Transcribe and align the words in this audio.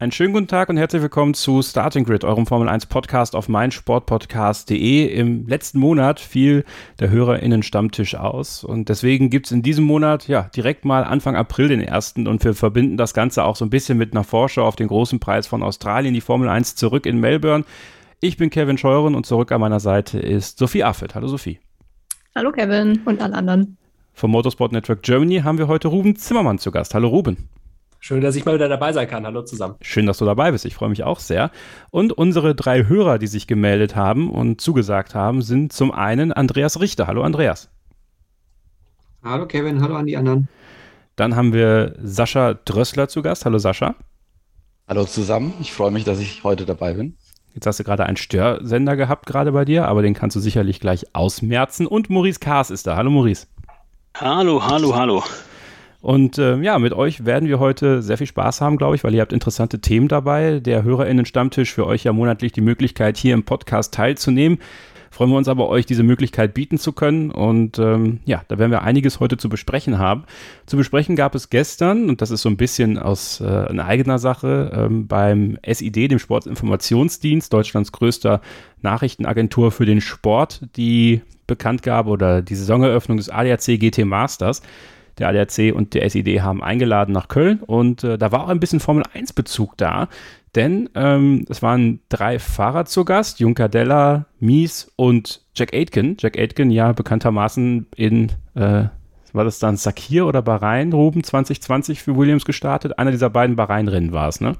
Einen 0.00 0.10
schönen 0.10 0.32
guten 0.32 0.48
Tag 0.48 0.70
und 0.70 0.76
herzlich 0.76 1.02
willkommen 1.02 1.34
zu 1.34 1.62
Starting 1.62 2.02
Grid, 2.02 2.24
eurem 2.24 2.46
Formel 2.46 2.68
1 2.68 2.86
Podcast 2.86 3.36
auf 3.36 3.48
meinsportpodcast.de. 3.48 5.06
Im 5.06 5.46
letzten 5.46 5.78
Monat 5.78 6.18
fiel 6.18 6.64
der 6.98 7.10
HörerInnen 7.10 7.62
Stammtisch 7.62 8.16
aus 8.16 8.64
und 8.64 8.88
deswegen 8.88 9.30
gibt 9.30 9.46
es 9.46 9.52
in 9.52 9.62
diesem 9.62 9.84
Monat 9.84 10.26
ja 10.26 10.50
direkt 10.56 10.84
mal 10.84 11.04
Anfang 11.04 11.36
April 11.36 11.68
den 11.68 11.80
ersten 11.80 12.26
und 12.26 12.42
wir 12.42 12.54
verbinden 12.54 12.96
das 12.96 13.14
Ganze 13.14 13.44
auch 13.44 13.54
so 13.54 13.64
ein 13.64 13.70
bisschen 13.70 13.96
mit 13.96 14.12
einer 14.12 14.24
Vorschau 14.24 14.66
auf 14.66 14.74
den 14.74 14.88
großen 14.88 15.20
Preis 15.20 15.46
von 15.46 15.62
Australien, 15.62 16.12
die 16.12 16.20
Formel 16.20 16.48
1 16.48 16.74
zurück 16.74 17.06
in 17.06 17.20
Melbourne. 17.20 17.64
Ich 18.18 18.36
bin 18.36 18.50
Kevin 18.50 18.78
Scheuren 18.78 19.14
und 19.14 19.26
zurück 19.26 19.52
an 19.52 19.60
meiner 19.60 19.80
Seite 19.80 20.18
ist 20.18 20.58
Sophie 20.58 20.82
Affelt. 20.82 21.14
Hallo 21.14 21.28
Sophie. 21.28 21.60
Hallo 22.34 22.50
Kevin 22.50 23.00
und 23.04 23.22
alle 23.22 23.36
anderen. 23.36 23.76
Vom 24.12 24.32
Motorsport 24.32 24.72
Network 24.72 25.02
Germany 25.02 25.42
haben 25.42 25.58
wir 25.58 25.68
heute 25.68 25.86
Ruben 25.86 26.16
Zimmermann 26.16 26.58
zu 26.58 26.72
Gast. 26.72 26.94
Hallo 26.94 27.06
Ruben. 27.06 27.48
Schön, 28.06 28.20
dass 28.20 28.36
ich 28.36 28.44
mal 28.44 28.54
wieder 28.54 28.68
dabei 28.68 28.92
sein 28.92 29.08
kann. 29.08 29.24
Hallo 29.24 29.40
zusammen. 29.44 29.76
Schön, 29.80 30.04
dass 30.04 30.18
du 30.18 30.26
dabei 30.26 30.50
bist. 30.50 30.66
Ich 30.66 30.74
freue 30.74 30.90
mich 30.90 31.04
auch 31.04 31.20
sehr. 31.20 31.50
Und 31.90 32.12
unsere 32.12 32.54
drei 32.54 32.84
Hörer, 32.86 33.18
die 33.18 33.26
sich 33.26 33.46
gemeldet 33.46 33.96
haben 33.96 34.28
und 34.28 34.60
zugesagt 34.60 35.14
haben, 35.14 35.40
sind 35.40 35.72
zum 35.72 35.90
einen 35.90 36.30
Andreas 36.30 36.78
Richter. 36.82 37.06
Hallo 37.06 37.22
Andreas. 37.22 37.70
Hallo 39.22 39.46
Kevin, 39.46 39.80
hallo 39.80 39.94
an 39.96 40.04
die 40.04 40.18
anderen. 40.18 40.48
Dann 41.16 41.34
haben 41.34 41.54
wir 41.54 41.94
Sascha 42.02 42.52
Drössler 42.52 43.08
zu 43.08 43.22
Gast. 43.22 43.46
Hallo 43.46 43.56
Sascha. 43.56 43.94
Hallo 44.86 45.06
zusammen. 45.06 45.54
Ich 45.62 45.72
freue 45.72 45.90
mich, 45.90 46.04
dass 46.04 46.20
ich 46.20 46.44
heute 46.44 46.66
dabei 46.66 46.92
bin. 46.92 47.16
Jetzt 47.54 47.66
hast 47.66 47.78
du 47.78 47.84
gerade 47.84 48.04
einen 48.04 48.18
Störsender 48.18 48.96
gehabt, 48.96 49.24
gerade 49.24 49.52
bei 49.52 49.64
dir, 49.64 49.88
aber 49.88 50.02
den 50.02 50.12
kannst 50.12 50.36
du 50.36 50.40
sicherlich 50.40 50.78
gleich 50.78 51.06
ausmerzen. 51.14 51.86
Und 51.86 52.10
Maurice 52.10 52.38
Kaas 52.38 52.70
ist 52.70 52.86
da. 52.86 52.96
Hallo 52.96 53.10
Maurice. 53.10 53.46
Hallo, 54.14 54.62
hallo, 54.62 54.94
hallo. 54.94 55.24
Und 56.04 56.36
äh, 56.36 56.58
ja, 56.58 56.78
mit 56.78 56.92
euch 56.92 57.24
werden 57.24 57.48
wir 57.48 57.58
heute 57.58 58.02
sehr 58.02 58.18
viel 58.18 58.26
Spaß 58.26 58.60
haben, 58.60 58.76
glaube 58.76 58.94
ich, 58.94 59.02
weil 59.04 59.14
ihr 59.14 59.22
habt 59.22 59.32
interessante 59.32 59.80
Themen 59.80 60.06
dabei. 60.06 60.60
Der 60.60 60.82
HörerInnen-Stammtisch 60.82 61.72
für 61.72 61.86
euch 61.86 62.04
ja 62.04 62.12
monatlich 62.12 62.52
die 62.52 62.60
Möglichkeit, 62.60 63.16
hier 63.16 63.32
im 63.32 63.44
Podcast 63.44 63.94
teilzunehmen. 63.94 64.58
Freuen 65.10 65.30
wir 65.30 65.38
uns 65.38 65.48
aber, 65.48 65.66
euch 65.70 65.86
diese 65.86 66.02
Möglichkeit 66.02 66.52
bieten 66.52 66.76
zu 66.76 66.92
können. 66.92 67.30
Und 67.30 67.78
ähm, 67.78 68.20
ja, 68.26 68.42
da 68.48 68.58
werden 68.58 68.70
wir 68.70 68.82
einiges 68.82 69.18
heute 69.18 69.38
zu 69.38 69.48
besprechen 69.48 69.98
haben. 69.98 70.24
Zu 70.66 70.76
besprechen 70.76 71.16
gab 71.16 71.34
es 71.34 71.48
gestern, 71.48 72.10
und 72.10 72.20
das 72.20 72.30
ist 72.30 72.42
so 72.42 72.50
ein 72.50 72.58
bisschen 72.58 72.98
aus 72.98 73.40
äh, 73.40 73.46
einer 73.46 73.86
eigener 73.86 74.18
Sache, 74.18 74.72
ähm, 74.74 75.06
beim 75.06 75.56
SID, 75.66 76.10
dem 76.10 76.18
Sportinformationsdienst, 76.18 77.50
Deutschlands 77.50 77.92
größter 77.92 78.42
Nachrichtenagentur 78.82 79.72
für 79.72 79.86
den 79.86 80.02
Sport, 80.02 80.60
die 80.76 81.22
Bekanntgabe 81.46 82.10
oder 82.10 82.42
die 82.42 82.56
Saisoneröffnung 82.56 83.16
des 83.16 83.30
ADAC 83.30 83.78
GT 83.78 84.04
Masters. 84.04 84.60
Der 85.18 85.28
ADAC 85.28 85.74
und 85.74 85.94
der 85.94 86.08
SID 86.08 86.42
haben 86.42 86.62
eingeladen 86.62 87.12
nach 87.12 87.28
Köln 87.28 87.60
und 87.60 88.04
äh, 88.04 88.18
da 88.18 88.32
war 88.32 88.44
auch 88.44 88.48
ein 88.48 88.60
bisschen 88.60 88.80
Formel 88.80 89.04
1 89.12 89.32
Bezug 89.32 89.76
da, 89.76 90.08
denn 90.54 90.88
ähm, 90.94 91.44
es 91.48 91.62
waren 91.62 92.00
drei 92.08 92.38
Fahrer 92.38 92.84
zu 92.84 93.04
Gast, 93.04 93.40
Junker 93.40 93.68
Della, 93.68 94.26
Mies 94.38 94.92
und 94.96 95.42
Jack 95.54 95.74
Aitken. 95.74 96.16
Jack 96.20 96.38
Aitken 96.38 96.70
ja 96.70 96.92
bekanntermaßen 96.92 97.86
in, 97.96 98.30
äh, 98.54 98.84
war 99.32 99.44
das 99.44 99.58
dann 99.58 99.76
Sakir 99.76 100.26
oder 100.26 100.42
Bahrain, 100.42 100.92
Ruben 100.92 101.24
2020 101.24 102.02
für 102.02 102.16
Williams 102.16 102.44
gestartet. 102.44 102.98
Einer 102.98 103.10
dieser 103.10 103.30
beiden 103.30 103.56
Bahrain-Rennen 103.56 104.12
war 104.12 104.28
es, 104.28 104.40
ne? 104.40 104.56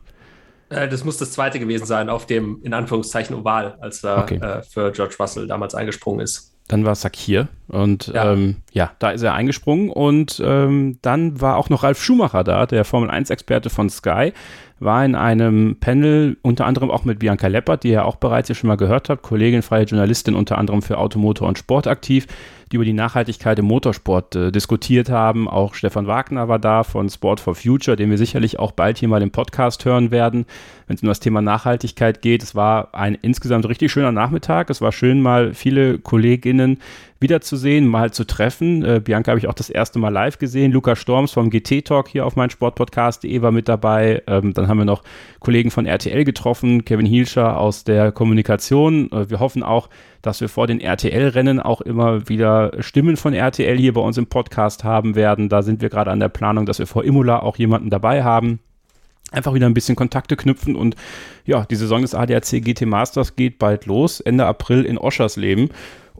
Äh, 0.68 0.89
das 0.89 1.05
muss 1.05 1.16
das 1.18 1.30
zweite 1.33 1.61
gewesen 1.61 1.86
sein 1.86 2.08
auf 2.08 2.27
dem, 2.27 2.61
in 2.64 2.74
Anführungszeichen, 2.74 3.36
Oval, 3.36 3.77
als 3.80 4.02
er 4.02 4.18
okay. 4.18 4.36
äh, 4.36 4.62
für 4.62 4.91
George 4.91 5.14
Russell 5.20 5.46
damals 5.46 5.77
eingesprungen 5.77 6.20
ist. 6.20 6.52
Dann 6.66 6.84
war 6.84 6.95
Sakir 6.95 7.48
und 7.68 8.08
ja. 8.08 8.33
Ähm, 8.33 8.57
ja, 8.74 8.90
da 8.98 9.11
ist 9.11 9.23
er 9.23 9.35
eingesprungen 9.35 9.89
und 9.89 10.42
ähm, 10.45 10.98
dann 11.01 11.40
war 11.40 11.57
auch 11.58 11.70
noch 11.70 11.85
Ralf 11.85 12.02
Schumacher 12.02 12.42
da, 12.42 12.67
der 12.67 12.85
Formel 12.85 13.08
1-Experte 13.08 13.70
von 13.70 13.89
Sky, 13.89 14.33
war 14.80 15.05
in 15.05 15.14
einem 15.14 15.77
Panel 15.79 16.36
unter 16.42 16.67
anderem 16.67 16.90
auch 16.90 17.05
mit 17.05 17.20
Bianca 17.20 17.46
Leppert, 17.46 17.84
die 17.84 17.90
ihr 17.90 18.05
auch 18.05 18.17
bereits 18.17 18.48
hier 18.48 18.57
schon 18.57 18.67
mal 18.67 18.77
gehört 18.77 19.08
habt, 19.08 19.23
Kollegin, 19.23 19.63
freie 19.63 19.84
Journalistin 19.84 20.34
unter 20.34 20.58
anderem 20.58 20.83
für 20.83 20.98
Automotor 20.98 21.46
und 21.46 21.57
Sport 21.57 21.86
aktiv, 21.86 22.27
die 22.73 22.77
über 22.77 22.84
die 22.84 22.92
Nachhaltigkeit 22.92 23.57
im 23.61 23.67
Motorsport 23.67 24.34
äh, 24.34 24.51
diskutiert 24.51 25.08
haben. 25.08 25.48
Auch 25.48 25.74
Stefan 25.74 26.08
Wagner 26.08 26.48
war 26.48 26.58
da 26.58 26.83
von 26.83 27.08
Sport 27.08 27.39
for 27.39 27.55
Future, 27.55 27.96
den 27.96 28.11
wir 28.11 28.18
sicherlich 28.18 28.58
auch 28.58 28.73
bald 28.73 28.98
hier 28.98 29.08
mal 29.08 29.23
im 29.23 29.30
Podcast 29.30 29.84
hören 29.84 30.11
werden, 30.11 30.46
wenn 30.89 30.96
es 30.96 31.02
um 31.02 31.08
das 31.08 31.20
Thema 31.20 31.40
Nachhaltigkeit 31.40 32.20
geht. 32.20 32.42
Es 32.42 32.57
war 32.57 32.92
ein 32.92 33.14
insgesamt 33.14 33.68
richtig 33.68 33.92
schöner 33.92 34.11
Nachmittag. 34.11 34.68
Es 34.70 34.80
war 34.80 34.90
schön, 34.90 35.23
mal 35.23 35.55
viele 35.55 35.98
Kolleginnen 35.98 36.80
wiederzusehen, 37.24 37.89
mal 37.89 38.12
zu 38.12 38.24
treffen. 38.24 38.85
Äh, 38.85 39.01
Bianca 39.02 39.30
habe 39.30 39.39
ich 39.39 39.48
auch 39.48 39.55
das 39.55 39.70
erste 39.70 39.98
Mal 39.98 40.11
live 40.11 40.39
gesehen. 40.39 40.70
Luca 40.70 40.95
Storms 40.95 41.33
vom 41.33 41.48
GT 41.48 41.86
Talk 41.86 42.08
hier 42.08 42.27
auf 42.27 42.36
mein 42.36 42.51
Sportpodcast.de 42.51 43.40
war 43.40 43.51
mit 43.51 43.67
dabei. 43.67 44.23
Ähm, 44.27 44.52
dann 44.52 44.68
haben 44.68 44.77
wir 44.77 44.85
noch 44.85 45.02
Kollegen 45.40 45.70
von 45.70 45.86
RTL 45.86 46.24
getroffen, 46.24 46.84
Kevin 46.84 47.07
Hielscher 47.07 47.58
aus 47.58 47.84
der 47.84 48.13
Kommunikation. 48.13 49.11
Äh, 49.11 49.30
wir 49.30 49.40
hoffen 49.40 49.63
auch, 49.63 49.89
dass 50.20 50.42
wir 50.42 50.51
vor 50.51 50.67
den 50.67 50.80
RTL-Rennen 50.80 51.61
auch 51.61 51.80
immer 51.80 52.29
wieder 52.29 52.73
Stimmen 52.80 53.17
von 53.17 53.33
RTL 53.33 53.79
hier 53.79 53.95
bei 53.95 54.02
uns 54.02 54.18
im 54.18 54.27
Podcast 54.27 54.84
haben 54.84 55.14
werden. 55.14 55.48
Da 55.48 55.63
sind 55.63 55.80
wir 55.80 55.89
gerade 55.89 56.11
an 56.11 56.20
der 56.20 56.29
Planung, 56.29 56.67
dass 56.67 56.79
wir 56.79 56.86
vor 56.86 57.05
Imola 57.05 57.40
auch 57.40 57.57
jemanden 57.57 57.89
dabei 57.89 58.23
haben 58.23 58.61
einfach 59.34 59.55
wieder 59.55 59.67
ein 59.67 59.74
bisschen 59.74 59.96
Kontakte 59.96 60.36
knüpfen 60.36 60.77
und 60.77 60.96
ja, 61.45 61.64
die 61.64 61.77
Saison 61.77 62.02
des 62.02 62.14
ADAC 62.14 62.63
GT 62.63 62.83
Masters 62.83 63.36
geht 63.36 63.58
bald 63.58 63.86
los, 63.86 64.20
Ende 64.20 64.46
April 64.46 64.84
in 64.84 64.96
Oschersleben. 64.96 65.70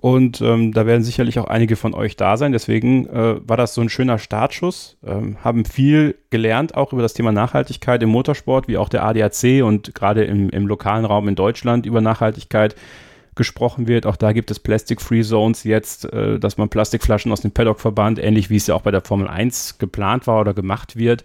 Und 0.05 0.43
ähm, 0.43 0.75
da 0.75 0.85
werden 0.85 1.03
sicherlich 1.03 1.39
auch 1.39 1.47
einige 1.47 1.77
von 1.77 1.95
euch 1.95 2.15
da 2.15 2.37
sein. 2.37 2.53
Deswegen 2.53 3.07
äh, 3.07 3.37
war 3.49 3.57
das 3.57 3.73
so 3.73 3.81
ein 3.81 3.89
schöner 3.89 4.19
Startschuss. 4.19 4.99
Ähm, 5.03 5.39
haben 5.43 5.65
viel 5.65 6.17
gelernt, 6.29 6.75
auch 6.75 6.93
über 6.93 7.01
das 7.01 7.15
Thema 7.15 7.33
Nachhaltigkeit 7.33 8.03
im 8.03 8.11
Motorsport, 8.11 8.69
wie 8.69 8.77
auch 8.77 8.91
der 8.91 9.03
ADAC 9.03 9.65
und 9.65 9.95
gerade 9.95 10.25
im, 10.25 10.51
im 10.51 10.67
lokalen 10.67 11.07
Raum 11.07 11.27
in 11.27 11.37
Deutschland 11.37 11.87
über 11.87 12.03
Nachhaltigkeit 12.03 12.77
gesprochen 13.35 13.89
wird. 13.89 14.05
Auch 14.05 14.17
da 14.17 14.33
gibt 14.33 14.51
es 14.51 14.61
Plastic-Free 14.61 15.23
Zones 15.23 15.65
jetzt, 15.65 16.05
äh, 16.13 16.39
dass 16.39 16.59
man 16.59 16.69
Plastikflaschen 16.69 17.33
aus 17.33 17.41
dem 17.41 17.53
Paddock 17.53 17.81
verbannt, 17.81 18.19
ähnlich 18.19 18.51
wie 18.51 18.57
es 18.57 18.67
ja 18.67 18.75
auch 18.75 18.83
bei 18.83 18.91
der 18.91 19.01
Formel 19.01 19.27
1 19.27 19.79
geplant 19.79 20.27
war 20.27 20.43
oder 20.43 20.53
gemacht 20.53 20.97
wird. 20.97 21.25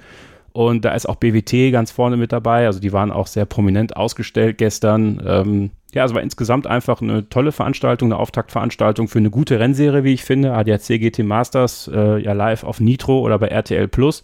Und 0.54 0.86
da 0.86 0.94
ist 0.94 1.06
auch 1.06 1.18
BWT 1.18 1.74
ganz 1.74 1.92
vorne 1.92 2.16
mit 2.16 2.32
dabei. 2.32 2.66
Also 2.66 2.80
die 2.80 2.94
waren 2.94 3.12
auch 3.12 3.28
sehr 3.28 3.46
prominent 3.46 3.98
ausgestellt 3.98 4.58
gestern. 4.58 5.22
Ähm, 5.28 5.72
ja, 5.94 6.06
es 6.06 6.14
war 6.14 6.22
insgesamt 6.22 6.68
einfach 6.68 7.02
eine 7.02 7.30
tolle 7.30 7.52
Veranstaltung, 7.52 8.12
eine 8.12 8.20
Auftaktveranstaltung 8.20 9.08
für 9.08 9.20
eine 9.20 9.32
gute 9.32 9.60
Rennserie, 9.60 10.04
wie 10.04 10.14
ich 10.14 10.24
finde. 10.24 10.54
ADAC 10.54 11.00
GT 11.00 11.20
Masters, 11.24 11.90
äh, 11.94 12.20
ja 12.22 12.34
live 12.34 12.64
auf 12.64 12.80
Nitro 12.80 13.20
oder 13.22 13.40
bei 13.40 13.48
RTL 13.48 13.88
Plus. 13.88 14.24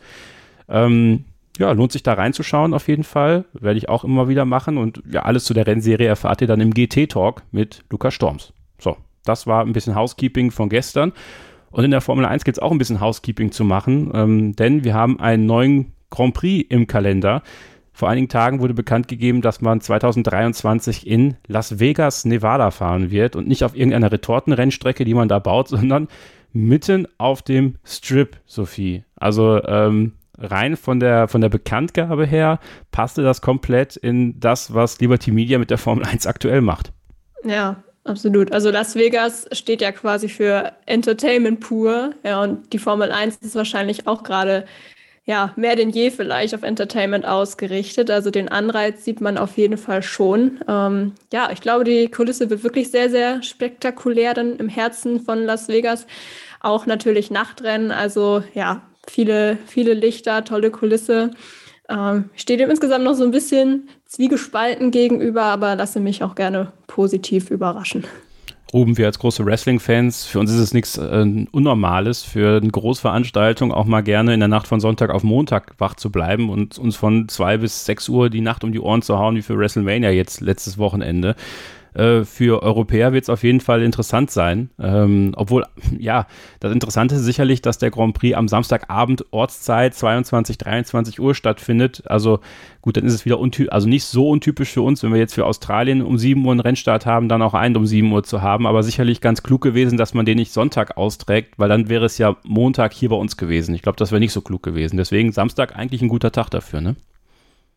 Ähm, 0.69 1.25
ja, 1.57 1.71
lohnt 1.71 1.91
sich 1.91 2.03
da 2.03 2.13
reinzuschauen 2.13 2.73
auf 2.73 2.87
jeden 2.87 3.03
Fall. 3.03 3.45
Werde 3.53 3.77
ich 3.77 3.89
auch 3.89 4.03
immer 4.03 4.27
wieder 4.27 4.45
machen. 4.45 4.77
Und 4.77 5.01
ja, 5.09 5.23
alles 5.23 5.45
zu 5.45 5.53
der 5.53 5.65
Rennserie 5.65 6.07
erfahrt 6.07 6.41
ihr 6.41 6.47
dann 6.47 6.61
im 6.61 6.73
GT-Talk 6.73 7.43
mit 7.51 7.83
Lukas 7.89 8.13
Storms. 8.13 8.53
So, 8.77 8.97
das 9.23 9.47
war 9.47 9.65
ein 9.65 9.73
bisschen 9.73 9.95
Housekeeping 9.95 10.51
von 10.51 10.69
gestern. 10.69 11.13
Und 11.71 11.83
in 11.83 11.91
der 11.91 12.01
Formel 12.01 12.25
1 12.25 12.43
geht 12.43 12.55
es 12.55 12.59
auch 12.59 12.71
ein 12.71 12.77
bisschen 12.77 13.01
Housekeeping 13.01 13.51
zu 13.51 13.65
machen, 13.65 14.11
ähm, 14.13 14.55
denn 14.55 14.85
wir 14.85 14.93
haben 14.93 15.19
einen 15.19 15.45
neuen 15.45 15.91
Grand 16.09 16.33
Prix 16.33 16.65
im 16.69 16.87
Kalender. 16.87 17.41
Vor 17.95 18.09
einigen 18.09 18.27
Tagen 18.27 18.59
wurde 18.59 18.73
bekannt 18.73 19.07
gegeben, 19.07 19.41
dass 19.41 19.61
man 19.61 19.79
2023 19.79 21.07
in 21.07 21.35
Las 21.47 21.79
Vegas, 21.79 22.25
Nevada 22.25 22.69
fahren 22.69 23.09
wird 23.09 23.37
und 23.37 23.47
nicht 23.47 23.63
auf 23.63 23.73
irgendeiner 23.73 24.11
Retortenrennstrecke, 24.11 25.05
die 25.05 25.13
man 25.13 25.29
da 25.29 25.39
baut, 25.39 25.67
sondern 25.69 26.09
mitten 26.51 27.07
auf 27.17 27.41
dem 27.41 27.75
Strip, 27.85 28.35
Sophie. 28.45 29.05
Also 29.15 29.63
ähm, 29.63 30.11
rein 30.37 30.75
von 30.75 30.99
der, 30.99 31.29
von 31.29 31.39
der 31.39 31.47
Bekanntgabe 31.47 32.25
her 32.25 32.59
passte 32.91 33.23
das 33.23 33.41
komplett 33.41 33.95
in 33.95 34.41
das, 34.41 34.73
was 34.73 34.99
Liberty 34.99 35.31
Media 35.31 35.57
mit 35.57 35.69
der 35.69 35.77
Formel 35.77 36.05
1 36.05 36.27
aktuell 36.27 36.59
macht. 36.59 36.91
Ja, 37.45 37.81
absolut. 38.03 38.51
Also 38.51 38.71
Las 38.71 38.95
Vegas 38.95 39.47
steht 39.53 39.79
ja 39.79 39.93
quasi 39.93 40.27
für 40.27 40.73
Entertainment 40.85 41.61
pur. 41.61 42.13
Ja, 42.25 42.43
und 42.43 42.73
die 42.73 42.79
Formel 42.79 43.13
1 43.13 43.37
ist 43.37 43.55
wahrscheinlich 43.55 44.05
auch 44.05 44.23
gerade 44.23 44.65
ja, 45.25 45.53
mehr 45.55 45.75
denn 45.75 45.89
je 45.89 46.11
vielleicht 46.11 46.53
auf 46.53 46.61
Entertainment 46.61 47.25
ausgerichtet. 47.25 48.11
Also 48.11 48.29
den 48.29 48.47
Anreiz 48.47 49.03
sieht 49.03 49.21
man 49.21 49.39
auf 49.39 49.57
jeden 49.57 49.77
Fall 49.77 50.03
schon. 50.03 50.59
Ähm, 50.67 51.13
ja, 51.33 51.49
ich 51.51 51.61
glaube, 51.61 51.83
die 51.83 52.09
Kulisse 52.09 52.49
wird 52.51 52.63
wirklich 52.63 52.91
sehr, 52.91 53.09
sehr 53.09 53.41
spektakulär 53.41 54.35
dann 54.35 54.57
im 54.57 54.69
Herzen 54.69 55.19
von 55.19 55.43
Las 55.43 55.67
Vegas. 55.67 56.05
Auch 56.59 56.85
natürlich 56.85 57.31
Nachtrennen, 57.31 57.91
also 57.91 58.43
ja, 58.53 58.83
viele, 59.07 59.57
viele 59.65 59.95
Lichter, 59.95 60.45
tolle 60.45 60.69
Kulisse. 60.69 61.31
Ähm, 61.89 62.29
steht 62.35 62.59
dem 62.59 62.69
insgesamt 62.69 63.03
noch 63.03 63.13
so 63.15 63.23
ein 63.23 63.31
bisschen 63.31 63.89
zwiegespalten 64.05 64.91
gegenüber, 64.91 65.43
aber 65.43 65.75
lasse 65.75 65.99
mich 65.99 66.23
auch 66.23 66.35
gerne 66.35 66.71
positiv 66.87 67.49
überraschen. 67.49 68.05
Ruben, 68.75 68.97
wir 68.97 69.05
als 69.05 69.19
große 69.19 69.45
Wrestling-Fans, 69.45 70.25
für 70.25 70.37
uns 70.37 70.51
ist 70.51 70.59
es 70.59 70.73
nichts 70.73 70.97
äh, 70.97 71.45
Unnormales, 71.51 72.23
für 72.23 72.57
eine 72.57 72.69
Großveranstaltung 72.69 73.71
auch 73.71 73.85
mal 73.85 74.01
gerne 74.01 74.33
in 74.33 74.41
der 74.41 74.49
Nacht 74.49 74.67
von 74.67 74.81
Sonntag 74.81 75.11
auf 75.11 75.23
Montag 75.23 75.75
wach 75.77 75.95
zu 75.95 76.11
bleiben 76.11 76.49
und 76.49 76.77
uns 76.77 76.97
von 76.97 77.29
zwei 77.29 77.55
bis 77.55 77.85
sechs 77.85 78.09
Uhr 78.09 78.29
die 78.29 78.41
Nacht 78.41 78.65
um 78.65 78.73
die 78.73 78.81
Ohren 78.81 79.01
zu 79.01 79.17
hauen, 79.17 79.37
wie 79.37 79.43
für 79.43 79.57
WrestleMania 79.57 80.09
jetzt 80.09 80.41
letztes 80.41 80.77
Wochenende. 80.77 81.37
Äh, 81.95 82.25
für 82.25 82.61
Europäer 82.61 83.13
wird 83.13 83.23
es 83.23 83.29
auf 83.29 83.43
jeden 83.43 83.61
Fall 83.61 83.81
interessant 83.81 84.29
sein. 84.29 84.69
Ähm, 84.79 85.31
obwohl, 85.35 85.65
ja, 85.97 86.27
das 86.59 86.73
Interessante 86.73 87.15
ist 87.15 87.23
sicherlich, 87.23 87.61
dass 87.61 87.77
der 87.77 87.89
Grand 87.89 88.13
Prix 88.13 88.35
am 88.35 88.47
Samstagabend 88.47 89.25
Ortszeit 89.31 89.95
22, 89.95 90.57
23 90.57 91.19
Uhr 91.19 91.33
stattfindet. 91.33 92.03
Also 92.07 92.39
gut, 92.81 92.97
dann 92.97 93.05
ist 93.05 93.13
es 93.13 93.25
wieder 93.25 93.39
also 93.69 93.87
nicht 93.87 94.03
so 94.03 94.29
untypisch 94.29 94.71
für 94.71 94.81
uns, 94.81 95.03
wenn 95.03 95.13
wir 95.13 95.19
jetzt 95.19 95.33
für 95.33 95.45
Australien 95.45 96.01
um 96.01 96.17
7 96.17 96.45
Uhr 96.45 96.51
einen 96.51 96.59
Rennstart 96.59 97.05
haben, 97.05 97.29
dann 97.29 97.41
auch 97.41 97.53
einen 97.53 97.77
um 97.77 97.85
7 97.85 98.11
Uhr 98.11 98.23
zu 98.23 98.41
haben. 98.41 98.67
Aber 98.67 98.83
sicherlich 98.83 99.21
ganz 99.21 99.41
klug 99.41 99.61
gewesen, 99.61 99.97
dass 99.97 100.13
man 100.13 100.25
den 100.25 100.37
nicht 100.37 100.51
Sonntag 100.51 100.97
austrägt, 100.97 101.53
weil 101.57 101.69
dann 101.69 101.87
wäre 101.87 102.05
es 102.05 102.17
ja 102.17 102.35
Montag 102.43 102.93
hier 102.93 103.09
bei 103.09 103.15
uns 103.15 103.37
gewesen. 103.37 103.73
Ich 103.73 103.81
glaube, 103.81 103.97
das 103.97 104.11
wäre 104.11 104.19
nicht 104.19 104.33
so 104.33 104.41
klug 104.41 104.63
gewesen. 104.63 104.97
Deswegen 104.97 105.31
Samstag 105.31 105.75
eigentlich 105.75 106.01
ein 106.01 106.09
guter 106.09 106.31
Tag 106.31 106.49
dafür, 106.49 106.81
ne? 106.81 106.95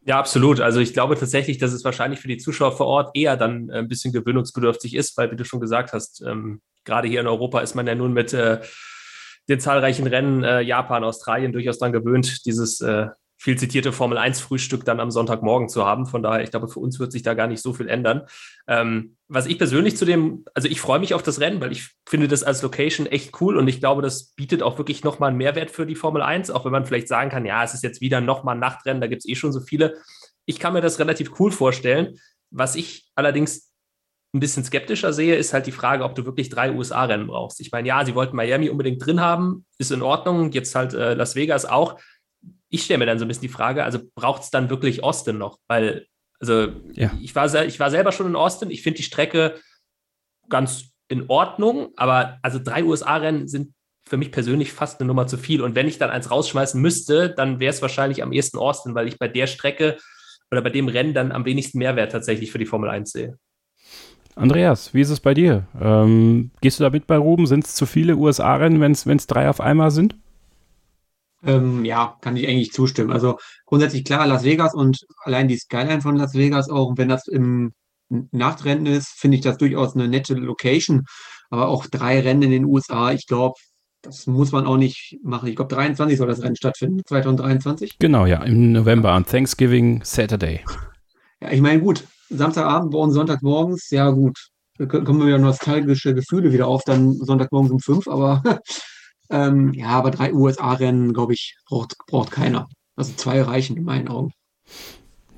Ja, 0.08 0.18
absolut. 0.18 0.58
Also 0.60 0.80
ich 0.80 0.94
glaube 0.94 1.18
tatsächlich, 1.18 1.58
dass 1.58 1.74
es 1.74 1.84
wahrscheinlich 1.84 2.18
für 2.18 2.28
die 2.28 2.38
Zuschauer 2.38 2.72
vor 2.74 2.86
Ort 2.86 3.10
eher 3.14 3.36
dann 3.36 3.68
äh, 3.68 3.74
ein 3.74 3.88
bisschen 3.88 4.10
gewöhnungsbedürftig 4.10 4.94
ist, 4.94 5.18
weil, 5.18 5.30
wie 5.30 5.36
du 5.36 5.44
schon 5.44 5.60
gesagt 5.60 5.92
hast, 5.92 6.22
ähm, 6.22 6.62
gerade 6.86 7.06
hier 7.08 7.20
in 7.20 7.26
Europa 7.26 7.60
ist 7.60 7.74
man 7.74 7.86
ja 7.86 7.94
nun 7.94 8.14
mit 8.14 8.32
äh, 8.32 8.62
den 9.50 9.60
zahlreichen 9.60 10.06
Rennen 10.06 10.44
äh, 10.44 10.62
Japan, 10.62 11.04
Australien 11.04 11.52
durchaus 11.52 11.78
daran 11.78 11.92
gewöhnt, 11.92 12.46
dieses 12.46 12.80
äh, 12.80 13.08
viel 13.40 13.56
zitierte 13.56 13.92
Formel 13.92 14.18
1 14.18 14.40
Frühstück 14.40 14.84
dann 14.84 14.98
am 14.98 15.12
Sonntagmorgen 15.12 15.68
zu 15.68 15.86
haben. 15.86 16.06
Von 16.06 16.22
daher, 16.24 16.42
ich 16.42 16.50
glaube, 16.50 16.66
für 16.66 16.80
uns 16.80 16.98
wird 16.98 17.12
sich 17.12 17.22
da 17.22 17.34
gar 17.34 17.46
nicht 17.46 17.62
so 17.62 17.72
viel 17.72 17.88
ändern. 17.88 18.22
Ähm, 18.66 19.16
was 19.28 19.46
ich 19.46 19.58
persönlich 19.58 19.96
zu 19.96 20.04
dem, 20.04 20.44
also 20.54 20.68
ich 20.68 20.80
freue 20.80 20.98
mich 20.98 21.14
auf 21.14 21.22
das 21.22 21.40
Rennen, 21.40 21.60
weil 21.60 21.70
ich 21.70 21.90
finde 22.04 22.26
das 22.26 22.42
als 22.42 22.62
Location 22.62 23.06
echt 23.06 23.40
cool 23.40 23.56
und 23.56 23.68
ich 23.68 23.78
glaube, 23.78 24.02
das 24.02 24.32
bietet 24.34 24.62
auch 24.62 24.76
wirklich 24.76 25.04
nochmal 25.04 25.28
einen 25.28 25.38
Mehrwert 25.38 25.70
für 25.70 25.86
die 25.86 25.94
Formel 25.94 26.20
1, 26.20 26.50
auch 26.50 26.64
wenn 26.64 26.72
man 26.72 26.84
vielleicht 26.84 27.06
sagen 27.06 27.30
kann, 27.30 27.46
ja, 27.46 27.62
es 27.62 27.74
ist 27.74 27.84
jetzt 27.84 28.00
wieder 28.00 28.20
nochmal 28.20 28.56
ein 28.56 28.60
Nachtrennen, 28.60 29.00
da 29.00 29.06
gibt 29.06 29.20
es 29.20 29.28
eh 29.28 29.36
schon 29.36 29.52
so 29.52 29.60
viele. 29.60 29.96
Ich 30.44 30.58
kann 30.58 30.72
mir 30.72 30.80
das 30.80 30.98
relativ 30.98 31.38
cool 31.38 31.52
vorstellen. 31.52 32.18
Was 32.50 32.74
ich 32.74 33.08
allerdings 33.14 33.72
ein 34.34 34.40
bisschen 34.40 34.64
skeptischer 34.64 35.12
sehe, 35.12 35.36
ist 35.36 35.52
halt 35.52 35.66
die 35.66 35.72
Frage, 35.72 36.04
ob 36.04 36.14
du 36.14 36.26
wirklich 36.26 36.48
drei 36.48 36.72
USA-Rennen 36.72 37.28
brauchst. 37.28 37.60
Ich 37.60 37.70
meine, 37.70 37.88
ja, 37.88 38.04
sie 38.04 38.14
wollten 38.14 38.36
Miami 38.36 38.68
unbedingt 38.68 39.04
drin 39.04 39.20
haben, 39.20 39.64
ist 39.78 39.92
in 39.92 40.02
Ordnung, 40.02 40.50
jetzt 40.52 40.74
halt 40.74 40.92
äh, 40.92 41.14
Las 41.14 41.34
Vegas 41.34 41.64
auch 41.64 41.98
ich 42.70 42.84
stelle 42.84 42.98
mir 42.98 43.06
dann 43.06 43.18
so 43.18 43.24
ein 43.24 43.28
bisschen 43.28 43.42
die 43.42 43.48
Frage, 43.48 43.84
also 43.84 43.98
braucht 44.14 44.42
es 44.42 44.50
dann 44.50 44.70
wirklich 44.70 45.02
Austin 45.02 45.38
noch? 45.38 45.58
Weil, 45.68 46.06
also 46.40 46.68
ja. 46.92 47.12
ich, 47.20 47.34
war, 47.34 47.52
ich 47.64 47.80
war 47.80 47.90
selber 47.90 48.12
schon 48.12 48.26
in 48.26 48.36
Austin, 48.36 48.70
ich 48.70 48.82
finde 48.82 48.98
die 48.98 49.02
Strecke 49.02 49.60
ganz 50.48 50.90
in 51.08 51.28
Ordnung, 51.28 51.90
aber 51.96 52.38
also 52.42 52.58
drei 52.62 52.84
USA-Rennen 52.84 53.48
sind 53.48 53.72
für 54.06 54.16
mich 54.16 54.32
persönlich 54.32 54.72
fast 54.72 55.00
eine 55.00 55.06
Nummer 55.06 55.26
zu 55.26 55.36
viel. 55.36 55.62
Und 55.62 55.74
wenn 55.74 55.88
ich 55.88 55.98
dann 55.98 56.10
eins 56.10 56.30
rausschmeißen 56.30 56.80
müsste, 56.80 57.30
dann 57.30 57.60
wäre 57.60 57.72
es 57.72 57.82
wahrscheinlich 57.82 58.22
am 58.22 58.32
ehesten 58.32 58.58
Austin, 58.58 58.94
weil 58.94 59.06
ich 59.06 59.18
bei 59.18 59.28
der 59.28 59.46
Strecke 59.46 59.98
oder 60.50 60.62
bei 60.62 60.70
dem 60.70 60.88
Rennen 60.88 61.14
dann 61.14 61.32
am 61.32 61.44
wenigsten 61.44 61.78
Mehrwert 61.78 62.12
tatsächlich 62.12 62.50
für 62.50 62.58
die 62.58 62.66
Formel 62.66 62.88
1 62.88 63.10
sehe. 63.10 63.38
Andreas, 64.34 64.94
wie 64.94 65.00
ist 65.00 65.10
es 65.10 65.20
bei 65.20 65.34
dir? 65.34 65.66
Ähm, 65.80 66.52
gehst 66.60 66.78
du 66.78 66.84
da 66.84 66.90
mit 66.90 67.06
bei 67.06 67.16
Ruben? 67.16 67.46
Sind 67.46 67.64
es 67.64 67.74
zu 67.74 67.86
viele 67.86 68.16
USA-Rennen, 68.16 68.80
wenn 68.80 69.16
es 69.16 69.26
drei 69.26 69.48
auf 69.48 69.60
einmal 69.60 69.90
sind? 69.90 70.14
Ähm, 71.48 71.84
ja, 71.86 72.16
kann 72.20 72.36
ich 72.36 72.46
eigentlich 72.46 72.72
zustimmen. 72.72 73.10
Also 73.10 73.38
grundsätzlich 73.64 74.04
klar, 74.04 74.26
Las 74.26 74.44
Vegas 74.44 74.74
und 74.74 75.06
allein 75.24 75.48
die 75.48 75.56
Skyline 75.56 76.02
von 76.02 76.16
Las 76.16 76.34
Vegas 76.34 76.68
auch, 76.68 76.92
wenn 76.96 77.08
das 77.08 77.26
im 77.26 77.72
Nachtrennen 78.10 78.86
ist, 78.86 79.08
finde 79.16 79.38
ich 79.38 79.42
das 79.42 79.56
durchaus 79.56 79.94
eine 79.94 80.08
nette 80.08 80.34
Location. 80.34 81.04
Aber 81.48 81.68
auch 81.68 81.86
drei 81.86 82.20
Rennen 82.20 82.42
in 82.42 82.50
den 82.50 82.64
USA, 82.66 83.12
ich 83.12 83.26
glaube, 83.26 83.54
das 84.02 84.26
muss 84.26 84.52
man 84.52 84.66
auch 84.66 84.76
nicht 84.76 85.18
machen. 85.22 85.48
Ich 85.48 85.56
glaube, 85.56 85.74
23 85.74 86.18
soll 86.18 86.28
das 86.28 86.42
Rennen 86.42 86.56
stattfinden, 86.56 87.00
2023. 87.06 87.98
Genau, 87.98 88.26
ja, 88.26 88.42
im 88.44 88.72
November 88.72 89.12
an 89.12 89.24
Thanksgiving 89.24 90.02
Saturday. 90.04 90.64
Ja, 91.40 91.50
ich 91.50 91.62
meine, 91.62 91.80
gut, 91.80 92.04
Samstagabend 92.28 92.94
und 92.94 93.12
Sonntagmorgens, 93.12 93.88
ja 93.90 94.10
gut, 94.10 94.48
da 94.76 94.84
kommen 94.84 95.26
wieder 95.26 95.38
nostalgische 95.38 96.14
Gefühle 96.14 96.52
wieder 96.52 96.66
auf, 96.66 96.82
dann 96.84 97.14
Sonntagmorgens 97.14 97.72
um 97.72 97.80
fünf, 97.80 98.06
aber 98.06 98.42
Ähm, 99.30 99.72
ja, 99.74 99.88
aber 99.88 100.10
drei 100.10 100.32
USA-Rennen, 100.32 101.12
glaube 101.12 101.34
ich, 101.34 101.56
braucht, 101.66 101.96
braucht 102.06 102.30
keiner. 102.30 102.68
Also 102.96 103.12
zwei 103.14 103.42
reichen 103.42 103.76
in 103.76 103.84
meinen 103.84 104.08
Augen. 104.08 104.32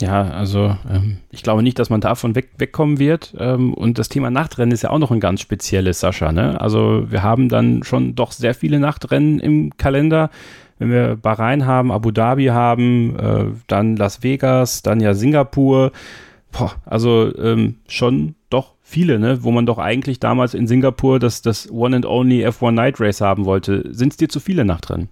Ja, 0.00 0.22
also 0.22 0.76
ähm, 0.88 1.18
ich 1.30 1.42
glaube 1.42 1.62
nicht, 1.62 1.78
dass 1.78 1.90
man 1.90 2.00
davon 2.00 2.34
weg, 2.34 2.50
wegkommen 2.56 2.98
wird. 2.98 3.34
Ähm, 3.38 3.74
und 3.74 3.98
das 3.98 4.08
Thema 4.08 4.30
Nachtrennen 4.30 4.72
ist 4.72 4.82
ja 4.82 4.90
auch 4.90 4.98
noch 4.98 5.10
ein 5.10 5.20
ganz 5.20 5.40
spezielles, 5.40 6.00
Sascha. 6.00 6.32
Ne? 6.32 6.58
Also 6.60 7.10
wir 7.10 7.22
haben 7.22 7.48
dann 7.48 7.82
schon 7.82 8.14
doch 8.14 8.32
sehr 8.32 8.54
viele 8.54 8.80
Nachtrennen 8.80 9.40
im 9.40 9.76
Kalender. 9.76 10.30
Wenn 10.78 10.90
wir 10.90 11.16
Bahrain 11.16 11.66
haben, 11.66 11.92
Abu 11.92 12.10
Dhabi 12.10 12.46
haben, 12.46 13.18
äh, 13.18 13.44
dann 13.66 13.96
Las 13.96 14.22
Vegas, 14.22 14.80
dann 14.80 15.00
ja 15.00 15.12
Singapur. 15.12 15.92
Boah, 16.52 16.72
also 16.86 17.36
ähm, 17.36 17.76
schon 17.86 18.34
doch 18.48 18.74
viele, 18.90 19.18
ne? 19.18 19.42
wo 19.42 19.50
man 19.50 19.66
doch 19.66 19.78
eigentlich 19.78 20.20
damals 20.20 20.52
in 20.52 20.66
Singapur 20.66 21.18
das, 21.18 21.40
das 21.40 21.70
One 21.70 21.96
and 21.96 22.06
Only 22.06 22.46
F1 22.46 22.72
Night 22.72 23.00
Race 23.00 23.20
haben 23.20 23.44
wollte. 23.46 23.88
Sind 23.94 24.12
es 24.12 24.16
dir 24.16 24.28
zu 24.28 24.40
viele 24.40 24.64
Nachtrennen? 24.64 25.08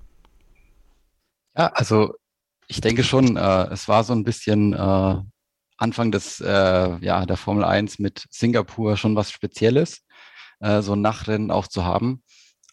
Ja, 1.57 1.69
also 1.69 2.15
ich 2.67 2.81
denke 2.81 3.03
schon, 3.03 3.37
äh, 3.37 3.67
es 3.71 3.89
war 3.89 4.05
so 4.05 4.13
ein 4.13 4.25
bisschen 4.25 4.75
äh, 4.75 5.17
Anfang 5.79 6.11
des, 6.11 6.41
äh, 6.41 6.99
ja, 7.01 7.25
der 7.25 7.37
Formel 7.37 7.65
1 7.65 7.99
mit 7.99 8.27
Singapur 8.31 8.97
schon 8.97 9.17
was 9.17 9.31
Spezielles, 9.31 10.05
äh, 10.61 10.83
so 10.83 10.95
ein 10.95 11.01
Nachtrennen 11.01 11.51
auch 11.51 11.69
zu 11.69 11.85
haben. 11.85 12.23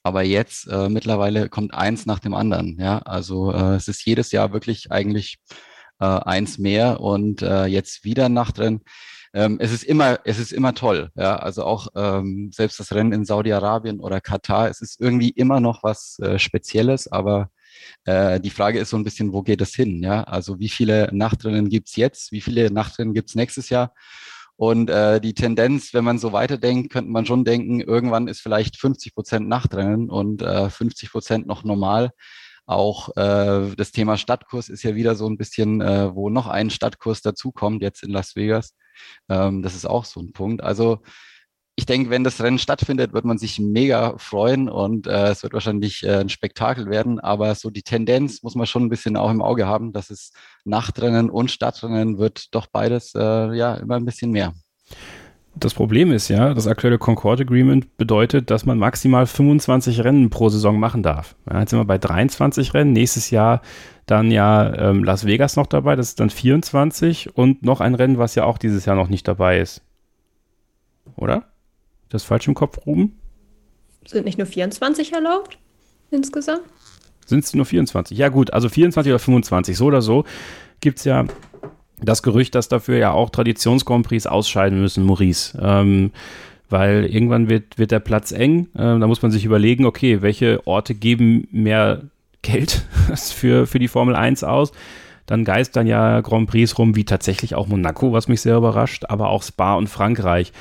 Aber 0.03 0.23
jetzt 0.23 0.67
äh, 0.67 0.89
mittlerweile 0.89 1.49
kommt 1.49 1.73
eins 1.73 2.05
nach 2.05 2.19
dem 2.19 2.33
anderen. 2.33 2.77
Ja, 2.79 2.99
also 2.99 3.51
äh, 3.51 3.75
es 3.75 3.87
ist 3.87 4.05
jedes 4.05 4.31
Jahr 4.31 4.51
wirklich 4.53 4.91
eigentlich 4.91 5.37
eins 5.97 6.57
mehr 6.57 6.99
und 6.99 7.39
jetzt 7.39 8.03
wieder 8.03 8.25
ein 8.25 8.33
Nachtrennen 8.33 8.81
ähm, 9.35 9.57
es 9.59 9.73
ist 9.73 9.83
immer, 9.83 10.19
es 10.23 10.39
ist 10.39 10.53
immer 10.53 10.73
toll. 10.73 11.09
Ja, 11.15 11.35
also 11.35 11.65
auch 11.65 11.89
ähm, 11.95 12.51
selbst 12.53 12.79
das 12.79 12.93
Rennen 12.93 13.11
in 13.11 13.25
Saudi-Arabien 13.25 13.99
oder 13.99 14.21
Katar, 14.21 14.69
es 14.69 14.81
ist 14.81 14.99
irgendwie 14.99 15.29
immer 15.29 15.59
noch 15.59 15.83
was 15.83 16.17
äh, 16.19 16.39
Spezielles, 16.39 17.11
aber 17.11 17.49
äh, 18.05 18.39
die 18.39 18.49
Frage 18.49 18.79
ist 18.79 18.91
so 18.91 18.97
ein 18.97 19.03
bisschen, 19.03 19.33
wo 19.33 19.41
geht 19.43 19.59
es 19.59 19.75
hin? 19.75 20.01
Ja, 20.01 20.23
also 20.23 20.59
wie 20.59 20.69
viele 20.69 21.09
Nachtrennen 21.11 21.67
gibt's 21.67 21.97
jetzt? 21.97 22.31
Wie 22.31 22.39
viele 22.39 22.71
Nachtrennen 22.71 23.13
gibt's 23.13 23.35
nächstes 23.35 23.69
Jahr? 23.69 23.93
Und 24.55 24.89
äh, 24.89 25.19
die 25.19 25.33
Tendenz, 25.33 25.93
wenn 25.93 26.05
man 26.05 26.17
so 26.17 26.31
weiterdenkt, 26.31 26.93
könnte 26.93 27.11
man 27.11 27.25
schon 27.25 27.43
denken, 27.43 27.81
irgendwann 27.81 28.29
ist 28.29 28.39
vielleicht 28.39 28.77
50 28.77 29.13
Prozent 29.13 29.49
Nachtrennen 29.49 30.09
und 30.09 30.43
äh, 30.43 30.69
50 30.69 31.11
Prozent 31.11 31.45
noch 31.45 31.65
normal. 31.65 32.11
Auch 32.65 33.09
äh, 33.17 33.75
das 33.75 33.91
Thema 33.91 34.17
Stadtkurs 34.17 34.69
ist 34.69 34.83
ja 34.83 34.95
wieder 34.95 35.15
so 35.15 35.27
ein 35.27 35.37
bisschen, 35.37 35.81
äh, 35.81 36.15
wo 36.15 36.29
noch 36.29 36.47
ein 36.47 36.69
Stadtkurs 36.69 37.21
dazukommt, 37.21 37.81
jetzt 37.81 38.01
in 38.01 38.11
Las 38.11 38.37
Vegas. 38.37 38.73
Ähm, 39.29 39.61
das 39.61 39.75
ist 39.75 39.85
auch 39.85 40.05
so 40.05 40.19
ein 40.19 40.31
Punkt. 40.31 40.63
Also 40.63 40.99
ich 41.77 41.85
denke, 41.85 42.09
wenn 42.09 42.23
das 42.23 42.41
Rennen 42.41 42.57
stattfindet, 42.57 43.13
wird 43.13 43.25
man 43.25 43.37
sich 43.37 43.59
mega 43.59 44.17
freuen 44.17 44.69
und 44.69 45.07
äh, 45.07 45.27
es 45.27 45.43
wird 45.43 45.53
wahrscheinlich 45.53 46.03
äh, 46.03 46.19
ein 46.19 46.29
Spektakel 46.29 46.89
werden. 46.89 47.19
Aber 47.19 47.53
so 47.55 47.69
die 47.69 47.83
Tendenz 47.83 48.43
muss 48.43 48.55
man 48.55 48.65
schon 48.65 48.83
ein 48.83 48.89
bisschen 48.89 49.17
auch 49.17 49.29
im 49.29 49.41
Auge 49.41 49.67
haben, 49.67 49.91
dass 49.91 50.09
es 50.09 50.31
Nachtrennen 50.63 51.29
und 51.29 51.51
Stadtrennen 51.51 52.17
wird 52.17 52.55
doch 52.55 52.67
beides 52.67 53.13
äh, 53.13 53.53
ja 53.53 53.75
immer 53.75 53.95
ein 53.95 54.05
bisschen 54.05 54.31
mehr. 54.31 54.53
Das 55.57 55.73
Problem 55.73 56.11
ist 56.11 56.27
ja, 56.27 56.53
das 56.53 56.67
aktuelle 56.67 56.97
Concord 56.97 57.39
Agreement 57.39 57.95
bedeutet, 57.97 58.51
dass 58.51 58.65
man 58.65 58.77
maximal 58.77 59.25
25 59.25 60.03
Rennen 60.03 60.29
pro 60.29 60.49
Saison 60.49 60.77
machen 60.77 61.01
darf. 61.01 61.35
Ja, 61.49 61.61
jetzt 61.61 61.69
sind 61.69 61.79
wir 61.79 61.85
bei 61.85 61.97
23 61.97 62.73
Rennen. 62.73 62.91
Nächstes 62.91 63.29
Jahr 63.29 63.61
dann 64.05 64.31
ja 64.31 64.73
ähm, 64.75 65.03
Las 65.03 65.25
Vegas 65.25 65.55
noch 65.55 65.67
dabei, 65.67 65.95
das 65.95 66.09
ist 66.09 66.19
dann 66.19 66.29
24 66.29 67.35
und 67.37 67.63
noch 67.63 67.79
ein 67.79 67.95
Rennen, 67.95 68.17
was 68.17 68.35
ja 68.35 68.43
auch 68.43 68.57
dieses 68.57 68.85
Jahr 68.85 68.95
noch 68.95 69.07
nicht 69.07 69.27
dabei 69.27 69.59
ist. 69.59 69.81
Oder? 71.15 71.45
Das 72.09 72.23
falsch 72.23 72.47
im 72.47 72.53
Kopf, 72.53 72.85
Ruben? 72.85 73.17
Sind 74.05 74.25
nicht 74.25 74.37
nur 74.37 74.47
24 74.47 75.13
erlaubt 75.13 75.57
insgesamt? 76.11 76.61
Sind 77.25 77.43
es 77.43 77.53
nur 77.55 77.65
24? 77.65 78.15
Ja 78.17 78.29
gut, 78.29 78.53
also 78.53 78.69
24 78.69 79.11
oder 79.11 79.19
25, 79.19 79.75
so 79.75 79.85
oder 79.85 80.01
so 80.01 80.25
gibt 80.81 80.99
es 80.99 81.05
ja 81.05 81.25
das 82.01 82.23
Gerücht, 82.23 82.55
dass 82.55 82.67
dafür 82.67 82.97
ja 82.97 83.11
auch 83.11 83.29
Traditions-Grand 83.29 84.07
Prix 84.07 84.27
ausscheiden 84.27 84.81
müssen, 84.81 85.05
Maurice. 85.05 85.57
Ähm, 85.61 86.11
weil 86.69 87.05
irgendwann 87.05 87.49
wird, 87.49 87.77
wird 87.77 87.91
der 87.91 87.99
Platz 87.99 88.31
eng. 88.31 88.67
Äh, 88.73 88.99
da 88.99 89.07
muss 89.07 89.21
man 89.21 89.31
sich 89.31 89.45
überlegen, 89.45 89.85
okay, 89.85 90.21
welche 90.21 90.65
Orte 90.65 90.95
geben 90.95 91.47
mehr 91.51 92.01
Geld 92.41 92.85
für, 93.15 93.67
für 93.67 93.79
die 93.79 93.87
Formel 93.87 94.15
1 94.15 94.43
aus. 94.43 94.71
Dann 95.25 95.43
geistern 95.43 95.87
ja 95.87 96.21
Grand 96.21 96.49
Prix 96.49 96.77
rum, 96.77 96.95
wie 96.95 97.05
tatsächlich 97.05 97.55
auch 97.55 97.67
Monaco, 97.67 98.13
was 98.13 98.27
mich 98.27 98.41
sehr 98.41 98.57
überrascht, 98.57 99.05
aber 99.07 99.29
auch 99.29 99.41
Spa 99.41 99.73
und 99.73 99.87
Frankreich. 99.87 100.51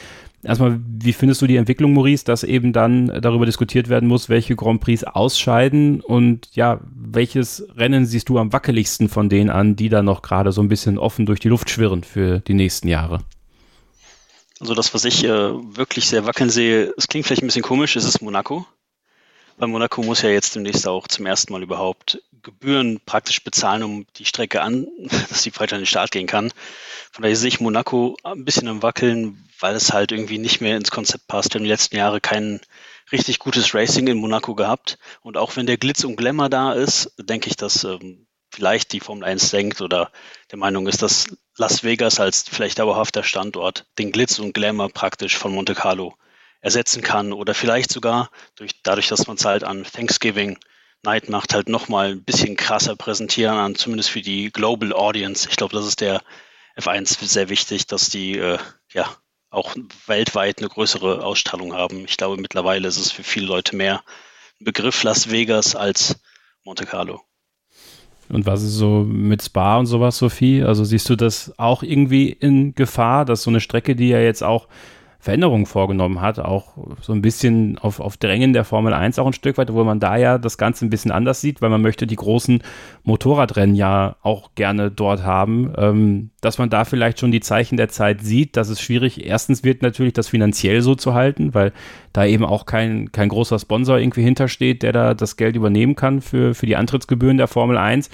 Erstmal, 0.44 0.78
wie 0.86 1.14
findest 1.14 1.40
du 1.40 1.46
die 1.46 1.56
Entwicklung, 1.56 1.94
Maurice, 1.94 2.24
dass 2.24 2.44
eben 2.44 2.72
dann 2.74 3.08
darüber 3.22 3.46
diskutiert 3.46 3.88
werden 3.88 4.08
muss, 4.08 4.28
welche 4.28 4.56
Grand 4.56 4.80
Prix 4.80 5.02
ausscheiden 5.04 6.00
und 6.02 6.48
ja, 6.52 6.80
welches 6.94 7.66
Rennen 7.76 8.04
siehst 8.04 8.28
du 8.28 8.38
am 8.38 8.52
wackeligsten 8.52 9.08
von 9.08 9.30
denen 9.30 9.48
an, 9.48 9.74
die 9.74 9.88
da 9.88 10.02
noch 10.02 10.20
gerade 10.20 10.52
so 10.52 10.60
ein 10.60 10.68
bisschen 10.68 10.98
offen 10.98 11.24
durch 11.24 11.40
die 11.40 11.48
Luft 11.48 11.70
schwirren 11.70 12.04
für 12.04 12.40
die 12.40 12.54
nächsten 12.54 12.88
Jahre? 12.88 13.20
Also 14.60 14.74
das, 14.74 14.92
was 14.92 15.04
ich 15.04 15.24
äh, 15.24 15.28
wirklich 15.28 16.06
sehr 16.06 16.26
wackeln 16.26 16.50
sehe, 16.50 16.92
es 16.96 17.08
klingt 17.08 17.26
vielleicht 17.26 17.42
ein 17.42 17.46
bisschen 17.46 17.62
komisch, 17.62 17.96
ist 17.96 18.04
es 18.04 18.20
Monaco. 18.20 18.66
Weil 19.56 19.68
Monaco 19.68 20.02
muss 20.02 20.22
ja 20.22 20.30
jetzt 20.30 20.54
demnächst 20.56 20.86
auch 20.86 21.08
zum 21.08 21.26
ersten 21.26 21.52
Mal 21.52 21.62
überhaupt 21.62 22.20
Gebühren 22.44 23.00
praktisch 23.04 23.42
bezahlen, 23.42 23.82
um 23.82 24.06
die 24.16 24.24
Strecke 24.24 24.62
an, 24.62 24.86
dass 25.28 25.42
sie 25.42 25.52
weiter 25.56 25.76
an 25.76 25.82
den 25.82 25.86
Start 25.86 26.12
gehen 26.12 26.28
kann. 26.28 26.52
Von 27.10 27.22
daher 27.22 27.36
sehe 27.36 27.48
ich 27.48 27.60
Monaco 27.60 28.16
ein 28.22 28.44
bisschen 28.44 28.68
am 28.68 28.82
Wackeln, 28.82 29.48
weil 29.58 29.74
es 29.74 29.92
halt 29.92 30.12
irgendwie 30.12 30.38
nicht 30.38 30.60
mehr 30.60 30.76
ins 30.76 30.90
Konzept 30.90 31.26
passt. 31.26 31.52
Wir 31.52 31.58
haben 31.58 31.64
die 31.64 31.70
letzten 31.70 31.96
Jahre 31.96 32.20
kein 32.20 32.60
richtig 33.12 33.38
gutes 33.38 33.74
Racing 33.74 34.06
in 34.06 34.18
Monaco 34.18 34.54
gehabt. 34.54 34.98
Und 35.22 35.36
auch 35.36 35.56
wenn 35.56 35.66
der 35.66 35.76
Glitz 35.76 36.04
und 36.04 36.16
Glamour 36.16 36.48
da 36.48 36.72
ist, 36.72 37.12
denke 37.18 37.48
ich, 37.48 37.56
dass 37.56 37.84
ähm, 37.84 38.26
vielleicht 38.52 38.92
die 38.92 39.00
Formel 39.00 39.24
1 39.24 39.50
denkt 39.50 39.80
oder 39.80 40.10
der 40.50 40.58
Meinung 40.58 40.86
ist, 40.86 41.02
dass 41.02 41.26
Las 41.56 41.84
Vegas 41.84 42.20
als 42.20 42.44
vielleicht 42.48 42.78
dauerhafter 42.78 43.22
Standort 43.22 43.86
den 43.98 44.12
Glitz 44.12 44.38
und 44.38 44.54
Glamour 44.54 44.90
praktisch 44.90 45.36
von 45.36 45.52
Monte 45.52 45.74
Carlo 45.74 46.14
ersetzen 46.60 47.02
kann 47.02 47.32
oder 47.32 47.54
vielleicht 47.54 47.92
sogar 47.92 48.30
durch, 48.56 48.82
dadurch, 48.82 49.08
dass 49.08 49.26
man 49.26 49.36
es 49.36 49.44
halt 49.44 49.64
an 49.64 49.84
Thanksgiving 49.84 50.58
Night 51.04 51.28
macht, 51.28 51.54
halt 51.54 51.68
nochmal 51.68 52.12
ein 52.12 52.24
bisschen 52.24 52.56
krasser 52.56 52.96
präsentieren 52.96 53.56
an, 53.56 53.74
zumindest 53.74 54.10
für 54.10 54.22
die 54.22 54.50
Global 54.50 54.92
Audience. 54.92 55.48
Ich 55.48 55.56
glaube, 55.56 55.74
das 55.76 55.86
ist 55.86 56.00
der 56.00 56.22
F1 56.76 57.24
sehr 57.24 57.48
wichtig, 57.48 57.86
dass 57.86 58.10
die 58.10 58.38
äh, 58.38 58.58
ja 58.92 59.08
auch 59.50 59.74
weltweit 60.06 60.58
eine 60.58 60.68
größere 60.68 61.24
Ausstrahlung 61.24 61.72
haben. 61.72 62.04
Ich 62.06 62.16
glaube, 62.16 62.40
mittlerweile 62.40 62.88
ist 62.88 62.98
es 62.98 63.12
für 63.12 63.22
viele 63.22 63.46
Leute 63.46 63.76
mehr 63.76 64.02
ein 64.60 64.64
Begriff 64.64 65.02
Las 65.04 65.30
Vegas 65.30 65.76
als 65.76 66.20
Monte 66.64 66.86
Carlo. 66.86 67.22
Und 68.28 68.46
was 68.46 68.62
ist 68.62 68.72
so 68.72 69.04
mit 69.04 69.42
Spa 69.42 69.78
und 69.78 69.86
sowas, 69.86 70.18
Sophie? 70.18 70.62
Also 70.62 70.84
siehst 70.84 71.08
du 71.10 71.16
das 71.16 71.56
auch 71.58 71.82
irgendwie 71.82 72.30
in 72.30 72.74
Gefahr, 72.74 73.24
dass 73.24 73.42
so 73.42 73.50
eine 73.50 73.60
Strecke, 73.60 73.94
die 73.94 74.08
ja 74.08 74.18
jetzt 74.18 74.42
auch 74.42 74.66
Veränderungen 75.24 75.64
vorgenommen 75.64 76.20
hat, 76.20 76.38
auch 76.38 76.74
so 77.00 77.14
ein 77.14 77.22
bisschen 77.22 77.78
auf, 77.78 77.98
auf 77.98 78.18
Drängen 78.18 78.52
der 78.52 78.66
Formel 78.66 78.92
1 78.92 79.18
auch 79.18 79.26
ein 79.26 79.32
Stück 79.32 79.56
weit, 79.56 79.72
wo 79.72 79.82
man 79.82 79.98
da 79.98 80.18
ja 80.18 80.36
das 80.36 80.58
Ganze 80.58 80.84
ein 80.84 80.90
bisschen 80.90 81.10
anders 81.10 81.40
sieht, 81.40 81.62
weil 81.62 81.70
man 81.70 81.80
möchte 81.80 82.06
die 82.06 82.16
großen 82.16 82.62
Motorradrennen 83.04 83.74
ja 83.74 84.16
auch 84.22 84.50
gerne 84.54 84.90
dort 84.90 85.24
haben, 85.24 85.72
ähm, 85.78 86.28
dass 86.42 86.58
man 86.58 86.68
da 86.68 86.84
vielleicht 86.84 87.20
schon 87.20 87.32
die 87.32 87.40
Zeichen 87.40 87.78
der 87.78 87.88
Zeit 87.88 88.20
sieht, 88.20 88.58
dass 88.58 88.68
es 88.68 88.82
schwierig 88.82 89.24
erstens 89.24 89.64
wird 89.64 89.80
natürlich 89.80 90.12
das 90.12 90.28
finanziell 90.28 90.82
so 90.82 90.94
zu 90.94 91.14
halten, 91.14 91.54
weil 91.54 91.72
da 92.12 92.26
eben 92.26 92.44
auch 92.44 92.66
kein, 92.66 93.10
kein 93.10 93.30
großer 93.30 93.58
Sponsor 93.58 93.96
irgendwie 93.96 94.24
hintersteht, 94.24 94.82
der 94.82 94.92
da 94.92 95.14
das 95.14 95.38
Geld 95.38 95.56
übernehmen 95.56 95.96
kann 95.96 96.20
für, 96.20 96.54
für 96.54 96.66
die 96.66 96.76
Antrittsgebühren 96.76 97.38
der 97.38 97.48
Formel 97.48 97.78
1 97.78 98.10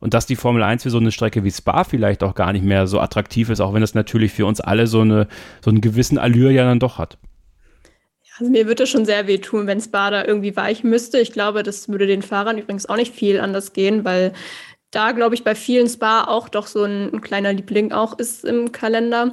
und 0.00 0.14
dass 0.14 0.26
die 0.26 0.36
Formel 0.36 0.62
1 0.62 0.82
für 0.82 0.90
so 0.90 0.98
eine 0.98 1.12
Strecke 1.12 1.44
wie 1.44 1.50
Spa 1.50 1.84
vielleicht 1.84 2.22
auch 2.22 2.34
gar 2.34 2.52
nicht 2.52 2.64
mehr 2.64 2.86
so 2.86 3.00
attraktiv 3.00 3.50
ist, 3.50 3.60
auch 3.60 3.74
wenn 3.74 3.82
es 3.82 3.94
natürlich 3.94 4.32
für 4.32 4.46
uns 4.46 4.60
alle 4.60 4.86
so, 4.86 5.00
eine, 5.00 5.28
so 5.64 5.70
einen 5.70 5.80
gewissen 5.80 6.18
Allure 6.18 6.52
ja 6.52 6.64
dann 6.64 6.80
doch 6.80 6.98
hat. 6.98 7.18
Also 8.38 8.50
mir 8.52 8.66
würde 8.66 8.82
es 8.82 8.90
schon 8.90 9.06
sehr 9.06 9.26
wehtun, 9.26 9.66
wenn 9.66 9.80
Spa 9.80 10.10
da 10.10 10.24
irgendwie 10.24 10.54
weichen 10.56 10.90
müsste. 10.90 11.18
Ich 11.18 11.32
glaube, 11.32 11.62
das 11.62 11.88
würde 11.88 12.06
den 12.06 12.22
Fahrern 12.22 12.58
übrigens 12.58 12.86
auch 12.86 12.96
nicht 12.96 13.14
viel 13.14 13.40
anders 13.40 13.72
gehen, 13.72 14.04
weil 14.04 14.32
da, 14.90 15.12
glaube 15.12 15.34
ich, 15.34 15.44
bei 15.44 15.54
vielen 15.54 15.88
Spa 15.88 16.24
auch 16.24 16.48
doch 16.48 16.66
so 16.66 16.84
ein, 16.84 17.12
ein, 17.12 17.20
kleiner 17.20 17.52
Liebling 17.52 17.92
auch 17.92 18.18
ist 18.18 18.44
im 18.44 18.72
Kalender. 18.72 19.32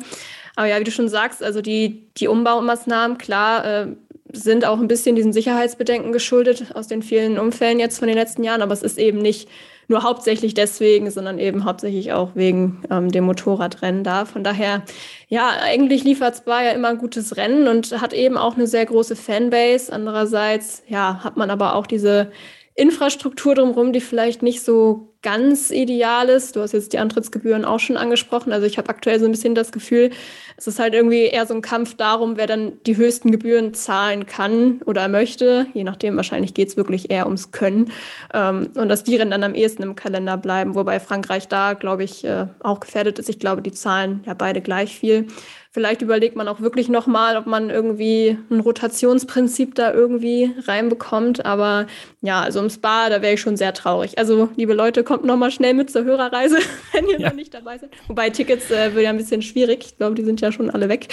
Aber 0.55 0.67
ja, 0.67 0.79
wie 0.79 0.84
du 0.84 0.91
schon 0.91 1.10
sagst, 1.10 1.43
also 1.43 1.62
die, 1.62 2.08
die 2.17 2.27
Umbaumaßnahmen, 2.27 3.17
klar, 3.17 3.65
äh, 3.65 3.88
sind 4.32 4.65
auch 4.65 4.79
ein 4.79 4.88
bisschen 4.88 5.15
diesen 5.15 5.34
Sicherheitsbedenken 5.34 6.12
geschuldet 6.12 6.74
aus 6.74 6.88
den 6.88 7.03
vielen 7.03 7.38
Unfällen 7.38 7.79
jetzt 7.79 8.00
von 8.00 8.08
den 8.08 8.17
letzten 8.17 8.43
Jahren, 8.43 8.62
aber 8.62 8.74
es 8.74 8.82
ist 8.82 8.98
eben 8.98 9.20
nicht 9.20 9.48
nur 9.87 10.03
hauptsächlich 10.03 10.53
deswegen, 10.53 11.11
sondern 11.11 11.39
eben 11.39 11.65
hauptsächlich 11.65 12.13
auch 12.13 12.31
wegen 12.35 12.83
ähm, 12.89 13.11
dem 13.11 13.25
Motorradrennen 13.25 14.03
da. 14.03 14.25
Von 14.25 14.43
daher, 14.43 14.83
ja, 15.27 15.49
eigentlich 15.61 16.03
liefert 16.03 16.37
Spa 16.37 16.63
ja 16.63 16.71
immer 16.71 16.89
ein 16.89 16.97
gutes 16.97 17.37
Rennen 17.37 17.67
und 17.67 18.01
hat 18.01 18.13
eben 18.13 18.37
auch 18.37 18.55
eine 18.55 18.67
sehr 18.67 18.85
große 18.85 19.15
Fanbase. 19.15 19.91
Andererseits, 19.91 20.83
ja, 20.87 21.23
hat 21.23 21.37
man 21.37 21.49
aber 21.49 21.75
auch 21.75 21.87
diese 21.87 22.31
Infrastruktur 22.75 23.55
drumherum, 23.55 23.93
die 23.93 24.01
vielleicht 24.01 24.41
nicht 24.41 24.63
so 24.63 25.12
ganz 25.24 25.72
ideal 25.72 26.30
ist. 26.30 26.56
Du 26.56 26.62
hast 26.62 26.74
jetzt 26.74 26.94
die 26.94 27.00
Antrittsgebühren 27.00 27.65
auch 27.65 27.80
schon 27.80 27.98
angesprochen. 27.98 28.53
Also 28.53 28.68
ich 28.68 28.77
habe 28.77 28.89
aktuell 28.89 29.20
so 29.20 29.25
ein 29.25 29.32
bisschen 29.32 29.56
das 29.56 29.72
Gefühl, 29.72 30.12
es 30.58 30.68
ist 30.68 30.80
halt 30.80 30.94
irgendwie 30.94 31.24
eher 31.24 31.48
so 31.48 31.56
ein 31.56 31.62
Kampf 31.62 31.96
darum, 31.96 32.38
wer 32.38 32.46
dann 32.46 32.74
die 32.86 32.98
höchsten 32.98 33.32
Gebühren 33.32 33.74
zahlen 33.74 34.25
kann 34.25 34.82
oder 34.86 35.08
möchte. 35.08 35.65
Je 35.74 35.84
nachdem, 35.84 36.15
wahrscheinlich 36.18 36.53
geht 36.53 36.68
es 36.68 36.77
wirklich 36.77 37.10
eher 37.10 37.25
ums 37.25 37.51
Können. 37.51 37.92
Ähm, 38.34 38.70
und 38.75 38.89
dass 38.89 39.03
die 39.03 39.15
Rennen 39.15 39.32
dann 39.32 39.44
am 39.44 39.56
ehesten 39.56 39.82
im 39.82 39.96
Kalender 39.96 40.38
bleiben, 40.38 40.75
wobei 40.75 41.00
Frankreich 41.00 41.48
da, 41.48 41.74
glaube 41.74 42.03
ich, 42.03 42.24
äh, 42.24 42.48
auch 42.60 42.80
gefährdet 42.82 43.18
ist. 43.18 43.30
Ich 43.30 43.39
glaube, 43.39 43.62
die 43.62 43.72
zahlen 43.72 44.22
ja 44.25 44.34
beide 44.34 44.62
gleich 44.62 44.96
viel. 44.98 45.27
Vielleicht 45.74 46.03
überlegt 46.03 46.36
man 46.36 46.48
auch 46.48 46.62
wirklich 46.62 46.88
nochmal, 46.88 47.36
ob 47.36 47.48
man 47.48 47.72
irgendwie 47.72 48.38
ein 48.51 48.60
Rotationsprinzip 48.60 49.74
da 49.74 49.92
irgendwie 49.92 50.53
reinbekommt. 50.68 51.48
Aber 51.48 51.88
ja, 52.22 52.42
also 52.42 52.60
im 52.60 52.70
Spa, 52.70 53.10
da 53.10 53.24
wäre 53.24 53.34
ich 53.34 53.42
schon 53.42 53.58
sehr 53.58 53.74
traurig. 53.74 54.20
Also, 54.20 54.50
liebe 54.56 54.75
Leute, 54.75 55.03
kommt 55.03 55.25
nochmal 55.25 55.50
schnell 55.50 55.74
mit 55.74 55.89
zur 55.89 56.03
Hörerreise, 56.03 56.60
wenn 56.92 57.08
ihr 57.08 57.20
ja. 57.20 57.30
noch 57.30 57.36
nicht 57.36 57.56
dabei 57.56 57.80
seid. 57.80 57.89
Wobei 58.08 58.30
Tickets 58.30 58.70
äh, 58.70 58.94
wird 58.94 59.03
ja 59.03 59.10
ein 59.10 59.18
bisschen 59.18 59.42
schwierig. 59.42 59.84
Ich 59.84 59.98
glaube, 59.98 60.13
die 60.13 60.24
sind 60.24 60.42
ja 60.42 60.51
schon 60.51 60.70
alle 60.70 60.89
weg. 60.89 61.08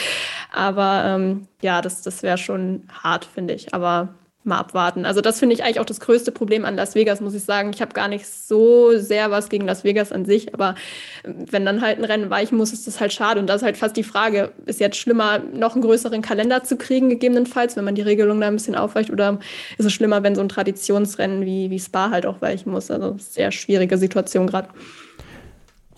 Aber 0.52 1.04
ähm, 1.06 1.48
ja, 1.62 1.80
das, 1.80 2.02
das 2.02 2.22
wäre 2.22 2.36
schon 2.36 2.82
hart, 2.92 3.24
finde 3.24 3.54
ich. 3.54 3.72
Aber 3.72 4.14
mal 4.42 4.58
abwarten. 4.58 5.04
Also 5.04 5.20
das 5.20 5.38
finde 5.38 5.54
ich 5.54 5.62
eigentlich 5.62 5.80
auch 5.80 5.84
das 5.84 6.00
größte 6.00 6.32
Problem 6.32 6.64
an 6.64 6.74
Las 6.74 6.94
Vegas, 6.94 7.20
muss 7.20 7.34
ich 7.34 7.44
sagen. 7.44 7.72
Ich 7.74 7.82
habe 7.82 7.92
gar 7.92 8.08
nicht 8.08 8.26
so 8.26 8.96
sehr 8.96 9.30
was 9.30 9.50
gegen 9.50 9.66
Las 9.66 9.84
Vegas 9.84 10.12
an 10.12 10.24
sich, 10.24 10.54
aber 10.54 10.76
ähm, 11.24 11.44
wenn 11.50 11.66
dann 11.66 11.82
halt 11.82 11.98
ein 11.98 12.04
Rennen 12.04 12.30
weichen 12.30 12.56
muss, 12.56 12.72
ist 12.72 12.86
das 12.86 13.00
halt 13.00 13.12
schade. 13.12 13.38
Und 13.38 13.48
das 13.48 13.56
ist 13.56 13.64
halt 13.64 13.76
fast 13.76 13.96
die 13.96 14.02
Frage, 14.02 14.52
ist 14.64 14.80
jetzt 14.80 14.96
schlimmer, 14.96 15.38
noch 15.38 15.74
einen 15.74 15.82
größeren 15.82 16.22
Kalender 16.22 16.64
zu 16.64 16.76
kriegen, 16.76 17.10
gegebenenfalls, 17.10 17.76
wenn 17.76 17.84
man 17.84 17.94
die 17.94 18.02
Regelung 18.02 18.40
da 18.40 18.46
ein 18.46 18.54
bisschen 18.54 18.76
aufweicht, 18.76 19.10
oder 19.10 19.38
ist 19.76 19.84
es 19.84 19.92
schlimmer, 19.92 20.22
wenn 20.22 20.34
so 20.34 20.40
ein 20.40 20.48
Traditionsrennen 20.48 21.44
wie, 21.44 21.70
wie 21.70 21.78
Spa 21.78 22.10
halt 22.10 22.24
auch 22.24 22.40
weichen 22.40 22.72
muss? 22.72 22.90
Also 22.90 23.16
sehr 23.18 23.52
schwierige 23.52 23.98
Situation 23.98 24.46
gerade. 24.46 24.68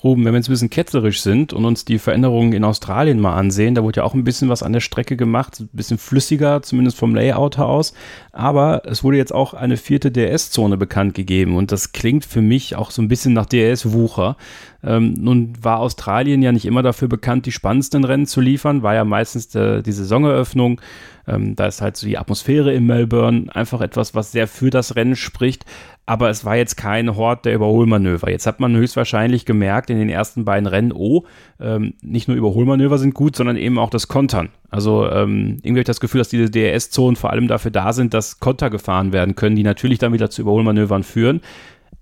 Ruben, 0.04 0.24
wenn 0.24 0.32
wir 0.32 0.38
jetzt 0.38 0.48
ein 0.48 0.52
bisschen 0.52 0.70
ketzerisch 0.70 1.20
sind 1.20 1.52
und 1.52 1.64
uns 1.64 1.84
die 1.84 1.98
Veränderungen 1.98 2.52
in 2.52 2.64
Australien 2.64 3.20
mal 3.20 3.36
ansehen, 3.36 3.74
da 3.74 3.84
wurde 3.84 3.98
ja 3.98 4.04
auch 4.04 4.14
ein 4.14 4.24
bisschen 4.24 4.48
was 4.48 4.62
an 4.62 4.72
der 4.72 4.80
Strecke 4.80 5.16
gemacht, 5.16 5.60
ein 5.60 5.68
bisschen 5.72 5.98
flüssiger, 5.98 6.62
zumindest 6.62 6.98
vom 6.98 7.14
Layout 7.14 7.58
aus. 7.58 7.94
Aber 8.32 8.82
es 8.84 9.04
wurde 9.04 9.16
jetzt 9.16 9.32
auch 9.32 9.54
eine 9.54 9.76
vierte 9.76 10.10
DRS-Zone 10.10 10.76
bekannt 10.76 11.14
gegeben 11.14 11.56
und 11.56 11.70
das 11.70 11.92
klingt 11.92 12.24
für 12.24 12.42
mich 12.42 12.74
auch 12.74 12.90
so 12.90 13.00
ein 13.00 13.08
bisschen 13.08 13.32
nach 13.32 13.46
DRS-Wucher. 13.46 14.36
Ähm, 14.84 15.14
nun 15.14 15.52
war 15.60 15.78
Australien 15.78 16.42
ja 16.42 16.50
nicht 16.50 16.66
immer 16.66 16.82
dafür 16.82 17.06
bekannt, 17.06 17.46
die 17.46 17.52
spannendsten 17.52 18.04
Rennen 18.04 18.26
zu 18.26 18.40
liefern, 18.40 18.82
war 18.82 18.94
ja 18.94 19.04
meistens 19.04 19.54
äh, 19.54 19.82
die 19.82 19.92
Saisoneröffnung. 19.92 20.80
Ähm, 21.26 21.54
da 21.54 21.66
ist 21.66 21.80
halt 21.80 21.96
so 21.96 22.06
die 22.06 22.18
Atmosphäre 22.18 22.72
in 22.72 22.86
Melbourne 22.86 23.46
einfach 23.54 23.80
etwas, 23.80 24.14
was 24.14 24.32
sehr 24.32 24.48
für 24.48 24.70
das 24.70 24.96
Rennen 24.96 25.14
spricht 25.14 25.64
aber 26.04 26.30
es 26.30 26.44
war 26.44 26.56
jetzt 26.56 26.76
kein 26.76 27.16
Hort 27.16 27.44
der 27.44 27.54
Überholmanöver. 27.54 28.30
Jetzt 28.30 28.46
hat 28.46 28.58
man 28.58 28.76
höchstwahrscheinlich 28.76 29.44
gemerkt 29.44 29.88
in 29.88 29.98
den 29.98 30.08
ersten 30.08 30.44
beiden 30.44 30.66
Rennen, 30.66 30.92
oh, 30.92 31.24
ähm, 31.60 31.94
nicht 32.02 32.26
nur 32.26 32.36
Überholmanöver 32.36 32.98
sind 32.98 33.14
gut, 33.14 33.36
sondern 33.36 33.56
eben 33.56 33.78
auch 33.78 33.90
das 33.90 34.08
Kontern. 34.08 34.48
Also 34.68 35.08
ähm, 35.08 35.58
irgendwie 35.62 35.70
habe 35.70 35.80
ich 35.80 35.86
das 35.86 36.00
Gefühl, 36.00 36.18
dass 36.18 36.28
diese 36.28 36.50
DRS-Zonen 36.50 37.16
vor 37.16 37.30
allem 37.30 37.46
dafür 37.46 37.70
da 37.70 37.92
sind, 37.92 38.14
dass 38.14 38.40
Konter 38.40 38.68
gefahren 38.68 39.12
werden 39.12 39.36
können, 39.36 39.54
die 39.54 39.62
natürlich 39.62 39.98
dann 39.98 40.12
wieder 40.12 40.28
zu 40.28 40.42
Überholmanövern 40.42 41.04
führen. 41.04 41.40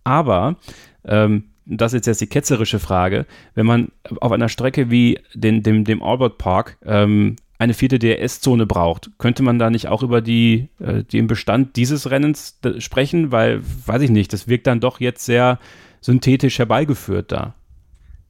Aber 0.02 0.56
ähm, 1.04 1.44
das 1.66 1.92
ist 1.92 2.06
jetzt 2.06 2.20
die 2.20 2.26
ketzerische 2.26 2.78
Frage, 2.78 3.26
wenn 3.54 3.66
man 3.66 3.88
auf 4.20 4.32
einer 4.32 4.48
Strecke 4.48 4.90
wie 4.90 5.18
den, 5.34 5.62
dem, 5.62 5.84
dem 5.84 6.02
Albert 6.02 6.38
Park 6.38 6.78
ähm, 6.84 7.36
eine 7.60 7.74
vierte 7.74 7.98
DRS-Zone 7.98 8.64
braucht. 8.64 9.10
Könnte 9.18 9.42
man 9.42 9.58
da 9.58 9.68
nicht 9.68 9.86
auch 9.86 10.02
über 10.02 10.22
die, 10.22 10.70
äh, 10.80 11.04
den 11.04 11.26
Bestand 11.26 11.76
dieses 11.76 12.10
Rennens 12.10 12.58
sprechen? 12.78 13.32
Weil, 13.32 13.60
weiß 13.84 14.00
ich 14.00 14.08
nicht, 14.08 14.32
das 14.32 14.48
wirkt 14.48 14.66
dann 14.66 14.80
doch 14.80 14.98
jetzt 14.98 15.26
sehr 15.26 15.58
synthetisch 16.00 16.58
herbeigeführt 16.58 17.30
da. 17.30 17.54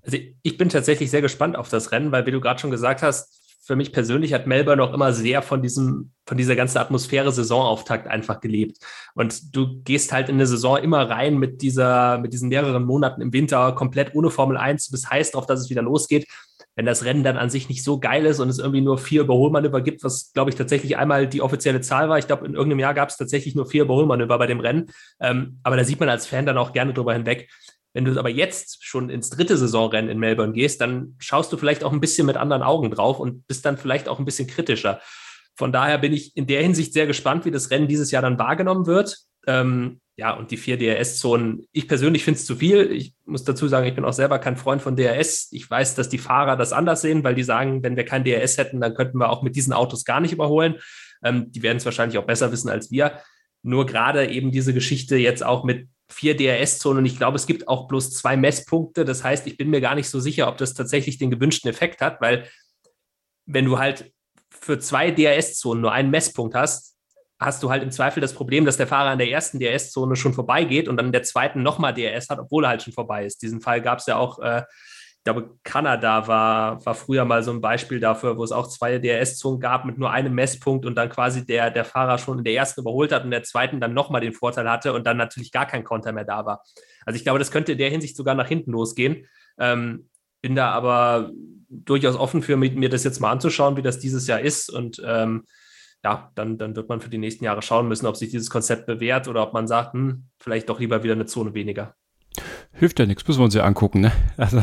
Also 0.03 0.19
ich 0.43 0.59
bin 0.59 0.69
tatsächlich 0.69 1.13
sehr 1.13 1.23
gespannt 1.23 1.57
auf 1.57 1.69
das 1.69 1.93
Rennen, 1.93 2.11
weil 2.11 2.27
wie 2.27 2.33
du 2.33 2.41
gerade 2.41 2.59
schon 2.59 2.73
gesagt 2.73 3.03
hast, 3.03 3.41
für 3.63 3.77
mich 3.77 3.93
persönlich 3.93 4.33
hat 4.33 4.49
Melbourne 4.49 4.83
auch 4.83 4.93
immer 4.93 5.13
sehr 5.13 5.43
von 5.43 5.63
diesem, 5.63 6.11
von 6.27 6.37
dieser 6.37 6.57
ganzen 6.57 6.79
Atmosphäre 6.79 7.31
Saisonauftakt 7.31 8.09
einfach 8.09 8.41
gelebt. 8.41 8.79
Und 9.15 9.55
du 9.55 9.81
gehst 9.85 10.11
halt 10.11 10.29
in 10.29 10.37
eine 10.37 10.47
Saison 10.49 10.79
immer 10.79 11.09
rein 11.09 11.39
mit 11.39 11.63
dieser, 11.63 12.19
mit 12.19 12.33
diesen 12.33 12.49
mehreren 12.49 12.85
Monaten 12.85 13.21
im 13.23 13.33
Winter 13.33 13.71
komplett 13.77 14.13
ohne 14.17 14.31
Formel 14.31 14.57
1. 14.57 14.87
Du 14.87 14.91
bist 14.91 15.09
heiß 15.09 15.31
drauf, 15.31 15.47
dass 15.47 15.61
es 15.61 15.71
wieder 15.71 15.83
losgeht 15.83 16.27
wenn 16.77 16.87
das 16.87 17.05
Rennen 17.05 17.25
dann 17.25 17.37
an 17.37 17.50
sich 17.50 17.69
nicht 17.69 17.85
so 17.85 17.99
geil 17.99 18.25
ist 18.27 18.41
und 18.41 18.49
es 18.49 18.59
irgendwie 18.59 18.81
nur 18.81 18.99
vier 18.99 19.23
Überholmanöver 19.23 19.81
gibt, 19.81 20.03
was, 20.05 20.33
glaube 20.33 20.50
ich, 20.50 20.57
tatsächlich 20.57 20.97
einmal 20.97 21.27
die 21.27 21.43
offizielle 21.43 21.81
Zahl 21.81 22.09
war. 22.09 22.19
Ich 22.19 22.27
glaube, 22.27 22.47
in 22.47 22.55
irgendeinem 22.55 22.81
Jahr 22.81 22.95
gab 22.95 23.09
es 23.09 23.17
tatsächlich 23.17 23.55
nur 23.55 23.67
vier 23.67 23.83
Überholmanöver 23.83 24.39
bei 24.39 24.47
dem 24.47 24.61
Rennen. 24.61 24.91
Ähm, 25.21 25.59
aber 25.62 25.77
da 25.77 25.85
sieht 25.85 26.00
man 26.00 26.09
als 26.09 26.27
Fan 26.27 26.47
dann 26.47 26.59
auch 26.59 26.73
gerne 26.73 26.95
drüber 26.95 27.12
hinweg. 27.12 27.50
Wenn 27.93 28.05
du 28.05 28.17
aber 28.19 28.31
jetzt 28.31 28.85
schon 28.85 29.11
ins 29.11 29.31
dritte 29.31 29.57
Saisonrennen 29.57 30.11
in 30.11 30.19
Melbourne 30.19 30.53
gehst, 30.53 30.81
dann 30.81 31.17
schaust 31.19 31.53
du 31.53 31.57
vielleicht 31.57 31.83
auch 31.83 31.93
ein 31.93 32.00
bisschen 32.00 32.27
mit 32.27 32.37
anderen 32.37 32.62
Augen 32.62 32.91
drauf 32.91 33.19
und 33.19 33.47
bist 33.49 33.65
dann 33.67 33.77
vielleicht 33.77 34.09
auch 34.09 34.19
ein 34.19 34.25
bisschen 34.25 34.47
kritischer. 34.47 35.00
Von 35.57 35.73
daher 35.73 35.99
bin 35.99 36.12
ich 36.12 36.37
in 36.37 36.47
der 36.47 36.62
Hinsicht 36.62 36.93
sehr 36.93 37.07
gespannt, 37.07 37.45
wie 37.45 37.50
das 37.50 37.71
Rennen 37.71 37.89
dieses 37.89 38.12
Jahr 38.12 38.23
dann 38.23 38.39
wahrgenommen 38.39 38.87
wird. 38.87 39.19
Ähm, 39.47 40.00
ja, 40.21 40.35
und 40.35 40.50
die 40.50 40.59
vier 40.59 40.77
DRS-Zonen, 40.77 41.67
ich 41.73 41.89
persönlich 41.89 42.25
finde 42.25 42.39
es 42.39 42.45
zu 42.45 42.55
viel. 42.55 42.93
Ich 42.93 43.15
muss 43.25 43.43
dazu 43.45 43.69
sagen, 43.69 43.87
ich 43.87 43.95
bin 43.95 44.05
auch 44.05 44.12
selber 44.12 44.39
kein 44.39 44.59
Freund 44.59 44.83
von 44.83 44.95
DRS. 44.95 45.49
Ich 45.50 45.71
weiß, 45.71 45.95
dass 45.95 46.11
die 46.11 46.19
Fahrer 46.19 46.59
das 46.59 46.75
anders 46.75 47.00
sehen, 47.00 47.25
weil 47.25 47.35
die 47.35 47.43
sagen, 47.43 47.83
wenn 47.83 47.97
wir 47.97 48.05
kein 48.05 48.23
DRS 48.23 48.59
hätten, 48.59 48.83
dann 48.83 48.93
könnten 48.93 49.17
wir 49.17 49.31
auch 49.31 49.43
mit 49.43 49.57
diesen 49.57 49.73
Autos 49.73 50.05
gar 50.05 50.21
nicht 50.21 50.33
überholen. 50.33 50.75
Ähm, 51.25 51.50
die 51.50 51.62
werden 51.62 51.79
es 51.79 51.87
wahrscheinlich 51.87 52.19
auch 52.19 52.27
besser 52.27 52.53
wissen 52.53 52.69
als 52.69 52.91
wir. 52.91 53.19
Nur 53.62 53.87
gerade 53.87 54.31
eben 54.31 54.53
diese 54.53 54.75
Geschichte 54.75 55.17
jetzt 55.17 55.43
auch 55.43 55.65
mit 55.65 55.89
vier 56.11 56.37
DRS-Zonen 56.37 56.99
und 56.99 57.07
ich 57.07 57.17
glaube, 57.17 57.37
es 57.37 57.47
gibt 57.47 57.67
auch 57.67 57.89
bloß 57.89 58.12
zwei 58.12 58.37
Messpunkte. 58.37 59.07
Das 59.07 59.25
heißt, 59.25 59.47
ich 59.47 59.57
bin 59.57 59.71
mir 59.71 59.81
gar 59.81 59.95
nicht 59.95 60.11
so 60.11 60.21
sicher, 60.21 60.49
ob 60.49 60.59
das 60.59 60.75
tatsächlich 60.75 61.17
den 61.17 61.31
gewünschten 61.31 61.71
Effekt 61.71 62.03
hat, 62.03 62.21
weil 62.21 62.47
wenn 63.47 63.65
du 63.65 63.79
halt 63.79 64.12
für 64.50 64.79
zwei 64.79 65.12
DRS-Zonen 65.12 65.81
nur 65.81 65.93
einen 65.93 66.11
Messpunkt 66.11 66.55
hast, 66.55 66.89
hast 67.40 67.62
du 67.62 67.70
halt 67.70 67.82
im 67.82 67.90
Zweifel 67.90 68.20
das 68.20 68.35
Problem, 68.35 68.66
dass 68.66 68.76
der 68.76 68.87
Fahrer 68.87 69.11
an 69.11 69.18
der 69.18 69.30
ersten 69.30 69.59
DRS-Zone 69.59 70.14
schon 70.14 70.35
vorbeigeht 70.35 70.88
und 70.88 70.99
dann 70.99 71.06
in 71.06 71.12
der 71.12 71.23
zweiten 71.23 71.62
nochmal 71.62 71.94
DRS 71.94 72.28
hat, 72.28 72.38
obwohl 72.38 72.64
er 72.64 72.68
halt 72.68 72.82
schon 72.82 72.92
vorbei 72.92 73.25
ist. 73.25 73.40
Diesen 73.40 73.62
Fall 73.62 73.80
gab 73.80 73.99
es 73.99 74.06
ja 74.06 74.16
auch, 74.16 74.38
äh, 74.40 74.62
ich 75.16 75.25
glaube, 75.25 75.56
Kanada 75.64 76.26
war, 76.28 76.85
war 76.85 76.94
früher 76.94 77.25
mal 77.25 77.42
so 77.42 77.50
ein 77.50 77.61
Beispiel 77.61 77.99
dafür, 77.99 78.37
wo 78.37 78.44
es 78.44 78.52
auch 78.52 78.68
zwei 78.68 78.99
DRS-Zonen 78.99 79.59
gab 79.59 79.87
mit 79.87 79.99
nur 79.99 80.11
einem 80.11 80.35
Messpunkt 80.35 80.85
und 80.85 80.97
dann 80.97 81.09
quasi 81.09 81.44
der, 81.47 81.70
der 81.70 81.85
Fahrer 81.85 82.18
schon 82.18 82.38
in 82.38 82.44
der 82.44 82.54
ersten 82.54 82.82
überholt 82.82 83.12
hat 83.12 83.25
und 83.25 83.30
der 83.30 83.42
zweiten 83.42 83.80
dann 83.80 83.94
nochmal 83.94 84.20
den 84.20 84.35
Vorteil 84.35 84.70
hatte 84.70 84.92
und 84.92 85.06
dann 85.06 85.16
natürlich 85.16 85.50
gar 85.50 85.66
kein 85.66 85.85
Konter 85.85 86.12
mehr 86.12 86.25
da 86.25 86.44
war. 86.44 86.62
Also 87.06 87.16
ich 87.16 87.25
glaube, 87.25 87.38
das 87.38 87.50
könnte 87.50 87.73
in 87.73 87.78
der 87.78 87.90
Hinsicht 87.90 88.16
sogar 88.16 88.35
nach 88.35 88.49
hinten 88.49 88.73
losgehen. 88.73 89.26
Ähm, 89.59 90.09
bin 90.42 90.56
da 90.56 90.70
aber 90.70 91.30
durchaus 91.68 92.16
offen 92.16 92.42
für, 92.42 92.56
mir 92.56 92.88
das 92.88 93.04
jetzt 93.04 93.20
mal 93.20 93.30
anzuschauen, 93.30 93.76
wie 93.76 93.82
das 93.82 93.99
dieses 93.99 94.26
Jahr 94.26 94.40
ist 94.40 94.70
und 94.70 95.02
ähm, 95.04 95.44
ja, 96.04 96.30
dann, 96.35 96.59
dann 96.59 96.76
wird 96.76 96.88
man 96.88 97.00
für 97.00 97.11
die 97.11 97.19
nächsten 97.19 97.45
Jahre 97.45 97.62
schauen 97.62 97.88
müssen, 97.88 98.07
ob 98.07 98.16
sich 98.16 98.30
dieses 98.30 98.50
Konzept 98.50 98.87
bewährt 98.87 99.28
oder 99.28 99.42
ob 99.42 99.52
man 99.52 99.66
sagt, 99.66 99.92
hm, 99.92 100.28
vielleicht 100.38 100.69
doch 100.69 100.80
lieber 100.80 101.02
wieder 101.02 101.14
eine 101.14 101.26
Zone 101.26 101.54
weniger. 101.54 101.95
Hilft 102.73 103.00
ja 103.00 103.07
nichts, 103.07 103.26
müssen 103.26 103.40
wir 103.40 103.45
uns 103.45 103.54
ja 103.54 103.64
angucken. 103.64 104.00
Ne? 104.00 104.12
Also 104.37 104.62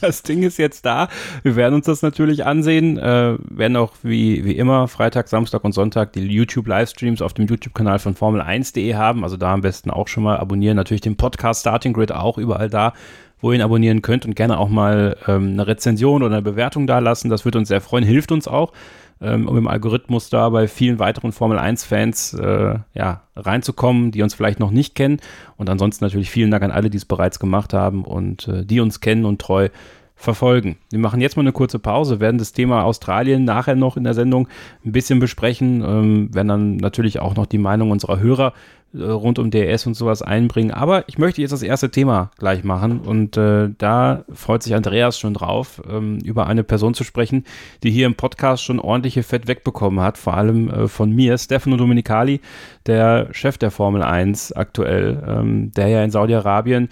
das 0.00 0.22
Ding 0.22 0.42
ist 0.42 0.58
jetzt 0.58 0.86
da. 0.86 1.08
Wir 1.42 1.56
werden 1.56 1.74
uns 1.74 1.86
das 1.86 2.02
natürlich 2.02 2.46
ansehen. 2.46 2.96
Äh, 2.96 3.36
werden 3.40 3.76
auch 3.76 3.92
wie, 4.02 4.44
wie 4.44 4.56
immer 4.56 4.88
Freitag, 4.88 5.28
Samstag 5.28 5.64
und 5.64 5.72
Sonntag 5.72 6.12
die 6.12 6.20
YouTube-Livestreams 6.20 7.20
auf 7.20 7.34
dem 7.34 7.46
YouTube-Kanal 7.46 7.98
von 7.98 8.14
Formel1.de 8.14 8.94
haben. 8.94 9.24
Also 9.24 9.36
da 9.36 9.52
am 9.52 9.60
besten 9.60 9.90
auch 9.90 10.08
schon 10.08 10.22
mal 10.22 10.38
abonnieren. 10.38 10.76
Natürlich 10.76 11.02
den 11.02 11.16
Podcast 11.16 11.60
Starting 11.60 11.92
Grid 11.92 12.12
auch 12.12 12.38
überall 12.38 12.70
da, 12.70 12.94
wo 13.40 13.50
ihr 13.50 13.56
ihn 13.56 13.62
abonnieren 13.62 14.00
könnt 14.00 14.24
und 14.24 14.36
gerne 14.36 14.58
auch 14.58 14.68
mal 14.68 15.16
ähm, 15.26 15.52
eine 15.52 15.66
Rezension 15.66 16.22
oder 16.22 16.36
eine 16.36 16.42
Bewertung 16.42 16.86
da 16.86 17.00
lassen. 17.00 17.28
Das 17.28 17.44
würde 17.44 17.58
uns 17.58 17.68
sehr 17.68 17.80
freuen, 17.80 18.04
hilft 18.04 18.32
uns 18.32 18.48
auch 18.48 18.72
ähm, 19.20 19.48
um 19.48 19.56
im 19.56 19.68
Algorithmus 19.68 20.30
da 20.30 20.48
bei 20.48 20.68
vielen 20.68 20.98
weiteren 20.98 21.32
Formel 21.32 21.58
1-Fans 21.58 22.34
äh, 22.34 22.78
ja, 22.94 23.22
reinzukommen, 23.36 24.10
die 24.10 24.22
uns 24.22 24.34
vielleicht 24.34 24.60
noch 24.60 24.70
nicht 24.70 24.94
kennen. 24.94 25.20
Und 25.56 25.70
ansonsten 25.70 26.04
natürlich 26.04 26.30
vielen 26.30 26.50
Dank 26.50 26.62
an 26.62 26.70
alle, 26.70 26.90
die 26.90 26.96
es 26.96 27.04
bereits 27.04 27.38
gemacht 27.38 27.72
haben 27.72 28.04
und 28.04 28.48
äh, 28.48 28.64
die 28.64 28.80
uns 28.80 29.00
kennen 29.00 29.24
und 29.24 29.40
treu 29.40 29.68
verfolgen. 30.16 30.76
Wir 30.90 31.00
machen 31.00 31.20
jetzt 31.20 31.36
mal 31.36 31.42
eine 31.42 31.52
kurze 31.52 31.78
Pause, 31.78 32.20
werden 32.20 32.38
das 32.38 32.52
Thema 32.52 32.84
Australien 32.84 33.44
nachher 33.44 33.74
noch 33.74 33.96
in 33.96 34.04
der 34.04 34.14
Sendung 34.14 34.48
ein 34.84 34.92
bisschen 34.92 35.18
besprechen, 35.18 35.82
ähm, 35.82 36.34
werden 36.34 36.48
dann 36.48 36.76
natürlich 36.76 37.20
auch 37.20 37.34
noch 37.34 37.46
die 37.46 37.58
Meinung 37.58 37.90
unserer 37.90 38.20
Hörer 38.20 38.52
rund 38.94 39.38
um 39.38 39.50
DRS 39.50 39.86
und 39.86 39.94
sowas 39.94 40.22
einbringen. 40.22 40.70
Aber 40.70 41.04
ich 41.08 41.18
möchte 41.18 41.40
jetzt 41.40 41.50
das 41.50 41.62
erste 41.62 41.90
Thema 41.90 42.30
gleich 42.38 42.64
machen 42.64 43.00
und 43.00 43.36
äh, 43.36 43.70
da 43.76 44.24
freut 44.32 44.62
sich 44.62 44.74
Andreas 44.74 45.18
schon 45.18 45.34
drauf, 45.34 45.82
ähm, 45.88 46.18
über 46.24 46.46
eine 46.46 46.64
Person 46.64 46.94
zu 46.94 47.04
sprechen, 47.04 47.44
die 47.82 47.90
hier 47.90 48.06
im 48.06 48.14
Podcast 48.14 48.64
schon 48.64 48.80
ordentliche 48.80 49.22
Fett 49.22 49.48
wegbekommen 49.48 50.00
hat, 50.00 50.18
vor 50.18 50.34
allem 50.34 50.70
äh, 50.70 50.88
von 50.88 51.10
mir, 51.10 51.36
Stefano 51.38 51.76
Domenicali, 51.76 52.40
der 52.86 53.28
Chef 53.32 53.58
der 53.58 53.70
Formel 53.70 54.02
1 54.02 54.52
aktuell, 54.52 55.22
ähm, 55.26 55.72
der 55.72 55.88
ja 55.88 56.04
in 56.04 56.10
Saudi-Arabien 56.10 56.88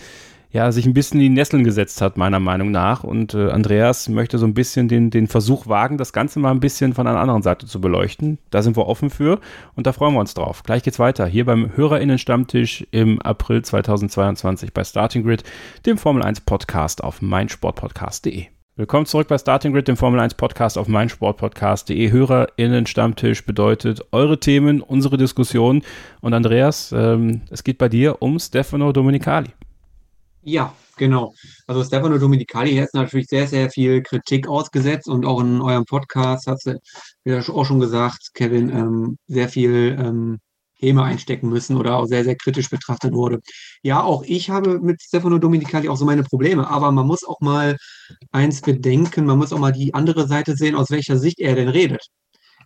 ja, 0.52 0.70
sich 0.70 0.84
ein 0.84 0.92
bisschen 0.92 1.18
in 1.18 1.24
die 1.24 1.40
Nesseln 1.40 1.64
gesetzt 1.64 2.02
hat, 2.02 2.18
meiner 2.18 2.38
Meinung 2.38 2.70
nach. 2.70 3.04
Und 3.04 3.32
äh, 3.32 3.50
Andreas 3.50 4.08
möchte 4.10 4.36
so 4.36 4.46
ein 4.46 4.52
bisschen 4.52 4.86
den, 4.86 5.10
den 5.10 5.26
Versuch 5.26 5.66
wagen, 5.66 5.96
das 5.96 6.12
Ganze 6.12 6.38
mal 6.40 6.50
ein 6.50 6.60
bisschen 6.60 6.92
von 6.92 7.06
einer 7.06 7.20
anderen 7.20 7.42
Seite 7.42 7.66
zu 7.66 7.80
beleuchten. 7.80 8.38
Da 8.50 8.60
sind 8.62 8.76
wir 8.76 8.86
offen 8.86 9.08
für 9.08 9.40
und 9.74 9.86
da 9.86 9.92
freuen 9.92 10.12
wir 10.12 10.20
uns 10.20 10.34
drauf. 10.34 10.62
Gleich 10.62 10.82
geht's 10.82 10.98
weiter. 10.98 11.26
Hier 11.26 11.46
beim 11.46 11.74
HörerInnen-Stammtisch 11.74 12.86
im 12.90 13.20
April 13.22 13.62
2022 13.62 14.74
bei 14.74 14.84
Starting 14.84 15.22
Grid, 15.22 15.42
dem 15.86 15.96
Formel 15.96 16.22
1 16.22 16.42
Podcast 16.42 17.02
auf 17.02 17.22
meinsportpodcast.de. 17.22 18.46
Willkommen 18.76 19.06
zurück 19.06 19.28
bei 19.28 19.38
Starting 19.38 19.72
Grid, 19.72 19.88
dem 19.88 19.96
Formel 19.96 20.20
1 20.20 20.34
Podcast 20.34 20.76
auf 20.76 20.86
meinsportpodcast.de. 20.86 22.10
HörerInnen-Stammtisch 22.10 23.46
bedeutet 23.46 24.04
eure 24.12 24.38
Themen, 24.38 24.82
unsere 24.82 25.16
Diskussion. 25.16 25.82
Und 26.20 26.34
Andreas, 26.34 26.92
ähm, 26.94 27.40
es 27.48 27.64
geht 27.64 27.78
bei 27.78 27.88
dir 27.88 28.20
um 28.20 28.38
Stefano 28.38 28.92
Domenicali. 28.92 29.50
Ja, 30.44 30.74
genau. 30.96 31.34
Also 31.68 31.84
Stefano 31.84 32.18
Domenicali 32.18 32.74
hat 32.76 32.88
natürlich 32.94 33.28
sehr, 33.28 33.46
sehr 33.46 33.70
viel 33.70 34.02
Kritik 34.02 34.48
ausgesetzt 34.48 35.08
und 35.08 35.24
auch 35.24 35.40
in 35.40 35.60
eurem 35.60 35.84
Podcast 35.84 36.48
hat 36.48 36.58
du 36.66 36.80
ja 37.24 37.38
auch 37.38 37.64
schon 37.64 37.78
gesagt, 37.78 38.30
Kevin, 38.34 38.68
ähm, 38.70 39.18
sehr 39.28 39.48
viel 39.48 39.96
ähm, 40.00 40.40
Häme 40.74 41.04
einstecken 41.04 41.48
müssen 41.48 41.76
oder 41.76 41.96
auch 41.96 42.06
sehr, 42.06 42.24
sehr 42.24 42.34
kritisch 42.34 42.68
betrachtet 42.70 43.12
wurde. 43.14 43.40
Ja, 43.82 44.02
auch 44.02 44.24
ich 44.24 44.50
habe 44.50 44.80
mit 44.80 45.00
Stefano 45.00 45.38
Domenicali 45.38 45.88
auch 45.88 45.96
so 45.96 46.04
meine 46.04 46.24
Probleme, 46.24 46.68
aber 46.68 46.90
man 46.90 47.06
muss 47.06 47.22
auch 47.24 47.40
mal 47.40 47.76
eins 48.32 48.60
bedenken, 48.62 49.26
man 49.26 49.38
muss 49.38 49.52
auch 49.52 49.60
mal 49.60 49.72
die 49.72 49.94
andere 49.94 50.26
Seite 50.26 50.56
sehen, 50.56 50.74
aus 50.74 50.90
welcher 50.90 51.18
Sicht 51.18 51.38
er 51.38 51.54
denn 51.54 51.68
redet. 51.68 52.04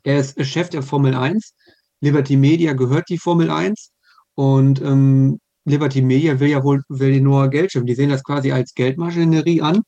Er 0.02 0.18
ist 0.20 0.42
Chef 0.46 0.70
der 0.70 0.82
Formel 0.82 1.14
1, 1.14 1.52
Liberty 2.00 2.36
Media 2.36 2.72
gehört 2.72 3.10
die 3.10 3.18
Formel 3.18 3.50
1 3.50 3.90
und 4.34 4.80
ähm, 4.80 5.40
Liberty 5.66 6.00
Media 6.00 6.38
will 6.40 6.48
ja 6.48 6.62
wohl 6.64 6.82
will 6.88 7.20
nur 7.20 7.48
Geld 7.48 7.72
schiffen. 7.72 7.86
Die 7.86 7.94
sehen 7.94 8.10
das 8.10 8.24
quasi 8.24 8.52
als 8.52 8.74
Geldmaschinerie 8.74 9.60
an. 9.60 9.82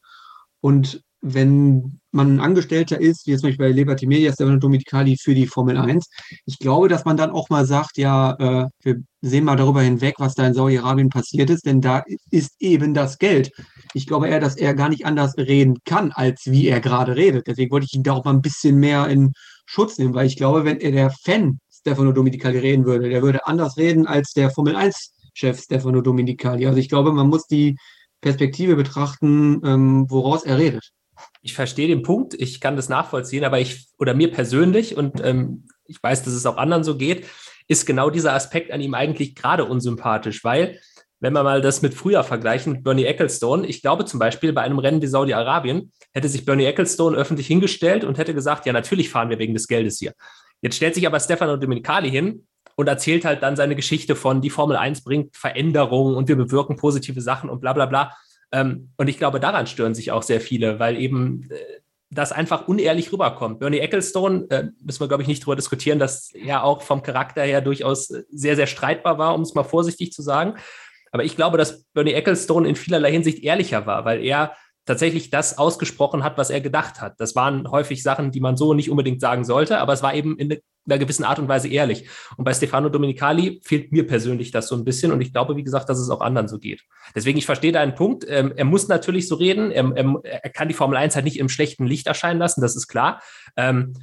Und 0.60 1.02
wenn 1.20 2.00
man 2.12 2.36
ein 2.36 2.40
Angestellter 2.40 3.00
ist, 3.00 3.26
wie 3.26 3.32
jetzt 3.32 3.40
zum 3.40 3.50
Beispiel 3.50 3.66
bei 3.66 3.72
Liberty 3.72 4.06
Media, 4.06 4.32
Stefano 4.32 4.58
Dominicali 4.58 5.16
für 5.20 5.34
die 5.34 5.46
Formel 5.46 5.76
1, 5.76 6.08
ich 6.46 6.58
glaube, 6.58 6.88
dass 6.88 7.04
man 7.04 7.16
dann 7.16 7.30
auch 7.30 7.48
mal 7.48 7.64
sagt, 7.66 7.96
ja, 7.98 8.34
äh, 8.38 8.68
wir 8.82 9.02
sehen 9.20 9.44
mal 9.44 9.56
darüber 9.56 9.82
hinweg, 9.82 10.14
was 10.18 10.34
da 10.34 10.46
in 10.46 10.54
Saudi-Arabien 10.54 11.08
passiert 11.08 11.50
ist, 11.50 11.66
denn 11.66 11.80
da 11.80 12.04
ist 12.30 12.54
eben 12.60 12.94
das 12.94 13.18
Geld. 13.18 13.50
Ich 13.94 14.06
glaube 14.06 14.28
eher, 14.28 14.40
dass 14.40 14.56
er 14.56 14.74
gar 14.74 14.88
nicht 14.88 15.06
anders 15.06 15.36
reden 15.36 15.78
kann, 15.84 16.12
als 16.12 16.42
wie 16.46 16.68
er 16.68 16.80
gerade 16.80 17.16
redet. 17.16 17.46
Deswegen 17.46 17.70
wollte 17.70 17.86
ich 17.86 17.94
ihn 17.94 18.04
da 18.04 18.12
auch 18.12 18.24
mal 18.24 18.34
ein 18.34 18.42
bisschen 18.42 18.76
mehr 18.76 19.08
in 19.08 19.32
Schutz 19.66 19.98
nehmen, 19.98 20.14
weil 20.14 20.26
ich 20.26 20.36
glaube, 20.36 20.64
wenn 20.64 20.80
er 20.80 20.92
der 20.92 21.10
Fan 21.10 21.58
Stefano 21.70 22.12
Dominicali 22.12 22.58
reden 22.58 22.84
würde, 22.84 23.08
der 23.08 23.22
würde 23.22 23.46
anders 23.46 23.76
reden 23.76 24.06
als 24.06 24.32
der 24.32 24.50
Formel 24.50 24.76
1 24.76 25.14
Chef 25.38 25.60
Stefano 25.60 26.00
Dominicali. 26.00 26.66
Also 26.66 26.78
ich 26.78 26.88
glaube, 26.88 27.12
man 27.12 27.28
muss 27.28 27.46
die 27.46 27.76
Perspektive 28.20 28.74
betrachten, 28.74 29.60
ähm, 29.64 30.10
woraus 30.10 30.44
er 30.44 30.58
redet. 30.58 30.90
Ich 31.42 31.54
verstehe 31.54 31.86
den 31.88 32.02
Punkt, 32.02 32.34
ich 32.34 32.60
kann 32.60 32.76
das 32.76 32.88
nachvollziehen, 32.88 33.44
aber 33.44 33.60
ich 33.60 33.86
oder 33.98 34.14
mir 34.14 34.30
persönlich 34.30 34.96
und 34.96 35.20
ähm, 35.24 35.68
ich 35.86 36.02
weiß, 36.02 36.24
dass 36.24 36.34
es 36.34 36.46
auch 36.46 36.56
anderen 36.56 36.84
so 36.84 36.96
geht, 36.96 37.26
ist 37.68 37.86
genau 37.86 38.10
dieser 38.10 38.34
Aspekt 38.34 38.72
an 38.72 38.80
ihm 38.80 38.94
eigentlich 38.94 39.34
gerade 39.34 39.64
unsympathisch, 39.64 40.42
weil 40.42 40.80
wenn 41.20 41.32
wir 41.32 41.42
mal 41.42 41.60
das 41.60 41.82
mit 41.82 41.94
früher 41.94 42.22
vergleichen, 42.22 42.74
mit 42.74 42.84
Bernie 42.84 43.04
Ecclestone, 43.04 43.66
ich 43.66 43.82
glaube 43.82 44.04
zum 44.04 44.20
Beispiel 44.20 44.52
bei 44.52 44.62
einem 44.62 44.78
Rennen 44.78 45.02
wie 45.02 45.06
Saudi-Arabien 45.06 45.92
hätte 46.12 46.28
sich 46.28 46.44
Bernie 46.44 46.64
Ecclestone 46.64 47.16
öffentlich 47.16 47.46
hingestellt 47.46 48.04
und 48.04 48.18
hätte 48.18 48.34
gesagt, 48.34 48.66
ja, 48.66 48.72
natürlich 48.72 49.10
fahren 49.10 49.30
wir 49.30 49.38
wegen 49.38 49.54
des 49.54 49.66
Geldes 49.66 49.98
hier. 49.98 50.12
Jetzt 50.62 50.76
stellt 50.76 50.94
sich 50.94 51.06
aber 51.06 51.20
Stefano 51.20 51.56
Dominicali 51.56 52.10
hin 52.10 52.46
und 52.78 52.86
erzählt 52.86 53.24
halt 53.24 53.42
dann 53.42 53.56
seine 53.56 53.74
Geschichte 53.74 54.14
von, 54.14 54.40
die 54.40 54.50
Formel 54.50 54.76
1 54.76 55.02
bringt 55.02 55.36
Veränderungen 55.36 56.14
und 56.14 56.28
wir 56.28 56.36
bewirken 56.36 56.76
positive 56.76 57.20
Sachen 57.20 57.50
und 57.50 57.58
bla 57.58 57.72
bla 57.72 57.86
bla. 57.86 58.16
Ähm, 58.52 58.90
und 58.96 59.08
ich 59.08 59.18
glaube, 59.18 59.40
daran 59.40 59.66
stören 59.66 59.96
sich 59.96 60.12
auch 60.12 60.22
sehr 60.22 60.40
viele, 60.40 60.78
weil 60.78 60.96
eben 60.96 61.48
äh, 61.50 61.56
das 62.08 62.30
einfach 62.30 62.68
unehrlich 62.68 63.12
rüberkommt. 63.12 63.58
Bernie 63.58 63.80
Ecclestone, 63.80 64.46
äh, 64.50 64.68
müssen 64.80 65.00
wir, 65.00 65.08
glaube 65.08 65.24
ich, 65.24 65.28
nicht 65.28 65.44
drüber 65.44 65.56
diskutieren, 65.56 65.98
dass 65.98 66.30
er 66.32 66.62
auch 66.62 66.82
vom 66.82 67.02
Charakter 67.02 67.42
her 67.42 67.62
durchaus 67.62 68.06
sehr, 68.30 68.54
sehr 68.54 68.68
streitbar 68.68 69.18
war, 69.18 69.34
um 69.34 69.42
es 69.42 69.54
mal 69.54 69.64
vorsichtig 69.64 70.12
zu 70.12 70.22
sagen. 70.22 70.54
Aber 71.10 71.24
ich 71.24 71.34
glaube, 71.34 71.58
dass 71.58 71.82
Bernie 71.94 72.12
Ecclestone 72.12 72.68
in 72.68 72.76
vielerlei 72.76 73.10
Hinsicht 73.10 73.42
ehrlicher 73.42 73.86
war, 73.86 74.04
weil 74.04 74.24
er 74.24 74.54
tatsächlich 74.86 75.30
das 75.30 75.58
ausgesprochen 75.58 76.22
hat, 76.22 76.38
was 76.38 76.50
er 76.50 76.60
gedacht 76.60 77.00
hat. 77.00 77.14
Das 77.18 77.34
waren 77.34 77.68
häufig 77.72 78.04
Sachen, 78.04 78.30
die 78.30 78.40
man 78.40 78.56
so 78.56 78.72
nicht 78.72 78.88
unbedingt 78.88 79.20
sagen 79.20 79.44
sollte, 79.44 79.78
aber 79.78 79.94
es 79.94 80.02
war 80.04 80.14
eben 80.14 80.38
in 80.38 80.48
einer 80.90 80.98
gewissen 80.98 81.24
Art 81.24 81.38
und 81.38 81.48
Weise 81.48 81.68
ehrlich. 81.68 82.08
Und 82.36 82.44
bei 82.44 82.54
Stefano 82.54 82.88
Domenicali 82.88 83.60
fehlt 83.64 83.92
mir 83.92 84.06
persönlich 84.06 84.50
das 84.50 84.68
so 84.68 84.76
ein 84.76 84.84
bisschen 84.84 85.12
und 85.12 85.20
ich 85.20 85.32
glaube, 85.32 85.56
wie 85.56 85.64
gesagt, 85.64 85.88
dass 85.88 85.98
es 85.98 86.10
auch 86.10 86.20
anderen 86.20 86.48
so 86.48 86.58
geht. 86.58 86.82
Deswegen, 87.14 87.38
ich 87.38 87.46
verstehe 87.46 87.72
deinen 87.72 87.94
Punkt. 87.94 88.24
Ähm, 88.28 88.52
er 88.56 88.64
muss 88.64 88.88
natürlich 88.88 89.28
so 89.28 89.34
reden. 89.34 89.70
Er, 89.70 89.90
er, 89.94 90.14
er, 90.24 90.50
kann 90.50 90.68
die 90.68 90.74
Formel 90.74 90.96
1 90.96 91.14
halt 91.14 91.24
nicht 91.24 91.38
im 91.38 91.48
schlechten 91.48 91.86
Licht 91.86 92.06
erscheinen 92.06 92.38
lassen, 92.38 92.60
das 92.60 92.76
ist 92.76 92.88
klar. 92.88 93.22
Ähm, 93.56 93.94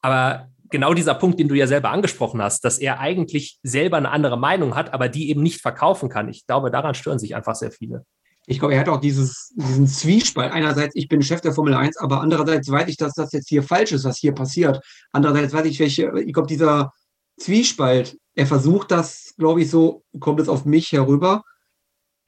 aber 0.00 0.50
genau 0.70 0.94
dieser 0.94 1.14
Punkt, 1.14 1.38
den 1.38 1.48
du 1.48 1.54
ja 1.54 1.66
selber 1.66 1.90
angesprochen 1.90 2.42
hast, 2.42 2.64
dass 2.64 2.78
er 2.78 3.00
eigentlich 3.00 3.58
selber 3.62 3.96
eine 3.96 4.10
andere 4.10 4.38
Meinung 4.38 4.74
hat, 4.74 4.92
aber 4.92 5.08
die 5.08 5.30
eben 5.30 5.42
nicht 5.42 5.60
verkaufen 5.60 6.08
kann. 6.08 6.28
Ich 6.28 6.46
glaube, 6.46 6.70
daran 6.70 6.94
stören 6.94 7.18
sich 7.18 7.34
einfach 7.34 7.54
sehr 7.54 7.70
viele 7.70 8.04
ich 8.46 8.58
glaube, 8.58 8.74
er 8.74 8.80
hat 8.80 8.88
auch 8.88 9.00
dieses, 9.00 9.52
diesen 9.56 9.86
Zwiespalt. 9.86 10.52
Einerseits, 10.52 10.94
ich 10.94 11.08
bin 11.08 11.22
Chef 11.22 11.40
der 11.40 11.52
Formel 11.52 11.74
1, 11.74 11.96
aber 11.98 12.20
andererseits 12.20 12.70
weiß 12.70 12.88
ich, 12.88 12.96
dass 12.96 13.14
das 13.14 13.32
jetzt 13.32 13.48
hier 13.48 13.62
falsch 13.62 13.92
ist, 13.92 14.04
was 14.04 14.18
hier 14.18 14.32
passiert. 14.32 14.80
Andererseits 15.12 15.52
weiß 15.52 15.66
ich, 15.66 15.80
welche, 15.80 16.12
ich 16.20 16.32
glaube, 16.32 16.48
dieser 16.48 16.92
Zwiespalt 17.38 18.16
er 18.36 18.46
versucht 18.46 18.90
das, 18.90 19.34
glaube 19.38 19.62
ich, 19.62 19.70
so, 19.70 20.04
kommt 20.20 20.40
es 20.40 20.48
auf 20.48 20.66
mich 20.66 20.92
herüber, 20.92 21.42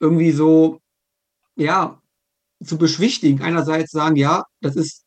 irgendwie 0.01 0.33
so, 0.33 0.81
ja, 1.55 2.01
zu 2.65 2.79
beschwichtigen. 2.79 3.43
Einerseits 3.43 3.93
sagen, 3.93 4.17
ja, 4.17 4.45
das 4.61 4.75
ist 4.75 5.05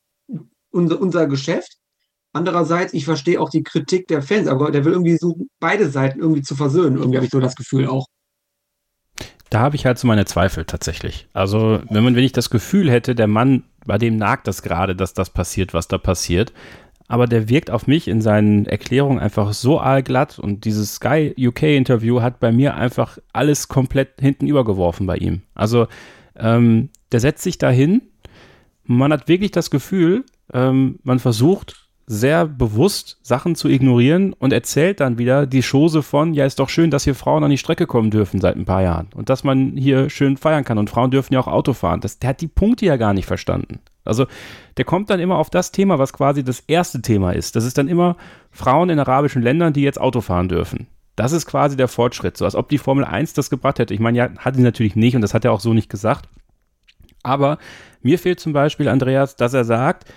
unser, 0.69 1.01
unser 1.01 1.27
Geschäft. 1.27 1.77
Andererseits, 2.33 2.93
ich 2.93 3.05
verstehe 3.05 3.41
auch 3.41 3.49
die 3.49 3.63
Kritik 3.63 4.07
der 4.07 4.21
Fans, 4.21 4.47
aber 4.47 4.71
der 4.71 4.85
will 4.85 4.93
irgendwie 4.93 5.17
so 5.17 5.35
beide 5.59 5.89
Seiten 5.89 6.19
irgendwie 6.19 6.43
zu 6.43 6.55
versöhnen. 6.55 6.97
Irgendwie 6.97 7.17
habe 7.17 7.25
ich 7.25 7.31
so 7.31 7.39
das 7.39 7.55
Gefühl 7.55 7.87
auch. 7.87 8.05
Da 9.51 9.59
habe 9.59 9.75
ich 9.75 9.85
halt 9.85 9.99
so 9.99 10.07
meine 10.07 10.25
Zweifel 10.25 10.65
tatsächlich. 10.65 11.27
Also, 11.33 11.81
wenn 11.89 12.03
man, 12.03 12.15
wenn 12.15 12.23
ich 12.23 12.31
das 12.31 12.49
Gefühl 12.49 12.89
hätte, 12.89 13.13
der 13.13 13.27
Mann, 13.27 13.63
bei 13.85 13.97
dem 13.97 14.15
nagt 14.15 14.47
das 14.47 14.63
gerade, 14.63 14.95
dass 14.95 15.13
das 15.13 15.29
passiert, 15.29 15.73
was 15.73 15.87
da 15.87 15.97
passiert, 15.97 16.53
aber 17.09 17.27
der 17.27 17.49
wirkt 17.49 17.69
auf 17.69 17.85
mich 17.85 18.07
in 18.07 18.21
seinen 18.21 18.65
Erklärungen 18.65 19.19
einfach 19.19 19.51
so 19.51 19.79
allglatt 19.79 20.39
und 20.39 20.63
dieses 20.63 20.95
Sky 20.95 21.35
UK 21.37 21.63
Interview 21.63 22.21
hat 22.21 22.39
bei 22.39 22.53
mir 22.53 22.75
einfach 22.75 23.17
alles 23.33 23.67
komplett 23.67 24.21
hinten 24.21 24.47
übergeworfen 24.47 25.05
bei 25.05 25.17
ihm. 25.17 25.41
Also 25.53 25.87
ähm, 26.37 26.87
der 27.11 27.19
setzt 27.19 27.43
sich 27.43 27.57
dahin, 27.57 28.03
man 28.85 29.11
hat 29.11 29.27
wirklich 29.27 29.51
das 29.51 29.69
Gefühl, 29.69 30.23
ähm, 30.53 30.99
man 31.03 31.19
versucht 31.19 31.89
sehr 32.07 32.45
bewusst 32.45 33.17
Sachen 33.21 33.55
zu 33.55 33.69
ignorieren 33.69 34.33
und 34.33 34.51
erzählt 34.51 34.99
dann 34.99 35.17
wieder 35.17 35.45
die 35.45 35.61
Chose 35.61 36.03
von, 36.03 36.33
ja, 36.33 36.45
ist 36.45 36.59
doch 36.59 36.69
schön, 36.69 36.91
dass 36.91 37.03
hier 37.03 37.15
Frauen 37.15 37.43
an 37.43 37.51
die 37.51 37.57
Strecke 37.57 37.87
kommen 37.87 38.11
dürfen 38.11 38.41
seit 38.41 38.55
ein 38.55 38.65
paar 38.65 38.81
Jahren 38.81 39.07
und 39.15 39.29
dass 39.29 39.43
man 39.43 39.77
hier 39.77 40.09
schön 40.09 40.37
feiern 40.37 40.63
kann 40.63 40.77
und 40.77 40.89
Frauen 40.89 41.11
dürfen 41.11 41.33
ja 41.33 41.39
auch 41.39 41.47
Auto 41.47 41.73
fahren. 41.73 42.01
Das, 42.01 42.19
der 42.19 42.31
hat 42.31 42.41
die 42.41 42.47
Punkte 42.47 42.85
ja 42.85 42.97
gar 42.97 43.13
nicht 43.13 43.25
verstanden. 43.25 43.79
Also 44.03 44.25
der 44.77 44.85
kommt 44.85 45.09
dann 45.09 45.19
immer 45.19 45.37
auf 45.37 45.49
das 45.49 45.71
Thema, 45.71 45.99
was 45.99 46.13
quasi 46.13 46.43
das 46.43 46.61
erste 46.61 47.01
Thema 47.01 47.31
ist. 47.31 47.55
Das 47.55 47.65
ist 47.65 47.77
dann 47.77 47.87
immer 47.87 48.17
Frauen 48.51 48.89
in 48.89 48.99
arabischen 48.99 49.41
Ländern, 49.41 49.73
die 49.73 49.83
jetzt 49.83 50.01
Auto 50.01 50.21
fahren 50.21 50.49
dürfen. 50.49 50.87
Das 51.15 51.33
ist 51.33 51.45
quasi 51.45 51.77
der 51.77 51.87
Fortschritt, 51.87 52.35
so 52.35 52.45
als 52.45 52.55
ob 52.55 52.69
die 52.69 52.77
Formel 52.77 53.05
1 53.05 53.33
das 53.33 53.49
gebracht 53.49 53.79
hätte. 53.79 53.93
Ich 53.93 53.99
meine, 53.99 54.17
ja, 54.17 54.29
hat 54.37 54.55
sie 54.55 54.63
natürlich 54.63 54.95
nicht 54.95 55.15
und 55.15 55.21
das 55.21 55.33
hat 55.33 55.45
er 55.45 55.51
auch 55.51 55.59
so 55.59 55.73
nicht 55.73 55.89
gesagt. 55.89 56.27
Aber 57.23 57.59
mir 58.01 58.17
fehlt 58.17 58.39
zum 58.39 58.53
Beispiel, 58.53 58.87
Andreas, 58.87 59.35
dass 59.35 59.53
er 59.53 59.63
sagt, 59.63 60.11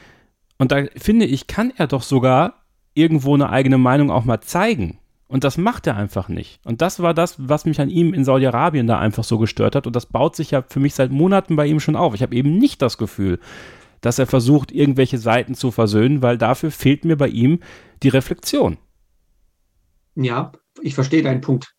und 0.59 0.73
da 0.73 0.85
finde 0.97 1.27
ich, 1.27 1.47
kann 1.47 1.73
er 1.77 1.87
doch 1.87 2.03
sogar 2.03 2.64
irgendwo 2.95 3.35
eine 3.35 3.51
eigene 3.51 3.79
Meinung 3.79 4.11
auch 4.11 4.25
mal 4.25 4.40
zeigen. 4.40 4.99
Und 5.27 5.43
das 5.43 5.59
macht 5.59 5.87
er 5.87 5.97
einfach 5.97 6.29
nicht. 6.29 6.61
Und 6.64 6.81
das 6.81 7.01
war 7.01 7.12
das, 7.12 7.37
was 7.38 7.64
mich 7.64 7.81
an 7.81 7.88
ihm 7.88 8.14
in 8.14 8.25
Saudi-Arabien 8.25 8.87
da 8.87 8.99
einfach 8.99 9.25
so 9.25 9.38
gestört 9.38 9.75
hat. 9.75 9.87
Und 9.87 9.97
das 9.97 10.07
baut 10.07 10.37
sich 10.37 10.53
ja 10.53 10.62
für 10.62 10.81
mich 10.81 10.95
seit 10.95 11.11
Monaten 11.11 11.57
bei 11.57 11.67
ihm 11.67 11.81
schon 11.81 11.97
auf. 11.97 12.14
Ich 12.14 12.23
habe 12.23 12.37
eben 12.37 12.57
nicht 12.59 12.83
das 12.83 12.99
Gefühl, 12.99 13.40
dass 14.01 14.19
er 14.19 14.27
versucht, 14.27 14.71
irgendwelche 14.71 15.19
Seiten 15.19 15.55
zu 15.55 15.71
versöhnen, 15.71 16.23
weil 16.23 16.38
dafür 16.38 16.71
fehlt 16.71 17.05
mir 17.05 17.17
bei 17.17 17.29
ihm 17.29 17.61
die 18.03 18.11
Reflexion. 18.11 18.77
Ja, 20.14 20.53
ich 20.83 20.95
verstehe 20.95 21.23
deinen 21.23 21.40
Punkt. 21.40 21.75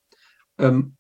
Ähm, 0.57 0.97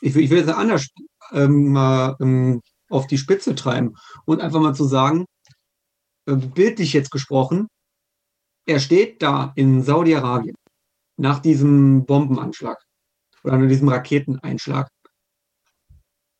ich, 0.00 0.14
will, 0.14 0.22
ich 0.22 0.30
will 0.30 0.38
es 0.38 0.48
anders 0.48 0.88
ähm, 1.32 1.72
mal 1.72 2.16
ähm, 2.20 2.60
auf 2.90 3.06
die 3.06 3.18
Spitze 3.18 3.54
treiben 3.54 3.94
und 4.26 4.40
einfach 4.40 4.60
mal 4.60 4.74
zu 4.74 4.84
sagen, 4.84 5.24
bildlich 6.24 6.92
jetzt 6.92 7.10
gesprochen, 7.10 7.68
er 8.66 8.80
steht 8.80 9.22
da 9.22 9.52
in 9.56 9.82
Saudi-Arabien 9.82 10.54
nach 11.16 11.40
diesem 11.40 12.06
Bombenanschlag 12.06 12.78
oder 13.42 13.58
nach 13.58 13.68
diesem 13.68 13.88
Raketeneinschlag. 13.88 14.88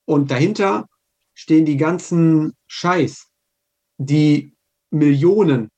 Und 0.05 0.31
dahinter 0.31 0.87
stehen 1.35 1.65
die 1.65 1.77
ganzen 1.77 2.53
Scheiß, 2.67 3.29
die 3.99 4.55
Millionen, 4.91 5.69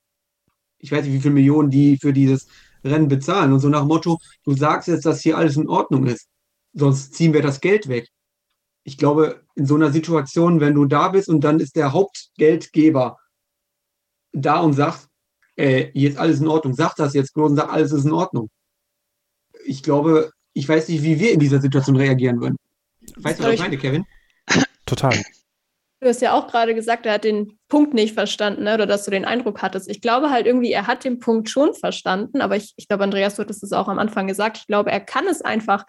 ich 0.77 0.91
weiß 0.91 1.05
nicht, 1.05 1.13
wie 1.13 1.21
viele 1.21 1.33
Millionen 1.33 1.69
die 1.69 1.97
für 1.97 2.13
dieses 2.13 2.47
Rennen 2.83 3.07
bezahlen. 3.07 3.53
Und 3.53 3.59
so 3.59 3.69
nach 3.69 3.85
Motto, 3.85 4.19
du 4.43 4.53
sagst 4.53 4.87
jetzt, 4.87 5.05
dass 5.05 5.21
hier 5.21 5.37
alles 5.37 5.57
in 5.57 5.69
Ordnung 5.69 6.05
ist, 6.05 6.27
sonst 6.73 7.13
ziehen 7.13 7.33
wir 7.33 7.41
das 7.41 7.61
Geld 7.61 7.87
weg. 7.87 8.09
Ich 8.83 8.97
glaube, 8.97 9.43
in 9.55 9.65
so 9.65 9.75
einer 9.75 9.91
Situation, 9.91 10.59
wenn 10.59 10.75
du 10.75 10.85
da 10.85 11.09
bist 11.09 11.29
und 11.29 11.41
dann 11.41 11.59
ist 11.59 11.75
der 11.75 11.93
Hauptgeldgeber 11.93 13.17
da 14.35 14.59
und 14.59 14.73
sagt, 14.73 15.07
äh, 15.57 15.89
jetzt 15.93 16.17
alles 16.17 16.39
in 16.39 16.47
Ordnung, 16.47 16.73
sag 16.73 16.95
das 16.95 17.13
jetzt 17.13 17.33
bloß 17.33 17.51
und 17.51 17.57
sag, 17.57 17.71
alles 17.71 17.91
ist 17.91 18.05
in 18.05 18.11
Ordnung. 18.11 18.49
Ich 19.65 19.81
glaube, 19.81 20.31
ich 20.53 20.67
weiß 20.67 20.89
nicht, 20.89 21.03
wie 21.03 21.19
wir 21.19 21.31
in 21.31 21.39
dieser 21.39 21.61
Situation 21.61 21.95
reagieren 21.95 22.39
würden. 22.41 22.57
Weißt 23.17 23.39
du, 23.39 23.43
was 23.43 23.53
ich 23.53 23.59
meine, 23.59 23.77
Kevin? 23.77 24.05
Total. 24.85 25.15
Du 26.01 26.09
hast 26.09 26.21
ja 26.21 26.33
auch 26.33 26.47
gerade 26.47 26.75
gesagt, 26.75 27.05
er 27.05 27.13
hat 27.13 27.23
den 27.23 27.57
Punkt 27.67 27.93
nicht 27.93 28.13
verstanden, 28.13 28.65
ne? 28.65 28.75
oder 28.75 28.85
dass 28.85 29.05
du 29.05 29.11
den 29.11 29.25
Eindruck 29.25 29.61
hattest. 29.61 29.89
Ich 29.89 30.01
glaube 30.01 30.29
halt 30.29 30.45
irgendwie, 30.45 30.71
er 30.71 30.87
hat 30.87 31.03
den 31.03 31.19
Punkt 31.19 31.49
schon 31.49 31.73
verstanden, 31.73 32.41
aber 32.41 32.57
ich, 32.57 32.73
ich 32.75 32.87
glaube, 32.87 33.03
Andreas, 33.05 33.35
du 33.35 33.41
hattest 33.41 33.63
es 33.63 33.71
auch 33.71 33.87
am 33.87 33.97
Anfang 33.97 34.27
gesagt. 34.27 34.57
Ich 34.57 34.67
glaube, 34.67 34.91
er 34.91 34.99
kann 34.99 35.25
es 35.27 35.41
einfach 35.41 35.85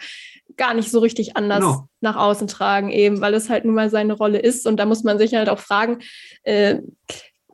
gar 0.57 0.75
nicht 0.75 0.91
so 0.91 1.01
richtig 1.01 1.37
anders 1.37 1.61
genau. 1.61 1.89
nach 2.01 2.17
außen 2.17 2.47
tragen, 2.47 2.91
eben, 2.91 3.21
weil 3.21 3.35
es 3.35 3.51
halt 3.51 3.65
nun 3.65 3.75
mal 3.75 3.91
seine 3.91 4.15
Rolle 4.15 4.39
ist. 4.39 4.67
Und 4.67 4.79
da 4.79 4.87
muss 4.87 5.03
man 5.03 5.19
sich 5.19 5.35
halt 5.35 5.49
auch 5.49 5.59
fragen, 5.59 5.99
äh, 6.45 6.79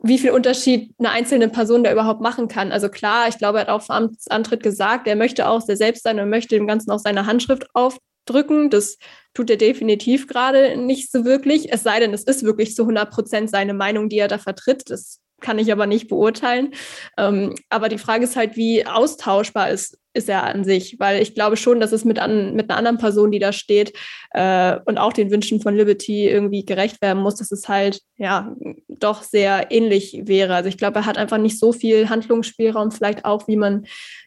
wie 0.05 0.19
viel 0.19 0.31
Unterschied 0.31 0.93
eine 0.99 1.11
einzelne 1.11 1.47
Person 1.47 1.83
da 1.83 1.91
überhaupt 1.91 2.21
machen 2.21 2.49
kann. 2.49 2.73
Also 2.73 2.89
klar, 2.89 3.29
ich 3.29 3.37
glaube, 3.37 3.59
er 3.59 3.61
hat 3.61 3.69
auch 3.69 3.81
vor 3.81 3.95
Amtsantritt 3.95 4.61
gesagt, 4.61 5.07
er 5.07 5.15
möchte 5.15 5.47
auch 5.47 5.61
sehr 5.61 5.77
selbst 5.77 6.03
sein 6.03 6.19
und 6.19 6.29
möchte 6.29 6.55
dem 6.55 6.67
Ganzen 6.67 6.91
auch 6.91 6.99
seine 6.99 7.25
Handschrift 7.25 7.67
aufdrücken. 7.73 8.69
Das 8.69 8.97
tut 9.33 9.49
er 9.49 9.55
definitiv 9.55 10.27
gerade 10.27 10.75
nicht 10.75 11.09
so 11.09 11.23
wirklich. 11.23 11.71
Es 11.71 11.83
sei 11.83 12.01
denn, 12.01 12.13
es 12.13 12.25
ist 12.25 12.43
wirklich 12.43 12.75
zu 12.75 12.83
100 12.83 13.11
Prozent 13.11 13.49
seine 13.49 13.73
Meinung, 13.73 14.09
die 14.09 14.17
er 14.17 14.27
da 14.27 14.37
vertritt. 14.37 14.89
Das 14.89 15.19
kann 15.43 15.59
ich 15.59 15.71
aber 15.71 15.85
nicht 15.85 16.07
beurteilen. 16.07 16.73
Ähm, 17.17 17.53
aber 17.69 17.89
die 17.89 17.99
Frage 17.99 18.23
ist 18.23 18.35
halt, 18.35 18.57
wie 18.57 18.87
austauschbar 18.87 19.69
ist, 19.69 19.99
ist 20.13 20.29
er 20.29 20.43
an 20.43 20.63
sich, 20.63 20.99
weil 20.99 21.21
ich 21.21 21.33
glaube 21.35 21.57
schon, 21.57 21.79
dass 21.79 21.91
es 21.91 22.05
mit, 22.05 22.19
an, 22.19 22.55
mit 22.55 22.69
einer 22.69 22.77
anderen 22.77 22.97
Person, 22.97 23.31
die 23.31 23.39
da 23.39 23.51
steht 23.51 23.93
äh, 24.31 24.77
und 24.85 24.97
auch 24.97 25.13
den 25.13 25.31
Wünschen 25.31 25.59
von 25.59 25.75
Liberty 25.75 26.27
irgendwie 26.27 26.65
gerecht 26.65 27.01
werden 27.01 27.21
muss, 27.21 27.35
dass 27.35 27.51
es 27.51 27.67
halt 27.67 28.01
ja 28.17 28.55
doch 28.87 29.23
sehr 29.23 29.71
ähnlich 29.71 30.21
wäre. 30.23 30.55
Also 30.55 30.69
ich 30.69 30.77
glaube, 30.77 30.99
er 30.99 31.05
hat 31.05 31.17
einfach 31.17 31.39
nicht 31.39 31.59
so 31.59 31.73
viel 31.73 32.09
Handlungsspielraum, 32.09 32.91
vielleicht 32.91 33.25
auch, 33.25 33.47
wie 33.47 33.57
man, 33.57 33.85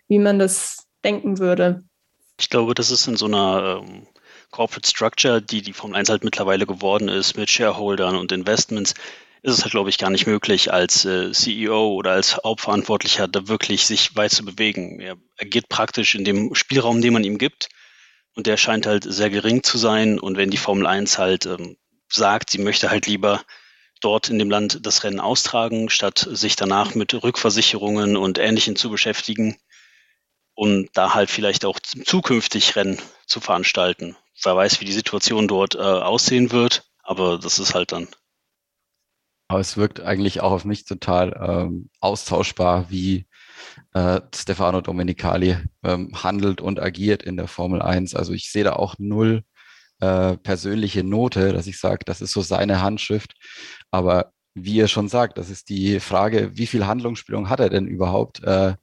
wie 0.09 0.19
man 0.19 0.39
das 0.39 0.87
denken 1.05 1.39
würde. 1.39 1.85
Ich 2.39 2.51
glaube, 2.51 2.75
das 2.75 2.91
ist 2.91 3.07
in 3.07 3.17
so 3.17 3.27
einer 3.27 3.83
ähm, 3.83 4.07
Corporate 4.51 4.89
Structure, 4.89 5.41
die 5.41 5.63
die 5.63 5.73
Formel 5.73 5.97
1 5.97 6.09
halt 6.09 6.25
mittlerweile 6.25 6.67
geworden 6.67 7.09
ist, 7.09 7.37
mit 7.37 7.51
Shareholdern 7.51 8.17
und 8.17 8.33
Investments, 8.33 8.95
ist 9.47 9.59
es 9.59 9.63
halt, 9.63 9.71
glaube 9.71 9.91
ich, 9.91 9.99
gar 9.99 10.11
nicht 10.11 10.27
möglich, 10.27 10.73
als 10.73 11.05
äh, 11.05 11.31
CEO 11.31 11.95
oder 11.95 12.11
als 12.11 12.37
Hauptverantwortlicher 12.43 13.29
da 13.29 13.47
wirklich 13.47 13.87
sich 13.87 14.17
weit 14.17 14.33
zu 14.33 14.45
bewegen. 14.45 14.99
Er 14.99 15.17
agiert 15.39 15.69
praktisch 15.69 16.17
in 16.17 16.25
dem 16.25 16.57
Spielraum, 16.57 17.01
den 17.01 17.13
man 17.13 17.23
ihm 17.23 17.39
gibt. 17.39 17.69
Und 18.35 18.49
der 18.49 18.57
scheint 18.57 18.87
halt 18.87 19.05
sehr 19.05 19.31
gering 19.31 19.63
zu 19.63 19.79
sein. 19.79 20.19
Und 20.19 20.37
wenn 20.37 20.51
die 20.51 20.57
Formel 20.57 20.85
1 20.85 21.19
halt 21.19 21.47
ähm, 21.47 21.77
sagt, 22.09 22.51
sie 22.51 22.59
möchte 22.59 22.91
halt 22.91 23.07
lieber 23.07 23.45
dort 24.01 24.31
in 24.31 24.41
dem 24.41 24.51
Land 24.51 24.85
das 24.85 25.05
Rennen 25.05 25.21
austragen, 25.21 25.91
statt 25.91 26.27
sich 26.29 26.57
danach 26.57 26.97
mit 26.97 27.15
Rückversicherungen 27.15 28.17
und 28.17 28.39
Ähnlichem 28.39 28.75
zu 28.75 28.91
beschäftigen, 28.91 29.57
um 30.55 30.89
da 30.93 31.15
halt 31.15 31.31
vielleicht 31.31 31.65
auch 31.65 31.79
zukünftig 31.79 32.75
Rennen 32.75 33.01
zu 33.27 33.39
veranstalten. 33.39 34.17
Wer 34.43 34.57
weiß, 34.57 34.81
wie 34.81 34.87
die 34.87 34.93
Situation 34.93 35.47
dort 35.47 35.77
äh, 35.77 35.79
aussehen 35.79 36.51
wird, 36.51 36.83
aber 37.05 37.39
das 37.39 37.61
ist 37.61 37.75
halt 37.75 37.93
dann 37.93 38.09
aber 39.49 39.61
es 39.61 39.77
wirkt 39.77 40.01
eigentlich 40.01 40.41
auch 40.41 40.53
auf 40.53 40.65
mich 40.65 40.85
total 40.85 41.41
ähm, 41.41 41.91
austauschbar, 42.01 42.91
wie 42.91 43.27
äh, 43.95 44.21
Stefano 44.35 44.81
Domenicali 44.81 45.57
ähm, 45.85 46.11
handelt 46.23 46.61
und 46.61 46.81
agiert 46.81 47.23
in 47.23 47.37
der 47.37 47.49
Formel 47.49 47.83
1. 47.83 48.15
Also 48.15 48.33
ich 48.33 48.51
sehe 48.51 48.65
da 48.65 48.75
auch 48.75 48.97
null 48.99 49.45
äh, 50.01 50.37
persönliche 50.37 51.05
Note, 51.05 51.53
dass 51.53 51.67
ich 51.67 51.79
sage, 51.79 52.01
das 52.05 52.21
ist 52.21 52.33
so 52.33 52.43
seine 52.43 52.83
Handschrift. 52.83 53.35
Aber 53.91 54.33
wie 54.55 54.77
ihr 54.77 54.89
schon 54.89 55.09
sagt, 55.09 55.39
das 55.39 55.51
ist 55.51 55.69
die 55.69 56.01
Frage, 56.01 56.51
wie 56.55 56.67
viel 56.67 56.87
Handlungsspielung 56.87 57.49
hat 57.49 57.61
er 57.61 57.71
denn 57.71 57.87
überhaupt 57.87 58.43
äh, 58.43 58.75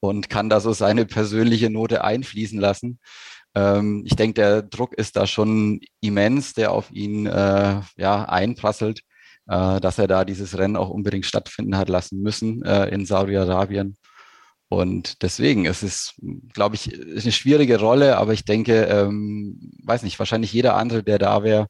und 0.00 0.28
kann 0.30 0.48
da 0.48 0.60
so 0.60 0.72
seine 0.72 1.06
persönliche 1.06 1.70
Note 1.70 2.04
einfließen 2.04 2.60
lassen. 2.60 3.00
Ähm, 3.54 4.04
ich 4.06 4.16
denke, 4.16 4.34
der 4.34 4.62
Druck 4.62 4.94
ist 4.94 5.16
da 5.16 5.26
schon 5.26 5.80
immens, 6.00 6.52
der 6.52 6.72
auf 6.72 6.90
ihn 6.92 7.26
äh, 7.26 7.80
ja, 7.96 8.24
einprasselt 8.26 9.00
äh, 9.48 9.80
dass 9.80 9.98
er 9.98 10.06
da 10.06 10.24
dieses 10.24 10.58
Rennen 10.58 10.76
auch 10.76 10.90
unbedingt 10.90 11.26
stattfinden 11.26 11.76
hat 11.76 11.88
lassen 11.88 12.20
müssen 12.20 12.62
äh, 12.62 12.88
in 12.88 13.06
Saudi-Arabien. 13.06 13.96
Und 14.68 15.22
deswegen 15.22 15.66
ist 15.66 15.82
es, 15.82 16.14
glaube 16.52 16.74
ich, 16.74 16.92
eine 16.92 17.32
schwierige 17.32 17.78
Rolle, 17.78 18.16
aber 18.16 18.32
ich 18.32 18.44
denke, 18.44 18.84
ähm, 18.84 19.72
weiß 19.84 20.02
nicht, 20.02 20.18
wahrscheinlich 20.18 20.52
jeder 20.52 20.74
andere, 20.76 21.02
der 21.04 21.18
da 21.18 21.44
wäre, 21.44 21.68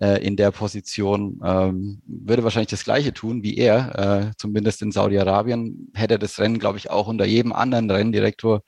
äh, 0.00 0.24
in 0.26 0.36
der 0.36 0.50
Position, 0.50 1.40
ähm, 1.44 2.02
würde 2.06 2.42
wahrscheinlich 2.42 2.70
das 2.70 2.84
Gleiche 2.84 3.14
tun 3.14 3.42
wie 3.42 3.56
er, 3.56 4.30
äh, 4.30 4.32
zumindest 4.36 4.82
in 4.82 4.92
Saudi-Arabien, 4.92 5.90
hätte 5.94 6.18
das 6.18 6.38
Rennen, 6.40 6.58
glaube 6.58 6.78
ich, 6.78 6.90
auch 6.90 7.06
unter 7.06 7.24
jedem 7.24 7.52
anderen 7.52 7.90
Renndirektor 7.90 8.62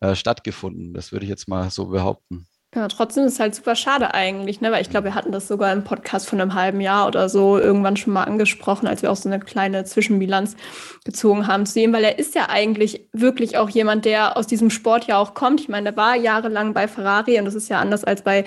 äh, 0.00 0.14
stattgefunden. 0.14 0.92
Das 0.92 1.12
würde 1.12 1.24
ich 1.24 1.30
jetzt 1.30 1.48
mal 1.48 1.70
so 1.70 1.86
behaupten. 1.86 2.46
Ja, 2.74 2.88
trotzdem 2.88 3.24
ist 3.24 3.34
es 3.34 3.40
halt 3.40 3.54
super 3.54 3.76
schade 3.76 4.14
eigentlich, 4.14 4.60
ne? 4.60 4.72
weil 4.72 4.82
ich 4.82 4.90
glaube, 4.90 5.04
wir 5.04 5.14
hatten 5.14 5.30
das 5.30 5.46
sogar 5.46 5.72
im 5.72 5.84
Podcast 5.84 6.28
von 6.28 6.40
einem 6.40 6.54
halben 6.54 6.80
Jahr 6.80 7.06
oder 7.06 7.28
so 7.28 7.56
irgendwann 7.56 7.96
schon 7.96 8.12
mal 8.12 8.24
angesprochen, 8.24 8.88
als 8.88 9.02
wir 9.02 9.12
auch 9.12 9.16
so 9.16 9.28
eine 9.28 9.38
kleine 9.38 9.84
Zwischenbilanz 9.84 10.56
gezogen 11.04 11.46
haben 11.46 11.66
zu 11.66 11.78
ihm, 11.78 11.92
weil 11.92 12.02
er 12.02 12.18
ist 12.18 12.34
ja 12.34 12.48
eigentlich 12.48 13.06
wirklich 13.12 13.56
auch 13.58 13.70
jemand, 13.70 14.04
der 14.06 14.36
aus 14.36 14.48
diesem 14.48 14.70
Sport 14.70 15.06
ja 15.06 15.18
auch 15.18 15.34
kommt. 15.34 15.60
Ich 15.60 15.68
meine, 15.68 15.92
der 15.92 15.96
war 15.96 16.16
jahrelang 16.16 16.74
bei 16.74 16.88
Ferrari 16.88 17.38
und 17.38 17.44
das 17.44 17.54
ist 17.54 17.68
ja 17.68 17.78
anders 17.78 18.02
als 18.02 18.22
bei 18.22 18.44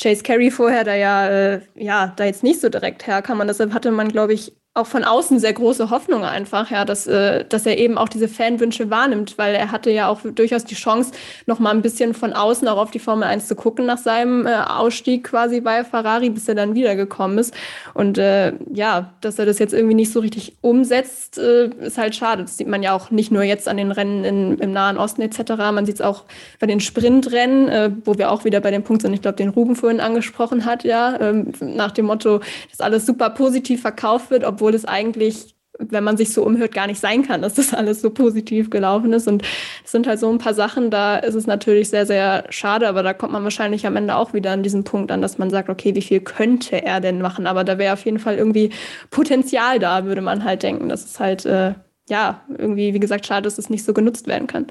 Chase 0.00 0.24
Carey 0.24 0.50
vorher, 0.50 0.82
der 0.82 0.96
ja, 0.96 1.28
äh, 1.28 1.60
ja 1.76 2.12
da 2.16 2.24
jetzt 2.24 2.42
nicht 2.42 2.60
so 2.60 2.70
direkt 2.70 3.06
herkam. 3.06 3.38
Und 3.38 3.46
deshalb 3.46 3.74
hatte 3.74 3.92
man, 3.92 4.08
glaube 4.08 4.32
ich, 4.32 4.56
auch 4.78 4.86
von 4.86 5.04
außen 5.04 5.38
sehr 5.38 5.52
große 5.52 5.90
Hoffnung 5.90 6.24
einfach, 6.24 6.70
ja, 6.70 6.84
dass, 6.84 7.06
äh, 7.06 7.44
dass 7.44 7.66
er 7.66 7.78
eben 7.78 7.98
auch 7.98 8.08
diese 8.08 8.28
Fanwünsche 8.28 8.90
wahrnimmt, 8.90 9.36
weil 9.36 9.54
er 9.54 9.70
hatte 9.72 9.90
ja 9.90 10.08
auch 10.08 10.20
durchaus 10.22 10.64
die 10.64 10.74
Chance, 10.74 11.12
noch 11.46 11.58
mal 11.58 11.70
ein 11.70 11.82
bisschen 11.82 12.14
von 12.14 12.32
außen 12.32 12.66
auch 12.68 12.78
auf 12.78 12.90
die 12.90 12.98
Formel 12.98 13.24
1 13.24 13.48
zu 13.48 13.56
gucken 13.56 13.86
nach 13.86 13.98
seinem 13.98 14.46
äh, 14.46 14.54
Ausstieg 14.54 15.24
quasi 15.24 15.60
bei 15.60 15.84
Ferrari, 15.84 16.30
bis 16.30 16.48
er 16.48 16.54
dann 16.54 16.74
wiedergekommen 16.74 17.38
ist. 17.38 17.52
Und 17.94 18.18
äh, 18.18 18.52
ja, 18.72 19.12
dass 19.20 19.38
er 19.38 19.46
das 19.46 19.58
jetzt 19.58 19.74
irgendwie 19.74 19.94
nicht 19.94 20.12
so 20.12 20.20
richtig 20.20 20.56
umsetzt, 20.60 21.38
äh, 21.38 21.68
ist 21.80 21.98
halt 21.98 22.14
schade. 22.14 22.42
Das 22.42 22.56
sieht 22.56 22.68
man 22.68 22.82
ja 22.82 22.94
auch 22.94 23.10
nicht 23.10 23.32
nur 23.32 23.42
jetzt 23.42 23.68
an 23.68 23.76
den 23.76 23.90
Rennen 23.90 24.24
in, 24.24 24.58
im 24.58 24.72
Nahen 24.72 24.96
Osten 24.96 25.22
etc. 25.22 25.52
Man 25.72 25.86
sieht 25.86 25.96
es 25.96 26.00
auch 26.00 26.24
bei 26.60 26.66
den 26.66 26.80
Sprintrennen, 26.80 27.68
äh, 27.68 27.90
wo 28.04 28.16
wir 28.16 28.30
auch 28.30 28.44
wieder 28.44 28.60
bei 28.60 28.70
dem 28.70 28.84
Punkt 28.84 29.02
sind, 29.02 29.12
ich 29.12 29.22
glaube, 29.22 29.36
den 29.36 29.48
Ruben 29.48 29.76
vorhin 29.76 30.00
angesprochen 30.00 30.64
hat, 30.64 30.84
ja, 30.84 31.18
ähm, 31.20 31.52
nach 31.60 31.90
dem 31.90 32.06
Motto, 32.06 32.40
dass 32.70 32.80
alles 32.80 33.06
super 33.06 33.30
positiv 33.30 33.82
verkauft 33.82 34.30
wird, 34.30 34.44
obwohl 34.44 34.67
obwohl 34.68 34.74
es 34.74 34.84
eigentlich 34.84 35.54
wenn 35.80 36.02
man 36.02 36.16
sich 36.16 36.32
so 36.32 36.44
umhört, 36.44 36.74
gar 36.74 36.88
nicht 36.88 36.98
sein 36.98 37.22
kann, 37.22 37.40
dass 37.40 37.54
das 37.54 37.72
alles 37.72 38.00
so 38.00 38.10
positiv 38.10 38.68
gelaufen 38.68 39.12
ist. 39.12 39.28
Und 39.28 39.44
es 39.84 39.92
sind 39.92 40.08
halt 40.08 40.18
so 40.18 40.28
ein 40.28 40.38
paar 40.38 40.54
Sachen, 40.54 40.90
da 40.90 41.18
ist 41.18 41.36
es 41.36 41.46
natürlich 41.46 41.88
sehr, 41.88 42.04
sehr 42.04 42.46
schade, 42.48 42.88
aber 42.88 43.04
da 43.04 43.14
kommt 43.14 43.32
man 43.32 43.44
wahrscheinlich 43.44 43.86
am 43.86 43.94
Ende 43.94 44.16
auch 44.16 44.32
wieder 44.32 44.50
an 44.50 44.64
diesen 44.64 44.82
Punkt 44.82 45.12
an, 45.12 45.22
dass 45.22 45.38
man 45.38 45.50
sagt, 45.50 45.68
okay, 45.68 45.94
wie 45.94 46.02
viel 46.02 46.18
könnte 46.18 46.82
er 46.84 47.00
denn 47.00 47.20
machen? 47.20 47.46
Aber 47.46 47.62
da 47.62 47.78
wäre 47.78 47.92
auf 47.92 48.04
jeden 48.04 48.18
Fall 48.18 48.38
irgendwie 48.38 48.70
Potenzial 49.10 49.78
da, 49.78 50.04
würde 50.04 50.20
man 50.20 50.42
halt 50.42 50.64
denken. 50.64 50.88
Das 50.88 51.04
ist 51.04 51.20
halt, 51.20 51.46
äh, 51.46 51.74
ja, 52.08 52.42
irgendwie, 52.58 52.92
wie 52.92 53.00
gesagt, 53.00 53.24
schade, 53.24 53.42
dass 53.42 53.58
es 53.58 53.70
nicht 53.70 53.84
so 53.84 53.92
genutzt 53.92 54.26
werden 54.26 54.48
kann. 54.48 54.66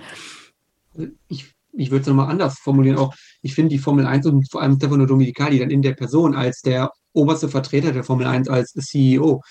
Ich, 1.30 1.46
ich 1.72 1.90
würde 1.90 2.02
es 2.02 2.08
nochmal 2.08 2.30
anders 2.30 2.60
formulieren. 2.60 2.98
Auch 2.98 3.16
ich 3.42 3.56
finde 3.56 3.70
die 3.70 3.80
Formel 3.80 4.06
1 4.06 4.26
und 4.26 4.52
vor 4.52 4.62
allem 4.62 4.76
Stefano 4.76 5.06
Dominicali 5.06 5.60
dann 5.60 5.70
in 5.70 5.82
der 5.82 5.94
Person 5.94 6.36
als 6.36 6.60
der 6.64 6.92
oberste 7.14 7.50
Vertreter 7.50 7.92
der 7.92 8.04
Formel 8.04 8.28
1 8.28 8.48
als 8.50 8.74
CEO 8.74 9.42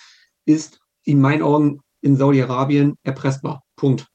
ist 0.46 0.80
in 1.04 1.20
meinen 1.20 1.42
Augen 1.42 1.80
in 2.00 2.16
Saudi-Arabien 2.16 2.96
erpressbar. 3.02 3.62
Punkt. 3.76 4.06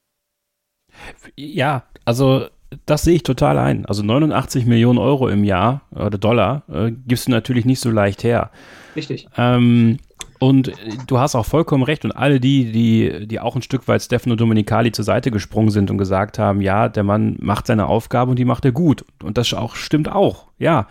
Ja, 1.35 1.83
also 2.05 2.47
das 2.85 3.03
sehe 3.03 3.15
ich 3.15 3.23
total 3.23 3.57
ein. 3.57 3.85
Also 3.85 4.03
89 4.03 4.65
Millionen 4.65 4.97
Euro 4.97 5.27
im 5.27 5.43
Jahr 5.43 5.81
oder 5.91 6.17
Dollar 6.17 6.63
äh, 6.69 6.91
gibst 6.91 7.27
du 7.27 7.31
natürlich 7.31 7.65
nicht 7.65 7.79
so 7.79 7.91
leicht 7.91 8.23
her. 8.23 8.51
Richtig. 8.95 9.27
Ähm, 9.37 9.97
und 10.39 10.71
du 11.07 11.19
hast 11.19 11.35
auch 11.35 11.45
vollkommen 11.45 11.83
recht. 11.83 12.03
Und 12.05 12.13
alle 12.13 12.39
die, 12.39 12.71
die, 12.71 13.27
die 13.27 13.39
auch 13.39 13.55
ein 13.55 13.61
Stück 13.61 13.87
weit 13.87 14.01
Stefano 14.01 14.35
Domenicali 14.35 14.91
zur 14.91 15.05
Seite 15.05 15.31
gesprungen 15.31 15.69
sind 15.69 15.91
und 15.91 15.97
gesagt 15.97 16.39
haben, 16.39 16.61
ja, 16.61 16.89
der 16.89 17.03
Mann 17.03 17.37
macht 17.39 17.67
seine 17.67 17.87
Aufgabe 17.87 18.31
und 18.31 18.39
die 18.39 18.45
macht 18.45 18.65
er 18.65 18.71
gut. 18.71 19.05
Und 19.21 19.37
das 19.37 19.53
auch, 19.53 19.75
stimmt 19.75 20.11
auch. 20.11 20.47
Ja. 20.57 20.87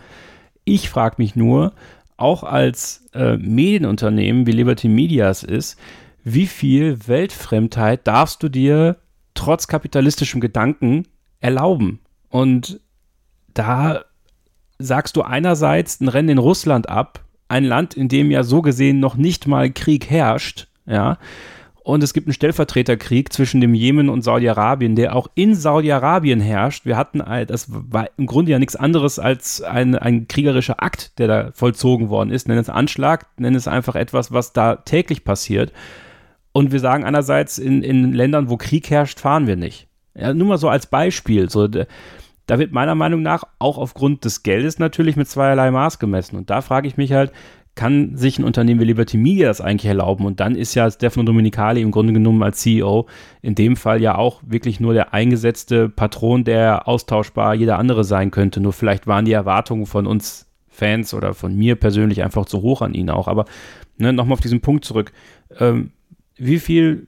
Ich 0.63 0.89
frage 0.89 1.15
mich 1.17 1.35
nur, 1.35 1.73
auch 2.21 2.43
als 2.43 3.07
äh, 3.13 3.37
Medienunternehmen 3.37 4.45
wie 4.45 4.51
Liberty 4.51 4.87
Medias 4.87 5.43
ist, 5.43 5.77
wie 6.23 6.47
viel 6.47 7.07
Weltfremdheit 7.07 8.07
darfst 8.07 8.43
du 8.43 8.49
dir 8.49 8.97
trotz 9.33 9.67
kapitalistischem 9.67 10.39
Gedanken 10.39 11.07
erlauben? 11.39 11.99
Und 12.29 12.79
da 13.53 14.05
sagst 14.79 15.15
du 15.15 15.21
einerseits 15.23 15.99
ein 15.99 16.07
Rennen 16.07 16.29
in 16.29 16.37
Russland 16.37 16.89
ab, 16.89 17.25
ein 17.47 17.65
Land, 17.65 17.95
in 17.95 18.07
dem 18.07 18.31
ja 18.31 18.43
so 18.43 18.61
gesehen 18.61 18.99
noch 18.99 19.15
nicht 19.15 19.47
mal 19.47 19.71
Krieg 19.71 20.09
herrscht, 20.09 20.67
ja, 20.85 21.17
und 21.83 22.03
es 22.03 22.13
gibt 22.13 22.27
einen 22.27 22.33
Stellvertreterkrieg 22.33 23.33
zwischen 23.33 23.59
dem 23.59 23.73
Jemen 23.73 24.09
und 24.09 24.21
Saudi-Arabien, 24.21 24.95
der 24.95 25.15
auch 25.15 25.27
in 25.33 25.55
Saudi-Arabien 25.55 26.39
herrscht. 26.39 26.85
Wir 26.85 26.95
hatten, 26.95 27.23
das 27.47 27.67
war 27.69 28.07
im 28.17 28.27
Grunde 28.27 28.51
ja 28.51 28.59
nichts 28.59 28.75
anderes 28.75 29.17
als 29.17 29.63
ein, 29.63 29.95
ein 29.95 30.27
kriegerischer 30.27 30.83
Akt, 30.83 31.17
der 31.17 31.27
da 31.27 31.51
vollzogen 31.53 32.09
worden 32.09 32.29
ist. 32.29 32.47
Nenn 32.47 32.59
es 32.59 32.69
Anschlag, 32.69 33.25
nenn 33.37 33.55
es 33.55 33.67
einfach 33.67 33.95
etwas, 33.95 34.31
was 34.31 34.53
da 34.53 34.75
täglich 34.75 35.23
passiert. 35.23 35.73
Und 36.51 36.71
wir 36.71 36.79
sagen 36.79 37.03
einerseits, 37.03 37.57
in, 37.57 37.81
in 37.81 38.13
Ländern, 38.13 38.49
wo 38.49 38.57
Krieg 38.57 38.89
herrscht, 38.91 39.19
fahren 39.19 39.47
wir 39.47 39.55
nicht. 39.55 39.87
Ja, 40.13 40.33
nur 40.33 40.49
mal 40.49 40.57
so 40.57 40.69
als 40.69 40.85
Beispiel. 40.85 41.49
So, 41.49 41.67
da 41.67 42.59
wird 42.59 42.73
meiner 42.73 42.95
Meinung 42.95 43.23
nach 43.23 43.43
auch 43.57 43.79
aufgrund 43.79 44.25
des 44.25 44.43
Geldes 44.43 44.77
natürlich 44.77 45.15
mit 45.15 45.29
zweierlei 45.29 45.71
Maß 45.71 45.97
gemessen. 45.97 46.35
Und 46.35 46.51
da 46.51 46.61
frage 46.61 46.87
ich 46.87 46.97
mich 46.97 47.13
halt, 47.13 47.31
kann 47.75 48.17
sich 48.17 48.37
ein 48.37 48.43
Unternehmen 48.43 48.81
wie 48.81 48.85
Liberty 48.85 49.17
Media 49.17 49.47
das 49.47 49.61
eigentlich 49.61 49.87
erlauben? 49.87 50.25
Und 50.25 50.39
dann 50.39 50.55
ist 50.55 50.75
ja 50.75 50.89
Stefano 50.91 51.25
Dominicali 51.25 51.81
im 51.81 51.91
Grunde 51.91 52.13
genommen 52.13 52.43
als 52.43 52.59
CEO 52.59 53.07
in 53.41 53.55
dem 53.55 53.75
Fall 53.75 54.01
ja 54.01 54.15
auch 54.17 54.41
wirklich 54.45 54.79
nur 54.79 54.93
der 54.93 55.13
eingesetzte 55.13 55.87
Patron, 55.87 56.43
der 56.43 56.87
austauschbar 56.87 57.55
jeder 57.55 57.79
andere 57.79 58.03
sein 58.03 58.31
könnte. 58.31 58.59
Nur 58.59 58.73
vielleicht 58.73 59.07
waren 59.07 59.25
die 59.25 59.31
Erwartungen 59.31 59.85
von 59.85 60.05
uns 60.05 60.47
Fans 60.67 61.13
oder 61.13 61.33
von 61.33 61.55
mir 61.55 61.75
persönlich 61.75 62.23
einfach 62.23 62.45
zu 62.45 62.61
hoch 62.61 62.81
an 62.81 62.93
ihn 62.93 63.09
auch. 63.09 63.27
Aber 63.27 63.45
ne, 63.97 64.11
nochmal 64.11 64.33
auf 64.33 64.41
diesen 64.41 64.61
Punkt 64.61 64.83
zurück. 64.83 65.11
Ähm, 65.59 65.91
wie 66.37 66.59
viel, 66.59 67.07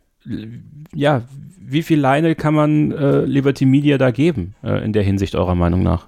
ja, 0.93 1.23
wie 1.59 1.81
viel 1.81 1.99
Leine 1.99 2.35
kann 2.35 2.53
man 2.53 2.91
äh, 2.91 3.21
Liberty 3.25 3.65
Media 3.65 3.97
da 3.97 4.11
geben 4.11 4.55
äh, 4.63 4.83
in 4.83 4.93
der 4.93 5.03
Hinsicht 5.03 5.35
eurer 5.35 5.55
Meinung 5.55 5.81
nach? 5.83 6.07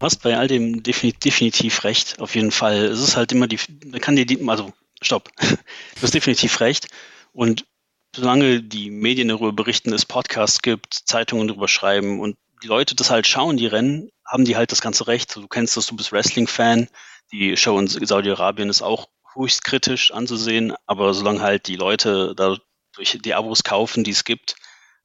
Hast 0.00 0.22
bei 0.22 0.36
all 0.36 0.46
dem 0.46 0.82
definitiv 0.82 1.84
recht, 1.84 2.20
auf 2.20 2.34
jeden 2.34 2.52
Fall. 2.52 2.84
Es 2.84 3.00
ist 3.00 3.16
halt 3.16 3.32
immer 3.32 3.48
die, 3.48 3.58
man 3.86 4.00
kann 4.00 4.16
dir 4.16 4.26
die, 4.26 4.46
also, 4.48 4.72
stopp. 5.02 5.30
Du 5.40 6.02
hast 6.02 6.14
definitiv 6.14 6.60
recht. 6.60 6.88
Und 7.32 7.66
solange 8.14 8.62
die 8.62 8.90
Medien 8.90 9.28
darüber 9.28 9.52
berichten, 9.52 9.92
es 9.92 10.06
Podcasts 10.06 10.62
gibt, 10.62 10.94
Zeitungen 10.94 11.48
darüber 11.48 11.68
schreiben 11.68 12.20
und 12.20 12.36
die 12.62 12.68
Leute 12.68 12.94
das 12.94 13.10
halt 13.10 13.26
schauen, 13.26 13.56
die 13.56 13.66
Rennen, 13.66 14.10
haben 14.24 14.44
die 14.44 14.56
halt 14.56 14.72
das 14.72 14.80
ganze 14.80 15.06
Recht. 15.06 15.36
Du 15.36 15.48
kennst 15.48 15.76
das, 15.76 15.86
du 15.86 15.96
bist 15.96 16.12
Wrestling-Fan. 16.12 16.88
Die 17.32 17.56
Show 17.56 17.78
in 17.78 17.88
Saudi-Arabien 17.88 18.68
ist 18.68 18.82
auch 18.82 19.08
höchst 19.34 19.64
kritisch 19.64 20.12
anzusehen, 20.12 20.74
aber 20.86 21.14
solange 21.14 21.40
halt 21.40 21.68
die 21.68 21.76
Leute 21.76 22.34
da 22.34 22.56
durch 22.94 23.18
die 23.22 23.34
Abos 23.34 23.62
kaufen, 23.62 24.02
die 24.02 24.10
es 24.10 24.24
gibt, 24.24 24.56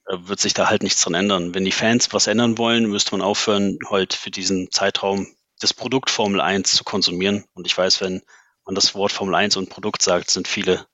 wird 0.07 0.39
sich 0.39 0.53
da 0.53 0.69
halt 0.69 0.83
nichts 0.83 1.01
dran 1.01 1.13
ändern. 1.13 1.53
Wenn 1.53 1.65
die 1.65 1.71
Fans 1.71 2.11
was 2.11 2.27
ändern 2.27 2.57
wollen, 2.57 2.89
müsste 2.89 3.11
man 3.11 3.21
aufhören, 3.21 3.77
halt 3.89 4.13
für 4.13 4.31
diesen 4.31 4.71
Zeitraum 4.71 5.27
das 5.59 5.73
Produkt 5.73 6.09
Formel 6.09 6.41
1 6.41 6.71
zu 6.73 6.83
konsumieren. 6.83 7.45
Und 7.53 7.67
ich 7.67 7.77
weiß, 7.77 8.01
wenn 8.01 8.21
man 8.65 8.75
das 8.75 8.95
Wort 8.95 9.11
Formel 9.11 9.35
1 9.35 9.55
und 9.57 9.69
Produkt 9.69 10.01
sagt, 10.01 10.29
sind 10.29 10.47
viele 10.47 10.85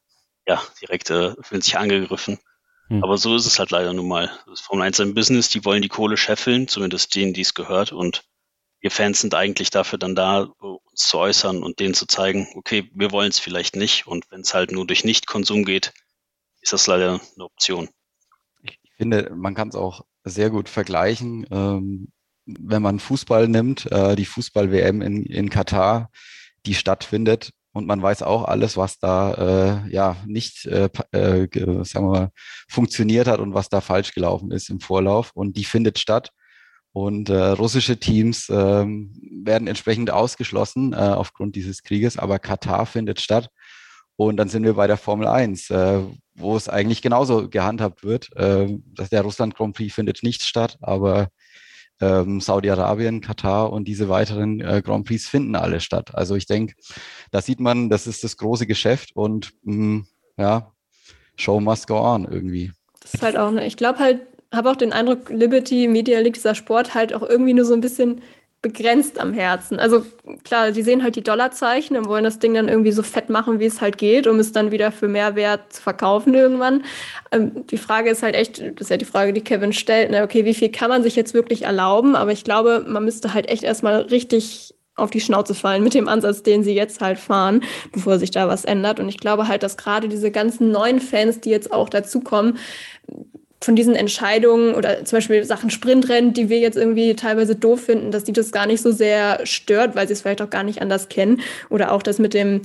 ja 0.47 0.61
direkt 0.81 1.09
äh, 1.09 1.33
fühlen 1.41 1.61
sich 1.61 1.77
angegriffen. 1.77 2.39
Hm. 2.87 3.03
Aber 3.03 3.17
so 3.17 3.35
ist 3.35 3.45
es 3.45 3.59
halt 3.59 3.71
leider 3.71 3.93
nun 3.93 4.07
mal. 4.07 4.31
Das 4.47 4.61
Formel 4.61 4.85
1 4.85 4.99
ist 4.99 5.05
ein 5.05 5.13
Business, 5.15 5.49
die 5.49 5.65
wollen 5.65 5.81
die 5.81 5.89
Kohle 5.89 6.17
scheffeln, 6.17 6.67
zumindest 6.67 7.15
denen, 7.15 7.33
die 7.33 7.41
es 7.41 7.53
gehört. 7.53 7.91
Und 7.91 8.23
wir 8.79 8.91
Fans 8.91 9.21
sind 9.21 9.33
eigentlich 9.33 9.71
dafür 9.71 9.99
dann 9.99 10.15
da, 10.15 10.41
uns 10.59 11.07
zu 11.07 11.17
äußern 11.17 11.63
und 11.63 11.79
denen 11.79 11.93
zu 11.93 12.05
zeigen, 12.05 12.47
okay, 12.55 12.89
wir 12.93 13.11
wollen 13.11 13.29
es 13.29 13.39
vielleicht 13.39 13.75
nicht. 13.75 14.07
Und 14.07 14.29
wenn 14.31 14.41
es 14.41 14.53
halt 14.53 14.71
nur 14.71 14.85
durch 14.85 15.03
Nicht-Konsum 15.03 15.65
geht, 15.65 15.93
ist 16.61 16.73
das 16.73 16.87
leider 16.87 17.19
eine 17.35 17.45
Option 17.45 17.89
finde, 18.99 19.31
man 19.33 19.55
kann 19.55 19.69
es 19.69 19.75
auch 19.75 20.05
sehr 20.25 20.49
gut 20.49 20.69
vergleichen. 20.69 21.47
Ähm, 21.49 22.11
wenn 22.45 22.81
man 22.81 22.99
Fußball 22.99 23.47
nimmt, 23.47 23.91
äh, 23.91 24.15
die 24.15 24.25
Fußball-WM 24.25 25.01
in, 25.01 25.23
in 25.23 25.49
Katar, 25.49 26.09
die 26.65 26.73
stattfindet 26.73 27.51
und 27.71 27.87
man 27.87 28.01
weiß 28.01 28.23
auch 28.23 28.43
alles, 28.43 28.75
was 28.75 28.99
da 28.99 29.85
äh, 29.85 29.93
ja 29.93 30.17
nicht 30.25 30.65
äh, 30.65 30.89
äh, 31.11 31.47
sagen 31.85 32.05
wir 32.07 32.11
mal, 32.11 32.31
funktioniert 32.67 33.27
hat 33.27 33.39
und 33.39 33.53
was 33.53 33.69
da 33.69 33.79
falsch 33.79 34.13
gelaufen 34.13 34.51
ist 34.51 34.69
im 34.69 34.79
Vorlauf. 34.79 35.31
Und 35.33 35.55
die 35.55 35.63
findet 35.63 35.97
statt. 35.99 36.31
Und 36.91 37.29
äh, 37.29 37.37
russische 37.37 37.97
Teams 37.97 38.49
äh, 38.49 38.85
werden 38.85 39.67
entsprechend 39.67 40.09
ausgeschlossen 40.09 40.93
äh, 40.93 40.97
aufgrund 40.97 41.55
dieses 41.55 41.83
Krieges, 41.83 42.17
aber 42.17 42.39
Katar 42.39 42.87
findet 42.87 43.21
statt. 43.21 43.49
Und 44.19 44.35
dann 44.35 44.49
sind 44.49 44.65
wir 44.65 44.73
bei 44.73 44.85
der 44.85 44.97
Formel 44.97 45.27
1, 45.27 45.69
äh, 45.69 46.01
wo 46.35 46.57
es 46.57 46.67
eigentlich 46.67 47.01
genauso 47.01 47.47
gehandhabt 47.47 48.03
wird. 48.03 48.35
Äh, 48.35 48.67
der 49.13 49.21
Russland 49.21 49.55
Grand 49.55 49.77
Prix 49.77 49.95
findet 49.95 50.23
nicht 50.23 50.43
statt, 50.43 50.77
aber 50.81 51.29
ähm, 52.01 52.41
Saudi-Arabien, 52.41 53.21
Katar 53.21 53.71
und 53.71 53.87
diese 53.87 54.09
weiteren 54.09 54.59
äh, 54.59 54.81
Grand 54.83 55.07
Prix 55.07 55.25
finden 55.25 55.55
alle 55.55 55.79
statt. 55.79 56.13
Also 56.15 56.35
ich 56.35 56.47
denke, 56.47 56.75
da 57.31 57.41
sieht 57.41 57.61
man, 57.61 57.89
das 57.89 58.07
ist 58.07 58.25
das 58.25 58.35
große 58.35 58.67
Geschäft 58.67 59.15
und 59.15 59.53
mh, 59.63 59.75
mm, 59.75 60.07
ja, 60.35 60.73
Show 61.37 61.61
must 61.61 61.87
go 61.87 62.01
on 62.01 62.25
irgendwie. 62.25 62.73
Das 62.99 63.13
ist 63.13 63.23
halt 63.23 63.37
auch, 63.37 63.51
ne, 63.51 63.65
ich 63.65 63.77
glaube 63.77 63.99
halt, 63.99 64.19
habe 64.53 64.69
auch 64.69 64.75
den 64.75 64.91
Eindruck, 64.91 65.29
Liberty 65.29 65.87
Media 65.87 66.19
League, 66.19 66.33
dieser 66.33 66.55
Sport 66.55 66.93
halt 66.93 67.13
auch 67.13 67.23
irgendwie 67.23 67.53
nur 67.53 67.63
so 67.63 67.73
ein 67.73 67.79
bisschen 67.79 68.21
begrenzt 68.61 69.19
am 69.19 69.33
Herzen. 69.33 69.79
Also 69.79 70.05
klar, 70.43 70.71
die 70.71 70.81
sehen 70.81 71.01
halt 71.01 71.15
die 71.15 71.23
Dollarzeichen 71.23 71.95
und 71.95 72.07
wollen 72.07 72.25
das 72.25 72.39
Ding 72.39 72.53
dann 72.53 72.67
irgendwie 72.67 72.91
so 72.91 73.03
fett 73.03 73.29
machen, 73.29 73.59
wie 73.59 73.65
es 73.65 73.79
halt 73.79 73.97
geht, 73.97 74.27
um 74.27 74.37
es 74.39 74.51
dann 74.51 74.71
wieder 74.71 74.91
für 74.91 75.07
mehr 75.07 75.35
Wert 75.35 75.71
zu 75.71 75.81
verkaufen 75.81 76.33
irgendwann. 76.33 76.83
Ähm, 77.31 77.65
die 77.67 77.77
Frage 77.77 78.09
ist 78.09 78.21
halt 78.21 78.35
echt, 78.35 78.59
das 78.59 78.81
ist 78.81 78.89
ja 78.89 78.97
die 78.97 79.05
Frage, 79.05 79.31
die 79.31 79.43
Kevin 79.43 79.71
stellt, 79.71 80.11
ne? 80.11 80.23
okay, 80.23 80.43
wie 80.43 80.53
viel 80.53 80.69
kann 80.69 80.89
man 80.89 81.03
sich 81.03 81.15
jetzt 81.15 81.33
wirklich 81.33 81.63
erlauben? 81.63 82.15
Aber 82.15 82.33
ich 82.33 82.43
glaube, 82.43 82.85
man 82.85 83.05
müsste 83.05 83.33
halt 83.33 83.47
echt 83.47 83.63
erstmal 83.63 84.01
richtig 84.01 84.75
auf 84.99 85.09
die 85.09 85.21
Schnauze 85.21 85.55
fallen 85.55 85.83
mit 85.83 85.93
dem 85.93 86.09
Ansatz, 86.09 86.43
den 86.43 86.63
sie 86.63 86.73
jetzt 86.73 86.99
halt 86.99 87.17
fahren, 87.17 87.63
bevor 87.93 88.19
sich 88.19 88.31
da 88.31 88.49
was 88.49 88.65
ändert. 88.65 88.99
Und 88.99 89.07
ich 89.07 89.17
glaube 89.17 89.47
halt, 89.47 89.63
dass 89.63 89.77
gerade 89.77 90.09
diese 90.09 90.31
ganzen 90.31 90.71
neuen 90.71 90.99
Fans, 90.99 91.39
die 91.39 91.49
jetzt 91.49 91.71
auch 91.71 91.87
dazukommen, 91.87 92.57
von 93.61 93.75
diesen 93.75 93.95
Entscheidungen 93.95 94.73
oder 94.73 95.03
zum 95.03 95.17
Beispiel 95.17 95.43
Sachen 95.43 95.69
Sprintrennen, 95.69 96.33
die 96.33 96.49
wir 96.49 96.59
jetzt 96.59 96.77
irgendwie 96.77 97.13
teilweise 97.15 97.55
doof 97.55 97.81
finden, 97.81 98.11
dass 98.11 98.23
die 98.23 98.31
das 98.31 98.51
gar 98.51 98.65
nicht 98.65 98.81
so 98.81 98.91
sehr 98.91 99.45
stört, 99.45 99.95
weil 99.95 100.07
sie 100.07 100.13
es 100.13 100.21
vielleicht 100.21 100.41
auch 100.41 100.49
gar 100.49 100.63
nicht 100.63 100.81
anders 100.81 101.09
kennen. 101.09 101.41
Oder 101.69 101.91
auch 101.91 102.01
das 102.01 102.19
mit 102.19 102.33
dem, 102.33 102.61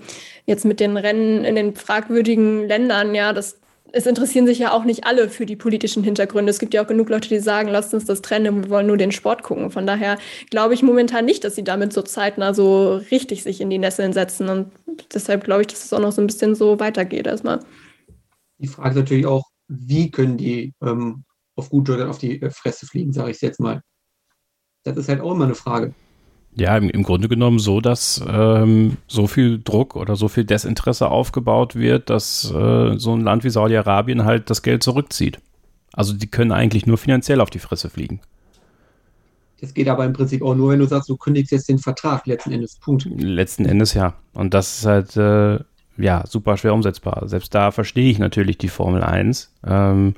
jetzt 0.47 0.65
mit 0.65 0.79
den 0.79 0.97
Rennen 0.97 1.45
in 1.45 1.57
den 1.57 1.75
fragwürdigen 1.75 2.69
Ländern, 2.69 3.13
ja, 3.15 3.33
das, 3.33 3.59
es 3.91 4.07
interessieren 4.07 4.47
sich 4.47 4.61
ja 4.61 4.73
auch 4.73 4.85
nicht 4.85 5.05
alle 5.05 5.29
für 5.29 5.47
die 5.47 5.57
politischen 5.57 6.05
Hintergründe. 6.05 6.51
Es 6.51 6.61
gibt 6.61 6.75
ja 6.75 6.83
auch 6.83 6.87
genug 6.87 7.09
Leute, 7.09 7.29
die 7.29 7.41
sagen, 7.41 7.69
lasst 7.71 7.93
uns 7.93 8.05
das 8.05 8.23
trennen, 8.23 8.65
wir 8.65 8.71
wollen 8.71 8.87
nur 8.87 8.97
den 8.97 9.11
Sport 9.11 9.43
gucken. 9.43 9.73
Von 9.73 9.89
daher 9.89 10.17
glaube 10.51 10.75
ich 10.75 10.85
momentan 10.85 11.25
nicht, 11.25 11.43
dass 11.43 11.57
sie 11.57 11.65
damit 11.65 11.93
so 11.93 12.03
zeitnah 12.03 12.55
so 12.55 13.01
richtig 13.11 13.43
sich 13.43 13.61
in 13.61 13.71
die 13.71 13.79
Nesseln 13.79 14.13
setzen. 14.13 14.49
Und 14.49 14.71
deshalb 15.13 15.43
glaube 15.43 15.63
ich, 15.63 15.67
dass 15.69 15.85
es 15.85 15.93
auch 15.93 16.01
noch 16.01 16.13
so 16.13 16.23
ein 16.23 16.29
bisschen 16.29 16.55
so 16.55 16.79
weitergeht 16.79 17.27
erstmal. 17.27 17.61
Die 18.59 18.69
Frage 18.69 18.91
ist 18.91 18.97
natürlich 18.97 19.27
auch, 19.27 19.43
wie 19.69 20.11
können 20.11 20.37
die 20.37 20.75
ähm, 20.83 21.25
auf 21.57 21.71
gut 21.71 21.89
Deutsch 21.89 22.03
auf 22.03 22.19
die 22.19 22.41
äh, 22.43 22.51
Fresse 22.51 22.87
fliegen, 22.87 23.13
sage 23.13 23.31
ich 23.31 23.41
jetzt 23.41 23.61
mal. 23.61 23.83
Das 24.83 24.97
ist 24.97 25.09
halt 25.09 25.21
auch 25.21 25.33
immer 25.33 25.45
eine 25.45 25.55
Frage. 25.55 25.95
Ja, 26.57 26.77
im, 26.77 26.89
im 26.89 27.03
Grunde 27.03 27.29
genommen 27.29 27.59
so, 27.59 27.81
dass 27.81 28.23
ähm, 28.29 28.97
so 29.09 29.27
viel 29.27 29.61
Druck 29.63 29.97
oder 29.97 30.15
so 30.15 30.29
viel 30.29 30.45
Desinteresse 30.45 31.09
aufgebaut 31.09 31.75
wird, 31.75 32.11
dass 32.11 32.51
äh, 32.53 32.97
so 32.97 33.15
ein 33.15 33.23
Land 33.23 33.43
wie 33.43 33.51
Saudi-Arabien 33.51 34.25
halt 34.25 34.51
das 34.51 34.63
Geld 34.63 34.83
zurückzieht. 34.83 35.41
Also 35.93 36.13
die 36.13 36.29
können 36.29 36.53
eigentlich 36.53 36.87
nur 36.87 36.99
finanziell 36.99 37.41
auf 37.41 37.51
die 37.51 37.59
Fresse 37.59 37.91
fliegen. 37.91 38.21
Das 39.61 39.75
geht 39.75 39.89
aber 39.89 40.05
im 40.05 40.13
Prinzip 40.13 40.43
auch 40.43 40.55
nur, 40.55 40.71
wenn 40.71 40.79
du 40.79 40.87
sagst, 40.87 41.09
du 41.09 41.17
kündigst 41.17 41.51
jetzt 41.51 41.69
den 41.69 41.79
Vertrag, 41.79 42.27
letzten 42.27 42.53
Endes. 42.53 42.77
Punkt. 42.77 43.07
Letzten 43.07 43.65
Endes 43.65 43.95
ja. 43.95 44.15
Und 44.35 44.55
das 44.55 44.79
ist 44.79 44.87
halt 44.87 45.17
äh, 45.17 45.59
ja, 45.97 46.25
super 46.27 46.57
schwer 46.57 46.75
umsetzbar. 46.75 47.29
Selbst 47.29 47.55
da 47.55 47.71
verstehe 47.71 48.11
ich 48.11 48.19
natürlich 48.19 48.59
die 48.59 48.69
Formel 48.69 49.03
1 49.03 49.53
ähm, 49.67 50.15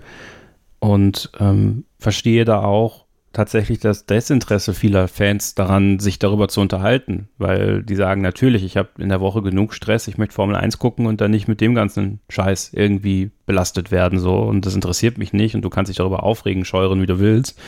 und 0.78 1.30
ähm, 1.38 1.84
verstehe 1.98 2.44
da 2.44 2.62
auch 2.62 3.06
tatsächlich 3.36 3.80
das 3.80 4.06
Desinteresse 4.06 4.72
vieler 4.72 5.08
Fans 5.08 5.54
daran, 5.54 5.98
sich 5.98 6.18
darüber 6.18 6.48
zu 6.48 6.62
unterhalten, 6.62 7.28
weil 7.36 7.82
die 7.82 7.94
sagen 7.94 8.22
natürlich, 8.22 8.64
ich 8.64 8.78
habe 8.78 8.88
in 8.96 9.10
der 9.10 9.20
Woche 9.20 9.42
genug 9.42 9.74
Stress, 9.74 10.08
ich 10.08 10.16
möchte 10.16 10.34
Formel 10.34 10.56
1 10.56 10.78
gucken 10.78 11.04
und 11.04 11.20
dann 11.20 11.32
nicht 11.32 11.46
mit 11.46 11.60
dem 11.60 11.74
ganzen 11.74 12.20
Scheiß 12.30 12.70
irgendwie 12.72 13.30
belastet 13.44 13.90
werden 13.90 14.18
so 14.18 14.38
und 14.38 14.64
das 14.64 14.74
interessiert 14.74 15.18
mich 15.18 15.34
nicht 15.34 15.54
und 15.54 15.60
du 15.60 15.68
kannst 15.68 15.90
dich 15.90 15.98
darüber 15.98 16.22
aufregen, 16.22 16.64
scheuren, 16.64 17.02
wie 17.02 17.06
du 17.06 17.18
willst. 17.18 17.58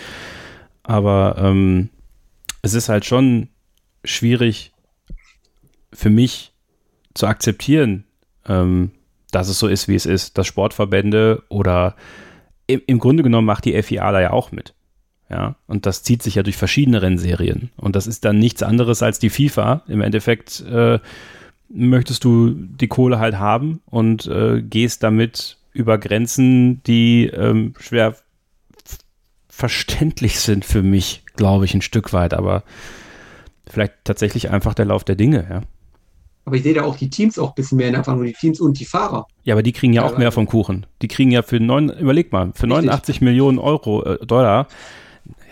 Aber 0.85 1.37
ähm, 1.39 1.91
es 2.63 2.73
ist 2.73 2.89
halt 2.89 3.05
schon 3.05 3.49
schwierig 4.05 4.73
für 5.93 6.09
mich 6.09 6.55
zu 7.19 7.27
akzeptieren, 7.27 8.05
ähm, 8.47 8.93
dass 9.31 9.49
es 9.49 9.59
so 9.59 9.69
ist, 9.69 9.89
wie 9.89 9.95
es 9.95 10.07
ist, 10.07 10.39
dass 10.39 10.47
Sportverbände 10.47 11.43
oder 11.49 11.97
im, 12.67 12.81
im 12.87 12.99
Grunde 12.99 13.23
genommen 13.23 13.47
macht 13.47 13.65
die 13.65 13.81
FIA 13.83 14.11
da 14.13 14.21
ja 14.21 14.31
auch 14.31 14.53
mit. 14.53 14.75
Ja, 15.31 15.57
und 15.67 15.85
das 15.85 16.03
zieht 16.03 16.23
sich 16.23 16.37
ja 16.37 16.43
durch 16.43 16.57
verschiedene 16.57 17.03
Rennserien. 17.03 17.71
Und 17.77 17.97
das 17.97 18.07
ist 18.07 18.25
dann 18.25 18.39
nichts 18.39 18.63
anderes 18.63 19.03
als 19.03 19.19
die 19.19 19.29
FIFA. 19.29 19.83
Im 19.87 20.01
Endeffekt 20.01 20.61
äh, 20.61 21.01
möchtest 21.69 22.25
du 22.25 22.55
die 22.55 22.89
Kohle 22.89 23.19
halt 23.19 23.39
haben 23.39 23.83
und 23.85 24.27
äh, 24.27 24.63
gehst 24.63 25.03
damit 25.03 25.59
über 25.75 25.99
Grenzen, 25.99 26.83
die 26.85 27.27
ähm, 27.27 27.75
schwer 27.79 28.17
verständlich 29.51 30.41
sind 30.41 30.65
für 30.65 30.83
mich, 30.83 31.25
glaube 31.37 31.67
ich, 31.67 31.75
ein 31.75 31.83
Stück 31.83 32.15
weit. 32.15 32.33
Aber 32.33 32.63
vielleicht 33.69 33.95
tatsächlich 34.05 34.51
einfach 34.51 34.73
der 34.73 34.87
Lauf 34.87 35.05
der 35.05 35.17
Dinge, 35.17 35.47
ja. 35.51 35.61
Aber 36.49 36.57
ich 36.57 36.63
sehe 36.63 36.73
da 36.73 36.85
auch 36.85 36.97
die 36.97 37.11
Teams 37.11 37.39
auch 37.39 37.51
ein 37.51 37.55
bisschen 37.57 37.77
mehr 37.77 37.89
in 37.89 37.93
der 37.93 38.03
Verantwortung, 38.03 38.33
die 38.33 38.41
Teams 38.41 38.59
und 38.59 38.81
die 38.81 38.87
Fahrer. 38.87 39.27
Ja, 39.45 39.55
aber 39.55 39.63
die 39.63 39.73
kriegen 39.73 39.93
ja, 39.93 40.03
auch 40.03 40.17
mehr 40.17 40.33
vom 40.33 40.47
Kuchen. 40.47 40.87
Die 41.03 41.09
kriegen 41.09 41.31
ja 41.31 41.43
für 41.43 41.61
neun, 41.61 41.91
überleg 41.91 42.33
mal, 42.33 42.53
für 42.55 42.67
89 42.67 43.17
Richtig. 43.17 43.21
Millionen 43.21 43.59
Euro, 43.59 44.03
äh, 44.03 44.25
Dollar, 44.25 44.67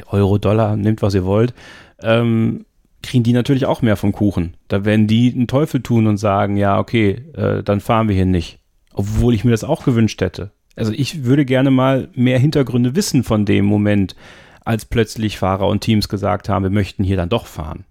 Euro, 0.06 0.38
Dollar, 0.38 0.74
nehmt 0.74 1.02
was 1.02 1.12
ihr 1.12 1.26
wollt, 1.26 1.52
ähm, 2.00 2.64
kriegen 3.02 3.24
die 3.24 3.34
natürlich 3.34 3.66
auch 3.66 3.82
mehr 3.82 3.96
vom 3.96 4.12
Kuchen. 4.12 4.56
Da 4.68 4.86
werden 4.86 5.06
die 5.06 5.30
einen 5.34 5.48
Teufel 5.48 5.82
tun 5.82 6.06
und 6.06 6.16
sagen, 6.16 6.56
ja, 6.56 6.78
okay, 6.78 7.26
äh, 7.34 7.62
dann 7.62 7.80
fahren 7.80 8.08
wir 8.08 8.14
hier 8.14 8.24
nicht. 8.24 8.58
Obwohl 8.94 9.34
ich 9.34 9.44
mir 9.44 9.50
das 9.50 9.64
auch 9.64 9.84
gewünscht 9.84 10.22
hätte. 10.22 10.52
Also 10.76 10.92
ich 10.92 11.24
würde 11.24 11.44
gerne 11.44 11.70
mal 11.70 12.08
mehr 12.14 12.38
Hintergründe 12.38 12.96
wissen 12.96 13.22
von 13.22 13.44
dem 13.44 13.66
Moment, 13.66 14.16
als 14.64 14.86
plötzlich 14.86 15.36
Fahrer 15.36 15.68
und 15.68 15.80
Teams 15.80 16.08
gesagt 16.08 16.48
haben, 16.48 16.62
wir 16.62 16.70
möchten 16.70 17.04
hier 17.04 17.18
dann 17.18 17.28
doch 17.28 17.44
fahren. 17.44 17.84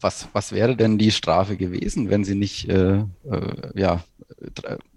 Was, 0.00 0.28
was 0.34 0.52
wäre 0.52 0.76
denn 0.76 0.98
die 0.98 1.10
Strafe 1.10 1.56
gewesen, 1.56 2.10
wenn 2.10 2.24
sie 2.24 2.34
nicht 2.34 2.68
äh, 2.68 2.98
äh, 2.98 3.04
ja, 3.74 4.02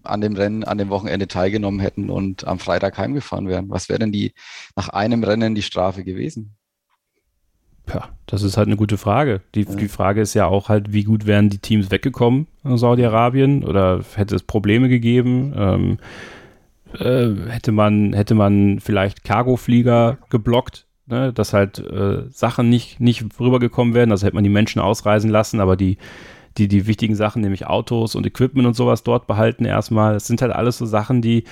an 0.03 0.21
dem 0.21 0.35
Rennen, 0.35 0.63
an 0.65 0.77
dem 0.77 0.89
Wochenende 0.89 1.27
teilgenommen 1.27 1.79
hätten 1.79 2.09
und 2.09 2.45
am 2.45 2.59
Freitag 2.59 2.97
heimgefahren 2.97 3.47
wären? 3.47 3.69
Was 3.69 3.87
wäre 3.87 3.99
denn 3.99 4.11
die 4.11 4.33
nach 4.75 4.89
einem 4.89 5.23
Rennen 5.23 5.55
die 5.55 5.61
Strafe 5.61 6.03
gewesen? 6.03 6.55
Ja, 7.87 8.09
das 8.25 8.43
ist 8.43 8.57
halt 8.57 8.67
eine 8.67 8.77
gute 8.77 8.97
Frage. 8.97 9.41
Die, 9.53 9.63
ja. 9.63 9.75
die 9.75 9.87
Frage 9.87 10.21
ist 10.21 10.33
ja 10.33 10.47
auch 10.47 10.69
halt, 10.69 10.91
wie 10.91 11.03
gut 11.03 11.25
wären 11.25 11.49
die 11.49 11.59
Teams 11.59 11.91
weggekommen 11.91 12.47
in 12.63 12.77
Saudi-Arabien 12.77 13.63
oder 13.63 14.03
hätte 14.15 14.35
es 14.35 14.43
Probleme 14.43 14.89
gegeben? 14.89 15.53
Ähm, 15.55 15.97
äh, 16.99 17.49
hätte 17.49 17.71
man, 17.71 18.13
hätte 18.13 18.35
man 18.35 18.79
vielleicht 18.79 19.23
Cargoflieger 19.23 20.17
geblockt, 20.29 20.84
ne, 21.07 21.33
dass 21.33 21.53
halt 21.53 21.79
äh, 21.79 22.23
Sachen 22.29 22.69
nicht, 22.69 22.99
nicht 22.99 23.25
rübergekommen 23.39 23.93
werden. 23.93 24.11
Also 24.11 24.25
hätte 24.25 24.35
man 24.35 24.43
die 24.43 24.49
Menschen 24.49 24.81
ausreisen 24.81 25.29
lassen, 25.29 25.59
aber 25.59 25.75
die, 25.75 25.97
die, 26.57 26.67
die 26.67 26.87
wichtigen 26.87 27.15
Sachen, 27.15 27.41
nämlich 27.41 27.67
Autos 27.67 28.15
und 28.15 28.25
Equipment 28.25 28.67
und 28.67 28.75
sowas 28.75 29.03
dort 29.03 29.27
behalten 29.27 29.65
erstmal. 29.65 30.13
Das 30.13 30.27
sind 30.27 30.41
halt 30.41 30.53
alles 30.53 30.77
so 30.77 30.85
Sachen, 30.85 31.21
die, 31.21 31.43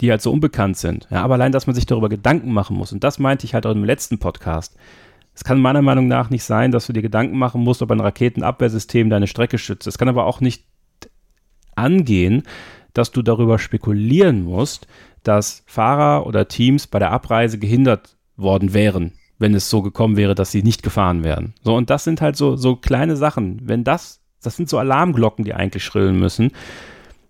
die 0.00 0.10
halt 0.10 0.22
so 0.22 0.32
unbekannt 0.32 0.76
sind. 0.76 1.08
Ja, 1.10 1.22
aber 1.22 1.34
allein, 1.34 1.52
dass 1.52 1.66
man 1.66 1.74
sich 1.74 1.86
darüber 1.86 2.08
Gedanken 2.08 2.52
machen 2.52 2.76
muss. 2.76 2.92
Und 2.92 3.04
das 3.04 3.18
meinte 3.18 3.46
ich 3.46 3.54
halt 3.54 3.66
auch 3.66 3.72
im 3.72 3.84
letzten 3.84 4.18
Podcast. 4.18 4.76
Es 5.34 5.44
kann 5.44 5.60
meiner 5.60 5.82
Meinung 5.82 6.08
nach 6.08 6.28
nicht 6.28 6.44
sein, 6.44 6.72
dass 6.72 6.86
du 6.86 6.92
dir 6.92 7.02
Gedanken 7.02 7.38
machen 7.38 7.62
musst, 7.62 7.80
ob 7.80 7.90
ein 7.90 8.00
Raketenabwehrsystem 8.00 9.08
deine 9.08 9.26
Strecke 9.26 9.56
schützt. 9.58 9.86
Es 9.86 9.96
kann 9.96 10.08
aber 10.08 10.26
auch 10.26 10.40
nicht 10.40 10.64
angehen, 11.74 12.42
dass 12.92 13.12
du 13.12 13.22
darüber 13.22 13.58
spekulieren 13.58 14.44
musst, 14.44 14.86
dass 15.22 15.62
Fahrer 15.66 16.26
oder 16.26 16.48
Teams 16.48 16.86
bei 16.86 16.98
der 16.98 17.12
Abreise 17.12 17.58
gehindert 17.58 18.16
worden 18.42 18.74
wären, 18.74 19.12
wenn 19.38 19.54
es 19.54 19.70
so 19.70 19.82
gekommen 19.82 20.16
wäre, 20.16 20.34
dass 20.34 20.50
sie 20.50 20.62
nicht 20.62 20.82
gefahren 20.82 21.24
wären. 21.24 21.54
So, 21.62 21.74
und 21.74 21.90
das 21.90 22.04
sind 22.04 22.20
halt 22.20 22.36
so, 22.36 22.56
so 22.56 22.76
kleine 22.76 23.16
Sachen. 23.16 23.60
Wenn 23.64 23.84
das, 23.84 24.20
das 24.42 24.56
sind 24.56 24.68
so 24.68 24.78
Alarmglocken, 24.78 25.44
die 25.44 25.54
eigentlich 25.54 25.84
schrillen 25.84 26.18
müssen. 26.18 26.52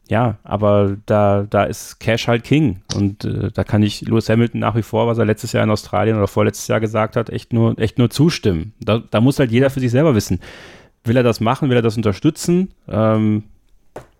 Ja, 0.08 0.36
aber 0.42 0.96
da, 1.06 1.46
da 1.48 1.64
ist 1.64 2.00
Cash 2.00 2.28
halt 2.28 2.44
King. 2.44 2.82
Und 2.94 3.24
äh, 3.24 3.50
da 3.50 3.64
kann 3.64 3.82
ich 3.82 4.02
Lewis 4.02 4.28
Hamilton 4.28 4.60
nach 4.60 4.74
wie 4.74 4.82
vor, 4.82 5.06
was 5.06 5.18
er 5.18 5.24
letztes 5.24 5.52
Jahr 5.52 5.64
in 5.64 5.70
Australien 5.70 6.16
oder 6.16 6.28
vorletztes 6.28 6.68
Jahr 6.68 6.80
gesagt 6.80 7.16
hat, 7.16 7.30
echt 7.30 7.52
nur, 7.52 7.78
echt 7.78 7.98
nur 7.98 8.10
zustimmen. 8.10 8.74
Da, 8.80 8.98
da 8.98 9.20
muss 9.20 9.38
halt 9.38 9.50
jeder 9.52 9.70
für 9.70 9.80
sich 9.80 9.90
selber 9.90 10.14
wissen. 10.14 10.40
Will 11.04 11.16
er 11.16 11.22
das 11.22 11.40
machen? 11.40 11.70
Will 11.70 11.76
er 11.76 11.82
das 11.82 11.96
unterstützen? 11.96 12.74
Ähm, 12.88 13.44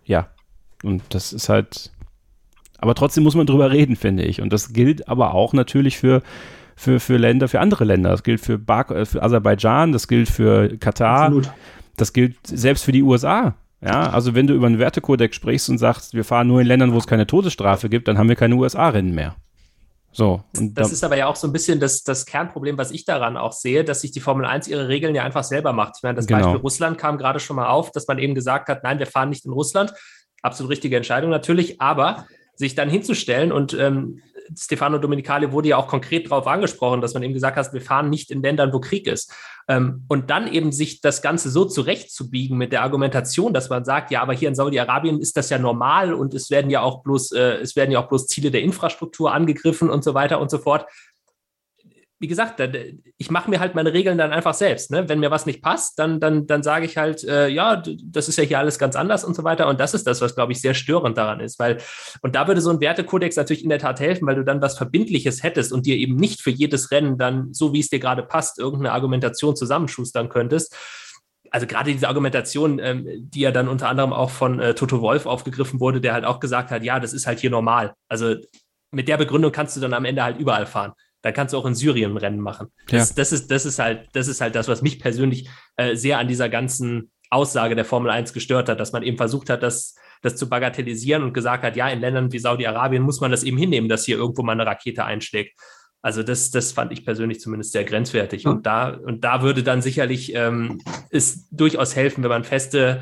ja. 0.05 0.29
Und 0.83 1.03
das 1.09 1.31
ist 1.31 1.49
halt. 1.49 1.91
Aber 2.79 2.95
trotzdem 2.95 3.23
muss 3.23 3.35
man 3.35 3.45
drüber 3.45 3.71
reden, 3.71 3.95
finde 3.95 4.23
ich. 4.23 4.41
Und 4.41 4.51
das 4.51 4.73
gilt 4.73 5.07
aber 5.07 5.33
auch 5.33 5.53
natürlich 5.53 5.97
für 5.97 6.21
für, 6.75 6.99
für 6.99 7.17
Länder, 7.17 7.47
für 7.47 7.59
andere 7.59 7.83
Länder. 7.83 8.09
Das 8.11 8.23
gilt 8.23 8.41
für, 8.41 8.57
Bar 8.57 8.89
äh, 8.91 9.05
für 9.05 9.21
Aserbaidschan, 9.21 9.91
das 9.91 10.07
gilt 10.07 10.29
für 10.29 10.77
Katar, 10.77 11.25
Absolut. 11.25 11.51
das 11.97 12.13
gilt 12.13 12.35
selbst 12.45 12.83
für 12.83 12.91
die 12.91 13.03
USA. 13.03 13.55
Ja, 13.81 14.09
also 14.11 14.33
wenn 14.33 14.47
du 14.47 14.53
über 14.53 14.67
einen 14.67 14.79
Wertekodex 14.79 15.35
sprichst 15.35 15.69
und 15.69 15.77
sagst, 15.77 16.13
wir 16.13 16.23
fahren 16.23 16.47
nur 16.47 16.61
in 16.61 16.67
Ländern, 16.67 16.93
wo 16.93 16.97
es 16.97 17.07
keine 17.07 17.27
Todesstrafe 17.27 17.89
gibt, 17.89 18.07
dann 18.07 18.17
haben 18.17 18.29
wir 18.29 18.37
keine 18.37 18.55
USA-Rennen 18.55 19.13
mehr. 19.13 19.35
So. 20.13 20.43
das 20.53 20.91
ist 20.91 21.03
aber 21.03 21.17
ja 21.17 21.25
auch 21.25 21.35
so 21.35 21.47
ein 21.47 21.51
bisschen 21.51 21.79
das, 21.79 22.03
das 22.03 22.27
Kernproblem, 22.27 22.77
was 22.77 22.91
ich 22.91 23.03
daran 23.03 23.35
auch 23.35 23.51
sehe, 23.51 23.83
dass 23.83 24.01
sich 24.01 24.11
die 24.11 24.19
Formel 24.19 24.45
1 24.45 24.67
ihre 24.67 24.87
Regeln 24.87 25.15
ja 25.15 25.23
einfach 25.23 25.43
selber 25.43 25.73
macht. 25.73 25.95
Ich 25.97 26.03
meine, 26.03 26.15
das 26.15 26.27
genau. 26.27 26.39
Beispiel 26.39 26.61
Russland 26.61 26.99
kam 26.99 27.17
gerade 27.17 27.39
schon 27.39 27.55
mal 27.55 27.67
auf, 27.67 27.91
dass 27.91 28.07
man 28.07 28.19
eben 28.19 28.35
gesagt 28.35 28.69
hat, 28.69 28.83
nein, 28.83 28.99
wir 28.99 29.07
fahren 29.07 29.29
nicht 29.29 29.45
in 29.45 29.51
Russland. 29.51 29.91
Absolut 30.43 30.71
richtige 30.71 30.95
Entscheidung 30.95 31.31
natürlich, 31.31 31.81
aber 31.81 32.27
sich 32.55 32.75
dann 32.75 32.89
hinzustellen 32.89 33.51
und 33.51 33.73
ähm, 33.73 34.21
Stefano 34.57 34.97
Domenicali 34.97 35.51
wurde 35.51 35.69
ja 35.69 35.77
auch 35.77 35.87
konkret 35.87 36.29
darauf 36.29 36.47
angesprochen, 36.47 37.01
dass 37.01 37.13
man 37.13 37.23
eben 37.23 37.33
gesagt 37.33 37.57
hat, 37.57 37.73
wir 37.73 37.81
fahren 37.81 38.09
nicht 38.09 38.31
in 38.31 38.41
Ländern, 38.41 38.73
wo 38.73 38.79
Krieg 38.79 39.07
ist. 39.07 39.33
Ähm, 39.67 40.03
und 40.09 40.29
dann 40.29 40.47
eben 40.47 40.71
sich 40.71 41.01
das 41.01 41.21
Ganze 41.21 41.49
so 41.49 41.65
zurechtzubiegen 41.65 42.57
mit 42.57 42.73
der 42.73 42.83
Argumentation, 42.83 43.53
dass 43.53 43.69
man 43.69 43.85
sagt, 43.85 44.11
ja, 44.11 44.21
aber 44.21 44.33
hier 44.33 44.49
in 44.49 44.55
Saudi-Arabien 44.55 45.19
ist 45.19 45.37
das 45.37 45.49
ja 45.49 45.57
normal 45.57 46.13
und 46.13 46.33
es 46.33 46.49
werden 46.49 46.69
ja 46.69 46.81
auch 46.81 47.03
bloß, 47.03 47.31
äh, 47.31 47.57
es 47.61 47.75
werden 47.75 47.91
ja 47.91 48.03
auch 48.03 48.09
bloß 48.09 48.27
Ziele 48.27 48.51
der 48.51 48.61
Infrastruktur 48.61 49.33
angegriffen 49.33 49.89
und 49.89 50.03
so 50.03 50.13
weiter 50.13 50.41
und 50.41 50.51
so 50.51 50.57
fort 50.57 50.85
wie 52.23 52.27
gesagt, 52.29 52.61
ich 53.17 53.29
mache 53.31 53.49
mir 53.49 53.59
halt 53.59 53.75
meine 53.75 53.91
Regeln 53.91 54.17
dann 54.17 54.31
einfach 54.31 54.53
selbst. 54.53 54.91
Ne? 54.91 55.09
Wenn 55.09 55.19
mir 55.19 55.29
was 55.29 55.45
nicht 55.45 55.61
passt, 55.61 55.99
dann, 55.99 56.21
dann, 56.21 56.47
dann 56.47 56.63
sage 56.63 56.85
ich 56.85 56.95
halt, 56.95 57.21
äh, 57.25 57.49
ja, 57.49 57.83
das 58.01 58.29
ist 58.29 58.37
ja 58.37 58.45
hier 58.45 58.59
alles 58.59 58.79
ganz 58.79 58.95
anders 58.95 59.25
und 59.25 59.35
so 59.35 59.43
weiter. 59.43 59.67
Und 59.67 59.81
das 59.81 59.93
ist 59.93 60.07
das, 60.07 60.21
was, 60.21 60.33
glaube 60.33 60.53
ich, 60.53 60.61
sehr 60.61 60.73
störend 60.73 61.17
daran 61.17 61.41
ist. 61.41 61.59
Weil, 61.59 61.79
und 62.21 62.33
da 62.33 62.47
würde 62.47 62.61
so 62.61 62.69
ein 62.69 62.79
Wertekodex 62.79 63.35
natürlich 63.35 63.61
in 63.65 63.69
der 63.69 63.79
Tat 63.79 63.99
helfen, 63.99 64.25
weil 64.25 64.35
du 64.35 64.45
dann 64.45 64.61
was 64.61 64.77
Verbindliches 64.77 65.43
hättest 65.43 65.73
und 65.73 65.85
dir 65.85 65.97
eben 65.97 66.15
nicht 66.15 66.41
für 66.41 66.49
jedes 66.49 66.91
Rennen 66.91 67.17
dann, 67.17 67.51
so 67.51 67.73
wie 67.73 67.81
es 67.81 67.89
dir 67.89 67.99
gerade 67.99 68.23
passt, 68.23 68.57
irgendeine 68.57 68.93
Argumentation 68.93 69.57
zusammenschustern 69.57 70.29
könntest 70.29 70.73
also 71.51 71.67
gerade 71.67 71.91
diese 71.91 72.07
Argumentation, 72.07 72.79
ähm, 72.79 73.05
die 73.29 73.41
ja 73.41 73.51
dann 73.51 73.67
unter 73.67 73.87
anderem 73.87 74.11
auch 74.11 74.31
von 74.31 74.59
äh, 74.59 74.73
Toto 74.73 75.01
Wolf 75.01 75.27
aufgegriffen 75.27 75.79
wurde, 75.79 76.01
der 76.01 76.13
halt 76.13 76.25
auch 76.25 76.39
gesagt 76.39 76.71
hat, 76.71 76.83
ja, 76.83 76.99
das 76.99 77.13
ist 77.13 77.27
halt 77.27 77.41
hier 77.41 77.51
normal. 77.51 77.93
Also 78.09 78.37
mit 78.93 79.07
der 79.07 79.17
Begründung 79.17 79.51
kannst 79.51 79.75
du 79.75 79.81
dann 79.81 79.93
am 79.93 80.05
Ende 80.05 80.23
halt 80.23 80.39
überall 80.39 80.65
fahren. 80.65 80.93
Da 81.23 81.31
kannst 81.31 81.53
du 81.53 81.57
auch 81.57 81.65
in 81.65 81.73
Syrien 81.73 82.15
Rennen 82.17 82.39
machen. 82.39 82.67
Das, 82.87 83.09
ja. 83.09 83.15
das, 83.15 83.31
ist, 83.31 83.49
das, 83.49 83.65
ist 83.65 83.79
halt, 83.79 84.09
das 84.13 84.27
ist 84.27 84.41
halt 84.41 84.53
das, 84.55 84.67
was 84.67 84.81
mich 84.81 84.99
persönlich 84.99 85.49
äh, 85.77 85.95
sehr 85.95 86.19
an 86.19 86.27
dieser 86.27 86.49
ganzen 86.49 87.11
Aussage 87.31 87.75
der 87.75 87.85
Formel 87.85 88.11
1 88.11 88.33
gestört 88.33 88.69
hat, 88.69 88.79
dass 88.79 88.91
man 88.91 89.03
eben 89.03 89.17
versucht 89.17 89.49
hat, 89.49 89.63
das, 89.63 89.95
das 90.21 90.35
zu 90.35 90.47
bagatellisieren 90.47 91.23
und 91.23 91.33
gesagt 91.33 91.63
hat, 91.63 91.75
ja, 91.75 91.87
in 91.87 92.01
Ländern 92.01 92.31
wie 92.31 92.39
Saudi-Arabien 92.39 93.01
muss 93.01 93.21
man 93.21 93.31
das 93.31 93.43
eben 93.43 93.57
hinnemen, 93.57 93.89
dass 93.89 94.05
hier 94.05 94.17
irgendwo 94.17 94.43
mal 94.43 94.51
eine 94.51 94.65
Rakete 94.65 95.05
einschlägt. 95.05 95.57
Also 96.01 96.21
das, 96.21 96.51
das 96.51 96.73
fand 96.73 96.91
ich 96.91 97.05
persönlich 97.05 97.39
zumindest 97.39 97.71
sehr 97.71 97.85
grenzwertig. 97.85 98.45
Und 98.45 98.65
da, 98.65 98.89
und 98.89 99.23
da 99.23 99.41
würde 99.41 99.63
dann 99.63 99.81
sicherlich 99.81 100.35
ähm, 100.35 100.81
es 101.09 101.47
durchaus 101.49 101.95
helfen, 101.95 102.23
wenn 102.23 102.29
man 102.29 102.43
feste, 102.43 103.01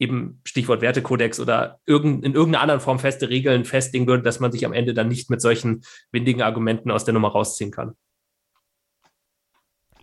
eben 0.00 0.40
Stichwort 0.44 0.80
Wertekodex 0.80 1.38
oder 1.38 1.78
irgend, 1.86 2.24
in 2.24 2.34
irgendeiner 2.34 2.62
anderen 2.62 2.80
Form 2.80 2.98
feste 2.98 3.28
Regeln 3.28 3.64
festlegen 3.64 4.06
würde, 4.06 4.22
dass 4.22 4.40
man 4.40 4.50
sich 4.50 4.66
am 4.66 4.72
Ende 4.72 4.94
dann 4.94 5.08
nicht 5.08 5.30
mit 5.30 5.40
solchen 5.40 5.82
windigen 6.10 6.42
Argumenten 6.42 6.90
aus 6.90 7.04
der 7.04 7.14
Nummer 7.14 7.28
rausziehen 7.28 7.70
kann. 7.70 7.94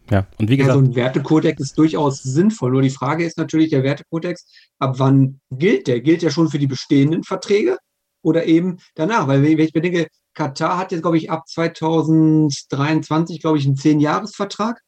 Ja, 0.10 0.28
und 0.40 0.50
wie 0.50 0.56
gesagt. 0.56 0.76
Ja, 0.76 0.82
so 0.82 0.90
ein 0.90 0.96
Wertekodex 0.96 1.60
ist 1.60 1.78
durchaus 1.78 2.22
sinnvoll. 2.24 2.72
Nur 2.72 2.82
die 2.82 2.90
Frage 2.90 3.26
ist 3.26 3.38
natürlich, 3.38 3.72
der 3.72 3.84
Wertekodex, 3.84 4.46
ab 4.80 4.96
wann 5.00 5.42
gilt 5.52 5.88
der? 5.88 6.00
Gilt 6.00 6.22
der 6.22 6.30
schon 6.30 6.50
für 6.50 6.60
die 6.60 6.68
bestehenden 6.68 7.24
Verträge 7.24 7.78
oder 8.22 8.46
eben 8.46 8.78
danach? 8.96 9.28
Weil 9.28 9.44
wenn 9.44 9.60
ich 9.60 9.74
bedenke, 9.74 10.08
Katar 10.34 10.78
hat 10.78 10.92
jetzt, 10.92 11.02
glaube 11.02 11.18
ich, 11.18 11.32
ab 11.32 11.48
2023, 11.48 13.42
glaube 13.42 13.58
ich, 13.58 13.66
einen 13.66 13.76
Zehn-Jahres-Vertrag. 13.76 14.80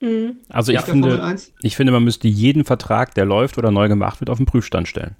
Mhm. 0.00 0.38
Also 0.48 0.72
ich 0.72 0.80
finde, 0.80 1.36
ich 1.62 1.76
finde, 1.76 1.92
man 1.92 2.04
müsste 2.04 2.28
jeden 2.28 2.64
Vertrag, 2.64 3.14
der 3.14 3.24
läuft 3.24 3.58
oder 3.58 3.70
neu 3.70 3.88
gemacht 3.88 4.20
wird, 4.20 4.30
auf 4.30 4.38
den 4.38 4.46
Prüfstand 4.46 4.88
stellen. 4.88 5.16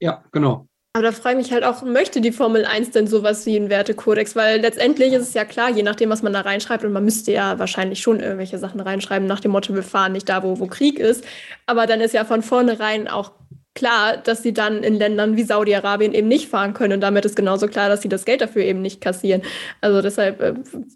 Ja, 0.00 0.22
genau. 0.32 0.66
Aber 0.92 1.02
da 1.02 1.12
frage 1.12 1.38
ich 1.38 1.44
mich 1.44 1.52
halt 1.52 1.62
auch, 1.62 1.82
möchte 1.82 2.22
die 2.22 2.32
Formel 2.32 2.64
1 2.64 2.92
denn 2.92 3.06
sowas 3.06 3.44
wie 3.44 3.56
einen 3.56 3.68
Wertekodex? 3.68 4.34
Weil 4.34 4.60
letztendlich 4.60 5.12
ist 5.12 5.22
es 5.28 5.34
ja 5.34 5.44
klar, 5.44 5.70
je 5.70 5.82
nachdem, 5.82 6.08
was 6.08 6.22
man 6.22 6.32
da 6.32 6.40
reinschreibt, 6.40 6.84
und 6.84 6.92
man 6.92 7.04
müsste 7.04 7.32
ja 7.32 7.58
wahrscheinlich 7.58 8.00
schon 8.00 8.20
irgendwelche 8.20 8.56
Sachen 8.56 8.80
reinschreiben, 8.80 9.28
nach 9.28 9.40
dem 9.40 9.50
Motto, 9.50 9.74
wir 9.74 9.82
fahren 9.82 10.12
nicht 10.12 10.26
da, 10.28 10.42
wo, 10.42 10.58
wo 10.58 10.66
Krieg 10.68 10.98
ist. 10.98 11.22
Aber 11.66 11.86
dann 11.86 12.00
ist 12.00 12.14
ja 12.14 12.24
von 12.24 12.42
vornherein 12.42 13.08
auch 13.08 13.32
klar, 13.76 14.16
dass 14.16 14.42
sie 14.42 14.52
dann 14.52 14.82
in 14.82 14.94
Ländern 14.94 15.36
wie 15.36 15.44
Saudi-Arabien 15.44 16.12
eben 16.12 16.26
nicht 16.26 16.48
fahren 16.48 16.74
können. 16.74 16.94
Und 16.94 17.00
damit 17.00 17.24
ist 17.24 17.36
genauso 17.36 17.68
klar, 17.68 17.88
dass 17.88 18.02
sie 18.02 18.08
das 18.08 18.24
Geld 18.24 18.40
dafür 18.40 18.64
eben 18.64 18.82
nicht 18.82 19.00
kassieren. 19.00 19.42
Also 19.80 20.02
deshalb 20.02 20.40
äh, 20.40 20.54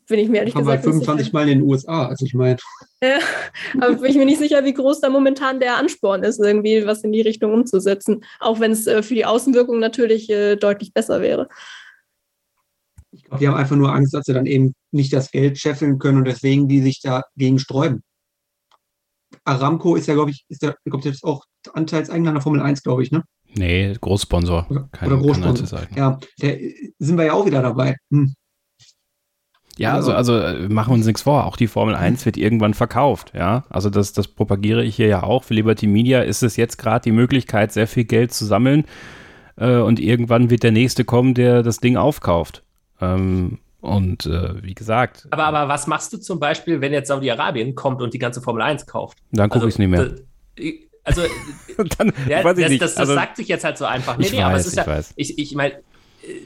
bin 0.08 0.18
ich 0.18 0.28
mir 0.28 0.38
ehrlich 0.38 0.54
Haben 0.56 0.64
gesagt. 0.64 0.84
Wir 0.84 0.92
25 0.92 1.32
Mal 1.32 1.48
in 1.48 1.60
den 1.60 1.62
USA, 1.68 2.08
also 2.08 2.24
ich 2.24 2.34
meine. 2.34 2.56
Ja, 3.02 3.18
aber 3.80 3.94
bin 3.94 4.10
ich 4.10 4.16
mir 4.18 4.26
nicht 4.26 4.40
sicher, 4.40 4.62
wie 4.62 4.74
groß 4.74 5.00
da 5.00 5.08
momentan 5.08 5.58
der 5.58 5.78
Ansporn 5.78 6.22
ist, 6.22 6.38
irgendwie 6.38 6.84
was 6.84 7.02
in 7.02 7.12
die 7.12 7.22
Richtung 7.22 7.54
umzusetzen. 7.54 8.22
Auch 8.40 8.60
wenn 8.60 8.72
es 8.72 8.86
äh, 8.86 9.02
für 9.02 9.14
die 9.14 9.24
Außenwirkung 9.24 9.78
natürlich 9.78 10.28
äh, 10.28 10.56
deutlich 10.56 10.92
besser 10.92 11.22
wäre. 11.22 11.48
Ich 13.10 13.24
glaube, 13.24 13.38
die 13.38 13.48
haben 13.48 13.56
einfach 13.56 13.76
nur 13.76 13.90
Angst, 13.90 14.12
dass 14.12 14.26
sie 14.26 14.34
dann 14.34 14.44
eben 14.44 14.74
nicht 14.90 15.14
das 15.14 15.30
Geld 15.30 15.58
scheffeln 15.58 15.98
können 15.98 16.18
und 16.18 16.26
deswegen 16.26 16.68
die 16.68 16.82
sich 16.82 17.00
dagegen 17.00 17.58
sträuben. 17.58 18.02
Aramco 19.44 19.96
ist 19.96 20.06
ja, 20.06 20.12
glaube 20.12 20.32
ich, 20.32 20.44
ist 20.48 20.62
ich 20.62 20.90
glaube, 20.90 21.08
ist 21.08 21.24
auch 21.24 21.46
Anteilseigner 21.72 22.32
der 22.32 22.40
Formel 22.40 22.60
1, 22.62 22.82
glaube 22.82 23.02
ich, 23.02 23.10
ne? 23.10 23.22
Nee, 23.54 23.96
Großsponsor. 24.00 24.66
Oder, 24.70 24.88
Kein, 24.92 25.12
oder 25.12 25.20
Großsponsor. 25.20 25.80
Ja, 25.96 26.18
der, 26.40 26.58
sind 26.98 27.18
wir 27.18 27.24
ja 27.24 27.32
auch 27.32 27.46
wieder 27.46 27.62
dabei. 27.62 27.96
Hm. 28.10 28.34
Ja, 29.76 29.94
also, 29.94 30.12
also 30.12 30.36
äh, 30.36 30.68
machen 30.68 30.90
wir 30.90 30.96
uns 30.96 31.06
nichts 31.06 31.22
vor. 31.22 31.46
Auch 31.46 31.56
die 31.56 31.66
Formel 31.66 31.94
1 31.94 32.26
wird 32.26 32.36
irgendwann 32.36 32.74
verkauft. 32.74 33.32
Ja, 33.34 33.64
also 33.70 33.88
das, 33.88 34.12
das 34.12 34.28
propagiere 34.28 34.84
ich 34.84 34.96
hier 34.96 35.06
ja 35.06 35.22
auch. 35.22 35.44
Für 35.44 35.54
Liberty 35.54 35.86
Media 35.86 36.20
ist 36.20 36.42
es 36.42 36.56
jetzt 36.56 36.76
gerade 36.76 37.02
die 37.02 37.12
Möglichkeit, 37.12 37.72
sehr 37.72 37.86
viel 37.86 38.04
Geld 38.04 38.32
zu 38.32 38.44
sammeln. 38.44 38.84
Äh, 39.56 39.76
und 39.76 39.98
irgendwann 39.98 40.50
wird 40.50 40.64
der 40.64 40.72
nächste 40.72 41.04
kommen, 41.04 41.34
der 41.34 41.62
das 41.62 41.78
Ding 41.78 41.96
aufkauft. 41.96 42.62
Ähm, 43.00 43.58
und 43.80 44.26
äh, 44.26 44.62
wie 44.62 44.74
gesagt. 44.74 45.26
Aber, 45.30 45.44
aber 45.44 45.68
was 45.68 45.86
machst 45.86 46.12
du 46.12 46.18
zum 46.18 46.38
Beispiel, 46.38 46.80
wenn 46.82 46.92
jetzt 46.92 47.08
Saudi-Arabien 47.08 47.74
kommt 47.74 48.02
und 48.02 48.12
die 48.12 48.18
ganze 48.18 48.42
Formel 48.42 48.62
1 48.62 48.86
kauft? 48.86 49.18
Dann 49.32 49.48
gucke 49.48 49.64
also, 49.64 49.68
ich 49.68 49.74
es 49.74 49.78
nicht 49.78 49.88
mehr. 49.88 50.14
Also, 51.04 51.22
dann, 51.98 52.12
ja, 52.28 52.42
das, 52.42 52.56
das, 52.56 52.78
das 52.78 52.96
also, 52.96 53.14
sagt 53.14 53.36
sich 53.36 53.48
jetzt 53.48 53.64
halt 53.64 53.78
so 53.78 53.84
einfach. 53.84 54.18
Nee, 54.18 54.26
ich 54.26 54.32
nee, 54.32 54.38
weiß, 54.38 54.44
aber 54.44 54.56
es 54.56 54.66
ist 54.66 54.72
ich 54.72 54.78
ja, 54.78 54.86
weiß. 54.86 55.12
ich, 55.16 55.38
ich 55.38 55.54
meine, 55.54 55.82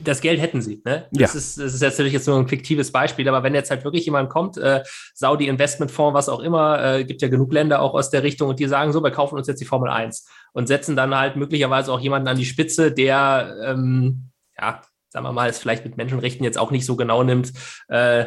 das 0.03 0.21
Geld 0.21 0.41
hätten 0.41 0.63
sie. 0.63 0.81
Ne? 0.85 1.07
Das, 1.11 1.33
ja. 1.33 1.39
ist, 1.39 1.59
das 1.59 1.75
ist 1.75 1.83
natürlich 1.83 2.13
jetzt 2.13 2.29
nur 2.29 2.39
ein 2.39 2.49
fiktives 2.49 2.93
Beispiel, 2.93 3.29
aber 3.29 3.43
wenn 3.43 3.55
jetzt 3.55 3.71
halt 3.71 3.85
wirklich 3.85 4.05
jemand 4.05 4.31
kommt, 4.31 4.57
äh, 4.57 4.83
Saudi 5.15 5.49
Investmentfonds, 5.49 6.15
was 6.15 6.29
auch 6.29 6.41
immer, 6.41 6.83
äh, 6.83 7.05
gibt 7.05 7.23
ja 7.23 7.29
genug 7.29 7.53
Länder 7.53 7.83
auch 7.83 7.95
aus 7.95 8.11
der 8.11 8.23
Richtung 8.23 8.51
und 8.51 8.61
die 8.61 8.67
sagen 8.67 8.93
so, 8.93 9.03
wir 9.03 9.11
kaufen 9.11 9.37
uns 9.37 9.49
jetzt 9.49 9.61
die 9.61 9.65
Formel 9.65 9.91
1 9.91 10.29
und 10.53 10.69
setzen 10.69 10.97
dann 10.97 11.15
halt 11.15 11.37
möglicherweise 11.37 11.93
auch 11.93 12.01
jemanden 12.01 12.29
an 12.29 12.37
die 12.37 12.45
Spitze, 12.45 12.93
der 12.93 13.57
ähm, 13.65 14.31
ja, 14.57 14.83
sagen 15.09 15.27
wir 15.27 15.33
mal, 15.33 15.49
es 15.49 15.59
vielleicht 15.59 15.85
mit 15.85 15.97
Menschenrechten 15.97 16.45
jetzt 16.45 16.59
auch 16.59 16.71
nicht 16.71 16.87
so 16.87 16.97
genau 16.97 17.23
nimmt, 17.23 17.53
äh, 17.89 18.27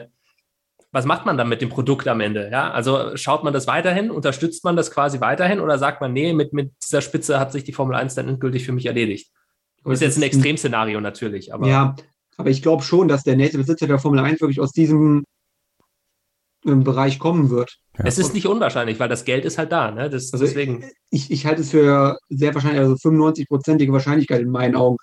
was 0.91 1.05
macht 1.05 1.25
man 1.25 1.37
dann 1.37 1.49
mit 1.49 1.61
dem 1.61 1.69
Produkt 1.69 2.07
am 2.07 2.21
Ende? 2.21 2.49
Ja, 2.51 2.71
also 2.71 3.15
schaut 3.15 3.43
man 3.43 3.53
das 3.53 3.67
weiterhin, 3.67 4.09
unterstützt 4.09 4.63
man 4.63 4.75
das 4.75 4.91
quasi 4.91 5.19
weiterhin 5.19 5.59
oder 5.59 5.77
sagt 5.77 6.01
man, 6.01 6.13
nee, 6.13 6.33
mit, 6.33 6.53
mit 6.53 6.71
dieser 6.83 7.01
Spitze 7.01 7.39
hat 7.39 7.51
sich 7.51 7.63
die 7.63 7.73
Formel 7.73 7.95
1 7.95 8.15
dann 8.15 8.27
endgültig 8.27 8.65
für 8.65 8.71
mich 8.71 8.85
erledigt? 8.85 9.31
Das 9.83 9.95
ist 9.95 10.01
jetzt 10.01 10.17
ein 10.17 10.23
Extremszenario 10.23 10.99
natürlich, 10.99 11.53
aber. 11.53 11.67
Ja, 11.67 11.95
aber 12.37 12.49
ich 12.49 12.61
glaube 12.61 12.83
schon, 12.83 13.07
dass 13.07 13.23
der 13.23 13.35
nächste 13.35 13.57
Besitzer 13.57 13.87
der 13.87 13.99
Formel 13.99 14.19
1 14.19 14.41
wirklich 14.41 14.59
aus 14.59 14.71
diesem 14.71 15.23
ähm, 16.65 16.83
Bereich 16.83 17.19
kommen 17.19 17.49
wird. 17.49 17.77
Ja. 17.97 18.05
Es 18.05 18.17
ist 18.17 18.33
nicht 18.33 18.47
unwahrscheinlich, 18.47 18.99
weil 18.99 19.09
das 19.09 19.25
Geld 19.25 19.45
ist 19.45 19.57
halt 19.57 19.71
da. 19.71 19.91
Ne? 19.91 20.09
Das, 20.09 20.33
also 20.33 20.45
deswegen. 20.45 20.85
Ich, 21.09 21.31
ich 21.31 21.45
halte 21.45 21.61
es 21.61 21.71
für 21.71 22.17
sehr 22.29 22.53
wahrscheinlich, 22.53 22.81
also 22.81 22.95
95-prozentige 22.95 23.91
Wahrscheinlichkeit 23.91 24.41
in 24.41 24.51
meinen 24.51 24.75
Augen, 24.75 24.97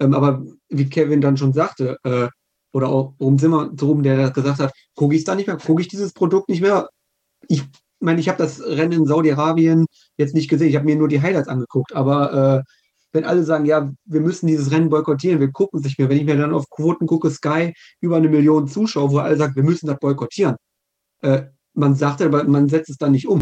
ähm, 0.00 0.14
aber 0.14 0.44
wie 0.68 0.88
Kevin 0.88 1.20
dann 1.20 1.36
schon 1.36 1.52
sagte, 1.52 1.96
äh, 2.04 2.28
oder 2.72 2.88
auch 2.88 3.14
um 3.18 3.38
Zimmer 3.38 3.70
drum, 3.72 4.02
der 4.02 4.30
gesagt 4.30 4.60
hat, 4.60 4.72
gucke 4.94 5.14
ich 5.14 5.20
es 5.20 5.24
da 5.24 5.34
nicht 5.34 5.46
mehr, 5.46 5.56
gucke 5.56 5.80
ich 5.80 5.88
dieses 5.88 6.12
Produkt 6.12 6.48
nicht 6.48 6.60
mehr. 6.60 6.88
Ich 7.48 7.64
meine, 8.00 8.20
ich 8.20 8.28
habe 8.28 8.38
das 8.38 8.60
Rennen 8.60 8.92
in 8.92 9.06
Saudi-Arabien 9.06 9.86
jetzt 10.16 10.34
nicht 10.34 10.48
gesehen, 10.48 10.68
ich 10.68 10.76
habe 10.76 10.84
mir 10.84 10.96
nur 10.96 11.08
die 11.08 11.20
Highlights 11.22 11.48
angeguckt, 11.48 11.94
aber 11.94 12.58
äh, 12.58 12.72
wenn 13.12 13.24
alle 13.24 13.42
sagen, 13.42 13.64
ja, 13.64 13.90
wir 14.04 14.20
müssen 14.20 14.46
dieses 14.46 14.70
Rennen 14.70 14.90
boykottieren, 14.90 15.40
wir 15.40 15.50
gucken 15.50 15.78
es 15.78 15.84
nicht 15.84 15.98
mehr, 15.98 16.08
wenn 16.08 16.18
ich 16.18 16.24
mir 16.24 16.36
dann 16.36 16.52
auf 16.52 16.68
Quoten 16.68 17.06
gucke, 17.06 17.30
Sky, 17.30 17.72
über 18.00 18.16
eine 18.16 18.28
Million 18.28 18.68
Zuschauer, 18.68 19.10
wo 19.10 19.18
alle 19.18 19.36
sagen, 19.36 19.56
wir 19.56 19.62
müssen 19.62 19.86
das 19.86 19.98
boykottieren. 19.98 20.56
Äh, 21.22 21.44
man 21.74 21.94
sagt 21.94 22.22
aber, 22.22 22.44
man 22.44 22.68
setzt 22.68 22.90
es 22.90 22.98
dann 22.98 23.12
nicht 23.12 23.28
um. 23.28 23.40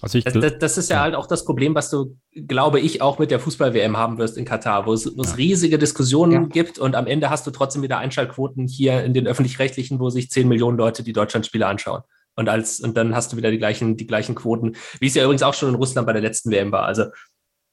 Also 0.00 0.20
das, 0.20 0.34
das, 0.34 0.58
das, 0.58 0.78
ist 0.78 0.90
ja, 0.90 1.00
halt 1.00 1.14
auch 1.14 1.26
das 1.26 1.44
Problem, 1.44 1.74
was 1.74 1.88
du, 1.88 2.18
glaube 2.34 2.78
ich, 2.80 3.00
auch 3.00 3.18
mit 3.18 3.30
der 3.30 3.40
Fußball-WM 3.40 3.96
haben 3.96 4.18
wirst 4.18 4.36
in 4.36 4.44
Katar, 4.44 4.86
wo 4.86 4.92
es, 4.92 5.16
wo 5.16 5.22
es 5.22 5.30
ja. 5.30 5.36
riesige 5.36 5.78
Diskussionen 5.78 6.32
ja. 6.32 6.48
gibt 6.48 6.78
und 6.78 6.94
am 6.94 7.06
Ende 7.06 7.30
hast 7.30 7.46
du 7.46 7.50
trotzdem 7.50 7.82
wieder 7.82 7.98
Einschaltquoten 7.98 8.66
hier 8.66 9.02
in 9.02 9.14
den 9.14 9.26
öffentlich-rechtlichen, 9.26 10.00
wo 10.00 10.10
sich 10.10 10.30
10 10.30 10.46
Millionen 10.48 10.76
Leute 10.76 11.02
die 11.02 11.12
Deutschlandspiele 11.12 11.66
anschauen. 11.66 12.02
Und 12.36 12.48
als, 12.48 12.80
und 12.80 12.96
dann 12.96 13.14
hast 13.14 13.32
du 13.32 13.36
wieder 13.36 13.50
die 13.50 13.58
gleichen, 13.58 13.96
die 13.96 14.06
gleichen 14.06 14.34
Quoten, 14.34 14.76
wie 15.00 15.06
es 15.06 15.14
ja 15.14 15.22
übrigens 15.22 15.42
auch 15.42 15.54
schon 15.54 15.68
in 15.68 15.76
Russland 15.76 16.06
bei 16.06 16.12
der 16.12 16.22
letzten 16.22 16.50
WM 16.50 16.72
war. 16.72 16.84
Also, 16.84 17.04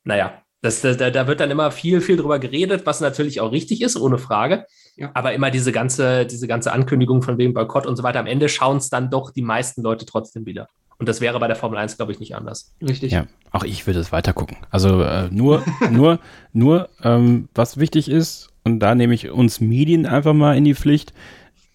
naja, 0.03 0.41
das, 0.61 0.81
da, 0.81 0.93
da 0.93 1.27
wird 1.27 1.39
dann 1.39 1.49
immer 1.49 1.71
viel, 1.71 2.01
viel 2.01 2.17
drüber 2.17 2.37
geredet, 2.37 2.85
was 2.85 3.01
natürlich 3.01 3.41
auch 3.41 3.51
richtig 3.51 3.81
ist, 3.81 3.97
ohne 3.97 4.19
Frage. 4.19 4.65
Ja. 4.95 5.09
Aber 5.15 5.33
immer 5.33 5.49
diese 5.49 5.71
ganze, 5.71 6.27
diese 6.27 6.47
ganze 6.47 6.71
Ankündigung 6.71 7.23
von 7.23 7.39
wegen 7.39 7.53
Boykott 7.53 7.87
und 7.87 7.95
so 7.95 8.03
weiter, 8.03 8.19
am 8.19 8.27
Ende 8.27 8.47
schauen 8.47 8.77
es 8.77 8.89
dann 8.89 9.09
doch 9.09 9.31
die 9.31 9.41
meisten 9.41 9.81
Leute 9.81 10.05
trotzdem 10.05 10.45
wieder. 10.45 10.67
Und 11.01 11.09
das 11.09 11.19
wäre 11.19 11.39
bei 11.39 11.47
der 11.47 11.55
Formel 11.55 11.79
1, 11.79 11.97
glaube 11.97 12.11
ich, 12.11 12.19
nicht 12.19 12.35
anders. 12.35 12.75
Richtig. 12.79 13.11
Ja, 13.11 13.25
auch 13.49 13.63
ich 13.63 13.87
würde 13.87 13.99
es 13.99 14.11
weiter 14.11 14.33
gucken. 14.33 14.57
Also 14.69 15.01
äh, 15.01 15.29
nur, 15.31 15.63
nur, 15.91 16.19
nur, 16.53 16.89
ähm, 17.01 17.49
was 17.55 17.79
wichtig 17.79 18.07
ist, 18.07 18.49
und 18.63 18.79
da 18.81 18.93
nehme 18.93 19.15
ich 19.15 19.31
uns 19.31 19.59
Medien 19.59 20.05
einfach 20.05 20.33
mal 20.33 20.55
in 20.55 20.63
die 20.63 20.75
Pflicht, 20.75 21.11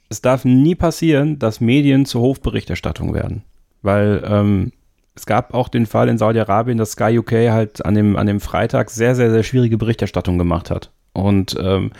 es 0.08 0.20
darf 0.20 0.44
nie 0.44 0.76
passieren, 0.76 1.40
dass 1.40 1.60
Medien 1.60 2.06
zur 2.06 2.20
Hofberichterstattung 2.20 3.14
werden. 3.14 3.42
Weil 3.82 4.22
ähm, 4.24 4.70
es 5.16 5.26
gab 5.26 5.54
auch 5.54 5.68
den 5.68 5.86
Fall 5.86 6.08
in 6.08 6.18
Saudi-Arabien, 6.18 6.78
dass 6.78 6.92
Sky 6.92 7.18
UK 7.18 7.32
halt 7.50 7.84
an 7.84 7.96
dem, 7.96 8.14
an 8.14 8.28
dem 8.28 8.38
Freitag 8.38 8.90
sehr, 8.90 9.16
sehr, 9.16 9.32
sehr 9.32 9.42
schwierige 9.42 9.76
Berichterstattung 9.76 10.38
gemacht 10.38 10.70
hat. 10.70 10.92
Und 11.14 11.56
ähm, 11.60 11.90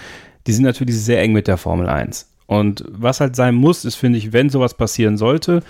die 0.46 0.52
sind 0.52 0.64
natürlich 0.64 0.96
sehr 1.02 1.20
eng 1.20 1.32
mit 1.32 1.48
der 1.48 1.56
Formel 1.56 1.88
1. 1.88 2.30
Und 2.46 2.84
was 2.88 3.18
halt 3.18 3.34
sein 3.34 3.56
muss, 3.56 3.84
ist, 3.84 3.96
finde 3.96 4.18
ich, 4.18 4.32
wenn 4.32 4.48
sowas 4.48 4.74
passieren 4.74 5.16
sollte, 5.16 5.64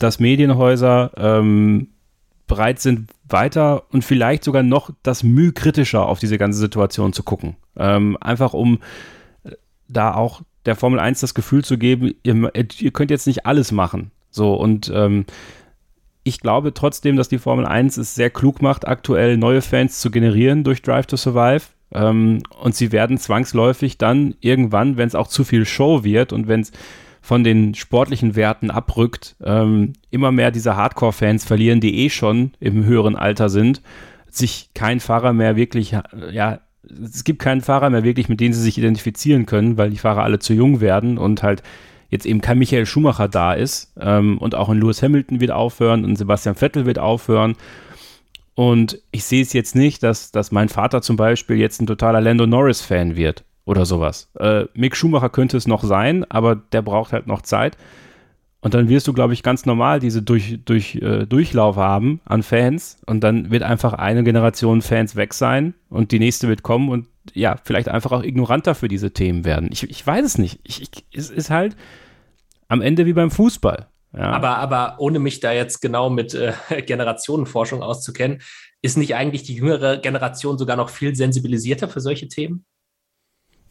dass 0.00 0.18
Medienhäuser 0.18 1.12
ähm, 1.16 1.88
bereit 2.48 2.80
sind, 2.80 3.10
weiter 3.28 3.84
und 3.92 4.04
vielleicht 4.04 4.42
sogar 4.42 4.64
noch 4.64 4.90
das 5.04 5.22
Mühe 5.22 5.52
kritischer 5.52 6.06
auf 6.06 6.18
diese 6.18 6.36
ganze 6.36 6.58
Situation 6.58 7.12
zu 7.12 7.22
gucken. 7.22 7.56
Ähm, 7.76 8.16
einfach 8.20 8.52
um 8.54 8.80
äh, 9.44 9.52
da 9.88 10.14
auch 10.14 10.42
der 10.66 10.74
Formel 10.74 10.98
1 10.98 11.20
das 11.20 11.34
Gefühl 11.34 11.64
zu 11.64 11.78
geben, 11.78 12.12
ihr, 12.22 12.50
ihr 12.54 12.90
könnt 12.90 13.10
jetzt 13.10 13.26
nicht 13.26 13.46
alles 13.46 13.72
machen. 13.72 14.10
So, 14.30 14.54
und 14.54 14.90
ähm, 14.92 15.26
ich 16.24 16.40
glaube 16.40 16.74
trotzdem, 16.74 17.16
dass 17.16 17.28
die 17.28 17.38
Formel 17.38 17.66
1 17.66 17.96
es 17.96 18.14
sehr 18.14 18.30
klug 18.30 18.62
macht, 18.62 18.86
aktuell 18.88 19.36
neue 19.36 19.62
Fans 19.62 20.00
zu 20.00 20.10
generieren 20.10 20.64
durch 20.64 20.82
Drive 20.82 21.06
to 21.06 21.16
Survive. 21.16 21.66
Ähm, 21.92 22.42
und 22.60 22.74
sie 22.74 22.92
werden 22.92 23.18
zwangsläufig 23.18 23.98
dann 23.98 24.34
irgendwann, 24.40 24.96
wenn 24.96 25.08
es 25.08 25.14
auch 25.14 25.28
zu 25.28 25.44
viel 25.44 25.66
Show 25.66 26.04
wird 26.04 26.32
und 26.32 26.48
wenn 26.48 26.60
es 26.60 26.72
von 27.20 27.44
den 27.44 27.74
sportlichen 27.74 28.34
Werten 28.34 28.70
abrückt, 28.70 29.36
ähm, 29.44 29.92
immer 30.10 30.32
mehr 30.32 30.50
diese 30.50 30.76
Hardcore-Fans 30.76 31.44
verlieren, 31.44 31.80
die 31.80 32.04
eh 32.04 32.10
schon 32.10 32.52
im 32.60 32.84
höheren 32.84 33.16
Alter 33.16 33.48
sind, 33.48 33.82
sich 34.28 34.70
kein 34.74 35.00
Fahrer 35.00 35.32
mehr 35.32 35.56
wirklich, 35.56 35.96
ja, 36.30 36.60
es 37.02 37.24
gibt 37.24 37.40
keinen 37.40 37.60
Fahrer 37.60 37.90
mehr 37.90 38.04
wirklich, 38.04 38.28
mit 38.28 38.40
dem 38.40 38.52
sie 38.52 38.62
sich 38.62 38.78
identifizieren 38.78 39.46
können, 39.46 39.76
weil 39.76 39.90
die 39.90 39.98
Fahrer 39.98 40.22
alle 40.22 40.38
zu 40.38 40.54
jung 40.54 40.80
werden 40.80 41.18
und 41.18 41.42
halt 41.42 41.62
jetzt 42.08 42.26
eben 42.26 42.40
kein 42.40 42.58
Michael 42.58 42.86
Schumacher 42.86 43.28
da 43.28 43.52
ist 43.52 43.92
ähm, 44.00 44.38
und 44.38 44.54
auch 44.54 44.68
ein 44.68 44.80
Lewis 44.80 45.02
Hamilton 45.02 45.40
wird 45.40 45.50
aufhören 45.50 46.04
und 46.04 46.16
Sebastian 46.16 46.56
Vettel 46.56 46.86
wird 46.86 46.98
aufhören. 46.98 47.54
Und 48.54 49.00
ich 49.12 49.24
sehe 49.24 49.42
es 49.42 49.52
jetzt 49.52 49.76
nicht, 49.76 50.02
dass, 50.02 50.32
dass 50.32 50.50
mein 50.50 50.68
Vater 50.68 51.02
zum 51.02 51.16
Beispiel 51.16 51.56
jetzt 51.56 51.80
ein 51.80 51.86
totaler 51.86 52.20
Lando 52.20 52.46
Norris-Fan 52.46 53.14
wird 53.14 53.44
oder 53.64 53.84
sowas. 53.84 54.30
Äh, 54.38 54.64
Mick 54.74 54.96
Schumacher 54.96 55.28
könnte 55.28 55.56
es 55.56 55.66
noch 55.66 55.84
sein, 55.84 56.24
aber 56.30 56.56
der 56.56 56.82
braucht 56.82 57.12
halt 57.12 57.26
noch 57.26 57.42
Zeit. 57.42 57.76
Und 58.62 58.74
dann 58.74 58.88
wirst 58.88 59.08
du, 59.08 59.14
glaube 59.14 59.32
ich, 59.32 59.42
ganz 59.42 59.64
normal 59.64 60.00
diese 60.00 60.22
durch, 60.22 60.58
durch, 60.64 60.96
äh, 60.96 61.26
Durchlauf 61.26 61.76
haben 61.76 62.20
an 62.26 62.42
Fans 62.42 62.98
und 63.06 63.20
dann 63.24 63.50
wird 63.50 63.62
einfach 63.62 63.94
eine 63.94 64.22
Generation 64.22 64.82
Fans 64.82 65.16
weg 65.16 65.32
sein 65.32 65.72
und 65.88 66.12
die 66.12 66.18
nächste 66.18 66.46
wird 66.46 66.62
kommen 66.62 66.90
und 66.90 67.06
ja, 67.32 67.56
vielleicht 67.64 67.88
einfach 67.88 68.12
auch 68.12 68.22
ignoranter 68.22 68.74
für 68.74 68.88
diese 68.88 69.12
Themen 69.12 69.44
werden. 69.46 69.70
Ich, 69.72 69.88
ich 69.88 70.06
weiß 70.06 70.24
es 70.26 70.38
nicht. 70.38 70.60
Ich, 70.64 70.82
ich, 70.82 70.90
es 71.14 71.30
ist 71.30 71.48
halt 71.48 71.74
am 72.68 72.82
Ende 72.82 73.06
wie 73.06 73.14
beim 73.14 73.30
Fußball. 73.30 73.88
Ja. 74.12 74.32
Aber, 74.32 74.56
aber 74.58 74.96
ohne 74.98 75.20
mich 75.20 75.40
da 75.40 75.52
jetzt 75.52 75.80
genau 75.80 76.10
mit 76.10 76.34
äh, 76.34 76.52
Generationenforschung 76.86 77.82
auszukennen, 77.82 78.42
ist 78.82 78.98
nicht 78.98 79.14
eigentlich 79.14 79.42
die 79.42 79.54
jüngere 79.54 79.98
Generation 79.98 80.58
sogar 80.58 80.76
noch 80.76 80.90
viel 80.90 81.14
sensibilisierter 81.14 81.88
für 81.88 82.00
solche 82.00 82.28
Themen? 82.28 82.64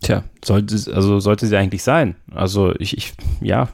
Tja, 0.02 0.24
sollte, 0.44 0.76
also 0.94 1.20
sollte 1.20 1.48
sie 1.48 1.58
eigentlich 1.58 1.84
sein. 1.84 2.16
Also 2.32 2.74
ich, 2.80 2.98
ich 2.98 3.14
ja, 3.42 3.70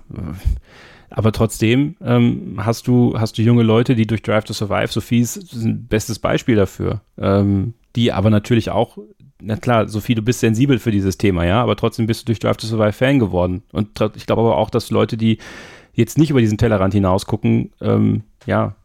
aber 1.09 1.32
trotzdem 1.32 1.95
ähm, 2.01 2.55
hast 2.57 2.88
du 2.88 3.17
hast 3.17 3.38
du 3.38 3.41
junge 3.41 3.63
Leute, 3.63 3.95
die 3.95 4.07
durch 4.07 4.21
Drive 4.21 4.45
to 4.45 4.53
Survive, 4.53 4.88
Sophie 4.88 5.19
ist 5.19 5.53
ein 5.53 5.88
bestes 5.88 6.19
Beispiel 6.19 6.55
dafür, 6.55 7.01
ähm, 7.17 7.76
die 7.95 8.11
aber 8.11 8.30
natürlich 8.30 8.71
auch, 8.71 8.97
na 9.39 9.55
klar, 9.55 9.88
Sophie, 9.88 10.15
du 10.15 10.21
bist 10.21 10.39
sensibel 10.39 10.80
für 10.80 10.91
dieses 10.91 11.17
Thema, 11.17 11.45
ja, 11.45 11.61
aber 11.61 11.76
trotzdem 11.76 12.07
bist 12.07 12.21
du 12.21 12.26
durch 12.26 12.39
Drive 12.39 12.57
to 12.57 12.67
Survive 12.67 12.93
Fan 12.93 13.19
geworden. 13.19 13.63
Und 13.71 14.01
ich 14.15 14.26
glaube 14.26 14.41
aber 14.41 14.57
auch, 14.57 14.69
dass 14.69 14.89
Leute, 14.91 15.17
die 15.17 15.38
jetzt 15.93 16.17
nicht 16.17 16.32
über 16.32 16.41
diesen 16.41 16.57
Tellerrand 16.57 16.93
hinaus 16.93 17.26
gucken, 17.26 17.71
ähm, 17.82 18.23
ja, 18.45 18.76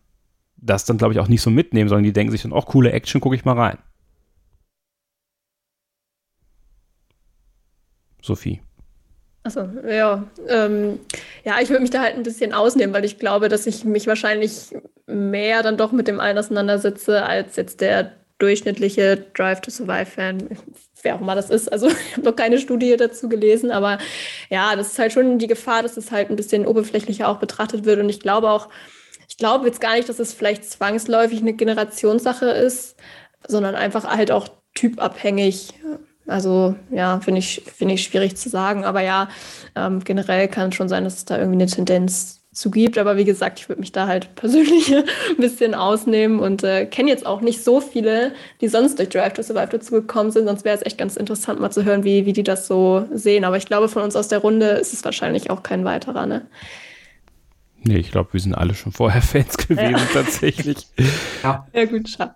das 0.57 0.85
dann 0.85 0.99
glaube 0.99 1.15
ich 1.15 1.21
auch 1.21 1.29
nicht 1.29 1.43
so 1.43 1.51
mitnehmen, 1.51 1.89
sondern 1.89 2.05
die 2.05 2.13
denken 2.13 2.31
sich 2.31 2.43
dann 2.43 2.53
auch 2.53 2.67
coole 2.67 2.93
Action, 2.93 3.21
gucke 3.21 3.35
ich 3.35 3.45
mal 3.45 3.59
rein. 3.59 3.79
Sophie. 8.23 8.61
Achso, 9.43 9.69
ja. 9.89 10.25
Ähm, 10.49 11.01
ja, 11.45 11.61
ich 11.63 11.71
würde 11.71 11.81
mich 11.81 11.91
da 11.91 12.03
halt 12.03 12.17
ein 12.17 12.23
bisschen 12.23 12.53
ausnehmen, 12.53 12.95
weil 12.95 13.05
ich 13.05 13.19
glaube, 13.19 13.49
dass 13.49 13.67
ich 13.67 13.85
mich 13.85 14.07
wahrscheinlich 14.07 14.75
mehr 15.07 15.63
dann 15.63 15.79
doch 15.79 15.93
mit 15.93 16.09
dem 16.09 16.21
einen 16.21 16.39
auseinandersetze, 16.39 17.25
als 17.25 17.57
jetzt 17.57 17.81
der 17.81 18.13
durchschnittliche 18.39 19.17
Drive 19.35 19.61
to 19.61 19.71
Survive-Fan, 19.71 20.49
wer 21.03 21.15
auch 21.15 21.21
immer 21.21 21.35
das 21.35 21.51
ist. 21.51 21.73
Also 21.73 21.89
ich 22.11 22.17
habe 22.17 22.27
noch 22.27 22.37
keine 22.37 22.59
Studie 22.59 22.97
dazu 22.97 23.29
gelesen, 23.29 23.71
aber 23.71 23.99
ja, 24.51 24.77
das 24.77 24.89
ist 24.89 24.99
halt 24.99 25.13
schon 25.13 25.39
die 25.39 25.47
Gefahr, 25.47 25.83
dass 25.83 25.97
es 25.97 26.11
halt 26.11 26.31
ein 26.31 26.37
bisschen 26.37 26.67
oberflächlicher 26.67 27.29
auch 27.29 27.39
betrachtet 27.39 27.85
wird. 27.85 28.01
Und 28.01 28.09
ich 28.09 28.21
glaube 28.21 28.51
auch, 28.51 28.69
ich 29.29 29.39
glaube 29.39 29.67
jetzt 29.67 29.81
gar 29.81 29.95
nicht, 29.95 30.09
dass 30.09 30.19
es 30.19 30.35
vielleicht 30.35 30.65
zwangsläufig 30.65 31.41
eine 31.41 31.55
Generationssache 31.55 32.47
ist, 32.47 32.97
sondern 33.47 33.75
einfach 33.75 34.05
halt 34.05 34.31
auch 34.31 34.49
typabhängig. 34.75 35.73
Also 36.31 36.75
ja, 36.91 37.21
finde 37.21 37.41
ich, 37.41 37.63
finde 37.77 37.95
ich 37.95 38.05
schwierig 38.05 38.37
zu 38.37 38.49
sagen. 38.49 38.85
Aber 38.85 39.03
ja, 39.03 39.29
ähm, 39.75 40.03
generell 40.05 40.49
kann 40.49 40.71
es 40.71 40.75
schon 40.75 40.89
sein, 40.89 41.05
dass 41.05 41.17
es 41.17 41.25
da 41.25 41.39
irgendwie 41.39 41.63
eine 41.63 41.67
Tendenz 41.67 42.41
zu 42.53 42.71
gibt. 42.71 42.99
Aber 42.99 43.17
wie 43.17 43.25
gesagt, 43.25 43.61
ich 43.61 43.69
würde 43.69 43.81
mich 43.81 43.93
da 43.93 44.07
halt 44.07 44.35
persönlich 44.35 44.95
ein 44.95 45.05
bisschen 45.37 45.75
ausnehmen 45.75 46.41
und 46.41 46.65
äh, 46.65 46.87
kenne 46.87 47.11
jetzt 47.11 47.27
auch 47.27 47.41
nicht 47.41 47.63
so 47.63 47.81
viele, 47.81 48.33
die 48.61 48.69
sonst 48.69 48.99
durch 48.99 49.09
Drive 49.09 49.35
to 49.35 49.43
Survive 49.43 49.69
dazu 49.71 49.93
gekommen 49.93 50.31
sind. 50.31 50.47
Sonst 50.47 50.65
wäre 50.65 50.77
es 50.77 50.85
echt 50.85 50.99
ganz 50.99 51.17
interessant, 51.17 51.61
mal 51.61 51.71
zu 51.71 51.85
hören, 51.85 52.05
wie, 52.05 52.27
wie 52.27 52.33
die 52.33 52.43
das 52.43 52.67
so 52.67 53.07
sehen. 53.13 53.45
Aber 53.45 53.57
ich 53.57 53.67
glaube, 53.67 53.89
von 53.89 54.03
uns 54.03 54.17
aus 54.17 54.29
der 54.29 54.41
Runde 54.41 54.67
ist 54.67 54.93
es 54.93 55.05
wahrscheinlich 55.05 55.51
auch 55.51 55.63
kein 55.63 55.85
weiterer. 55.85 56.27
Ne? 56.27 56.47
Nee, 57.83 57.99
ich 57.99 58.11
glaube, 58.11 58.33
wir 58.33 58.41
sind 58.41 58.55
alle 58.55 58.75
schon 58.75 58.93
vorher 58.93 59.23
Fans 59.23 59.57
gewesen, 59.57 59.93
ja. 59.93 60.09
tatsächlich. 60.13 60.89
Ja. 61.43 61.67
ja, 61.73 61.85
gut, 61.85 62.09
schade. 62.09 62.35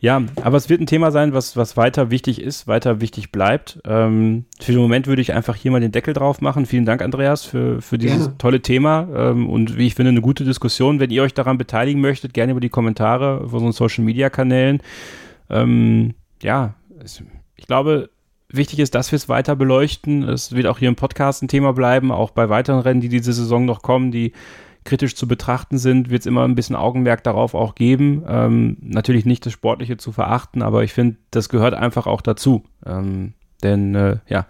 Ja, 0.00 0.22
aber 0.42 0.56
es 0.56 0.68
wird 0.68 0.80
ein 0.80 0.86
Thema 0.86 1.10
sein, 1.10 1.32
was, 1.32 1.56
was 1.56 1.76
weiter 1.76 2.10
wichtig 2.10 2.40
ist, 2.40 2.66
weiter 2.66 3.00
wichtig 3.00 3.32
bleibt. 3.32 3.80
Ähm, 3.84 4.44
für 4.60 4.72
den 4.72 4.80
Moment 4.80 5.06
würde 5.06 5.22
ich 5.22 5.32
einfach 5.32 5.56
hier 5.56 5.70
mal 5.70 5.80
den 5.80 5.92
Deckel 5.92 6.14
drauf 6.14 6.40
machen. 6.40 6.66
Vielen 6.66 6.84
Dank, 6.84 7.02
Andreas, 7.02 7.44
für, 7.44 7.80
für 7.82 7.98
dieses 7.98 8.26
gerne. 8.26 8.38
tolle 8.38 8.62
Thema 8.62 9.08
ähm, 9.14 9.48
und 9.48 9.76
wie 9.76 9.86
ich 9.86 9.94
finde, 9.94 10.10
eine 10.10 10.20
gute 10.20 10.44
Diskussion. 10.44 11.00
Wenn 11.00 11.10
ihr 11.10 11.22
euch 11.22 11.34
daran 11.34 11.58
beteiligen 11.58 12.00
möchtet, 12.00 12.34
gerne 12.34 12.52
über 12.52 12.60
die 12.60 12.68
Kommentare 12.68 13.42
auf 13.44 13.52
unseren 13.52 13.72
Social 13.72 14.04
Media 14.04 14.30
Kanälen. 14.30 14.80
Ähm, 15.50 16.14
ja, 16.42 16.74
es, 17.02 17.22
ich 17.56 17.66
glaube, 17.66 18.10
wichtig 18.50 18.78
ist, 18.78 18.94
dass 18.94 19.12
wir 19.12 19.16
es 19.16 19.28
weiter 19.28 19.56
beleuchten. 19.56 20.22
Es 20.22 20.54
wird 20.54 20.66
auch 20.66 20.78
hier 20.78 20.88
im 20.88 20.96
Podcast 20.96 21.42
ein 21.42 21.48
Thema 21.48 21.72
bleiben, 21.72 22.10
auch 22.10 22.30
bei 22.30 22.48
weiteren 22.48 22.80
Rennen, 22.80 23.00
die 23.00 23.08
diese 23.08 23.32
Saison 23.32 23.64
noch 23.64 23.82
kommen, 23.82 24.10
die 24.10 24.32
kritisch 24.88 25.14
zu 25.14 25.28
betrachten 25.28 25.76
sind, 25.76 26.08
wird 26.08 26.20
es 26.20 26.26
immer 26.26 26.44
ein 26.44 26.54
bisschen 26.54 26.74
Augenmerk 26.74 27.22
darauf 27.22 27.54
auch 27.54 27.74
geben. 27.74 28.24
Ähm, 28.26 28.78
natürlich 28.80 29.26
nicht 29.26 29.44
das 29.44 29.52
Sportliche 29.52 29.98
zu 29.98 30.12
verachten, 30.12 30.62
aber 30.62 30.82
ich 30.82 30.94
finde, 30.94 31.18
das 31.30 31.50
gehört 31.50 31.74
einfach 31.74 32.06
auch 32.06 32.22
dazu. 32.22 32.64
Ähm, 32.86 33.34
denn 33.62 33.94
äh, 33.94 34.16
ja, 34.28 34.46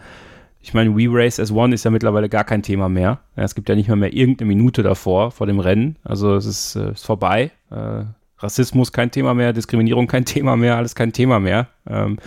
ich 0.61 0.75
meine, 0.75 0.97
We 0.97 1.09
Race 1.11 1.41
as 1.41 1.51
One 1.51 1.75
ist 1.75 1.85
ja 1.85 1.91
mittlerweile 1.91 2.29
gar 2.29 2.45
kein 2.45 2.63
Thema 2.63 2.89
mehr. 2.89 3.21
Es 3.35 3.57
gibt 3.57 3.69
ja 3.69 3.75
nicht 3.75 3.89
mehr, 3.89 3.97
mehr 3.97 4.13
irgendeine 4.13 4.49
Minute 4.49 4.83
davor, 4.83 5.33
vor 5.33 5.47
dem 5.47 5.59
Rennen. 5.59 5.97
Also 6.05 6.37
es 6.37 6.47
ist, 6.47 6.77
äh, 6.77 6.93
ist 6.93 7.05
vorbei. 7.05 7.51
Äh, 7.71 8.05
Rassismus 8.39 8.93
kein 8.93 9.11
Thema 9.11 9.35
mehr, 9.35 9.53
Diskriminierung 9.53 10.07
kein 10.07 10.25
Thema 10.25 10.57
mehr, 10.57 10.77
alles 10.77 10.95
kein 10.95 11.13
Thema 11.13 11.41
mehr. 11.41 11.67
Ähm, 11.89 12.19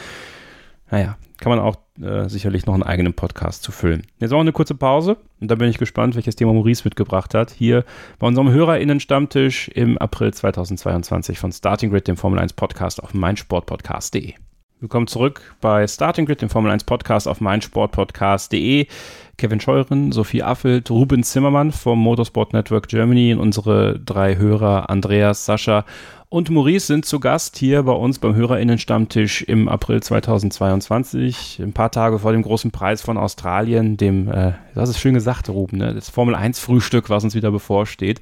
naja, 0.89 1.17
kann 1.39 1.49
man 1.49 1.59
auch 1.59 1.77
äh, 2.03 2.29
sicherlich 2.29 2.65
noch 2.65 2.73
einen 2.73 2.83
eigenen 2.83 3.13
Podcast 3.13 3.63
zu 3.63 3.71
füllen. 3.71 4.03
Jetzt 4.19 4.33
auch 4.33 4.39
eine 4.39 4.51
kurze 4.51 4.75
Pause 4.75 5.17
und 5.39 5.49
da 5.49 5.55
bin 5.55 5.69
ich 5.69 5.77
gespannt, 5.77 6.15
welches 6.15 6.35
Thema 6.35 6.53
Maurice 6.53 6.83
mitgebracht 6.83 7.33
hat. 7.33 7.51
Hier 7.51 7.83
bei 8.19 8.27
unserem 8.27 8.51
HörerInnen-Stammtisch 8.51 9.69
im 9.69 9.97
April 9.97 10.33
2022 10.33 11.39
von 11.39 11.51
Starting 11.51 11.89
Grid, 11.89 12.07
dem 12.07 12.17
Formel 12.17 12.39
1 12.39 12.53
Podcast 12.53 13.01
auf 13.01 13.13
meinsportpodcast.de. 13.13 14.33
Willkommen 14.79 15.05
zurück 15.05 15.55
bei 15.61 15.85
Starting 15.85 16.25
Grid, 16.25 16.41
dem 16.41 16.49
Formel 16.49 16.71
1 16.71 16.85
Podcast 16.85 17.27
auf 17.27 17.39
meinsportpodcast.de. 17.39 18.87
Kevin 19.37 19.59
Scheuren, 19.59 20.11
Sophie 20.11 20.41
Affelt, 20.41 20.89
Ruben 20.89 21.21
Zimmermann 21.21 21.71
vom 21.71 21.99
Motorsport 21.99 22.53
Network 22.53 22.87
Germany 22.87 23.33
und 23.33 23.39
unsere 23.39 23.99
drei 23.99 24.37
Hörer 24.37 24.89
Andreas, 24.89 25.45
Sascha 25.45 25.85
und 26.31 26.49
Maurice 26.49 26.87
sind 26.87 27.05
zu 27.05 27.19
Gast 27.19 27.57
hier 27.57 27.83
bei 27.83 27.91
uns 27.91 28.17
beim 28.17 28.33
HörerInnen-Stammtisch 28.33 29.41
im 29.41 29.67
April 29.67 30.01
2022, 30.01 31.59
ein 31.61 31.73
paar 31.73 31.91
Tage 31.91 32.19
vor 32.19 32.31
dem 32.31 32.41
großen 32.41 32.71
Preis 32.71 33.01
von 33.01 33.17
Australien, 33.17 33.97
dem, 33.97 34.31
äh, 34.31 34.53
das 34.73 34.87
ist 34.87 34.99
schön 34.99 35.13
gesagt, 35.13 35.49
Ruben, 35.49 35.79
ne? 35.79 35.93
das 35.93 36.09
Formel-1-Frühstück, 36.09 37.09
was 37.09 37.25
uns 37.25 37.35
wieder 37.35 37.51
bevorsteht. 37.51 38.21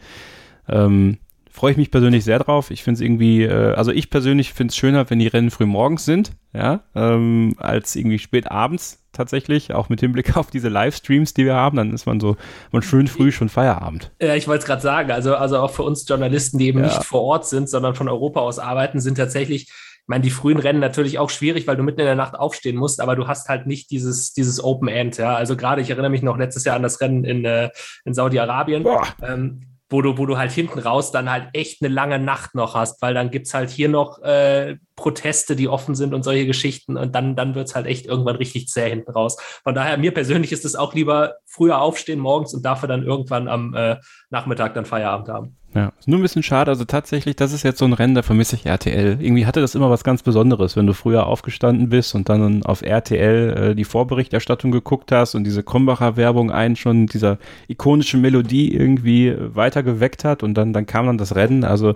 Ähm, 0.68 1.20
freue 1.60 1.72
ich 1.72 1.78
mich 1.78 1.92
persönlich 1.92 2.24
sehr 2.24 2.40
drauf. 2.40 2.72
Ich 2.72 2.84
finde 2.84 3.00
es 3.00 3.02
irgendwie, 3.02 3.44
äh, 3.44 3.74
also 3.74 3.92
ich 3.92 4.10
persönlich 4.10 4.54
finde 4.54 4.72
es 4.72 4.78
schöner, 4.78 5.10
wenn 5.10 5.20
die 5.20 5.28
Rennen 5.28 5.52
früh 5.52 5.66
morgens 5.66 6.06
sind, 6.06 6.32
ja, 6.54 6.86
ähm, 6.96 7.54
als 7.58 7.98
irgendwie 7.98 8.18
spät 8.18 8.50
abends 8.50 9.04
tatsächlich, 9.12 9.74
auch 9.74 9.90
mit 9.90 10.00
Hinblick 10.00 10.38
auf 10.38 10.52
diese 10.52 10.70
Livestreams, 10.70 11.34
die 11.34 11.44
wir 11.44 11.56
haben, 11.56 11.76
dann 11.76 11.94
ist 11.94 12.06
man 12.06 12.22
so 12.22 12.38
man 12.72 12.82
schön 12.82 13.08
früh 13.08 13.34
schon 13.34 13.50
Feierabend. 13.50 14.10
Ja, 14.22 14.36
ich 14.36 14.48
wollte 14.48 14.60
es 14.60 14.66
gerade 14.68 14.82
sagen, 14.82 15.12
also, 15.12 15.36
also 15.36 15.58
auch 15.58 15.72
für 15.72 15.84
uns 15.84 16.08
Journalisten, 16.08 16.60
die 16.60 16.68
eben 16.68 16.80
ja. 16.80 16.86
nicht 16.86 17.04
vor 17.04 17.24
Ort 17.24 17.46
sind, 17.46 17.70
sondern 17.70 17.94
von 17.94 18.08
Europa 18.08 18.40
aus 18.40 18.58
arbeiten, 18.58 19.02
sind 19.02 19.16
tatsächlich, 19.16 19.64
ich 19.64 20.08
meine, 20.08 20.24
die 20.24 20.32
frühen 20.32 20.60
Rennen 20.60 20.80
natürlich 20.80 21.20
auch 21.20 21.30
schwierig, 21.30 21.68
weil 21.68 21.76
du 21.76 21.84
mitten 21.84 22.00
in 22.00 22.06
der 22.06 22.16
Nacht 22.16 22.36
aufstehen 22.36 22.78
musst, 22.78 23.02
aber 23.02 23.18
du 23.18 23.28
hast 23.28 23.50
halt 23.50 23.68
nicht 23.68 23.92
dieses, 23.92 24.32
dieses 24.32 24.64
Open 24.64 24.88
End, 24.88 25.18
ja. 25.18 25.36
Also 25.36 25.58
gerade, 25.58 25.82
ich 25.82 25.90
erinnere 25.90 26.10
mich 26.10 26.22
noch 26.22 26.38
letztes 26.38 26.64
Jahr 26.64 26.78
an 26.78 26.84
das 26.84 27.02
Rennen 27.02 27.26
in, 27.26 27.44
äh, 27.44 27.70
in 28.06 28.14
Saudi-Arabien. 28.14 28.88
Ähm, 29.22 29.69
wo 29.90 30.02
du, 30.02 30.18
wo 30.18 30.26
du 30.26 30.38
halt 30.38 30.52
hinten 30.52 30.80
raus 30.80 31.12
dann 31.12 31.30
halt 31.30 31.50
echt 31.54 31.82
eine 31.82 31.94
lange 31.94 32.20
Nacht 32.20 32.56
noch 32.56 32.76
hast, 32.76 33.02
weil 33.02 33.14
dann 33.14 33.32
gibt 33.32 33.48
es 33.48 33.54
halt 33.54 33.70
hier 33.70 33.90
noch 33.90 34.22
äh, 34.22 34.78
Proteste, 34.96 35.56
die 35.56 35.68
offen 35.68 35.96
sind 35.96 36.14
und 36.14 36.24
solche 36.24 36.46
Geschichten 36.46 36.98
und 36.98 37.16
dann, 37.16 37.36
dann 37.36 37.56
es 37.56 37.76
halt 37.76 37.88
echt 37.88 38.06
irgendwann 38.06 38.36
richtig 38.36 38.68
zäh 38.68 38.90
hinten 38.90 39.12
raus. 39.12 39.38
Von 39.64 39.76
daher, 39.76 39.98
mir 39.98 40.14
persönlich 40.14 40.52
ist 40.52 40.66
es 40.66 40.76
auch 40.76 40.94
lieber 40.94 41.36
früher 41.46 41.82
aufstehen 41.82 42.20
morgens 42.20 42.54
und 42.54 42.64
dafür 42.64 42.88
dann 42.88 43.04
irgendwann 43.04 43.48
am 43.48 43.74
äh, 43.74 43.98
Nachmittag 44.30 44.74
dann 44.74 44.86
Feierabend 44.86 45.30
haben. 45.30 45.59
Ja, 45.76 45.94
ist 46.00 46.08
nur 46.08 46.18
ein 46.18 46.24
bisschen 46.24 46.42
schade. 46.42 46.72
Also 46.72 46.84
tatsächlich, 46.84 47.36
das 47.36 47.54
ist 47.54 47.62
jetzt 47.62 47.78
so 47.78 47.86
ein 47.86 47.94
Rennen, 47.94 48.16
da 48.16 48.24
vermisse 48.24 48.56
ich 48.56 48.66
RTL. 48.66 49.18
Irgendwie 49.22 49.46
hatte 49.46 49.62
das 49.62 49.76
immer 49.76 49.92
was 49.92 50.04
ganz 50.04 50.24
Besonderes, 50.24 50.76
wenn 50.76 50.88
du 50.88 50.94
früher 50.94 51.28
aufgestanden 51.28 51.90
bist 51.90 52.16
und 52.16 52.28
dann 52.28 52.64
auf 52.64 52.82
RTL 52.82 53.72
äh, 53.72 53.76
die 53.76 53.84
Vorberichterstattung 53.84 54.72
geguckt 54.72 55.12
hast 55.12 55.36
und 55.36 55.44
diese 55.44 55.62
Krombacher 55.62 56.18
Werbung 56.18 56.52
einen 56.52 56.76
schon 56.76 57.06
dieser 57.06 57.38
ikonischen 57.68 58.20
Melodie 58.20 58.74
irgendwie 58.74 59.36
weitergeweckt 59.38 60.24
hat 60.24 60.42
und 60.42 60.56
dann, 60.56 60.74
dann 60.74 60.88
kam 60.88 61.06
dann 61.06 61.20
das 61.20 61.36
Rennen. 61.36 61.64
Also 61.64 61.94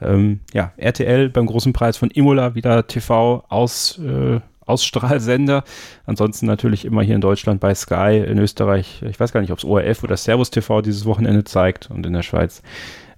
ähm, 0.00 0.40
ja, 0.52 0.72
RTL 0.76 1.28
beim 1.28 1.46
großen 1.46 1.72
Preis 1.72 1.96
von 1.96 2.10
Imola 2.10 2.56
wieder 2.56 2.88
TV 2.88 3.44
aus 3.48 4.00
äh, 4.00 4.40
Ausstrahlsender. 4.66 5.64
Ansonsten 6.06 6.46
natürlich 6.46 6.84
immer 6.84 7.02
hier 7.02 7.14
in 7.14 7.20
Deutschland 7.20 7.60
bei 7.60 7.74
Sky, 7.74 8.24
in 8.26 8.38
Österreich, 8.38 9.02
ich 9.08 9.18
weiß 9.18 9.32
gar 9.32 9.40
nicht, 9.40 9.52
ob 9.52 9.58
es 9.58 9.64
ORF 9.64 10.02
oder 10.02 10.16
Servus 10.16 10.50
TV 10.50 10.82
dieses 10.82 11.04
Wochenende 11.04 11.44
zeigt 11.44 11.90
und 11.90 12.06
in 12.06 12.12
der 12.12 12.22
Schweiz 12.22 12.62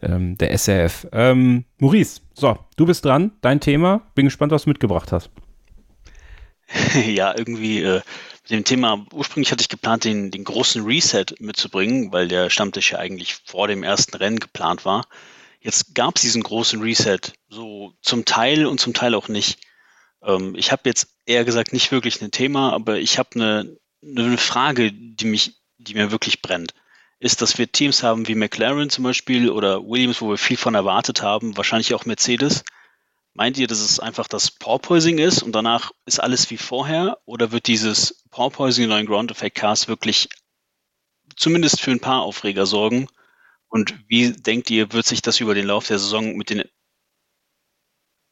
ähm, 0.05 0.37
der 0.39 0.57
SRF. 0.57 1.07
Ähm, 1.13 1.65
Maurice, 1.79 2.21
so, 2.35 2.59
du 2.77 2.87
bist 2.87 3.05
dran, 3.05 3.33
dein 3.41 3.61
Thema. 3.61 4.03
Bin 4.15 4.27
gespannt, 4.27 4.53
was 4.53 4.65
du 4.65 4.71
mitgebracht 4.71 5.13
hast. 5.13 5.31
ja, 7.07 7.37
irgendwie 7.37 7.83
äh, 7.83 8.01
mit 8.43 8.51
dem 8.51 8.65
Thema, 8.65 9.07
ursprünglich 9.13 9.53
hatte 9.53 9.63
ich 9.63 9.69
geplant, 9.69 10.05
den, 10.05 10.31
den 10.31 10.45
großen 10.45 10.85
Reset 10.85 11.27
mitzubringen, 11.39 12.13
weil 12.13 12.29
der 12.29 12.51
Stammtisch 12.51 12.93
ja 12.93 12.99
eigentlich 12.99 13.37
vor 13.45 13.69
dem 13.69 13.83
ersten 13.83 14.17
Rennen 14.17 14.39
geplant 14.39 14.85
war. 14.85 15.07
Jetzt 15.61 15.95
gab 15.95 16.17
es 16.17 16.23
diesen 16.23 16.43
großen 16.43 16.81
Reset, 16.83 17.21
so 17.49 17.95
zum 18.03 18.25
Teil 18.25 18.67
und 18.67 18.81
zum 18.81 18.93
Teil 18.93 19.15
auch 19.15 19.29
nicht. 19.29 19.59
Ähm, 20.23 20.55
ich 20.57 20.73
habe 20.73 20.83
jetzt 20.85 21.09
eher 21.27 21.45
gesagt 21.45 21.73
nicht 21.73 21.91
wirklich 21.91 22.21
ein 22.21 22.31
Thema, 22.31 22.73
aber 22.73 22.99
ich 22.99 23.19
habe 23.19 23.31
eine, 23.35 23.77
eine 24.05 24.37
Frage, 24.37 24.93
die 24.93 25.25
mich, 25.25 25.63
die 25.79 25.95
mir 25.95 26.11
wirklich 26.11 26.43
brennt 26.43 26.75
ist, 27.25 27.41
dass 27.41 27.57
wir 27.57 27.73
Teams 27.73 28.03
haben 28.03 28.29
wie 28.29 28.35
McLaren 28.35 28.91
zum 28.91 29.03
Beispiel 29.03 29.49
oder 29.49 29.83
Williams, 29.83 30.21
wo 30.21 30.29
wir 30.29 30.37
viel 30.37 30.59
von 30.59 30.75
erwartet 30.75 31.23
haben, 31.23 31.57
wahrscheinlich 31.57 31.95
auch 31.95 32.05
Mercedes. 32.05 32.65
Meint 33.33 33.57
ihr, 33.57 33.67
dass 33.67 33.81
es 33.81 33.99
einfach 33.99 34.29
das 34.29 34.51
Porpoising 34.51 35.17
ist 35.17 35.43
und 35.43 35.53
danach 35.53 35.91
ist 36.05 36.21
alles 36.21 36.51
wie 36.51 36.59
vorher? 36.59 37.19
Oder 37.25 37.51
wird 37.51 37.67
dieses 37.67 38.23
Porpoising 38.31 38.85
in 38.85 38.91
neuen 38.91 39.07
Ground 39.07 39.31
Effect 39.31 39.57
Cars 39.57 39.89
wirklich 39.89 40.29
zumindest 41.35 41.81
für 41.81 41.93
ein 41.93 42.01
paar 42.01 42.21
Aufreger 42.21 42.67
sorgen? 42.67 43.09
Und 43.69 43.99
wie 44.07 44.33
denkt 44.33 44.69
ihr, 44.69 44.93
wird 44.93 45.07
sich 45.07 45.23
das 45.23 45.41
über 45.41 45.55
den 45.55 45.67
Lauf 45.67 45.87
der 45.87 45.99
Saison 45.99 46.37
mit 46.37 46.51
den 46.51 46.65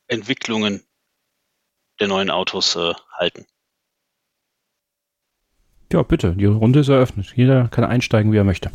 Entwicklungen 0.06 0.86
der 1.98 2.08
neuen 2.08 2.28
Autos 2.28 2.76
äh, 2.76 2.92
halten? 3.16 3.46
Ja, 5.92 6.02
bitte, 6.02 6.34
die 6.34 6.46
Runde 6.46 6.80
ist 6.80 6.88
eröffnet. 6.88 7.34
Jeder 7.36 7.68
kann 7.68 7.84
einsteigen, 7.84 8.32
wie 8.32 8.38
er 8.38 8.44
möchte. 8.44 8.70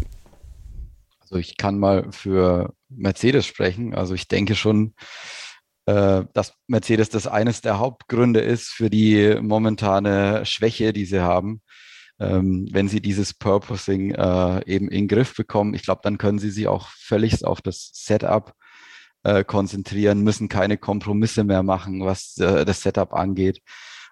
Also 1.20 1.38
ich 1.38 1.58
kann 1.58 1.80
mal 1.80 2.12
für 2.12 2.76
Mercedes 2.90 3.48
sprechen. 3.48 3.96
Also 3.96 4.14
ich 4.14 4.28
denke 4.28 4.54
schon, 4.54 4.94
äh, 5.88 6.26
dass 6.34 6.54
Mercedes 6.68 7.10
das 7.10 7.26
eines 7.26 7.62
der 7.62 7.80
Hauptgründe 7.80 8.42
ist 8.42 8.68
für 8.68 8.92
die 8.92 9.36
momentane 9.42 10.46
Schwäche, 10.46 10.94
die 10.94 11.06
sie 11.06 11.22
haben. 11.22 11.64
Ähm, 12.20 12.68
wenn 12.72 12.88
sie 12.88 13.02
dieses 13.02 13.34
Purposing 13.34 14.12
äh, 14.12 14.64
eben 14.72 14.88
in 14.88 15.02
den 15.02 15.08
Griff 15.08 15.36
bekommen, 15.36 15.74
ich 15.74 15.82
glaube, 15.82 16.02
dann 16.04 16.20
können 16.20 16.38
sie 16.38 16.52
sich 16.52 16.68
auch 16.68 16.88
völlig 16.90 17.44
auf 17.44 17.64
das 17.64 17.90
Setup 17.94 18.54
äh, 19.24 19.44
konzentrieren, 19.44 20.22
müssen 20.22 20.50
keine 20.50 20.78
Kompromisse 20.78 21.44
mehr 21.44 21.64
machen, 21.64 22.06
was 22.06 22.36
das 22.36 22.82
Setup 22.82 23.14
angeht. 23.14 23.62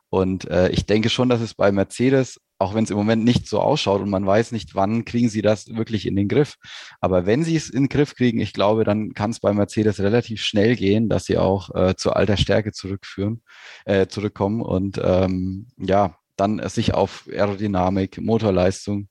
Und 0.09 0.47
ich 0.71 0.85
denke 0.85 1.09
schon, 1.09 1.27
dass 1.27 1.41
es 1.41 1.55
bei 1.55 1.73
Mercedes 1.73 2.39
auch 2.57 2.73
wenn 2.73 2.83
es 2.83 2.89
im 2.89 2.97
Moment 2.97 3.23
nicht 3.23 3.47
so 3.47 3.59
ausschaut 3.59 4.01
und 4.01 4.09
man 4.09 4.25
weiß 4.25 4.51
nicht, 4.51 4.75
wann 4.75 5.05
kriegen 5.05 5.29
sie 5.29 5.41
das 5.41 5.67
wirklich 5.75 6.05
in 6.05 6.15
den 6.15 6.27
Griff. 6.27 6.55
Aber 7.01 7.25
wenn 7.25 7.43
sie 7.43 7.55
es 7.55 7.69
in 7.69 7.83
den 7.83 7.89
Griff 7.89 8.15
kriegen, 8.15 8.39
ich 8.39 8.53
glaube, 8.53 8.83
dann 8.83 9.13
kann 9.13 9.31
es 9.31 9.39
bei 9.39 9.53
Mercedes 9.53 9.99
relativ 9.99 10.41
schnell 10.41 10.75
gehen, 10.75 11.09
dass 11.09 11.25
sie 11.25 11.37
auch 11.37 11.73
äh, 11.75 11.95
zu 11.95 12.13
alter 12.13 12.37
Stärke 12.37 12.71
zurückführen, 12.71 13.41
äh, 13.85 14.07
zurückkommen 14.07 14.61
und 14.61 14.99
ähm, 15.03 15.67
ja, 15.77 16.17
dann 16.37 16.67
sich 16.69 16.93
auf 16.93 17.27
Aerodynamik, 17.31 18.21
Motorleistung 18.21 19.09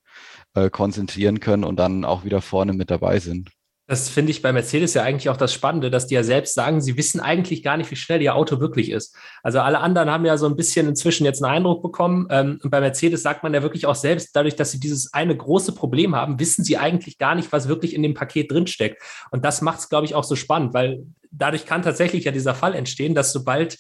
äh, 0.55 0.71
konzentrieren 0.71 1.41
können 1.41 1.65
und 1.65 1.77
dann 1.77 2.05
auch 2.05 2.25
wieder 2.25 2.41
vorne 2.41 2.73
mit 2.73 2.91
dabei 2.91 3.19
sind. 3.19 3.51
Das 3.87 4.09
finde 4.09 4.31
ich 4.31 4.41
bei 4.41 4.51
Mercedes 4.51 4.95
ja 4.95 5.03
eigentlich 5.03 5.29
auch 5.29 5.37
das 5.37 5.53
Spannende, 5.53 5.91
dass 5.91 6.07
die 6.07 6.15
ja 6.15 6.23
selbst 6.23 6.55
sagen, 6.55 6.81
sie 6.81 6.97
wissen 6.97 7.21
eigentlich 7.21 7.63
gar 7.63 7.77
nicht, 7.77 7.91
wie 7.91 7.97
schnell 7.97 8.23
ihr 8.23 8.35
Auto 8.35 8.59
wirklich 8.59 8.91
ist. 8.91 9.15
Also 9.43 9.61
alle 9.61 9.81
anderen 9.81 10.11
haben 10.11 10.25
ja 10.25 10.39
so 10.39 10.47
ein 10.47 10.57
bisschen 10.57 10.89
inzwischen 10.89 11.27
jetzt 11.27 11.45
einen 11.45 11.55
Eindruck 11.55 11.83
bekommen. 11.83 12.27
Ähm, 12.31 12.59
und 12.63 12.71
bei 12.71 12.81
Mercedes 12.81 13.23
sagt 13.23 13.43
man 13.43 13.53
ja 13.53 13.63
wirklich 13.63 13.85
auch 13.85 13.95
selbst, 13.95 14.35
dadurch, 14.35 14.57
dass 14.57 14.71
sie 14.71 14.81
dieses 14.81 15.13
eine 15.13 15.37
große 15.37 15.75
Problem 15.75 16.17
haben, 16.17 16.41
wissen 16.41 16.65
sie 16.65 16.79
eigentlich 16.79 17.19
gar 17.19 17.35
nicht, 17.35 17.53
was 17.53 17.69
wirklich 17.69 17.95
in 17.95 18.03
dem 18.03 18.15
Paket 18.15 18.51
drinsteckt. 18.51 19.03
Und 19.31 19.45
das 19.45 19.61
macht 19.61 19.81
es, 19.81 19.91
glaube 19.91 20.07
ich, 20.07 20.15
auch 20.15 20.25
so 20.25 20.35
spannend, 20.35 20.73
weil 20.73 21.05
dadurch 21.31 21.67
kann 21.67 21.83
tatsächlich 21.83 22.25
ja 22.25 22.33
dieser 22.33 22.55
Fall 22.55 22.75
entstehen, 22.75 23.15
dass 23.15 23.33
sobald 23.33 23.77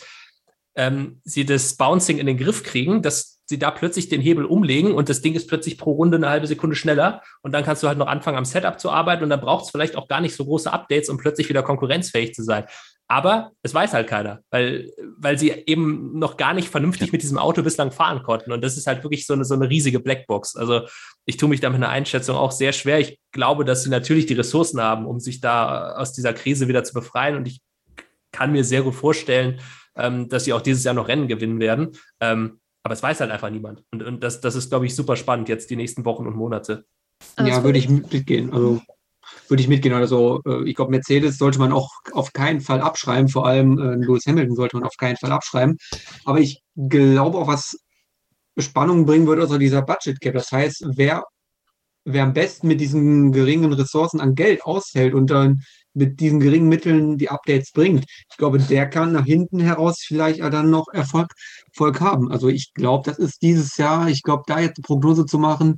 ähm, 0.77 1.21
sie 1.25 1.47
das 1.47 1.77
Bouncing 1.77 2.19
in 2.19 2.27
den 2.27 2.37
Griff 2.37 2.63
kriegen, 2.63 3.01
dass 3.01 3.34
sie 3.47 3.59
da 3.59 3.71
plötzlich 3.71 4.09
den 4.09 4.21
Hebel 4.21 4.45
umlegen 4.45 4.93
und 4.93 5.09
das 5.09 5.21
Ding 5.21 5.35
ist 5.35 5.49
plötzlich 5.49 5.77
pro 5.77 5.93
Runde 5.93 6.17
eine 6.17 6.31
halbe 6.31 6.47
Sekunde 6.47 6.77
schneller 6.77 7.23
und 7.43 7.53
dann 7.53 7.65
kannst 7.65 7.83
du 7.83 7.89
halt 7.89 7.99
noch 7.99 8.07
anfangen 8.07 8.39
am 8.39 8.45
Setup 8.45 8.81
zu 8.81 8.91
arbeiten 8.91 9.23
und 9.23 9.31
dann 9.31 9.41
braucht 9.41 9.65
es 9.65 9.71
vielleicht 9.71 9.97
auch 9.97 10.09
gar 10.09 10.21
nicht 10.21 10.35
so 10.35 10.45
große 10.45 10.73
Updates, 10.73 11.09
um 11.09 11.19
plötzlich 11.19 11.49
wieder 11.49 11.63
konkurrenzfähig 11.63 12.35
zu 12.35 12.43
sein. 12.43 12.65
Aber 13.07 13.53
es 13.63 13.75
weiß 13.75 13.93
halt 13.93 14.09
keiner, 14.09 14.41
weil, 14.51 14.91
weil 15.19 15.39
sie 15.39 15.51
eben 15.51 16.19
noch 16.19 16.39
gar 16.39 16.55
nicht 16.55 16.71
vernünftig 16.71 17.13
mit 17.13 17.21
diesem 17.21 17.37
Auto 17.37 17.63
bislang 17.63 17.93
fahren 17.93 18.23
konnten. 18.23 18.51
Und 18.51 18.65
das 18.65 18.79
ist 18.79 18.87
halt 18.87 19.03
wirklich 19.03 19.27
so 19.27 19.35
eine, 19.35 19.45
so 19.45 19.55
eine 19.55 19.69
riesige 19.69 20.01
Blackbox. 20.01 20.57
Also 20.57 20.87
ich 21.27 21.37
tue 21.37 21.51
mich 21.51 21.61
da 21.61 21.69
mit 21.69 21.77
einer 21.77 21.91
Einschätzung 21.91 22.35
auch 22.37 22.51
sehr 22.51 22.73
schwer. 22.73 23.01
Ich 23.01 23.19
glaube, 23.31 23.67
dass 23.67 23.83
sie 23.83 23.91
natürlich 23.91 24.25
die 24.25 24.35
Ressourcen 24.35 24.81
haben, 24.81 25.05
um 25.05 25.21
sich 25.21 25.43
da 25.43 25.93
aus 25.97 26.15
dieser 26.15 26.33
Krise 26.33 26.67
wieder 26.67 26.83
zu 26.83 26.95
befreien. 26.95 27.37
Und 27.37 27.47
ich 27.47 27.61
kann 28.33 28.53
mir 28.53 28.65
sehr 28.65 28.83
gut 28.83 28.95
vorstellen, 28.95 29.61
ähm, 29.97 30.31
dass 30.31 30.45
sie 30.45 30.55
auch 30.55 30.63
dieses 30.63 30.85
Jahr 30.85 30.95
noch 30.95 31.09
Rennen 31.09 31.29
gewinnen 31.29 31.61
werden. 31.61 31.93
Ähm, 32.21 32.59
aber 32.85 32.95
es 32.95 33.03
weiß 33.03 33.21
halt 33.21 33.31
einfach 33.31 33.51
niemand. 33.51 33.83
Und, 33.91 34.03
und 34.03 34.23
das, 34.23 34.41
das 34.41 34.55
ist, 34.55 34.69
glaube 34.69 34.87
ich, 34.87 34.95
super 34.95 35.17
spannend 35.17 35.49
jetzt 35.49 35.71
die 35.71 35.77
nächsten 35.77 36.05
Wochen 36.05 36.27
und 36.27 36.37
Monate. 36.37 36.85
Ja, 37.39 37.65
würde 37.65 37.79
ich 37.79 37.89
mitgehen. 37.89 38.53
Also 38.53 38.83
würde 39.49 39.63
ich 39.63 39.69
mitgehen. 39.69 39.95
Also 39.95 40.43
äh, 40.47 40.69
ich 40.69 40.77
glaube, 40.77 40.91
Mercedes 40.91 41.39
sollte 41.39 41.59
man 41.59 41.73
auch 41.73 41.91
auf 42.13 42.33
keinen 42.35 42.61
Fall 42.61 42.83
abschreiben. 42.83 43.31
Vor 43.31 43.47
allem 43.47 43.79
äh, 43.79 43.95
Lewis 44.05 44.27
Hamilton 44.27 44.55
sollte 44.55 44.77
man 44.77 44.85
auf 44.85 44.97
keinen 44.99 45.17
Fall 45.17 45.33
abschreiben. 45.33 45.79
Aber 46.27 46.41
ich 46.41 46.63
glaube 46.77 47.39
auch, 47.39 47.49
was 47.49 47.79
Spannung 48.59 49.07
bringen 49.07 49.27
würde, 49.27 49.43
also 49.43 49.57
dieser 49.57 49.83
Budget 49.83 50.21
Cap. 50.21 50.35
Das 50.35 50.53
heißt, 50.53 50.85
wer, 50.95 51.25
wer 52.05 52.23
am 52.23 52.35
besten 52.35 52.69
mit 52.69 52.81
diesen 52.81 53.33
geringen 53.33 53.73
Ressourcen 53.73 54.21
an 54.21 54.35
Geld 54.35 54.63
aushält 54.63 55.15
und 55.15 55.31
dann 55.31 55.63
mit 55.95 56.21
diesen 56.21 56.41
geringen 56.41 56.69
Mitteln 56.69 57.19
die 57.19 57.31
Updates 57.31 57.73
bringt. 57.73 58.05
Ich 58.31 58.37
glaube, 58.37 58.59
der 58.59 58.89
kann 58.91 59.13
nach 59.13 59.25
hinten 59.25 59.61
heraus 59.61 60.03
vielleicht 60.05 60.41
dann 60.41 60.71
noch 60.71 60.89
Erfolg, 60.93 61.29
Erfolg 61.75 62.01
haben. 62.01 62.31
Also 62.31 62.49
ich 62.49 62.73
glaube, 62.75 63.11
das 63.11 63.19
ist 63.19 63.43
dieses 63.43 63.77
Jahr, 63.77 64.09
ich 64.09 64.23
glaube, 64.23 64.45
da 64.47 64.61
jetzt 64.61 64.79
eine 64.79 64.85
Prognose 64.85 65.27
zu 65.27 65.39
machen, 65.39 65.77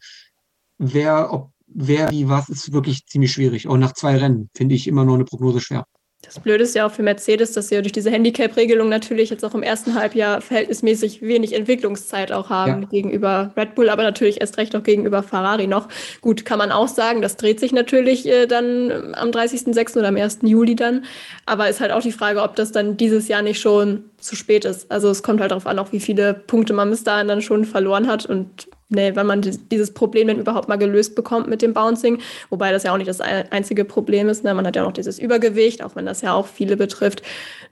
wer, 0.79 1.33
ob, 1.33 1.51
wer 1.67 2.11
wie 2.11 2.29
was, 2.29 2.49
ist 2.49 2.73
wirklich 2.73 3.07
ziemlich 3.07 3.33
schwierig. 3.33 3.67
Auch 3.69 3.79
nach 3.79 3.93
zwei 3.93 4.17
Rennen 4.17 4.51
finde 4.55 4.75
ich 4.75 4.87
immer 4.87 5.05
noch 5.05 5.15
eine 5.15 5.25
Prognose 5.25 5.61
schwer. 5.61 5.87
Das 6.27 6.41
Blöde 6.41 6.65
ist 6.65 6.75
ja 6.75 6.87
auch 6.87 6.93
für 6.93 7.03
Mercedes, 7.03 7.53
dass 7.53 7.69
sie 7.69 7.77
ja 7.77 7.81
durch 7.81 7.93
diese 7.93 8.11
Handicap-Regelung 8.11 8.89
natürlich 8.89 9.31
jetzt 9.31 9.45
auch 9.45 9.55
im 9.55 9.63
ersten 9.63 9.95
Halbjahr 9.95 10.41
verhältnismäßig 10.41 11.23
wenig 11.23 11.55
Entwicklungszeit 11.55 12.33
auch 12.33 12.51
haben 12.51 12.83
ja. 12.83 12.89
gegenüber 12.89 13.53
Red 13.57 13.75
Bull, 13.75 13.89
aber 13.89 14.03
natürlich 14.03 14.41
erst 14.41 14.59
recht 14.59 14.75
auch 14.77 14.83
gegenüber 14.83 15.23
Ferrari 15.23 15.67
noch. 15.67 15.89
Gut, 16.21 16.45
kann 16.45 16.59
man 16.59 16.73
auch 16.73 16.89
sagen, 16.89 17.23
das 17.23 17.37
dreht 17.37 17.61
sich 17.61 17.73
natürlich 17.73 18.27
äh, 18.27 18.47
dann 18.47 19.15
am 19.15 19.31
30.06. 19.31 19.99
oder 19.99 20.09
am 20.09 20.17
1. 20.17 20.41
Juli 20.43 20.75
dann. 20.75 21.05
Aber 21.47 21.69
ist 21.69 21.81
halt 21.81 21.93
auch 21.93 22.03
die 22.03 22.13
Frage, 22.13 22.43
ob 22.43 22.57
das 22.57 22.73
dann 22.73 22.97
dieses 22.97 23.29
Jahr 23.29 23.43
nicht 23.43 23.61
schon 23.61 24.05
zu 24.19 24.35
spät 24.37 24.65
ist. 24.65 24.91
Also 24.91 25.09
es 25.11 25.23
kommt 25.23 25.41
halt 25.41 25.53
darauf 25.53 25.67
an, 25.67 25.79
auch 25.79 25.93
wie 25.93 26.01
viele 26.01 26.35
Punkte 26.35 26.73
man 26.73 26.91
bis 26.91 27.05
dahin 27.05 27.29
dann 27.29 27.43
schon 27.43 27.65
verloren 27.65 28.09
hat. 28.09 28.27
Und 28.27 28.69
nee, 28.89 29.15
wenn 29.15 29.27
man 29.27 29.43
dieses 29.71 29.93
Problem 29.93 30.29
dann 30.29 30.39
überhaupt 30.39 30.69
mal 30.69 30.77
gelöst 30.77 31.15
bekommt 31.15 31.49
mit 31.49 31.63
dem 31.63 31.75
Bouncing, 31.75 32.21
wobei 32.51 32.73
das 32.73 32.85
ja 32.85 32.93
auch 32.93 32.99
nicht 32.99 33.09
das 33.09 33.21
einzige 33.21 33.85
Problem 33.85 34.29
ist. 34.29 34.45
Ne? 34.45 34.55
Man 34.55 34.67
hat 34.67 34.77
ja 34.77 34.83
auch 34.83 34.87
noch 34.87 34.93
dieses 34.93 35.19
Übergewicht, 35.19 35.83
auch 35.83 35.97
wenn 35.97 36.07
das 36.07 36.23
ja 36.23 36.35
auch 36.35 36.47
viele 36.47 36.77
betrifft. 36.77 37.23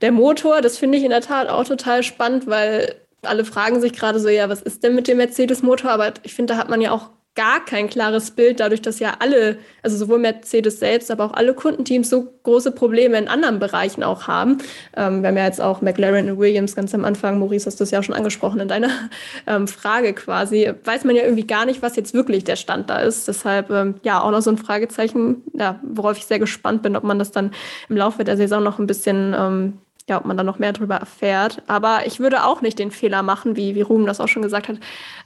Der 0.01 0.12
Motor, 0.12 0.61
das 0.61 0.79
finde 0.79 0.99
ich 0.99 1.05
in 1.05 1.11
der 1.11 1.21
Tat 1.21 1.49
auch 1.49 1.65
total 1.65 2.03
spannend, 2.03 2.47
weil 2.47 2.95
alle 3.23 3.45
fragen 3.45 3.81
sich 3.81 3.93
gerade 3.93 4.21
so, 4.21 4.29
ja, 4.29 4.49
was 4.49 4.62
ist 4.62 4.83
denn 4.85 4.95
mit 4.95 5.09
dem 5.09 5.19
Mercedes-Motor? 5.19 5.91
Aber 5.91 6.12
ich 6.23 6.35
finde, 6.35 6.55
da 6.55 6.59
hat 6.59 6.69
man 6.69 6.81
ja 6.81 6.93
auch 6.93 7.11
gar 7.35 7.64
kein 7.64 7.89
klares 7.89 8.30
Bild, 8.30 8.61
dadurch, 8.61 8.80
dass 8.80 9.01
ja 9.01 9.14
alle, 9.18 9.59
also 9.82 9.97
sowohl 9.97 10.18
Mercedes 10.20 10.78
selbst, 10.78 11.11
aber 11.11 11.24
auch 11.24 11.32
alle 11.32 11.53
Kundenteams 11.53 12.09
so 12.09 12.32
große 12.45 12.70
Probleme 12.70 13.18
in 13.18 13.26
anderen 13.26 13.59
Bereichen 13.59 14.05
auch 14.05 14.28
haben. 14.28 14.59
Ähm, 14.97 15.22
wir 15.22 15.28
haben 15.28 15.37
ja 15.37 15.45
jetzt 15.45 15.61
auch 15.61 15.82
McLaren 15.82 16.30
und 16.30 16.39
Williams 16.39 16.76
ganz 16.76 16.95
am 16.95 17.05
Anfang, 17.05 17.41
Maurice, 17.41 17.66
hast 17.66 17.80
du 17.80 17.82
das 17.82 17.91
ja 17.91 17.99
auch 17.99 18.05
schon 18.05 18.14
angesprochen 18.14 18.61
in 18.61 18.68
deiner 18.68 18.91
ähm, 19.49 19.66
Frage 19.66 20.12
quasi, 20.12 20.70
weiß 20.85 21.05
man 21.05 21.16
ja 21.16 21.22
irgendwie 21.22 21.47
gar 21.47 21.66
nicht, 21.66 21.82
was 21.82 21.97
jetzt 21.97 22.14
wirklich 22.14 22.45
der 22.45 22.57
Stand 22.57 22.89
da 22.89 22.99
ist. 23.01 23.26
Deshalb, 23.26 23.70
ähm, 23.70 23.97
ja, 24.05 24.22
auch 24.22 24.30
noch 24.30 24.43
so 24.43 24.51
ein 24.51 24.59
Fragezeichen, 24.59 25.43
ja, 25.55 25.80
worauf 25.82 26.16
ich 26.16 26.26
sehr 26.26 26.39
gespannt 26.39 26.82
bin, 26.82 26.95
ob 26.95 27.03
man 27.03 27.18
das 27.18 27.32
dann 27.32 27.51
im 27.89 27.97
Laufe 27.97 28.22
der 28.22 28.37
Saison 28.37 28.62
noch 28.62 28.78
ein 28.78 28.87
bisschen 28.87 29.35
ähm, 29.37 29.78
ja, 30.09 30.18
ob 30.18 30.26
man 30.26 30.36
da 30.36 30.42
noch 30.42 30.59
mehr 30.59 30.72
darüber 30.72 30.96
erfährt. 30.96 31.62
Aber 31.66 32.07
ich 32.07 32.20
würde 32.20 32.44
auch 32.44 32.61
nicht 32.61 32.78
den 32.78 32.90
Fehler 32.90 33.22
machen, 33.22 33.57
wie, 33.57 33.74
wie 33.74 33.80
Ruben 33.80 34.07
das 34.07 34.20
auch 34.20 34.28
schon 34.28 34.42
gesagt 34.42 34.68
hat, 34.68 34.76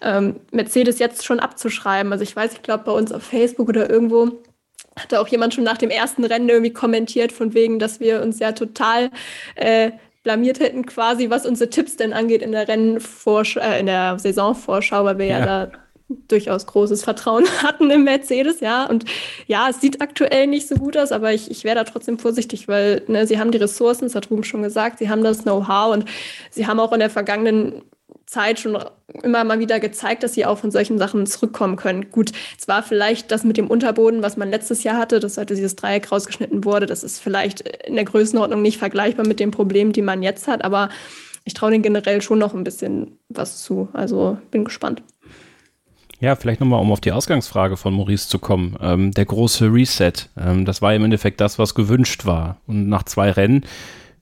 ähm, 0.01 0.37
Mercedes 0.53 0.99
jetzt 0.99 1.25
schon 1.25 1.41
abzuschreiben. 1.41 2.13
Also 2.13 2.23
ich 2.23 2.35
weiß, 2.35 2.53
ich 2.53 2.63
glaube, 2.63 2.85
bei 2.85 2.93
uns 2.93 3.13
auf 3.13 3.23
Facebook 3.23 3.69
oder 3.69 3.91
irgendwo 3.91 4.43
hatte 4.97 5.21
auch 5.21 5.29
jemand 5.29 5.55
schon 5.55 5.65
nach 5.65 5.79
dem 5.79 5.91
ersten 5.91 6.25
Rennen 6.25 6.49
irgendwie 6.49 6.73
kommentiert, 6.73 7.33
von 7.33 7.55
wegen, 7.55 7.79
dass 7.79 8.01
wir 8.01 8.23
uns 8.23 8.39
ja 8.39 8.53
total 8.53 9.11
äh, 9.55 9.93
blamiert 10.23 10.61
hätten, 10.61 10.87
quasi, 10.87 11.31
was 11.31 11.47
unsere 11.47 11.71
Tipps 11.71 11.97
denn 11.97 12.13
angeht 12.13 12.43
in 12.43 12.53
der 12.53 12.69
Rennvorschau, 12.69 13.61
äh, 13.61 13.81
in 13.81 13.87
der 13.87 14.19
Saisonvorschau, 14.19 15.05
weil 15.05 15.19
wir 15.19 15.27
ja, 15.27 15.39
ja 15.39 15.47
da 15.47 15.73
durchaus 16.09 16.67
großes 16.67 17.05
Vertrauen 17.05 17.45
hatten 17.63 17.91
im 17.91 18.05
Mercedes, 18.05 18.61
ja. 18.61 18.87
Und 18.87 19.05
ja, 19.47 19.69
es 19.69 19.81
sieht 19.81 20.01
aktuell 20.01 20.47
nicht 20.47 20.69
so 20.69 20.77
gut 20.77 20.97
aus, 20.97 21.13
aber 21.13 21.33
ich, 21.33 21.51
ich 21.51 21.65
wäre 21.65 21.77
da 21.77 21.85
trotzdem 21.85 22.19
vorsichtig, 22.19 22.69
weil 22.69 23.03
ne, 23.09 23.27
sie 23.27 23.39
haben 23.39 23.51
die 23.51 23.59
Ressourcen, 23.59 24.05
das 24.05 24.15
hat 24.15 24.31
Ruben 24.31 24.45
schon 24.45 24.63
gesagt, 24.63 24.99
sie 24.99 25.09
haben 25.09 25.23
das 25.23 25.43
Know-how 25.43 25.93
und 25.93 26.05
sie 26.51 26.67
haben 26.67 26.81
auch 26.81 26.93
in 26.93 27.01
der 27.01 27.11
vergangenen 27.11 27.83
Zeit 28.29 28.61
schon 28.61 28.79
immer 29.23 29.43
mal 29.45 29.59
wieder 29.59 29.81
gezeigt, 29.81 30.23
dass 30.23 30.35
sie 30.35 30.45
auch 30.45 30.59
von 30.59 30.71
solchen 30.71 30.99
Sachen 30.99 31.27
zurückkommen 31.27 31.77
können. 31.77 32.11
Gut, 32.11 32.33
es 32.59 32.69
war 32.69 32.83
vielleicht 32.83 33.31
das 33.31 33.43
mit 33.43 33.57
dem 33.57 33.69
Unterboden, 33.69 34.23
was 34.23 34.37
man 34.37 34.51
letztes 34.51 34.85
Jahr 34.85 34.99
hatte, 34.99 35.19
dass 35.19 35.39
halt 35.39 35.49
dieses 35.49 35.77
Dreieck 35.77 36.13
rausgeschnitten 36.13 36.65
wurde. 36.65 36.85
Das 36.85 37.03
ist 37.03 37.21
vielleicht 37.21 37.61
in 37.61 37.95
der 37.95 38.05
Größenordnung 38.05 38.61
nicht 38.61 38.77
vergleichbar 38.77 39.27
mit 39.27 39.41
den 39.41 39.51
Problemen, 39.51 39.93
die 39.93 40.03
man 40.03 40.23
jetzt 40.23 40.47
hat, 40.47 40.63
aber 40.63 40.91
ich 41.45 41.55
traue 41.55 41.71
denen 41.71 41.83
generell 41.83 42.21
schon 42.21 42.39
noch 42.39 42.53
ein 42.53 42.65
bisschen 42.65 43.19
was 43.31 43.63
zu. 43.63 43.89
Also 43.95 44.37
bin 44.51 44.65
gespannt. 44.65 45.03
Ja, 46.21 46.35
vielleicht 46.35 46.61
nochmal, 46.61 46.81
um 46.81 46.91
auf 46.91 47.01
die 47.01 47.13
Ausgangsfrage 47.13 47.77
von 47.77 47.95
Maurice 47.95 48.29
zu 48.29 48.41
kommen. 48.41 48.77
Ähm, 48.81 49.13
der 49.13 49.25
große 49.25 49.73
Reset, 49.73 50.13
ähm, 50.37 50.65
das 50.65 50.83
war 50.83 50.93
im 50.93 51.05
Endeffekt 51.05 51.41
das, 51.41 51.59
was 51.61 51.77
gewünscht 51.77 52.27
war. 52.27 52.57
Und 52.67 52.89
nach 52.89 53.05
zwei 53.05 53.31
Rennen 53.31 53.65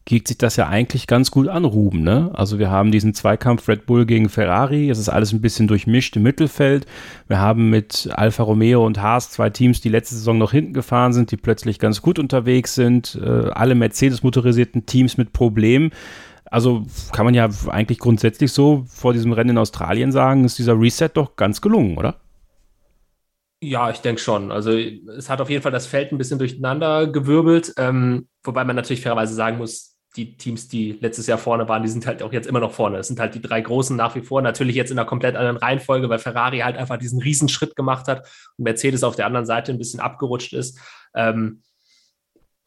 geht 0.07 0.28
sich 0.28 0.38
das 0.38 0.57
ja 0.57 0.68
eigentlich 0.68 1.09
ganz 1.09 1.30
gut 1.30 1.49
an, 1.49 1.64
Ruben. 1.64 2.03
Ne? 2.03 2.30
Also 2.34 2.59
wir 2.61 2.70
haben 2.70 2.92
diesen 2.92 3.12
Zweikampf 3.12 3.66
Red 3.66 3.86
Bull 3.86 4.07
gegen 4.07 4.28
Ferrari. 4.28 4.88
Es 4.88 4.99
ist 4.99 5.09
alles 5.09 5.32
ein 5.32 5.40
bisschen 5.40 5.68
durchmischt 5.68 6.14
im 6.16 6.22
Mittelfeld. 6.22 6.86
Wir 7.26 7.40
haben 7.40 7.70
mit 7.70 8.09
Alfa 8.12 8.44
Romeo 8.44 8.86
und 8.86 9.03
Haas 9.03 9.30
zwei 9.30 9.51
Teams, 9.51 9.80
die 9.80 9.88
letzte 9.88 10.14
Saison 10.14 10.38
noch 10.38 10.53
hinten 10.53 10.74
gefahren 10.74 11.12
sind, 11.12 11.32
die 11.32 11.36
plötzlich 11.36 11.80
ganz 11.80 12.03
gut 12.03 12.20
unterwegs 12.20 12.76
sind. 12.76 13.18
Äh, 13.20 13.51
alle 13.51 13.74
Mercedes-motorisierten 13.74 14.86
Teams 14.86 15.16
mit 15.16 15.32
Problemen. 15.32 15.90
Also 16.51 16.86
kann 17.12 17.24
man 17.24 17.34
ja 17.34 17.49
eigentlich 17.68 17.99
grundsätzlich 17.99 18.53
so 18.53 18.84
vor 18.88 19.12
diesem 19.12 19.32
Rennen 19.32 19.51
in 19.51 19.59
Australien 19.59 20.12
sagen, 20.12 20.44
ist 20.44 20.59
dieser 20.59 20.78
Reset 20.78 21.11
doch 21.14 21.36
ganz 21.36 21.61
gelungen, 21.61 21.99
oder? 21.99 22.16
Ja, 23.61 23.90
ich 23.90 23.99
denke 23.99 24.20
schon. 24.20 24.53
Also 24.53 24.72
es 24.72 25.30
hat 25.30 25.40
auf 25.40 25.51
jeden 25.51 25.62
Fall 25.62 25.72
das 25.72 25.86
Feld 25.86 26.12
ein 26.12 26.18
bisschen 26.18 26.38
durcheinander 26.38 27.07
gewirbelt, 27.07 27.72
ähm, 27.78 28.28
wobei 28.44 28.64
man 28.64 28.76
natürlich 28.76 29.01
fairerweise 29.01 29.34
sagen 29.34 29.59
muss, 29.59 29.97
die 30.16 30.36
Teams, 30.36 30.68
die 30.68 30.92
letztes 31.01 31.26
Jahr 31.26 31.38
vorne 31.38 31.68
waren, 31.68 31.82
die 31.82 31.88
sind 31.88 32.07
halt 32.07 32.22
auch 32.22 32.32
jetzt 32.32 32.47
immer 32.47 32.61
noch 32.61 32.72
vorne. 32.72 32.99
Es 32.99 33.09
sind 33.09 33.20
halt 33.20 33.34
die 33.34 33.40
drei 33.40 33.61
großen 33.61 33.97
nach 33.97 34.14
wie 34.14 34.22
vor. 34.22 34.40
Natürlich 34.40 34.74
jetzt 34.74 34.90
in 34.90 34.99
einer 34.99 35.07
komplett 35.07 35.36
anderen 35.36 35.59
Reihenfolge, 35.59 36.09
weil 36.09 36.18
Ferrari 36.18 36.61
halt 36.61 36.76
einfach 36.76 36.97
diesen 36.97 37.20
Riesenschritt 37.20 37.76
gemacht 37.76 38.09
hat 38.09 38.26
und 38.57 38.64
Mercedes 38.64 39.05
auf 39.05 39.16
der 39.16 39.26
anderen 39.26 39.47
Seite 39.47 39.72
ein 39.72 39.78
bisschen 39.78 40.01
abgerutscht 40.01 40.55
ist. 40.55 40.78
Ähm, 41.14 41.62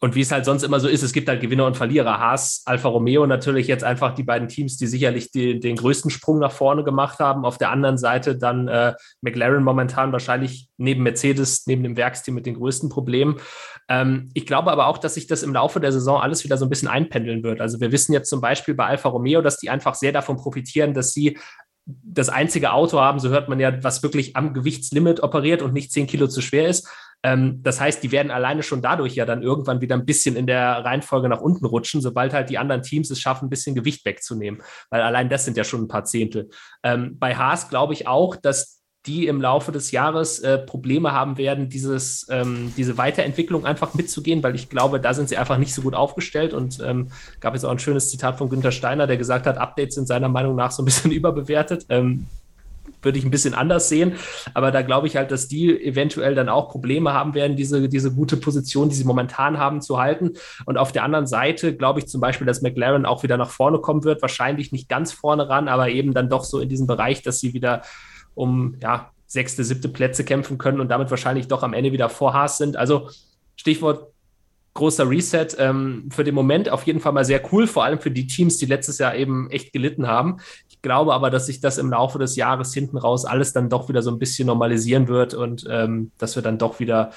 und 0.02 0.14
wie 0.14 0.22
es 0.22 0.32
halt 0.32 0.46
sonst 0.46 0.62
immer 0.62 0.80
so 0.80 0.88
ist, 0.88 1.02
es 1.02 1.12
gibt 1.12 1.28
halt 1.28 1.42
Gewinner 1.42 1.66
und 1.66 1.76
Verlierer. 1.76 2.18
Haas, 2.18 2.62
Alfa 2.64 2.88
Romeo 2.88 3.26
natürlich 3.26 3.66
jetzt 3.66 3.84
einfach 3.84 4.14
die 4.14 4.22
beiden 4.22 4.48
Teams, 4.48 4.78
die 4.78 4.86
sicherlich 4.86 5.30
die, 5.30 5.60
den 5.60 5.76
größten 5.76 6.10
Sprung 6.10 6.38
nach 6.38 6.52
vorne 6.52 6.84
gemacht 6.84 7.18
haben. 7.18 7.44
Auf 7.44 7.58
der 7.58 7.70
anderen 7.70 7.98
Seite 7.98 8.36
dann 8.36 8.66
äh, 8.68 8.94
McLaren 9.20 9.62
momentan 9.62 10.10
wahrscheinlich 10.10 10.70
neben 10.78 11.02
Mercedes, 11.02 11.66
neben 11.66 11.82
dem 11.82 11.98
Werksteam 11.98 12.34
mit 12.34 12.46
den 12.46 12.54
größten 12.54 12.88
Problemen. 12.88 13.40
Ähm, 13.88 14.30
ich 14.32 14.46
glaube 14.46 14.72
aber 14.72 14.86
auch, 14.86 14.96
dass 14.96 15.14
sich 15.14 15.26
das 15.26 15.42
im 15.42 15.52
Laufe 15.52 15.80
der 15.80 15.92
Saison 15.92 16.18
alles 16.18 16.44
wieder 16.44 16.56
so 16.56 16.64
ein 16.64 16.70
bisschen 16.70 16.88
einpendeln 16.88 17.42
wird. 17.42 17.60
Also 17.60 17.78
wir 17.78 17.92
wissen 17.92 18.14
jetzt 18.14 18.30
zum 18.30 18.40
Beispiel 18.40 18.74
bei 18.74 18.86
Alfa 18.86 19.10
Romeo, 19.10 19.42
dass 19.42 19.58
die 19.58 19.68
einfach 19.68 19.94
sehr 19.94 20.12
davon 20.12 20.38
profitieren, 20.38 20.94
dass 20.94 21.12
sie 21.12 21.36
das 21.86 22.28
einzige 22.28 22.72
Auto 22.72 23.00
haben, 23.00 23.18
so 23.18 23.28
hört 23.30 23.48
man 23.48 23.60
ja, 23.60 23.82
was 23.82 24.02
wirklich 24.02 24.36
am 24.36 24.54
Gewichtslimit 24.54 25.22
operiert 25.22 25.60
und 25.60 25.72
nicht 25.72 25.92
10 25.92 26.06
Kilo 26.06 26.28
zu 26.28 26.40
schwer 26.40 26.68
ist. 26.68 26.88
Ähm, 27.22 27.62
das 27.62 27.80
heißt, 27.80 28.02
die 28.02 28.12
werden 28.12 28.30
alleine 28.30 28.62
schon 28.62 28.82
dadurch 28.82 29.14
ja 29.14 29.26
dann 29.26 29.42
irgendwann 29.42 29.80
wieder 29.80 29.94
ein 29.94 30.06
bisschen 30.06 30.36
in 30.36 30.46
der 30.46 30.84
Reihenfolge 30.84 31.28
nach 31.28 31.40
unten 31.40 31.66
rutschen, 31.66 32.00
sobald 32.00 32.32
halt 32.32 32.50
die 32.50 32.58
anderen 32.58 32.82
Teams 32.82 33.10
es 33.10 33.20
schaffen, 33.20 33.46
ein 33.46 33.50
bisschen 33.50 33.74
Gewicht 33.74 34.04
wegzunehmen. 34.04 34.62
Weil 34.90 35.02
allein 35.02 35.28
das 35.28 35.44
sind 35.44 35.56
ja 35.56 35.64
schon 35.64 35.82
ein 35.82 35.88
paar 35.88 36.04
Zehntel. 36.04 36.48
Ähm, 36.82 37.18
bei 37.18 37.34
Haas 37.34 37.68
glaube 37.68 37.92
ich 37.92 38.06
auch, 38.06 38.36
dass 38.36 38.80
die 39.06 39.26
im 39.26 39.40
Laufe 39.40 39.72
des 39.72 39.92
Jahres 39.92 40.40
äh, 40.40 40.58
Probleme 40.58 41.12
haben 41.12 41.38
werden, 41.38 41.70
dieses, 41.70 42.26
ähm, 42.30 42.72
diese 42.76 42.98
Weiterentwicklung 42.98 43.64
einfach 43.64 43.94
mitzugehen, 43.94 44.42
weil 44.42 44.54
ich 44.54 44.68
glaube, 44.68 45.00
da 45.00 45.14
sind 45.14 45.30
sie 45.30 45.38
einfach 45.38 45.56
nicht 45.56 45.72
so 45.72 45.80
gut 45.82 45.94
aufgestellt. 45.94 46.52
Und 46.52 46.80
ähm, 46.80 47.08
gab 47.40 47.54
jetzt 47.54 47.64
auch 47.64 47.70
ein 47.70 47.78
schönes 47.78 48.10
Zitat 48.10 48.36
von 48.36 48.50
Günther 48.50 48.72
Steiner, 48.72 49.06
der 49.06 49.16
gesagt 49.16 49.46
hat, 49.46 49.56
Updates 49.56 49.94
sind 49.94 50.06
seiner 50.06 50.28
Meinung 50.28 50.54
nach 50.54 50.70
so 50.70 50.82
ein 50.82 50.84
bisschen 50.84 51.10
überbewertet. 51.12 51.86
Ähm, 51.88 52.26
würde 53.02 53.18
ich 53.18 53.24
ein 53.24 53.30
bisschen 53.30 53.54
anders 53.54 53.88
sehen. 53.88 54.14
Aber 54.54 54.70
da 54.70 54.82
glaube 54.82 55.06
ich 55.06 55.16
halt, 55.16 55.30
dass 55.30 55.48
die 55.48 55.70
eventuell 55.82 56.34
dann 56.34 56.48
auch 56.48 56.68
Probleme 56.68 57.12
haben 57.12 57.34
werden, 57.34 57.56
diese, 57.56 57.88
diese 57.88 58.12
gute 58.12 58.36
Position, 58.36 58.88
die 58.88 58.94
sie 58.94 59.04
momentan 59.04 59.58
haben, 59.58 59.80
zu 59.80 59.98
halten. 59.98 60.32
Und 60.66 60.78
auf 60.78 60.92
der 60.92 61.04
anderen 61.04 61.26
Seite 61.26 61.76
glaube 61.76 62.00
ich 62.00 62.06
zum 62.06 62.20
Beispiel, 62.20 62.46
dass 62.46 62.62
McLaren 62.62 63.06
auch 63.06 63.22
wieder 63.22 63.36
nach 63.36 63.50
vorne 63.50 63.78
kommen 63.78 64.04
wird. 64.04 64.22
Wahrscheinlich 64.22 64.72
nicht 64.72 64.88
ganz 64.88 65.12
vorne 65.12 65.48
ran, 65.48 65.68
aber 65.68 65.88
eben 65.88 66.14
dann 66.14 66.28
doch 66.28 66.44
so 66.44 66.60
in 66.60 66.68
diesem 66.68 66.86
Bereich, 66.86 67.22
dass 67.22 67.40
sie 67.40 67.54
wieder 67.54 67.82
um 68.34 68.76
ja, 68.80 69.10
sechste, 69.26 69.64
siebte 69.64 69.88
Plätze 69.88 70.24
kämpfen 70.24 70.58
können 70.58 70.80
und 70.80 70.88
damit 70.88 71.10
wahrscheinlich 71.10 71.48
doch 71.48 71.62
am 71.62 71.74
Ende 71.74 71.92
wieder 71.92 72.08
vor 72.08 72.34
Haas 72.34 72.58
sind. 72.58 72.76
Also 72.76 73.10
Stichwort 73.56 74.10
großer 74.74 75.08
Reset. 75.08 75.48
Ähm, 75.58 76.08
für 76.10 76.24
den 76.24 76.34
Moment 76.34 76.68
auf 76.68 76.84
jeden 76.84 77.00
Fall 77.00 77.12
mal 77.12 77.24
sehr 77.24 77.42
cool, 77.52 77.66
vor 77.66 77.84
allem 77.84 78.00
für 78.00 78.10
die 78.10 78.26
Teams, 78.26 78.58
die 78.58 78.66
letztes 78.66 78.98
Jahr 78.98 79.14
eben 79.14 79.50
echt 79.50 79.72
gelitten 79.72 80.06
haben. 80.06 80.38
Glaube 80.82 81.12
aber, 81.14 81.30
dass 81.30 81.46
sich 81.46 81.60
das 81.60 81.78
im 81.78 81.90
Laufe 81.90 82.18
des 82.18 82.36
Jahres 82.36 82.72
hinten 82.72 82.96
raus 82.96 83.24
alles 83.24 83.52
dann 83.52 83.68
doch 83.68 83.88
wieder 83.88 84.02
so 84.02 84.10
ein 84.10 84.18
bisschen 84.18 84.46
normalisieren 84.46 85.08
wird 85.08 85.34
und 85.34 85.66
ähm, 85.68 86.12
dass 86.18 86.36
wir 86.36 86.42
dann 86.42 86.58
doch 86.58 86.80
wieder 86.80 87.10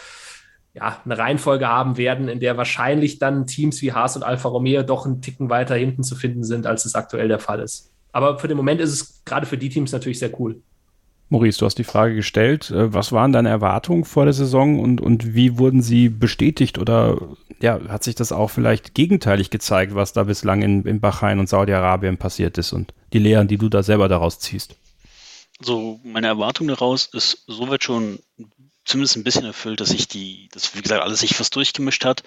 ja, 0.74 0.99
eine 1.05 1.18
Reihenfolge 1.18 1.68
haben 1.68 1.97
werden, 1.97 2.28
in 2.28 2.39
der 2.39 2.57
wahrscheinlich 2.57 3.20
dann 3.20 3.45
Teams 3.45 3.82
wie 3.82 3.93
Haas 3.93 4.16
und 4.16 4.24
Alfa 4.24 4.49
Romeo 4.49 4.84
doch 4.84 5.05
einen 5.05 5.22
Ticken 5.22 5.49
weiter 5.49 5.76
hinten 5.76 6.03
zu 6.03 6.16
finden 6.16 6.43
sind, 6.43 6.66
als 6.66 6.86
es 6.86 6.95
aktuell 6.95 7.28
der 7.28 7.39
Fall 7.39 7.59
ist. 7.59 7.91
Aber 8.11 8.39
für 8.39 8.47
den 8.47 8.57
Moment 8.57 8.82
ist 8.82 8.91
es 8.91 9.24
gerade 9.24 9.45
für 9.45 9.57
die 9.57 9.70
Teams 9.70 9.91
natürlich 9.91 10.20
sehr 10.20 10.39
cool. 10.39 10.61
Maurice, 11.34 11.58
du 11.58 11.66
hast 11.66 11.80
die 11.80 11.84
Frage 11.84 12.16
gestellt, 12.16 12.70
äh, 12.70 12.94
was 12.94 13.12
waren 13.12 13.34
deine 13.34 13.50
Erwartungen 13.50 14.06
vor 14.06 14.26
der 14.26 14.34
Saison 14.34 14.80
und, 14.80 15.02
und 15.02 15.34
wie 15.34 15.58
wurden 15.58 15.82
sie 15.82 16.08
bestätigt 16.08 16.78
oder 16.78 17.36
ja, 17.60 17.80
hat 17.90 18.04
sich 18.04 18.16
das 18.16 18.32
auch 18.32 18.50
vielleicht 18.50 18.94
gegenteilig 18.94 19.50
gezeigt, 19.50 19.96
was 19.96 20.14
da 20.14 20.24
bislang 20.24 20.62
in, 20.62 20.86
in 20.86 21.02
Bahrain 21.02 21.40
und 21.40 21.50
Saudi-Arabien 21.50 22.18
passiert 22.18 22.58
ist 22.58 22.72
und 22.72 22.94
die 23.14 23.20
Lehren, 23.20 23.48
die 23.48 23.58
du 23.58 23.68
da 23.68 23.82
selber 23.84 24.08
daraus 24.08 24.40
ziehst? 24.40 24.76
So, 25.60 26.00
meine 26.04 26.28
Erwartung 26.28 26.68
daraus 26.68 27.06
ist 27.14 27.44
soweit 27.48 27.84
schon 27.84 28.20
zumindest 28.86 29.18
ein 29.18 29.24
bisschen 29.24 29.46
erfüllt, 29.46 29.82
dass 29.82 29.90
sich 29.90 30.08
die, 30.08 30.50
dass 30.52 30.76
wie 30.76 30.82
gesagt 30.82 31.02
alles 31.02 31.22
sich 31.22 31.36
fast 31.36 31.56
durchgemischt 31.56 32.06
hat. 32.06 32.24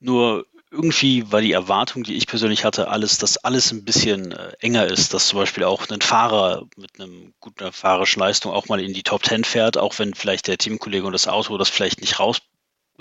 Nur 0.00 0.46
irgendwie 0.74 1.30
war 1.30 1.40
die 1.40 1.52
Erwartung, 1.52 2.02
die 2.02 2.14
ich 2.14 2.26
persönlich 2.26 2.64
hatte, 2.64 2.88
alles, 2.88 3.18
dass 3.18 3.36
alles 3.38 3.70
ein 3.72 3.84
bisschen 3.84 4.32
äh, 4.32 4.52
enger 4.58 4.86
ist, 4.86 5.14
dass 5.14 5.28
zum 5.28 5.38
Beispiel 5.38 5.64
auch 5.64 5.88
ein 5.88 6.00
Fahrer 6.00 6.66
mit 6.76 7.00
einem 7.00 7.32
guten 7.40 7.72
fahrerischen 7.72 8.20
Leistung 8.20 8.52
auch 8.52 8.66
mal 8.68 8.80
in 8.80 8.92
die 8.92 9.04
Top 9.04 9.24
10 9.24 9.44
fährt, 9.44 9.78
auch 9.78 9.98
wenn 9.98 10.14
vielleicht 10.14 10.48
der 10.48 10.58
Teamkollege 10.58 11.06
und 11.06 11.12
das 11.12 11.28
Auto 11.28 11.56
das 11.56 11.68
vielleicht 11.68 12.00
nicht 12.00 12.18
raus, 12.18 12.40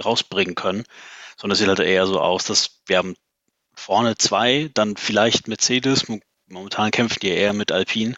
rausbringen 0.04 0.56
können, 0.56 0.84
sondern 1.36 1.54
es 1.54 1.60
sieht 1.60 1.68
halt 1.68 1.80
eher 1.80 2.06
so 2.06 2.22
aus, 2.22 2.46
dass 2.46 2.82
wir 2.86 2.98
haben 2.98 3.16
vorne 3.76 4.16
zwei, 4.18 4.70
dann 4.76 4.96
vielleicht 4.96 5.48
Mercedes, 5.48 6.06
momentan 6.48 6.92
kämpfen 6.92 7.20
die 7.22 7.30
eher 7.30 7.54
mit 7.54 7.72
Alpine 7.72 8.16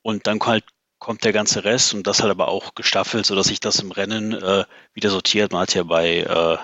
und 0.00 0.26
dann 0.26 0.40
halt 0.40 0.64
kommt 0.98 1.24
der 1.24 1.32
ganze 1.32 1.64
Rest 1.64 1.92
und 1.92 2.06
das 2.06 2.22
halt 2.22 2.30
aber 2.30 2.48
auch 2.48 2.74
gestaffelt, 2.74 3.26
sodass 3.26 3.48
sich 3.48 3.60
das 3.60 3.80
im 3.80 3.92
Rennen 3.92 4.32
äh, 4.32 4.64
wieder 4.94 5.10
sortiert. 5.10 5.52
Man 5.52 5.60
hat 5.60 5.74
ja 5.74 5.82
bei 5.82 6.20
äh, 6.20 6.56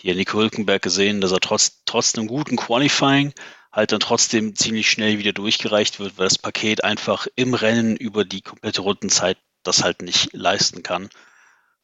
hier 0.00 0.14
Nico 0.14 0.38
Hülkenberg 0.38 0.82
gesehen, 0.82 1.20
dass 1.20 1.32
er 1.32 1.40
trotz, 1.40 1.82
trotz 1.84 2.16
einem 2.16 2.28
guten 2.28 2.56
Qualifying 2.56 3.32
halt 3.72 3.92
dann 3.92 4.00
trotzdem 4.00 4.54
ziemlich 4.54 4.90
schnell 4.90 5.18
wieder 5.18 5.32
durchgereicht 5.32 5.98
wird, 6.00 6.18
weil 6.18 6.26
das 6.26 6.38
Paket 6.38 6.84
einfach 6.84 7.26
im 7.36 7.54
Rennen 7.54 7.96
über 7.96 8.24
die 8.24 8.40
komplette 8.40 8.80
Rundenzeit 8.80 9.38
das 9.62 9.82
halt 9.82 10.02
nicht 10.02 10.32
leisten 10.32 10.82
kann. 10.82 11.10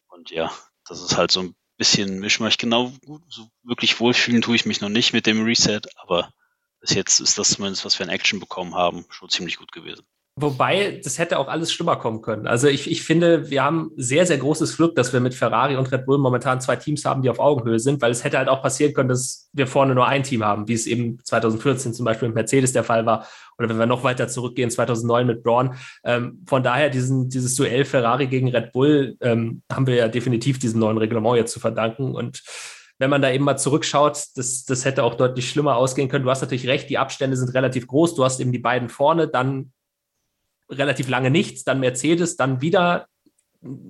Und 0.09 0.31
ja, 0.31 0.53
das 0.87 1.03
ist 1.03 1.17
halt 1.17 1.31
so 1.31 1.41
ein 1.41 1.55
bisschen 1.77 2.21
Mischmasch. 2.21 2.57
Genau, 2.57 2.93
so 3.29 3.49
wirklich 3.63 4.01
wohlfühlen 4.01 4.43
tue 4.43 4.57
ich 4.57 4.65
mich 4.65 4.81
noch 4.81 4.89
nicht 4.89 5.13
mit 5.13 5.27
dem 5.27 5.45
Reset, 5.45 5.81
aber 5.97 6.33
bis 6.81 6.95
jetzt 6.95 7.21
ist 7.21 7.39
das 7.39 7.51
zumindest, 7.51 7.85
was 7.85 7.99
wir 7.99 8.05
in 8.05 8.13
Action 8.13 8.41
bekommen 8.41 8.75
haben, 8.75 9.05
schon 9.11 9.29
ziemlich 9.29 9.57
gut 9.57 9.73
gewesen. 9.73 10.07
Wobei, 10.37 11.01
das 11.05 11.21
hätte 11.21 11.39
auch 11.39 11.47
alles 11.47 11.73
schlimmer 11.73 11.95
kommen 11.95 12.21
können. 12.21 12.49
Also 12.49 12.67
ich, 12.67 12.91
ich 12.91 13.05
finde, 13.05 13.51
wir 13.51 13.63
haben 13.63 13.93
sehr, 13.97 14.27
sehr 14.27 14.39
großes 14.39 14.77
Glück, 14.77 14.97
dass 14.97 15.13
wir 15.13 15.21
mit 15.21 15.33
Ferrari 15.33 15.77
und 15.77 15.93
Red 15.93 16.07
Bull 16.07 16.19
momentan 16.19 16.61
zwei 16.61 16.75
Teams 16.75 17.05
haben, 17.05 17.23
die 17.23 17.31
auf 17.31 17.39
Augenhöhe 17.39 17.79
sind, 17.79 18.03
weil 18.03 18.11
es 18.11 18.25
hätte 18.25 18.39
halt 18.39 18.49
auch 18.49 18.61
passieren 18.61 18.95
können, 18.95 19.09
dass 19.09 19.49
wir 19.53 19.69
vorne 19.69 19.95
nur 19.95 20.09
ein 20.09 20.25
Team 20.25 20.43
haben, 20.43 20.67
wie 20.67 20.73
es 20.73 20.89
eben 20.89 21.21
2014 21.23 21.95
zum 21.95 22.05
Beispiel 22.05 22.27
mit 22.27 22.35
Mercedes 22.35 22.73
der 22.73 22.83
Fall 22.83 23.07
war. 23.07 23.29
Oder 23.59 23.69
wenn 23.69 23.79
wir 23.79 23.87
noch 23.87 24.03
weiter 24.03 24.27
zurückgehen, 24.27 24.71
2009 24.71 25.25
mit 25.25 25.45
Braun. 25.45 25.77
Ähm, 26.03 26.43
von 26.49 26.65
daher, 26.65 26.91
diesen, 26.91 27.29
dieses 27.29 27.55
Duell 27.55 27.85
Ferrari 27.85 28.27
gegen 28.27 28.49
Red 28.49 28.73
Bull 28.73 29.17
ähm, 29.21 29.63
haben 29.71 29.87
wir 29.87 29.95
ja 29.95 30.09
definitiv 30.09 30.59
diesem 30.59 30.81
neuen 30.81 30.99
Reglement 30.99 31.37
jetzt 31.37 31.53
zu 31.53 31.61
verdanken. 31.61 32.13
Und 32.13 32.43
wenn 32.99 33.09
man 33.11 33.23
da 33.23 33.31
eben 33.31 33.45
mal 33.45 33.57
zurückschaut, 33.57 34.25
das, 34.35 34.65
das 34.65 34.85
hätte 34.85 35.05
auch 35.05 35.15
deutlich 35.15 35.49
schlimmer 35.49 35.77
ausgehen 35.77 36.09
können. 36.09 36.25
Du 36.25 36.31
hast 36.31 36.43
natürlich 36.43 36.67
recht, 36.67 36.91
die 36.91 36.99
Abstände 36.99 37.37
sind 37.37 37.55
relativ 37.55 37.87
groß. 37.87 38.17
Du 38.17 38.25
hast 38.25 38.41
eben 38.41 38.51
die 38.51 38.59
beiden 38.59 38.89
vorne, 38.89 39.29
dann 39.29 39.71
relativ 40.71 41.09
lange 41.09 41.31
nichts, 41.31 41.65
dann 41.65 41.81
Mercedes, 41.81 42.37
dann 42.37 42.61
wieder 42.61 43.07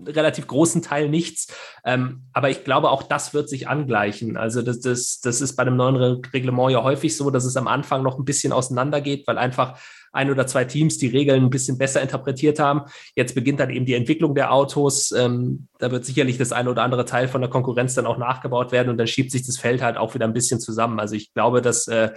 relativ 0.06 0.46
großen 0.46 0.82
Teil 0.82 1.08
nichts. 1.08 1.48
Ähm, 1.84 2.22
aber 2.32 2.50
ich 2.50 2.64
glaube, 2.64 2.90
auch 2.90 3.02
das 3.02 3.34
wird 3.34 3.48
sich 3.48 3.68
angleichen. 3.68 4.36
Also 4.36 4.62
das, 4.62 4.80
das, 4.80 5.20
das 5.20 5.40
ist 5.40 5.56
bei 5.56 5.62
einem 5.62 5.76
neuen 5.76 6.22
Reglement 6.32 6.70
ja 6.70 6.82
häufig 6.82 7.16
so, 7.16 7.30
dass 7.30 7.44
es 7.44 7.56
am 7.56 7.66
Anfang 7.66 8.02
noch 8.02 8.18
ein 8.18 8.24
bisschen 8.24 8.52
auseinandergeht, 8.52 9.26
weil 9.26 9.38
einfach 9.38 9.78
ein 10.12 10.30
oder 10.30 10.46
zwei 10.46 10.64
Teams 10.64 10.96
die 10.98 11.08
Regeln 11.08 11.42
ein 11.42 11.50
bisschen 11.50 11.76
besser 11.76 12.00
interpretiert 12.00 12.60
haben. 12.60 12.82
Jetzt 13.16 13.34
beginnt 13.34 13.58
dann 13.58 13.70
eben 13.70 13.84
die 13.84 13.94
Entwicklung 13.94 14.36
der 14.36 14.52
Autos. 14.52 15.10
Ähm, 15.10 15.66
da 15.78 15.90
wird 15.90 16.04
sicherlich 16.04 16.38
das 16.38 16.52
eine 16.52 16.70
oder 16.70 16.84
andere 16.84 17.04
Teil 17.04 17.26
von 17.26 17.40
der 17.40 17.50
Konkurrenz 17.50 17.94
dann 17.94 18.06
auch 18.06 18.16
nachgebaut 18.16 18.70
werden 18.70 18.90
und 18.90 18.98
dann 18.98 19.08
schiebt 19.08 19.32
sich 19.32 19.44
das 19.44 19.58
Feld 19.58 19.82
halt 19.82 19.96
auch 19.96 20.14
wieder 20.14 20.26
ein 20.26 20.32
bisschen 20.32 20.60
zusammen. 20.60 21.00
Also 21.00 21.16
ich 21.16 21.34
glaube, 21.34 21.62
dass 21.62 21.88
äh, 21.88 22.10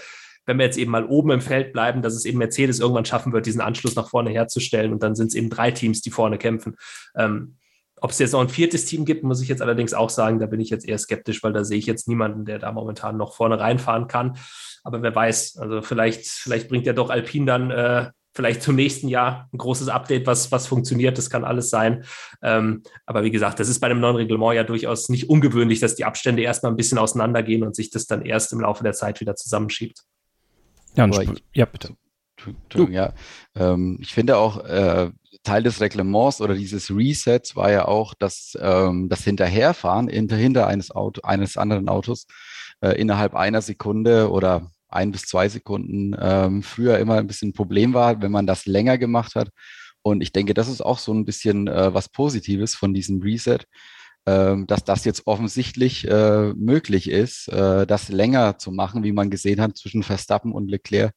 wenn 0.48 0.58
wir 0.58 0.66
jetzt 0.66 0.78
eben 0.78 0.92
mal 0.92 1.06
oben 1.06 1.30
im 1.30 1.42
Feld 1.42 1.74
bleiben, 1.74 2.02
dass 2.02 2.16
es 2.16 2.26
eben 2.26 2.40
Mercedes 2.40 2.80
irgendwann 2.80 3.06
schaffen 3.06 3.34
wird, 3.34 3.46
diesen 3.46 3.62
Anschluss 3.62 3.96
nach 3.96 4.10
vorne 4.10 4.32
herzustellen 4.32 4.94
und 4.94 5.04
dann 5.04 5.14
sind 5.14 5.28
es 5.28 5.36
eben 5.36 5.50
drei 5.50 5.70
Teams, 5.70 6.02
die 6.02 6.10
vorne 6.10 6.40
kämpfen. 6.40 6.78
Ähm, 7.16 7.58
ob 8.00 8.12
es 8.12 8.20
jetzt 8.20 8.32
noch 8.32 8.42
ein 8.42 8.50
viertes 8.50 8.86
Team 8.86 9.06
gibt, 9.06 9.24
muss 9.24 9.42
ich 9.42 9.50
jetzt 9.50 9.62
allerdings 9.62 9.94
auch 9.94 10.10
sagen, 10.10 10.40
da 10.40 10.46
bin 10.46 10.60
ich 10.60 10.70
jetzt 10.70 10.88
eher 10.88 10.98
skeptisch, 10.98 11.44
weil 11.44 11.54
da 11.54 11.64
sehe 11.64 11.80
ich 11.80 11.86
jetzt 11.86 12.08
niemanden, 12.08 12.46
der 12.46 12.60
da 12.60 12.72
momentan 12.72 13.18
noch 13.18 13.36
vorne 13.36 13.60
reinfahren 13.60 14.08
kann. 14.08 14.38
Aber 14.84 15.02
wer 15.02 15.14
weiß, 15.14 15.58
also 15.58 15.82
vielleicht, 15.82 16.28
vielleicht 16.28 16.70
bringt 16.70 16.86
ja 16.86 16.94
doch 16.94 17.10
Alpine 17.10 17.46
dann 17.46 17.72
äh, 17.72 18.10
vielleicht 18.36 18.62
zum 18.62 18.76
nächsten 18.76 19.08
Jahr 19.08 19.50
ein 19.52 19.58
großes 19.58 19.90
Update, 19.90 20.28
was, 20.28 20.52
was 20.52 20.68
funktioniert. 20.68 21.18
Das 21.18 21.30
kann 21.30 21.44
alles 21.44 21.72
sein. 21.72 22.06
Ähm, 22.44 22.84
aber 23.06 23.24
wie 23.24 23.32
gesagt, 23.32 23.60
das 23.60 23.68
ist 23.68 23.80
bei 23.80 23.88
einem 23.88 24.00
neuen 24.00 24.16
Reglement 24.16 24.56
ja 24.56 24.64
durchaus 24.64 25.10
nicht 25.10 25.28
ungewöhnlich, 25.28 25.80
dass 25.80 25.96
die 25.96 26.06
Abstände 26.06 26.44
erstmal 26.44 26.72
ein 26.72 26.78
bisschen 26.78 27.00
auseinandergehen 27.00 27.64
und 27.64 27.76
sich 27.76 27.90
das 27.90 28.06
dann 28.06 28.22
erst 28.24 28.54
im 28.54 28.62
Laufe 28.62 28.84
der 28.84 28.94
Zeit 28.94 29.20
wieder 29.20 29.36
zusammenschiebt. 29.36 30.04
Ja, 30.98 31.22
ich, 31.22 31.44
ja 31.54 31.66
bitte. 31.66 31.96
Ja, 32.92 33.14
ähm, 33.56 33.98
ich 34.02 34.14
finde 34.14 34.38
auch, 34.38 34.64
äh, 34.64 35.12
Teil 35.44 35.64
des 35.64 35.80
Reglements 35.80 36.42
oder 36.42 36.56
dieses 36.56 36.92
Resets 36.92 37.56
war 37.56 37.72
ja 37.72 37.88
auch, 37.88 38.14
dass 38.14 38.58
ähm, 38.60 39.08
das 39.10 39.24
Hinterherfahren 39.24 40.08
hinter, 40.08 40.36
hinter 40.36 40.68
eines, 40.68 40.92
Auto, 40.92 41.22
eines 41.22 41.58
anderen 41.58 41.90
Autos 41.90 42.28
äh, 42.82 43.00
innerhalb 43.00 43.34
einer 43.36 43.62
Sekunde 43.62 44.30
oder 44.30 44.70
ein 44.90 45.12
bis 45.12 45.24
zwei 45.24 45.50
Sekunden 45.50 46.16
ähm, 46.20 46.64
früher 46.64 47.00
immer 47.00 47.16
ein 47.16 47.28
bisschen 47.28 47.50
ein 47.50 47.54
Problem 47.54 47.94
war, 47.94 48.22
wenn 48.22 48.32
man 48.32 48.48
das 48.48 48.66
länger 48.66 48.98
gemacht 48.98 49.36
hat. 49.36 49.50
Und 50.02 50.22
ich 50.22 50.32
denke, 50.32 50.54
das 50.54 50.70
ist 50.70 50.82
auch 50.82 51.00
so 51.00 51.14
ein 51.14 51.26
bisschen 51.26 51.68
äh, 51.68 51.94
was 51.94 52.10
Positives 52.10 52.76
von 52.76 52.94
diesem 52.94 53.22
Reset, 53.22 53.60
dass 54.28 54.84
das 54.84 55.06
jetzt 55.06 55.26
offensichtlich 55.26 56.08
äh, 56.08 56.54
möglich 56.54 57.10
ist, 57.10 57.48
äh, 57.48 57.88
das 57.88 58.10
länger 58.10 58.58
zu 58.58 58.72
machen, 58.72 59.04
wie 59.04 59.14
man 59.14 59.30
gesehen 59.30 59.62
hat 59.62 59.78
zwischen 59.78 60.04
Verstappen 60.04 60.52
und 60.52 60.70
Leclerc 60.70 61.14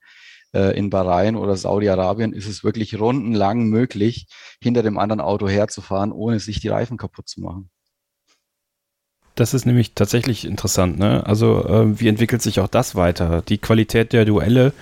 äh, 0.53 0.77
in 0.77 0.91
Bahrain 0.91 1.37
oder 1.37 1.57
Saudi-Arabien 1.57 2.33
ist 2.33 2.49
es 2.49 2.65
wirklich 2.65 2.99
rundenlang 2.99 3.65
möglich, 3.65 4.27
hinter 4.63 4.83
dem 4.83 4.99
anderen 4.99 5.21
Auto 5.21 5.49
herzufahren, 5.49 6.13
ohne 6.13 6.41
sich 6.41 6.61
die 6.61 6.69
Reifen 6.69 6.97
kaputt 6.97 7.29
zu 7.29 7.41
machen. 7.41 7.71
Das 9.35 9.55
ist 9.55 9.65
nämlich 9.65 9.95
tatsächlich 9.95 10.45
interessant. 10.45 10.99
Ne? 10.99 11.25
Also 11.27 11.65
äh, 11.67 12.01
wie 12.01 12.09
entwickelt 12.09 12.43
sich 12.43 12.61
auch 12.61 12.69
das 12.69 12.95
weiter? 12.95 13.43
Die 13.43 13.59
Qualität 13.59 14.13
der 14.13 14.25
Duelle 14.25 14.73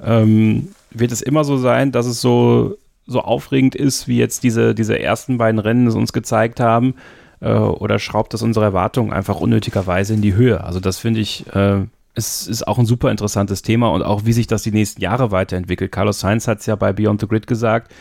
ähm, 0.00 0.74
wird 0.90 1.12
es 1.12 1.22
immer 1.22 1.44
so 1.44 1.56
sein, 1.56 1.92
dass 1.92 2.06
es 2.06 2.20
so 2.20 2.76
so 3.04 3.20
aufregend 3.20 3.74
ist, 3.74 4.06
wie 4.06 4.18
jetzt 4.18 4.44
diese 4.44 4.74
diese 4.74 4.98
ersten 4.98 5.38
beiden 5.38 5.58
Rennen 5.58 5.86
es 5.86 5.94
uns 5.94 6.12
gezeigt 6.12 6.60
haben, 6.60 6.94
äh, 7.42 7.52
oder 7.52 7.98
schraubt 7.98 8.32
das 8.32 8.42
unsere 8.42 8.64
Erwartungen 8.64 9.12
einfach 9.12 9.40
unnötigerweise 9.40 10.14
in 10.14 10.22
die 10.22 10.34
Höhe? 10.34 10.64
Also 10.64 10.80
das 10.80 10.98
finde 10.98 11.20
ich 11.20 11.46
äh, 11.54 11.82
es 12.14 12.46
ist 12.46 12.66
auch 12.68 12.78
ein 12.78 12.86
super 12.86 13.10
interessantes 13.10 13.62
Thema 13.62 13.88
und 13.90 14.02
auch 14.02 14.24
wie 14.24 14.32
sich 14.32 14.46
das 14.46 14.62
die 14.62 14.72
nächsten 14.72 15.00
Jahre 15.00 15.30
weiterentwickelt. 15.30 15.92
Carlos 15.92 16.20
Sainz 16.20 16.46
hat 16.46 16.60
es 16.60 16.66
ja 16.66 16.76
bei 16.76 16.92
Beyond 16.92 17.20
the 17.20 17.28
Grid 17.28 17.46
gesagt. 17.46 17.92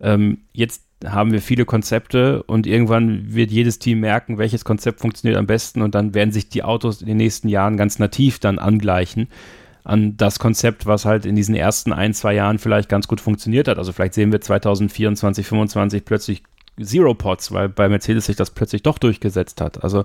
Ähm, 0.00 0.38
jetzt 0.52 0.82
haben 1.04 1.32
wir 1.32 1.40
viele 1.40 1.64
Konzepte 1.64 2.42
und 2.42 2.66
irgendwann 2.66 3.34
wird 3.34 3.50
jedes 3.50 3.78
Team 3.78 4.00
merken, 4.00 4.38
welches 4.38 4.64
Konzept 4.64 5.00
funktioniert 5.00 5.38
am 5.38 5.46
besten 5.46 5.82
und 5.82 5.94
dann 5.94 6.14
werden 6.14 6.32
sich 6.32 6.48
die 6.48 6.62
Autos 6.62 7.00
in 7.00 7.06
den 7.06 7.16
nächsten 7.16 7.48
Jahren 7.48 7.76
ganz 7.76 7.98
nativ 7.98 8.38
dann 8.38 8.58
angleichen 8.58 9.28
an 9.82 10.16
das 10.16 10.38
Konzept, 10.38 10.86
was 10.86 11.04
halt 11.04 11.26
in 11.26 11.36
diesen 11.36 11.54
ersten 11.54 11.92
ein, 11.92 12.14
zwei 12.14 12.34
Jahren 12.34 12.58
vielleicht 12.58 12.88
ganz 12.88 13.06
gut 13.06 13.20
funktioniert 13.20 13.68
hat. 13.68 13.76
Also 13.76 13.92
vielleicht 13.92 14.14
sehen 14.14 14.32
wir 14.32 14.40
2024, 14.40 15.44
2025 15.44 16.04
plötzlich 16.06 16.42
Zero 16.80 17.14
Pods, 17.14 17.52
weil 17.52 17.68
bei 17.68 17.88
Mercedes 17.88 18.26
sich 18.26 18.36
das 18.36 18.50
plötzlich 18.50 18.82
doch 18.82 18.98
durchgesetzt 18.98 19.60
hat. 19.60 19.82
Also 19.84 20.04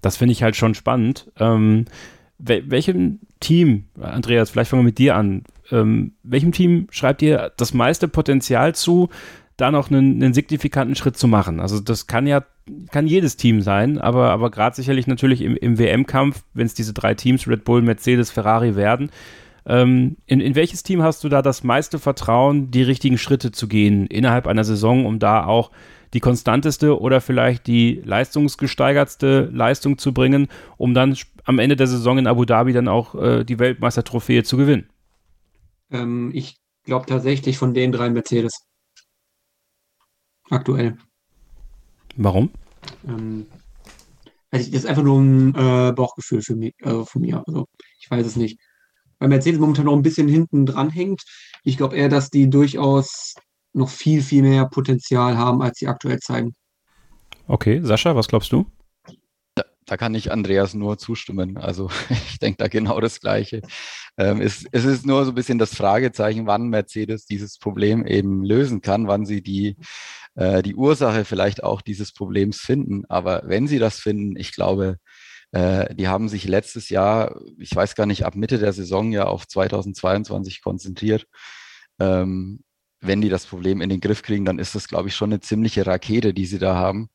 das 0.00 0.16
finde 0.16 0.32
ich 0.32 0.42
halt 0.42 0.56
schon 0.56 0.74
spannend. 0.74 1.30
Ähm, 1.38 1.86
wel 2.38 2.70
welchem 2.70 3.20
Team, 3.40 3.84
Andreas, 4.00 4.50
vielleicht 4.50 4.70
fangen 4.70 4.82
wir 4.82 4.88
mit 4.88 4.98
dir 4.98 5.16
an, 5.16 5.44
ähm, 5.70 6.12
welchem 6.22 6.52
Team 6.52 6.88
schreibt 6.90 7.22
ihr 7.22 7.52
das 7.56 7.72
meiste 7.74 8.08
Potenzial 8.08 8.74
zu, 8.74 9.08
da 9.56 9.70
noch 9.70 9.90
einen, 9.90 10.22
einen 10.22 10.34
signifikanten 10.34 10.96
Schritt 10.96 11.16
zu 11.16 11.28
machen. 11.28 11.60
Also 11.60 11.78
das 11.78 12.06
kann 12.06 12.26
ja 12.26 12.42
kann 12.90 13.06
jedes 13.06 13.36
Team 13.36 13.60
sein, 13.60 13.98
aber, 13.98 14.30
aber 14.30 14.50
gerade 14.50 14.76
sicherlich 14.76 15.06
natürlich 15.06 15.42
im, 15.42 15.56
im 15.56 15.78
WM-Kampf, 15.78 16.44
wenn 16.54 16.66
es 16.66 16.74
diese 16.74 16.92
drei 16.92 17.14
Teams, 17.14 17.48
Red 17.48 17.64
Bull, 17.64 17.82
Mercedes, 17.82 18.30
Ferrari 18.30 18.76
werden. 18.76 19.10
Ähm, 19.64 20.16
in, 20.26 20.40
in 20.40 20.54
welches 20.54 20.82
Team 20.82 21.02
hast 21.02 21.22
du 21.24 21.28
da 21.28 21.42
das 21.42 21.62
meiste 21.62 21.98
Vertrauen, 21.98 22.70
die 22.70 22.82
richtigen 22.82 23.18
Schritte 23.18 23.52
zu 23.52 23.68
gehen 23.68 24.06
innerhalb 24.06 24.46
einer 24.46 24.64
Saison, 24.64 25.06
um 25.06 25.18
da 25.18 25.44
auch 25.44 25.70
die 26.14 26.20
konstanteste 26.20 27.00
oder 27.00 27.20
vielleicht 27.20 27.66
die 27.66 28.02
leistungsgesteigertste 28.04 29.50
Leistung 29.52 29.98
zu 29.98 30.12
bringen, 30.12 30.48
um 30.76 30.94
dann 30.94 31.16
am 31.44 31.58
Ende 31.58 31.76
der 31.76 31.86
Saison 31.86 32.18
in 32.18 32.26
Abu 32.26 32.44
Dhabi 32.44 32.72
dann 32.72 32.88
auch 32.88 33.14
äh, 33.14 33.44
die 33.44 33.58
Weltmeistertrophäe 33.58 34.42
zu 34.42 34.56
gewinnen? 34.56 34.88
Ähm, 35.90 36.30
ich 36.34 36.56
glaube 36.84 37.06
tatsächlich 37.06 37.56
von 37.56 37.72
den 37.72 37.92
drei 37.92 38.10
Mercedes 38.10 38.52
aktuell. 40.50 40.98
Warum? 42.16 42.50
Ähm, 43.06 43.46
also 44.50 44.70
das 44.70 44.80
ist 44.80 44.86
einfach 44.86 45.02
nur 45.02 45.20
ein 45.20 45.54
äh, 45.54 45.92
Bauchgefühl 45.92 46.42
für 46.42 46.56
mich, 46.56 46.74
äh, 46.80 47.04
von 47.04 47.22
mir. 47.22 47.42
Also 47.46 47.66
ich 47.98 48.10
weiß 48.10 48.26
es 48.26 48.36
nicht. 48.36 48.58
Weil 49.22 49.28
Mercedes 49.28 49.60
momentan 49.60 49.84
noch 49.84 49.94
ein 49.94 50.02
bisschen 50.02 50.26
hinten 50.26 50.66
dran 50.66 50.90
hängt. 50.90 51.22
Ich 51.62 51.76
glaube 51.76 51.94
eher, 51.94 52.08
dass 52.08 52.28
die 52.28 52.50
durchaus 52.50 53.36
noch 53.72 53.88
viel, 53.88 54.20
viel 54.20 54.42
mehr 54.42 54.66
Potenzial 54.66 55.38
haben, 55.38 55.62
als 55.62 55.78
sie 55.78 55.86
aktuell 55.86 56.18
zeigen. 56.18 56.56
Okay, 57.46 57.80
Sascha, 57.84 58.16
was 58.16 58.26
glaubst 58.26 58.50
du? 58.50 58.66
Da, 59.54 59.62
da 59.86 59.96
kann 59.96 60.16
ich 60.16 60.32
Andreas 60.32 60.74
nur 60.74 60.98
zustimmen. 60.98 61.56
Also 61.56 61.88
ich 62.10 62.40
denke 62.40 62.56
da 62.56 62.66
genau 62.66 62.98
das 63.00 63.20
Gleiche. 63.20 63.62
Ähm, 64.18 64.40
es, 64.40 64.66
es, 64.72 64.84
ist 64.84 65.06
nur 65.06 65.24
so 65.24 65.30
ein 65.30 65.36
bisschen 65.36 65.60
das 65.60 65.72
Fragezeichen, 65.72 66.48
wann 66.48 66.66
Mercedes 66.66 67.24
dieses 67.24 67.58
Problem 67.58 68.04
eben 68.04 68.42
lösen 68.42 68.80
kann, 68.80 69.06
wann 69.06 69.24
sie 69.24 69.40
die 69.40 69.76
äh, 70.34 70.62
die 70.64 70.74
Ursache 70.74 71.24
vielleicht 71.24 71.62
auch 71.62 71.80
dieses 71.80 72.12
Problems 72.12 72.58
finden. 72.58 73.04
Aber 73.08 73.42
wenn 73.44 73.68
sie 73.68 73.78
das 73.78 74.00
finden, 74.00 74.34
ich 74.36 74.52
glaube, 74.52 74.96
äh, 75.52 75.94
die 75.94 76.08
haben 76.08 76.28
sich 76.28 76.46
letztes 76.46 76.88
Jahr, 76.88 77.40
ich 77.58 77.74
weiß 77.74 77.94
gar 77.94 78.06
nicht, 78.06 78.24
ab 78.24 78.34
Mitte 78.34 78.58
der 78.58 78.72
Saison 78.72 79.12
ja 79.12 79.24
auf 79.24 79.46
2022 79.46 80.62
konzentriert. 80.62 81.26
Ähm, 81.98 82.64
wenn 83.00 83.20
die 83.20 83.28
das 83.28 83.46
Problem 83.46 83.80
in 83.80 83.88
den 83.88 84.00
Griff 84.00 84.22
kriegen, 84.22 84.44
dann 84.44 84.58
ist 84.58 84.74
das, 84.74 84.88
glaube 84.88 85.08
ich, 85.08 85.16
schon 85.16 85.30
eine 85.30 85.40
ziemliche 85.40 85.86
Rakete, 85.86 86.32
die 86.32 86.46
sie 86.46 86.58
da 86.58 86.76
haben. 86.76 87.10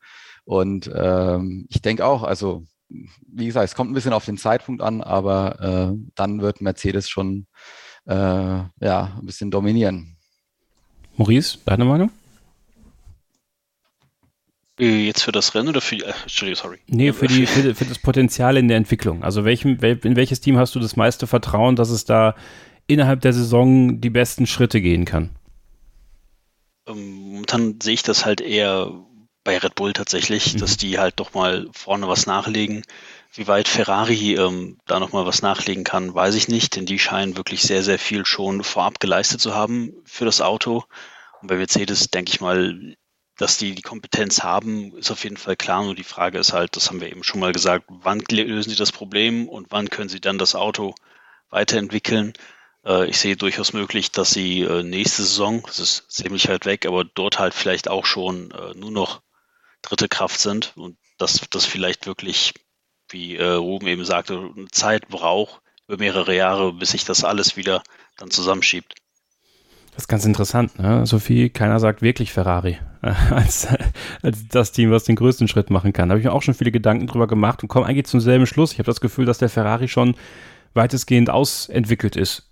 Und 0.45 0.89
ähm, 0.93 1.65
ich 1.69 1.81
denke 1.81 2.05
auch, 2.05 2.23
also 2.23 2.63
wie 2.89 3.47
gesagt, 3.47 3.65
es 3.65 3.75
kommt 3.75 3.91
ein 3.91 3.93
bisschen 3.93 4.13
auf 4.13 4.25
den 4.25 4.37
Zeitpunkt 4.37 4.81
an, 4.81 5.01
aber 5.01 5.91
äh, 5.93 6.09
dann 6.15 6.41
wird 6.41 6.61
Mercedes 6.61 7.09
schon 7.09 7.47
äh, 8.05 8.13
ja, 8.13 8.69
ein 8.79 9.25
bisschen 9.25 9.51
dominieren. 9.51 10.15
Maurice, 11.17 11.57
deine 11.65 11.85
Meinung? 11.85 12.11
Äh, 14.79 15.05
jetzt 15.05 15.23
für 15.23 15.31
das 15.31 15.55
Rennen 15.55 15.69
oder 15.69 15.81
für 15.81 15.95
die, 15.95 16.03
äh, 16.03 16.13
Entschuldigung, 16.23 16.61
sorry. 16.61 16.79
Nee, 16.87 17.13
für, 17.13 17.27
die, 17.27 17.45
für, 17.47 17.73
für, 17.73 17.85
das 17.85 17.99
Potenzial 17.99 18.57
in 18.57 18.67
der 18.67 18.77
Entwicklung. 18.77 19.23
Also 19.23 19.45
welchem, 19.45 19.79
in 19.79 20.15
welches 20.15 20.39
Team 20.41 20.57
hast 20.57 20.75
du 20.75 20.79
das 20.79 20.95
meiste 20.95 21.27
Vertrauen, 21.27 21.75
dass 21.75 21.89
es 21.89 22.05
da 22.05 22.35
innerhalb 22.85 23.21
der 23.21 23.33
Saison 23.33 23.99
die 23.99 24.09
besten 24.09 24.47
Schritte 24.47 24.81
gehen 24.81 25.05
kann? 25.05 25.31
Ähm, 26.87 27.31
momentan 27.31 27.79
sehe 27.81 27.95
ich 27.95 28.03
das 28.03 28.25
halt 28.25 28.41
eher 28.41 28.91
bei 29.43 29.57
Red 29.57 29.75
Bull 29.75 29.93
tatsächlich, 29.93 30.53
mhm. 30.53 30.59
dass 30.59 30.77
die 30.77 30.99
halt 30.99 31.19
doch 31.19 31.33
mal 31.33 31.67
vorne 31.71 32.07
was 32.07 32.27
nachlegen. 32.27 32.83
Wie 33.33 33.47
weit 33.47 33.67
Ferrari 33.67 34.35
ähm, 34.35 34.77
da 34.85 34.99
nochmal 34.99 35.25
was 35.25 35.41
nachlegen 35.41 35.83
kann, 35.83 36.13
weiß 36.13 36.35
ich 36.35 36.47
nicht, 36.47 36.75
denn 36.75 36.85
die 36.85 36.99
scheinen 36.99 37.37
wirklich 37.37 37.61
sehr, 37.61 37.83
sehr 37.83 37.99
viel 37.99 38.25
schon 38.25 38.63
vorab 38.63 38.99
geleistet 38.99 39.41
zu 39.41 39.53
haben 39.53 39.93
für 40.05 40.25
das 40.25 40.41
Auto. 40.41 40.83
Und 41.41 41.47
bei 41.47 41.55
Mercedes 41.55 42.09
denke 42.09 42.31
ich 42.31 42.41
mal, 42.41 42.95
dass 43.37 43.57
die 43.57 43.75
die 43.75 43.81
Kompetenz 43.81 44.43
haben, 44.43 44.97
ist 44.97 45.11
auf 45.11 45.23
jeden 45.23 45.37
Fall 45.37 45.55
klar. 45.55 45.83
Nur 45.83 45.95
die 45.95 46.03
Frage 46.03 46.39
ist 46.39 46.53
halt, 46.53 46.75
das 46.75 46.89
haben 46.89 47.01
wir 47.01 47.09
eben 47.09 47.23
schon 47.23 47.39
mal 47.39 47.53
gesagt, 47.53 47.85
wann 47.87 48.21
lösen 48.29 48.71
sie 48.71 48.75
das 48.75 48.91
Problem 48.91 49.47
und 49.47 49.67
wann 49.69 49.89
können 49.89 50.09
sie 50.09 50.19
dann 50.19 50.37
das 50.37 50.55
Auto 50.55 50.95
weiterentwickeln? 51.49 52.33
Äh, 52.85 53.09
ich 53.09 53.19
sehe 53.19 53.37
durchaus 53.37 53.73
möglich, 53.73 54.11
dass 54.11 54.31
sie 54.31 54.61
äh, 54.61 54.83
nächste 54.83 55.23
Saison, 55.23 55.61
das 55.67 55.79
ist 55.79 56.11
ziemlich 56.11 56.47
halt 56.47 56.65
weg, 56.65 56.85
aber 56.85 57.03
dort 57.03 57.37
halt 57.37 57.53
vielleicht 57.53 57.87
auch 57.89 58.05
schon 58.05 58.51
äh, 58.51 58.73
nur 58.75 58.91
noch 58.91 59.21
dritte 59.83 60.09
Kraft 60.09 60.39
sind 60.39 60.75
und 60.75 60.97
dass 61.17 61.41
das 61.49 61.65
vielleicht 61.65 62.05
wirklich, 62.05 62.53
wie 63.09 63.37
Ruben 63.37 63.87
eben 63.87 64.05
sagte, 64.05 64.51
eine 64.55 64.67
Zeit 64.67 65.07
braucht, 65.07 65.61
über 65.87 65.97
mehrere 65.97 66.35
Jahre, 66.35 66.73
bis 66.73 66.91
sich 66.91 67.05
das 67.05 67.23
alles 67.23 67.55
wieder 67.55 67.81
dann 68.17 68.29
zusammenschiebt. 68.29 68.95
Das 69.97 70.03
ist 70.03 70.09
ganz 70.09 70.25
interessant, 70.25 70.77
ne? 70.77 71.07
Sophie, 71.07 71.49
keiner 71.49 71.79
sagt 71.79 72.03
wirklich 72.03 72.31
Ferrari. 72.31 72.77
als, 73.31 73.67
als 74.21 74.47
das 74.47 74.71
Team, 74.71 74.91
was 74.91 75.05
den 75.05 75.15
größten 75.15 75.47
Schritt 75.47 75.71
machen 75.71 75.91
kann. 75.91 76.07
Da 76.07 76.13
habe 76.13 76.19
ich 76.19 76.25
mir 76.25 76.33
auch 76.33 76.43
schon 76.43 76.53
viele 76.53 76.71
Gedanken 76.71 77.07
drüber 77.07 77.25
gemacht 77.25 77.63
und 77.63 77.67
komme 77.67 77.87
eigentlich 77.87 78.05
zum 78.05 78.19
selben 78.19 78.45
Schluss. 78.45 78.73
Ich 78.73 78.77
habe 78.77 78.85
das 78.85 79.01
Gefühl, 79.01 79.25
dass 79.25 79.39
der 79.39 79.49
Ferrari 79.49 79.87
schon 79.87 80.13
weitestgehend 80.75 81.31
ausentwickelt 81.31 82.15
ist. 82.15 82.43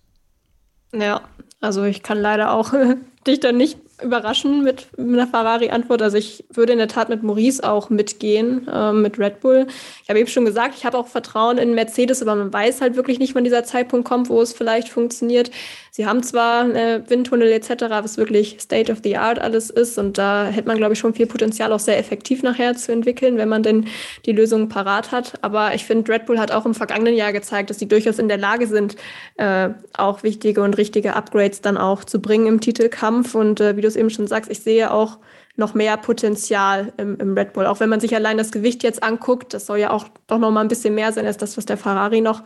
Ja, 0.91 1.21
also 1.61 1.83
ich 1.83 2.01
kann 2.01 2.17
leider 2.17 2.51
auch 2.51 2.73
dich 3.27 3.41
dann 3.41 3.57
nicht 3.57 3.77
überraschen 4.03 4.63
mit, 4.63 4.87
einer 4.97 5.27
Ferrari-Antwort. 5.27 6.01
Also 6.01 6.17
ich 6.17 6.43
würde 6.51 6.73
in 6.73 6.79
der 6.79 6.87
Tat 6.87 7.09
mit 7.09 7.23
Maurice 7.23 7.63
auch 7.63 7.89
mitgehen, 7.89 8.67
äh, 8.67 8.91
mit 8.91 9.19
Red 9.19 9.39
Bull. 9.39 9.67
Ich 10.03 10.09
habe 10.09 10.19
eben 10.19 10.27
schon 10.27 10.45
gesagt, 10.45 10.75
ich 10.77 10.85
habe 10.85 10.97
auch 10.97 11.07
Vertrauen 11.07 11.57
in 11.57 11.75
Mercedes, 11.75 12.21
aber 12.21 12.35
man 12.35 12.51
weiß 12.51 12.81
halt 12.81 12.95
wirklich 12.95 13.19
nicht, 13.19 13.35
wann 13.35 13.45
dieser 13.45 13.63
Zeitpunkt 13.63 14.07
kommt, 14.07 14.29
wo 14.29 14.41
es 14.41 14.51
vielleicht 14.51 14.89
funktioniert. 14.89 15.51
Sie 15.95 16.05
haben 16.05 16.23
zwar 16.23 16.75
äh, 16.75 17.09
Windtunnel 17.09 17.49
etc., 17.53 17.85
was 17.87 18.17
wirklich 18.17 18.57
State 18.59 18.91
of 18.91 18.97
the 19.01 19.15
Art 19.15 19.39
alles 19.39 19.69
ist 19.69 19.97
und 19.97 20.17
da 20.17 20.47
hätte 20.47 20.67
man, 20.67 20.75
glaube 20.75 20.91
ich, 20.91 20.99
schon 20.99 21.13
viel 21.13 21.25
Potenzial, 21.25 21.71
auch 21.71 21.79
sehr 21.79 21.97
effektiv 21.97 22.43
nachher 22.43 22.75
zu 22.75 22.91
entwickeln, 22.91 23.37
wenn 23.37 23.47
man 23.47 23.63
denn 23.63 23.87
die 24.25 24.33
Lösung 24.33 24.67
parat 24.67 25.13
hat. 25.13 25.35
Aber 25.41 25.73
ich 25.73 25.85
finde, 25.85 26.11
Red 26.11 26.25
Bull 26.25 26.37
hat 26.37 26.51
auch 26.51 26.65
im 26.65 26.73
vergangenen 26.73 27.15
Jahr 27.15 27.31
gezeigt, 27.31 27.69
dass 27.69 27.79
sie 27.79 27.87
durchaus 27.87 28.19
in 28.19 28.27
der 28.27 28.37
Lage 28.37 28.67
sind, 28.67 28.97
äh, 29.37 29.69
auch 29.93 30.21
wichtige 30.21 30.63
und 30.63 30.77
richtige 30.77 31.15
Upgrades 31.15 31.61
dann 31.61 31.77
auch 31.77 32.03
zu 32.03 32.19
bringen 32.19 32.47
im 32.47 32.59
Titelkampf. 32.59 33.33
Und 33.33 33.61
äh, 33.61 33.77
wie 33.77 33.81
du 33.81 33.87
es 33.87 33.95
eben 33.95 34.09
schon 34.09 34.27
sagst, 34.27 34.51
ich 34.51 34.59
sehe 34.59 34.91
auch 34.91 35.19
noch 35.57 35.73
mehr 35.73 35.97
Potenzial 35.97 36.91
im, 36.97 37.17
im, 37.17 37.33
Red 37.33 37.53
Bull. 37.53 37.65
Auch 37.65 37.79
wenn 37.79 37.89
man 37.89 37.99
sich 37.99 38.13
allein 38.15 38.37
das 38.37 38.51
Gewicht 38.51 38.83
jetzt 38.83 39.03
anguckt, 39.03 39.53
das 39.53 39.65
soll 39.65 39.79
ja 39.79 39.91
auch 39.91 40.05
doch 40.27 40.37
noch 40.37 40.51
mal 40.51 40.61
ein 40.61 40.67
bisschen 40.67 40.95
mehr 40.95 41.11
sein 41.13 41.25
als 41.25 41.37
das, 41.37 41.57
was 41.57 41.65
der 41.65 41.77
Ferrari 41.77 42.21
noch 42.21 42.43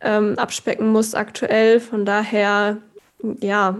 ähm, 0.00 0.38
abspecken 0.38 0.88
muss 0.88 1.14
aktuell. 1.14 1.80
Von 1.80 2.04
daher, 2.06 2.78
ja, 3.40 3.76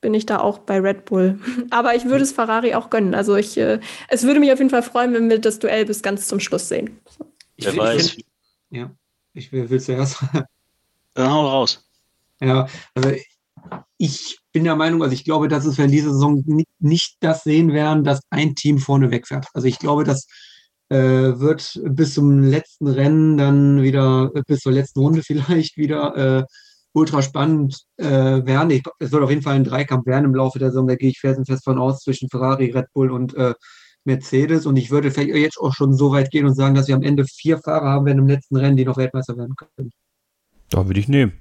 bin 0.00 0.14
ich 0.14 0.26
da 0.26 0.38
auch 0.38 0.58
bei 0.58 0.78
Red 0.78 1.04
Bull. 1.06 1.40
Aber 1.70 1.94
ich 1.94 2.04
würde 2.04 2.22
es 2.22 2.32
Ferrari 2.32 2.74
auch 2.74 2.90
gönnen. 2.90 3.14
Also 3.14 3.36
ich, 3.36 3.56
äh, 3.56 3.80
es 4.08 4.22
würde 4.22 4.40
mich 4.40 4.52
auf 4.52 4.58
jeden 4.58 4.70
Fall 4.70 4.82
freuen, 4.82 5.12
wenn 5.14 5.28
wir 5.28 5.40
das 5.40 5.58
Duell 5.58 5.84
bis 5.84 6.02
ganz 6.02 6.28
zum 6.28 6.40
Schluss 6.40 6.68
sehen. 6.68 7.00
Ich, 7.56 7.66
Wer 7.66 7.76
weiß. 7.76 8.16
Ich, 8.16 8.26
ja, 8.70 8.90
ich 9.34 9.50
will, 9.50 9.68
will 9.68 9.80
zuerst. 9.80 10.22
Dann 11.14 11.30
hau 11.30 11.48
raus. 11.48 11.84
Ja, 12.40 12.68
also 12.94 13.10
ich 13.96 14.38
bin 14.58 14.64
der 14.64 14.74
Meinung, 14.74 15.04
also 15.04 15.14
ich 15.14 15.22
glaube, 15.22 15.46
dass 15.46 15.64
es, 15.66 15.78
wenn 15.78 15.92
diese 15.92 16.10
Saison 16.10 16.42
nicht, 16.44 16.66
nicht 16.80 17.16
das 17.20 17.44
sehen 17.44 17.72
werden, 17.72 18.02
dass 18.02 18.22
ein 18.30 18.56
Team 18.56 18.78
vorne 18.78 19.12
wegfährt. 19.12 19.46
Also 19.54 19.68
ich 19.68 19.78
glaube, 19.78 20.02
das 20.02 20.26
äh, 20.88 20.98
wird 20.98 21.80
bis 21.84 22.14
zum 22.14 22.42
letzten 22.42 22.88
Rennen 22.88 23.36
dann 23.36 23.82
wieder, 23.82 24.32
bis 24.48 24.58
zur 24.58 24.72
letzten 24.72 24.98
Runde 24.98 25.22
vielleicht 25.24 25.76
wieder 25.76 26.40
äh, 26.40 26.44
ultra 26.92 27.22
spannend 27.22 27.84
äh, 27.98 28.04
werden. 28.04 28.70
Ich, 28.70 28.82
es 28.98 29.12
wird 29.12 29.22
auf 29.22 29.30
jeden 29.30 29.42
Fall 29.42 29.54
ein 29.54 29.62
Dreikampf 29.62 30.06
werden 30.06 30.24
im 30.24 30.34
Laufe 30.34 30.58
der 30.58 30.70
Saison, 30.70 30.88
da 30.88 30.96
gehe 30.96 31.10
ich 31.10 31.20
felsenfest 31.20 31.62
von 31.62 31.78
aus, 31.78 32.00
zwischen 32.00 32.28
Ferrari, 32.28 32.72
Red 32.72 32.86
Bull 32.92 33.12
und 33.12 33.34
äh, 33.34 33.54
Mercedes. 34.02 34.66
Und 34.66 34.76
ich 34.76 34.90
würde 34.90 35.12
vielleicht 35.12 35.36
jetzt 35.36 35.58
auch 35.58 35.72
schon 35.72 35.94
so 35.94 36.10
weit 36.10 36.32
gehen 36.32 36.46
und 36.46 36.56
sagen, 36.56 36.74
dass 36.74 36.88
wir 36.88 36.96
am 36.96 37.02
Ende 37.02 37.24
vier 37.26 37.58
Fahrer 37.58 37.90
haben 37.90 38.06
werden 38.06 38.18
im 38.18 38.26
letzten 38.26 38.56
Rennen, 38.56 38.76
die 38.76 38.84
noch 38.84 38.96
Weltmeister 38.96 39.36
werden 39.36 39.54
können. 39.54 39.92
Da 40.68 40.84
würde 40.84 40.98
ich 40.98 41.06
nehmen. 41.06 41.34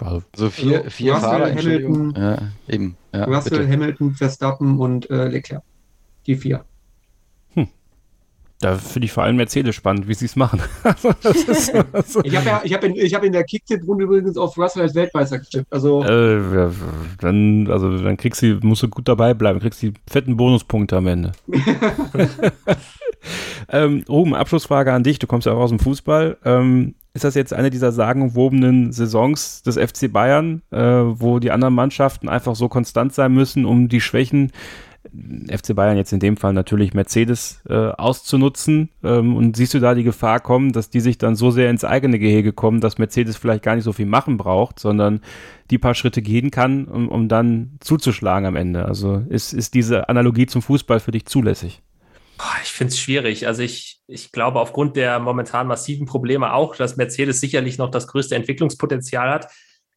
Also, 0.00 0.22
also 0.32 0.50
vier, 0.50 0.78
also 0.78 0.90
vier 0.90 1.14
Russell, 1.14 1.28
Fahrer, 1.28 1.54
Hamilton, 1.54 2.14
ja, 2.16 2.38
eben. 2.68 2.96
Ja, 3.14 3.24
Russell, 3.24 3.58
bitte. 3.58 3.72
Hamilton, 3.72 4.14
Verstappen 4.14 4.78
und 4.78 5.08
äh, 5.10 5.28
Leclerc. 5.28 5.62
Die 6.26 6.36
vier. 6.36 6.64
Hm. 7.54 7.68
Da 8.60 8.74
finde 8.74 9.06
ich 9.06 9.12
vor 9.12 9.22
allem 9.22 9.36
Mercedes 9.36 9.74
spannend, 9.74 10.06
wie 10.06 10.12
sie 10.12 10.26
es 10.26 10.36
machen. 10.36 10.60
so. 12.06 12.22
Ich 12.24 12.36
habe 12.36 12.46
ja, 12.46 12.60
ich 12.62 12.74
hab 12.74 12.84
in, 12.84 12.94
hab 12.94 13.24
in 13.24 13.32
der 13.32 13.44
Kicktipp-Runde 13.44 14.04
übrigens 14.04 14.36
auf 14.36 14.58
Russell 14.58 14.82
als 14.82 14.94
Weltmeister 14.94 15.38
getippt. 15.38 15.72
Also, 15.72 16.04
äh, 16.04 16.70
dann, 17.20 17.70
also 17.70 17.96
dann 17.96 18.18
kriegst 18.18 18.42
du, 18.42 18.58
musst 18.62 18.82
du 18.82 18.88
gut 18.88 19.08
dabei 19.08 19.32
bleiben, 19.32 19.60
kriegst 19.60 19.80
die 19.80 19.94
fetten 20.10 20.36
Bonuspunkte 20.36 20.98
am 20.98 21.06
Ende. 21.06 21.32
ähm, 23.70 24.04
Ruben, 24.08 24.34
Abschlussfrage 24.34 24.92
an 24.92 25.04
dich. 25.04 25.18
Du 25.18 25.26
kommst 25.26 25.46
ja 25.46 25.54
auch 25.54 25.60
aus 25.60 25.70
dem 25.70 25.78
Fußball. 25.78 26.36
Ähm, 26.44 26.94
ist 27.16 27.24
das 27.24 27.34
jetzt 27.34 27.54
eine 27.54 27.70
dieser 27.70 27.92
sagenumwobenen 27.92 28.92
Saisons 28.92 29.62
des 29.62 29.76
FC 29.76 30.12
Bayern, 30.12 30.62
äh, 30.70 30.78
wo 30.78 31.38
die 31.38 31.50
anderen 31.50 31.74
Mannschaften 31.74 32.28
einfach 32.28 32.54
so 32.54 32.68
konstant 32.68 33.14
sein 33.14 33.32
müssen, 33.32 33.64
um 33.64 33.88
die 33.88 34.02
Schwächen 34.02 34.52
FC 35.48 35.74
Bayern 35.74 35.96
jetzt 35.96 36.12
in 36.12 36.20
dem 36.20 36.36
Fall 36.36 36.52
natürlich 36.52 36.92
Mercedes 36.92 37.62
äh, 37.68 37.74
auszunutzen? 37.74 38.90
Ähm, 39.02 39.34
und 39.34 39.56
siehst 39.56 39.72
du 39.72 39.80
da 39.80 39.94
die 39.94 40.02
Gefahr 40.02 40.40
kommen, 40.40 40.72
dass 40.72 40.90
die 40.90 41.00
sich 41.00 41.16
dann 41.16 41.36
so 41.36 41.50
sehr 41.50 41.70
ins 41.70 41.84
eigene 41.84 42.18
Gehege 42.18 42.52
kommen, 42.52 42.82
dass 42.82 42.98
Mercedes 42.98 43.36
vielleicht 43.38 43.62
gar 43.62 43.76
nicht 43.76 43.84
so 43.84 43.94
viel 43.94 44.06
machen 44.06 44.36
braucht, 44.36 44.78
sondern 44.78 45.20
die 45.70 45.78
paar 45.78 45.94
Schritte 45.94 46.20
gehen 46.20 46.50
kann, 46.50 46.84
um, 46.84 47.08
um 47.08 47.28
dann 47.28 47.78
zuzuschlagen 47.80 48.46
am 48.46 48.56
Ende? 48.56 48.84
Also 48.84 49.22
ist, 49.30 49.54
ist 49.54 49.72
diese 49.72 50.10
Analogie 50.10 50.46
zum 50.46 50.60
Fußball 50.60 51.00
für 51.00 51.12
dich 51.12 51.24
zulässig? 51.24 51.82
Ich 52.62 52.72
finde 52.72 52.92
es 52.92 52.98
schwierig. 52.98 53.46
Also 53.46 53.62
ich, 53.62 54.00
ich 54.06 54.32
glaube 54.32 54.60
aufgrund 54.60 54.96
der 54.96 55.18
momentan 55.18 55.66
massiven 55.66 56.06
Probleme 56.06 56.52
auch, 56.52 56.76
dass 56.76 56.96
Mercedes 56.96 57.40
sicherlich 57.40 57.78
noch 57.78 57.90
das 57.90 58.06
größte 58.06 58.34
Entwicklungspotenzial 58.34 59.30
hat. 59.30 59.50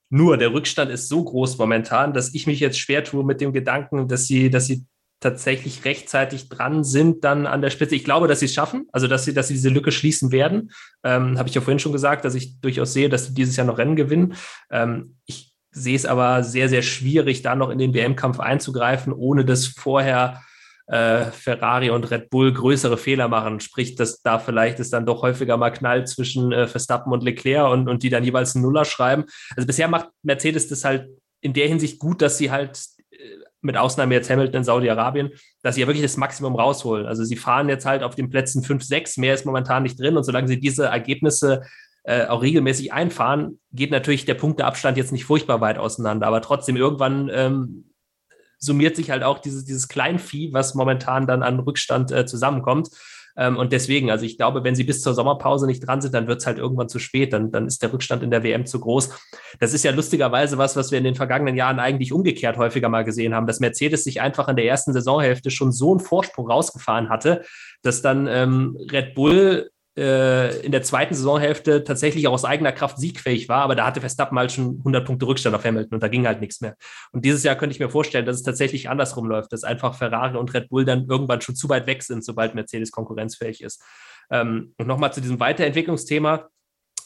Nur 0.10 0.38
der 0.38 0.54
Rückstand 0.54 0.90
ist 0.90 1.08
so 1.08 1.24
groß 1.24 1.58
momentan, 1.58 2.14
dass 2.14 2.34
ich 2.34 2.48
mich 2.48 2.60
jetzt 2.60 2.80
schwer 2.80 3.04
tue 3.04 3.24
mit 3.24 3.42
dem 3.42 3.54
Gedanken, 3.54 4.08
dass 4.08 4.26
sie, 4.26 4.50
dass 4.50 4.66
sie 4.66 4.86
tatsächlich 5.20 5.84
rechtzeitig 5.86 6.50
dran 6.50 6.84
sind, 6.84 7.24
dann 7.24 7.46
an 7.46 7.62
der 7.62 7.70
Spitze. 7.70 7.96
Ich 7.96 8.06
glaube, 8.06 8.28
dass 8.28 8.40
sie 8.40 8.46
es 8.46 8.54
schaffen, 8.54 8.88
also 8.92 9.08
dass 9.08 9.26
sie, 9.26 9.34
dass 9.34 9.50
sie 9.50 9.54
diese 9.54 9.70
Lücke 9.70 9.92
schließen 9.92 10.32
werden. 10.32 10.72
Ähm, 11.04 11.38
Habe 11.38 11.50
ich 11.50 11.56
ja 11.56 11.62
vorhin 11.62 11.80
schon 11.80 11.92
gesagt, 11.92 12.24
dass 12.24 12.36
ich 12.36 12.60
durchaus 12.62 12.94
sehe, 12.94 13.10
dass 13.10 13.28
sie 13.28 13.34
dieses 13.34 13.58
Jahr 13.58 13.68
noch 13.68 13.78
Rennen 13.78 13.98
gewinnen. 13.98 14.36
Ähm, 14.72 15.18
ich 15.26 15.52
sehe 15.72 15.96
es 15.96 16.06
aber 16.06 16.44
sehr, 16.44 16.70
sehr 16.70 16.82
schwierig, 16.82 17.42
da 17.42 17.56
noch 17.56 17.70
in 17.70 17.78
den 17.78 17.94
WM-Kampf 17.94 18.40
einzugreifen, 18.40 19.14
ohne 19.14 19.44
dass 19.46 19.68
vorher 19.68 20.42
äh, 20.90 21.26
Ferrari 21.26 21.92
und 21.92 22.10
Red 22.10 22.30
Bull 22.30 22.52
größere 22.52 22.98
Fehler 22.98 23.28
machen. 23.28 23.60
Sprich, 23.60 23.96
dass 23.96 24.22
da 24.22 24.40
vielleicht 24.40 24.80
es 24.80 24.90
dann 24.90 25.06
doch 25.06 25.22
häufiger 25.22 25.56
mal 25.56 25.70
knallt 25.70 26.08
zwischen 26.08 26.52
äh, 26.52 26.68
Verstappen 26.68 27.14
und 27.14 27.24
Leclerc 27.24 27.72
und, 27.72 27.88
und 27.88 28.02
die 28.02 28.10
dann 28.10 28.24
jeweils 28.24 28.56
einen 28.56 28.64
Nuller 28.64 28.86
schreiben. 28.86 29.26
Also 29.56 29.68
bisher 29.68 29.88
macht 29.88 30.10
Mercedes 30.24 30.68
das 30.68 30.84
halt 30.84 31.10
in 31.42 31.54
der 31.54 31.68
Hinsicht 31.68 32.00
gut, 32.00 32.22
dass 32.24 32.40
sie 32.40 32.50
halt 32.50 32.80
äh, 33.12 33.18
mit 33.62 33.78
Ausnahme 33.78 34.16
jetzt 34.16 34.32
Hamilton 34.32 34.58
in 34.58 34.64
Saudi-Arabien, 34.64 35.30
dass 35.62 35.76
sie 35.76 35.82
ja 35.82 35.88
wirklich 35.88 36.04
das 36.06 36.18
Maximum 36.18 36.56
rausholen. 36.56 37.06
Also 37.06 37.24
sie 37.24 37.36
fahren 37.36 37.70
jetzt 37.70 37.86
halt 37.86 38.02
auf 38.02 38.16
den 38.16 38.32
Plätzen 38.32 38.64
5, 38.64 38.84
6, 38.84 39.18
mehr 39.18 39.36
ist 39.36 39.46
momentan 39.46 39.84
nicht 39.84 40.00
drin 40.00 40.18
und 40.18 40.24
solange 40.24 40.48
sie 40.48 40.60
diese 40.60 40.86
Ergebnisse 40.86 41.62
äh, 42.04 42.26
auch 42.26 42.42
regelmäßig 42.42 42.94
einfahren, 42.94 43.60
geht 43.72 43.92
natürlich 43.92 44.26
der 44.26 44.34
Punkteabstand 44.34 44.98
jetzt 44.98 45.12
nicht 45.12 45.26
furchtbar 45.26 45.62
weit 45.62 45.78
auseinander. 45.78 46.26
Aber 46.26 46.42
trotzdem 46.42 46.78
irgendwann 46.78 47.30
ähm, 47.32 47.90
summiert 48.60 48.96
sich 48.96 49.10
halt 49.10 49.24
auch 49.24 49.40
dieses, 49.40 49.66
dieses 49.66 49.88
Kleinvieh, 49.88 50.54
was 50.54 50.76
momentan 50.76 51.26
dann 51.26 51.44
an 51.44 51.60
Rückstand 51.60 52.12
äh, 52.12 52.26
zusammenkommt. 52.26 52.90
Ähm, 53.38 53.58
und 53.58 53.72
deswegen, 53.72 54.12
also 54.12 54.26
ich 54.26 54.38
glaube, 54.38 54.64
wenn 54.64 54.76
sie 54.76 54.84
bis 54.84 55.02
zur 55.02 55.14
Sommerpause 55.14 55.66
nicht 55.66 55.80
dran 55.80 56.02
sind, 56.02 56.14
dann 56.14 56.28
wird 56.28 56.42
es 56.42 56.46
halt 56.46 56.58
irgendwann 56.58 56.90
zu 56.90 57.00
spät. 57.00 57.32
Dann, 57.32 57.52
dann 57.52 57.68
ist 57.68 57.82
der 57.82 57.94
Rückstand 57.94 58.22
in 58.22 58.32
der 58.32 58.44
WM 58.44 58.66
zu 58.66 58.80
groß. 58.80 59.12
Das 59.60 59.74
ist 59.74 59.84
ja 59.84 59.92
lustigerweise 59.92 60.58
was, 60.58 60.76
was 60.76 60.92
wir 60.92 60.98
in 60.98 61.06
den 61.06 61.16
vergangenen 61.16 61.56
Jahren 61.56 61.80
eigentlich 61.80 62.12
umgekehrt 62.12 62.58
häufiger 62.58 62.90
mal 62.90 63.06
gesehen 63.06 63.34
haben, 63.34 63.48
dass 63.48 63.62
Mercedes 63.62 64.04
sich 64.04 64.20
einfach 64.20 64.50
in 64.50 64.58
der 64.58 64.66
ersten 64.66 64.92
Saisonhälfte 64.92 65.52
schon 65.52 65.72
so 65.72 65.92
einen 65.92 66.02
Vorsprung 66.02 66.52
rausgefahren 66.52 67.10
hatte, 67.10 67.44
dass 67.82 68.02
dann 68.02 68.28
ähm, 68.28 68.78
Red 68.92 69.16
Bull 69.16 69.72
äh, 70.00 70.62
in 70.62 70.72
der 70.72 70.82
zweiten 70.82 71.14
Saisonhälfte 71.14 71.84
tatsächlich 71.84 72.28
auch 72.28 72.34
aus 72.34 72.46
eigener 72.46 72.72
Kraft 72.72 72.98
siegfähig 72.98 73.50
war, 73.50 73.64
aber 73.64 73.76
da 73.76 73.86
hatte 73.86 74.00
Verstappen 74.00 74.40
halt 74.40 74.52
schon 74.52 74.78
100 74.78 75.06
Punkte 75.06 75.28
Rückstand 75.28 75.56
auf 75.56 75.66
Hamilton 75.66 75.96
und 75.96 76.04
da 76.04 76.08
ging 76.08 76.26
halt 76.26 76.40
nichts 76.40 76.62
mehr. 76.62 76.76
Und 77.12 77.26
dieses 77.26 77.44
Jahr 77.44 77.56
könnte 77.56 77.74
ich 77.74 77.80
mir 77.80 77.90
vorstellen, 77.90 78.26
dass 78.26 78.38
es 78.38 78.44
tatsächlich 78.44 78.90
andersrum 78.90 79.26
läuft, 79.26 79.52
dass 79.52 79.64
einfach 79.64 79.96
Ferrari 79.96 80.38
und 80.38 80.54
Red 80.54 80.70
Bull 80.70 80.86
dann 80.86 81.06
irgendwann 81.08 81.42
schon 81.42 81.56
zu 81.56 81.68
weit 81.70 81.86
weg 81.86 82.02
sind, 82.02 82.24
sobald 82.24 82.56
Mercedes 82.56 82.92
konkurrenzfähig 82.92 83.62
ist. 83.62 83.84
Ähm, 84.32 84.74
und 84.78 84.88
nochmal 84.88 85.14
zu 85.14 85.22
diesem 85.22 85.40
Weiterentwicklungsthema, 85.40 86.50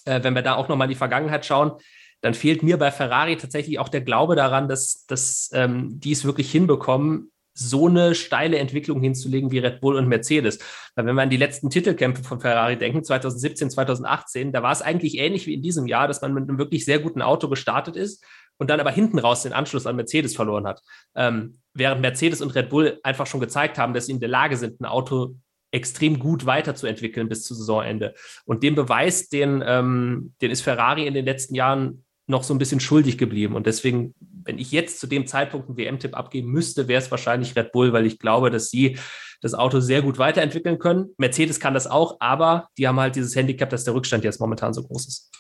äh, 0.05 0.23
wenn 0.23 0.35
wir 0.35 0.43
da 0.43 0.55
auch 0.55 0.67
nochmal 0.67 0.85
in 0.85 0.91
die 0.91 0.95
Vergangenheit 0.95 1.45
schauen, 1.45 1.73
dann 2.21 2.33
fehlt 2.33 2.63
mir 2.63 2.77
bei 2.77 2.89
Ferrari 2.91 3.35
tatsächlich 3.35 3.79
auch 3.79 3.89
der 3.89 4.01
Glaube 4.01 4.35
daran, 4.37 4.69
dass, 4.69 5.05
dass 5.07 5.49
ähm, 5.53 5.99
die 5.99 6.13
es 6.13 6.23
wirklich 6.23 6.49
hinbekommen, 6.49 7.32
so 7.53 7.87
eine 7.87 8.15
steile 8.15 8.57
Entwicklung 8.57 9.01
hinzulegen 9.01 9.51
wie 9.51 9.59
Red 9.59 9.81
Bull 9.81 9.95
und 9.95 10.07
Mercedes. 10.07 10.59
Weil 10.95 11.05
wenn 11.05 11.15
wir 11.15 11.21
an 11.21 11.29
die 11.29 11.37
letzten 11.37 11.69
Titelkämpfe 11.69 12.23
von 12.23 12.39
Ferrari 12.39 12.77
denken, 12.77 13.03
2017, 13.03 13.69
2018, 13.69 14.51
da 14.51 14.63
war 14.63 14.71
es 14.71 14.81
eigentlich 14.81 15.17
ähnlich 15.17 15.45
wie 15.47 15.53
in 15.53 15.61
diesem 15.61 15.87
Jahr, 15.87 16.07
dass 16.07 16.21
man 16.21 16.33
mit 16.33 16.49
einem 16.49 16.57
wirklich 16.57 16.85
sehr 16.85 16.99
guten 16.99 17.21
Auto 17.21 17.47
gestartet 17.47 17.95
ist 17.95 18.23
und 18.57 18.69
dann 18.69 18.79
aber 18.79 18.91
hinten 18.91 19.19
raus 19.19 19.43
den 19.43 19.53
Anschluss 19.53 19.85
an 19.85 19.95
Mercedes 19.95 20.35
verloren 20.35 20.65
hat. 20.65 20.81
Ähm, 21.15 21.59
während 21.73 22.01
Mercedes 22.01 22.41
und 22.41 22.55
Red 22.55 22.69
Bull 22.69 22.99
einfach 23.03 23.27
schon 23.27 23.39
gezeigt 23.39 23.77
haben, 23.77 23.93
dass 23.93 24.07
sie 24.07 24.13
in 24.13 24.19
der 24.19 24.29
Lage 24.29 24.57
sind, 24.57 24.81
ein 24.81 24.85
Auto 24.85 25.35
extrem 25.71 26.19
gut 26.19 26.45
weiterzuentwickeln 26.45 27.29
bis 27.29 27.43
zu 27.43 27.55
Saisonende. 27.55 28.13
Und 28.45 28.61
den 28.61 28.75
Beweis, 28.75 29.29
den, 29.29 29.63
ähm, 29.65 30.33
den 30.41 30.51
ist 30.51 30.61
Ferrari 30.61 31.07
in 31.07 31.15
den 31.15 31.25
letzten 31.25 31.55
Jahren 31.55 32.05
noch 32.27 32.43
so 32.43 32.53
ein 32.53 32.59
bisschen 32.59 32.79
schuldig 32.79 33.17
geblieben. 33.17 33.55
Und 33.55 33.65
deswegen 33.65 34.13
wenn 34.45 34.57
ich 34.57 34.71
jetzt 34.71 34.99
zu 34.99 35.07
dem 35.07 35.27
Zeitpunkt 35.27 35.67
einen 35.67 35.77
WM-Tipp 35.77 36.15
abgeben 36.15 36.51
müsste, 36.51 36.87
wäre 36.87 37.01
es 37.01 37.11
wahrscheinlich 37.11 37.55
Red 37.55 37.71
Bull, 37.71 37.93
weil 37.93 38.05
ich 38.05 38.19
glaube, 38.19 38.49
dass 38.49 38.69
sie 38.69 38.97
das 39.41 39.53
Auto 39.53 39.79
sehr 39.79 40.01
gut 40.01 40.17
weiterentwickeln 40.17 40.79
können. 40.79 41.09
Mercedes 41.17 41.59
kann 41.59 41.73
das 41.73 41.87
auch, 41.87 42.17
aber 42.19 42.69
die 42.77 42.87
haben 42.87 42.99
halt 42.99 43.15
dieses 43.15 43.35
Handicap, 43.35 43.69
dass 43.69 43.83
der 43.83 43.93
Rückstand 43.93 44.23
jetzt 44.23 44.39
momentan 44.39 44.73
so 44.73 44.83
groß 44.83 45.07
ist. 45.07 45.31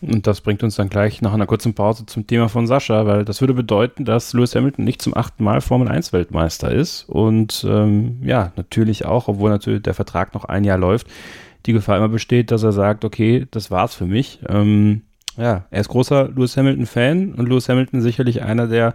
Und 0.00 0.26
das 0.26 0.40
bringt 0.40 0.62
uns 0.62 0.76
dann 0.76 0.88
gleich 0.88 1.22
nach 1.22 1.32
einer 1.32 1.46
kurzen 1.46 1.74
Pause 1.74 2.06
zum 2.06 2.26
Thema 2.26 2.48
von 2.48 2.66
Sascha, 2.66 3.06
weil 3.06 3.24
das 3.24 3.40
würde 3.40 3.54
bedeuten, 3.54 4.04
dass 4.04 4.32
Lewis 4.32 4.54
Hamilton 4.54 4.84
nicht 4.84 5.02
zum 5.02 5.16
achten 5.16 5.42
Mal 5.42 5.60
Formel 5.60 5.88
1 5.88 6.12
Weltmeister 6.12 6.70
ist. 6.70 7.08
Und 7.08 7.66
ähm, 7.68 8.20
ja, 8.22 8.52
natürlich 8.56 9.06
auch, 9.06 9.28
obwohl 9.28 9.50
natürlich 9.50 9.82
der 9.82 9.94
Vertrag 9.94 10.34
noch 10.34 10.44
ein 10.44 10.64
Jahr 10.64 10.78
läuft, 10.78 11.08
die 11.66 11.72
Gefahr 11.72 11.96
immer 11.96 12.08
besteht, 12.08 12.50
dass 12.52 12.62
er 12.62 12.72
sagt, 12.72 13.04
okay, 13.04 13.46
das 13.50 13.70
war's 13.70 13.94
für 13.94 14.06
mich. 14.06 14.40
Ähm, 14.48 15.02
ja, 15.38 15.64
er 15.70 15.80
ist 15.80 15.88
großer 15.88 16.28
Lewis 16.28 16.56
Hamilton-Fan 16.56 17.34
und 17.34 17.48
Lewis 17.48 17.68
Hamilton 17.68 18.00
sicherlich 18.00 18.42
einer 18.42 18.66
der 18.66 18.94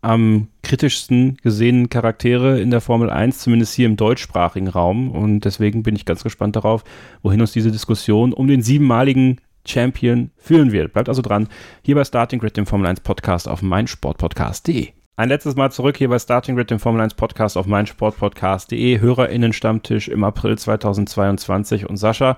am 0.00 0.48
kritischsten 0.62 1.38
gesehenen 1.42 1.88
Charaktere 1.88 2.60
in 2.60 2.70
der 2.70 2.80
Formel 2.80 3.10
1, 3.10 3.38
zumindest 3.38 3.74
hier 3.74 3.86
im 3.86 3.96
deutschsprachigen 3.96 4.68
Raum. 4.68 5.10
Und 5.10 5.40
deswegen 5.40 5.82
bin 5.82 5.96
ich 5.96 6.04
ganz 6.04 6.22
gespannt 6.22 6.56
darauf, 6.56 6.84
wohin 7.22 7.40
uns 7.40 7.52
diese 7.52 7.72
Diskussion 7.72 8.32
um 8.32 8.46
den 8.46 8.62
siebenmaligen 8.62 9.40
Champion 9.66 10.30
führen 10.36 10.72
wird. 10.72 10.92
Bleibt 10.92 11.08
also 11.08 11.22
dran, 11.22 11.48
hier 11.82 11.94
bei 11.94 12.04
Starting 12.04 12.38
Grid, 12.38 12.56
dem 12.56 12.66
Formel 12.66 12.86
1 12.86 13.00
Podcast 13.00 13.48
auf 13.48 13.60
meinsportpodcast.de. 13.60 14.88
Ein 15.16 15.30
letztes 15.30 15.56
Mal 15.56 15.72
zurück 15.72 15.96
hier 15.96 16.08
bei 16.08 16.18
Starting 16.20 16.54
Grid, 16.54 16.70
dem 16.70 16.78
Formel 16.78 17.00
1 17.00 17.14
Podcast 17.14 17.56
auf 17.56 17.66
meinsportpodcast.de. 17.66 19.00
HörerInnen-Stammtisch 19.00 20.08
im 20.08 20.22
April 20.22 20.56
2022. 20.56 21.88
Und 21.88 21.96
Sascha, 21.96 22.36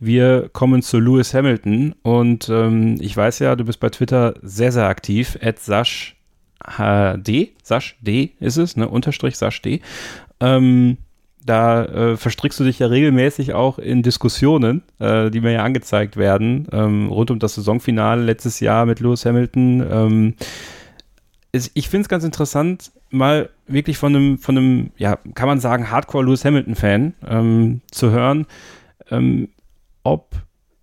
wir 0.00 0.48
kommen 0.52 0.82
zu 0.82 0.98
Lewis 0.98 1.34
Hamilton. 1.34 1.94
Und 2.02 2.48
ähm, 2.48 2.96
ich 3.00 3.16
weiß 3.16 3.38
ja, 3.38 3.54
du 3.54 3.64
bist 3.64 3.78
bei 3.78 3.90
Twitter 3.90 4.34
sehr, 4.42 4.72
sehr 4.72 4.86
aktiv. 4.86 5.38
At 5.42 5.60
Sasch 5.60 6.16
HD, 6.64 7.50
Sasch 7.62 7.96
D 8.00 8.32
ist 8.40 8.56
es, 8.56 8.76
ne? 8.76 8.88
Unterstrich 8.88 9.36
Sasch 9.36 9.62
D. 9.62 9.80
Ähm, 10.40 10.96
da 11.44 11.84
äh, 11.84 12.16
verstrickst 12.16 12.60
du 12.60 12.64
dich 12.64 12.78
ja 12.78 12.86
regelmäßig 12.86 13.54
auch 13.54 13.78
in 13.78 14.02
Diskussionen, 14.02 14.82
äh, 14.98 15.30
die 15.30 15.40
mir 15.40 15.52
ja 15.52 15.64
angezeigt 15.64 16.16
werden, 16.16 16.68
ähm, 16.72 17.08
rund 17.08 17.30
um 17.30 17.38
das 17.38 17.54
Saisonfinale 17.54 18.22
letztes 18.22 18.60
Jahr 18.60 18.84
mit 18.86 19.00
Lewis 19.00 19.24
Hamilton. 19.24 19.86
Ähm, 19.90 20.34
ist, 21.52 21.72
ich 21.74 21.88
finde 21.88 22.02
es 22.02 22.08
ganz 22.08 22.24
interessant, 22.24 22.92
mal 23.10 23.50
wirklich 23.66 23.98
von 23.98 24.14
einem, 24.14 24.38
von 24.38 24.56
einem, 24.56 24.90
ja, 24.96 25.18
kann 25.34 25.48
man 25.48 25.60
sagen, 25.60 25.90
Hardcore 25.90 26.24
Lewis 26.24 26.44
Hamilton-Fan 26.44 27.14
ähm, 27.26 27.80
zu 27.90 28.10
hören, 28.10 28.46
ähm, 29.10 29.48
ob 30.02 30.36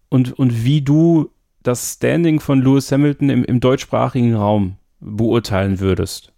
und, 0.10 0.38
und 0.38 0.64
wie 0.64 0.82
du 0.82 1.32
das 1.64 1.94
Standing 1.94 2.40
von 2.40 2.62
Lewis 2.62 2.92
Hamilton 2.92 3.30
im, 3.30 3.44
im 3.44 3.60
deutschsprachigen 3.60 4.36
Raum 4.36 4.78
beurteilen 5.00 5.80
würdest? 5.80 6.32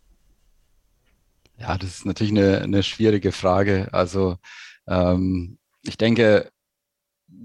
Ja, 1.58 1.78
das 1.78 1.90
ist 1.90 2.06
natürlich 2.06 2.32
eine, 2.32 2.62
eine 2.62 2.84
schwierige 2.84 3.32
Frage. 3.32 3.90
Also 3.92 4.38
ähm, 4.88 5.58
ich 5.84 5.98
denke, 5.98 6.50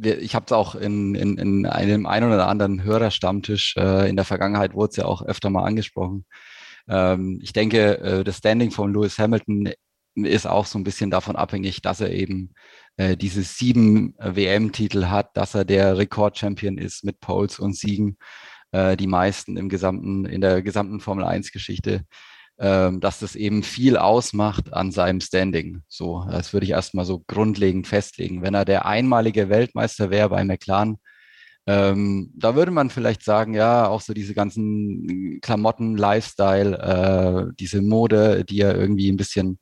ich 0.03 0.35
habe 0.35 0.47
es 0.47 0.53
auch 0.53 0.75
in, 0.75 1.15
in, 1.15 1.37
in 1.37 1.67
einem 1.67 2.07
ein 2.07 2.25
oder 2.25 2.49
anderen 2.49 2.83
Hörerstammtisch 2.85 3.77
äh, 3.77 4.09
in 4.09 4.17
der 4.17 4.25
Vergangenheit 4.25 4.75
wurde 4.75 4.91
es 4.91 4.97
ja 4.97 5.05
auch 5.05 5.23
öfter 5.23 5.51
mal 5.51 5.65
angesprochen. 5.65 6.25
Ähm, 6.89 7.41
ich 7.43 7.53
denke, 7.53 7.99
äh, 7.99 8.25
das 8.25 8.39
Standing 8.39 8.71
von 8.71 8.93
Lewis 8.93 9.19
Hamilton 9.19 9.73
ist 10.15 10.47
auch 10.47 10.67
so 10.67 10.79
ein 10.79 10.85
bisschen 10.85 11.11
davon 11.11 11.37
abhängig, 11.37 11.83
dass 11.83 12.01
er 12.01 12.13
eben 12.13 12.55
äh, 12.97 13.17
diese 13.17 13.43
sieben 13.43 14.15
WM-Titel 14.19 15.07
hat, 15.07 15.37
dass 15.37 15.55
er 15.55 15.65
der 15.65 15.99
Rekordchampion 15.99 16.79
ist 16.79 17.05
mit 17.05 17.21
Poles 17.21 17.59
und 17.59 17.77
Siegen 17.77 18.19
äh, 18.73 18.97
die 18.97 19.07
meisten 19.07 19.57
im 19.57 19.69
gesamten, 19.69 20.25
in 20.27 20.41
der 20.41 20.63
gesamten 20.63 21.01
Formel 21.01 21.25
1-Geschichte, 21.25 22.05
ähm, 22.59 23.01
dass 23.01 23.19
das 23.19 23.35
eben 23.35 23.63
viel 23.63 23.97
ausmacht 23.97 24.73
an 24.73 24.93
seinem 24.93 25.21
Standing. 25.21 25.83
So, 25.89 26.25
das 26.31 26.53
würde 26.53 26.65
ich 26.65 26.71
erstmal 26.71 27.05
so 27.05 27.25
grundlegend 27.27 27.87
festlegen. 27.89 28.43
Wenn 28.43 28.55
er 28.55 28.65
der 28.65 28.87
einmalige 28.87 29.49
Weltmeister 29.49 30.11
wäre 30.11 30.29
bei 30.29 30.45
McLaren, 30.45 30.99
ähm, 31.67 32.31
da 32.37 32.55
würde 32.55 32.71
man 32.71 32.91
vielleicht 32.91 33.23
sagen, 33.23 33.55
ja, 33.55 33.89
auch 33.89 34.03
so 34.03 34.13
diese 34.13 34.35
ganzen 34.35 35.41
Klamotten, 35.41 35.97
Lifestyle, 35.97 36.79
äh, 36.79 37.55
diese 37.59 37.81
Mode, 37.81 38.45
die 38.45 38.61
er 38.61 38.77
irgendwie 38.77 39.11
ein 39.11 39.17
bisschen 39.17 39.59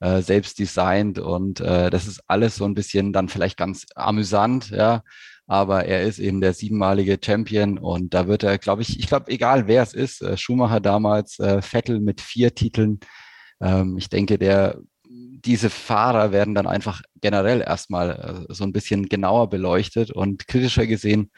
äh, 0.00 0.20
selbst 0.20 0.58
designt 0.58 1.18
und 1.18 1.60
äh, 1.60 1.88
das 1.88 2.06
ist 2.06 2.20
alles 2.26 2.56
so 2.56 2.64
ein 2.66 2.74
bisschen 2.74 3.12
dann 3.12 3.28
vielleicht 3.28 3.56
ganz 3.56 3.86
amüsant, 3.94 4.70
ja. 4.70 5.02
Aber 5.48 5.84
er 5.84 6.02
ist 6.02 6.18
eben 6.18 6.40
der 6.40 6.54
siebenmalige 6.54 7.18
Champion 7.24 7.78
und 7.78 8.14
da 8.14 8.26
wird 8.26 8.42
er, 8.42 8.58
glaube 8.58 8.82
ich, 8.82 8.98
ich 8.98 9.06
glaube, 9.06 9.30
egal 9.30 9.68
wer 9.68 9.82
es 9.82 9.94
ist, 9.94 10.20
äh, 10.20 10.36
Schumacher 10.36 10.80
damals, 10.80 11.38
äh, 11.38 11.62
Vettel 11.62 12.00
mit 12.00 12.20
vier 12.20 12.54
Titeln, 12.54 13.00
ähm, 13.60 13.96
ich 13.96 14.08
denke, 14.08 14.38
der 14.38 14.78
diese 15.44 15.70
Fahrer 15.70 16.32
werden 16.32 16.54
dann 16.54 16.66
einfach 16.66 17.02
generell 17.20 17.60
erstmal 17.60 18.46
äh, 18.48 18.52
so 18.52 18.64
ein 18.64 18.72
bisschen 18.72 19.08
genauer 19.08 19.48
beleuchtet 19.48 20.10
und 20.10 20.46
kritischer 20.48 20.86
gesehen 20.86 21.30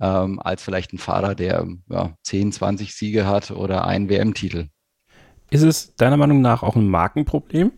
ähm, 0.00 0.40
als 0.40 0.62
vielleicht 0.62 0.92
ein 0.92 0.98
Fahrer, 0.98 1.34
der 1.34 1.66
ja, 1.88 2.14
10, 2.22 2.52
20 2.52 2.94
Siege 2.94 3.26
hat 3.26 3.50
oder 3.50 3.86
einen 3.86 4.08
WM-Titel. 4.08 4.68
Ist 5.50 5.62
es 5.62 5.94
deiner 5.96 6.16
Meinung 6.16 6.40
nach 6.40 6.62
auch 6.62 6.76
ein 6.76 6.88
Markenproblem? 6.88 7.72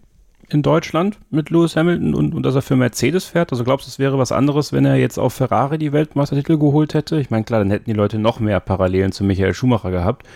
in 0.53 0.63
Deutschland 0.63 1.19
mit 1.31 1.51
Lewis 1.51 1.77
Hamilton 1.77 2.15
und, 2.15 2.35
und 2.35 2.43
dass 2.43 2.55
er 2.55 2.63
für 2.63 2.77
Mercedes 2.77 3.25
fährt? 3.25 3.53
Also 3.53 3.65
glaubst 3.65 3.87
du, 3.87 3.91
es 3.91 3.99
wäre 3.99 4.19
was 4.19 4.33
anderes, 4.33 4.73
wenn 4.73 4.85
er 4.85 4.97
jetzt 4.97 5.19
auf 5.19 5.33
Ferrari 5.33 5.79
die 5.79 5.93
Weltmeistertitel 5.93 6.59
geholt 6.59 6.95
hätte? 6.95 7.21
Ich 7.21 7.31
meine, 7.31 7.45
klar, 7.45 7.61
dann 7.61 7.71
hätten 7.71 7.91
die 7.91 7.97
Leute 7.97 8.19
noch 8.19 8.41
mehr 8.41 8.61
Parallelen 8.61 9.13
zu 9.13 9.25
Michael 9.25 9.55
Schumacher 9.55 9.91
gehabt. 9.91 10.27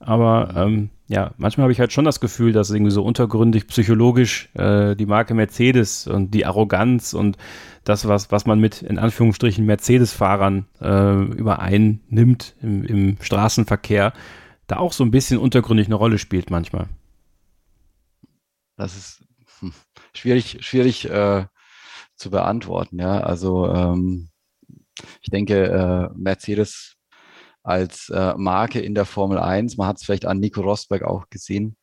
Aber 0.00 0.54
ähm, 0.56 0.88
ja, 1.08 1.34
manchmal 1.36 1.64
habe 1.64 1.72
ich 1.72 1.80
halt 1.80 1.92
schon 1.92 2.06
das 2.06 2.20
Gefühl, 2.20 2.52
dass 2.52 2.70
irgendwie 2.70 2.90
so 2.90 3.04
untergründig 3.04 3.66
psychologisch 3.66 4.48
äh, 4.54 4.96
die 4.96 5.04
Marke 5.04 5.34
Mercedes 5.34 6.06
und 6.06 6.32
die 6.32 6.46
Arroganz 6.46 7.12
und 7.12 7.36
das, 7.84 8.08
was, 8.08 8.32
was 8.32 8.46
man 8.46 8.60
mit 8.60 8.80
in 8.80 8.98
Anführungsstrichen 8.98 9.66
Mercedes-Fahrern 9.66 10.66
äh, 10.80 11.22
übereinnimmt 11.36 12.54
im, 12.62 12.84
im 12.84 13.16
Straßenverkehr, 13.20 14.14
da 14.66 14.78
auch 14.78 14.94
so 14.94 15.04
ein 15.04 15.10
bisschen 15.10 15.38
untergründig 15.38 15.86
eine 15.86 15.96
Rolle 15.96 16.18
spielt 16.18 16.50
manchmal. 16.50 16.88
Das 18.76 18.96
ist 18.96 19.24
schwierig, 20.14 20.58
schwierig 20.60 21.10
äh, 21.10 21.44
zu 22.16 22.30
beantworten. 22.30 22.98
Ja, 22.98 23.20
also 23.20 23.68
ähm, 23.68 24.30
ich 25.20 25.30
denke, 25.30 25.66
äh, 25.66 26.08
Mercedes 26.16 26.96
als 27.62 28.08
äh, 28.08 28.34
Marke 28.36 28.80
in 28.80 28.94
der 28.94 29.04
Formel 29.04 29.38
1, 29.38 29.76
man 29.76 29.88
hat 29.88 29.98
es 29.98 30.04
vielleicht 30.04 30.26
an 30.26 30.40
Nico 30.40 30.60
Rosberg 30.60 31.02
auch 31.02 31.28
gesehen. 31.30 31.76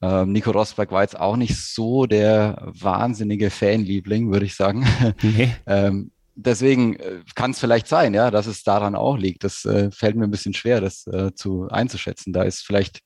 Ähm, 0.00 0.32
Nico 0.32 0.50
Rosberg 0.50 0.92
war 0.92 1.02
jetzt 1.02 1.18
auch 1.18 1.36
nicht 1.36 1.56
so 1.56 2.06
der 2.06 2.62
wahnsinnige 2.66 3.50
Fanliebling, 3.50 4.32
würde 4.32 4.46
ich 4.46 4.54
sagen. 4.54 4.86
Nee. 5.22 5.54
ähm, 5.66 6.12
deswegen 6.34 6.96
äh, 6.96 7.20
kann 7.34 7.50
es 7.50 7.58
vielleicht 7.58 7.88
sein, 7.88 8.14
ja, 8.14 8.30
dass 8.30 8.46
es 8.46 8.62
daran 8.62 8.94
auch 8.94 9.16
liegt. 9.16 9.44
Das 9.44 9.64
äh, 9.64 9.90
fällt 9.90 10.16
mir 10.16 10.24
ein 10.24 10.30
bisschen 10.30 10.54
schwer, 10.54 10.80
das 10.80 11.06
äh, 11.08 11.34
zu 11.34 11.68
einzuschätzen. 11.68 12.32
Da 12.32 12.42
ist 12.44 12.64
vielleicht 12.64 13.00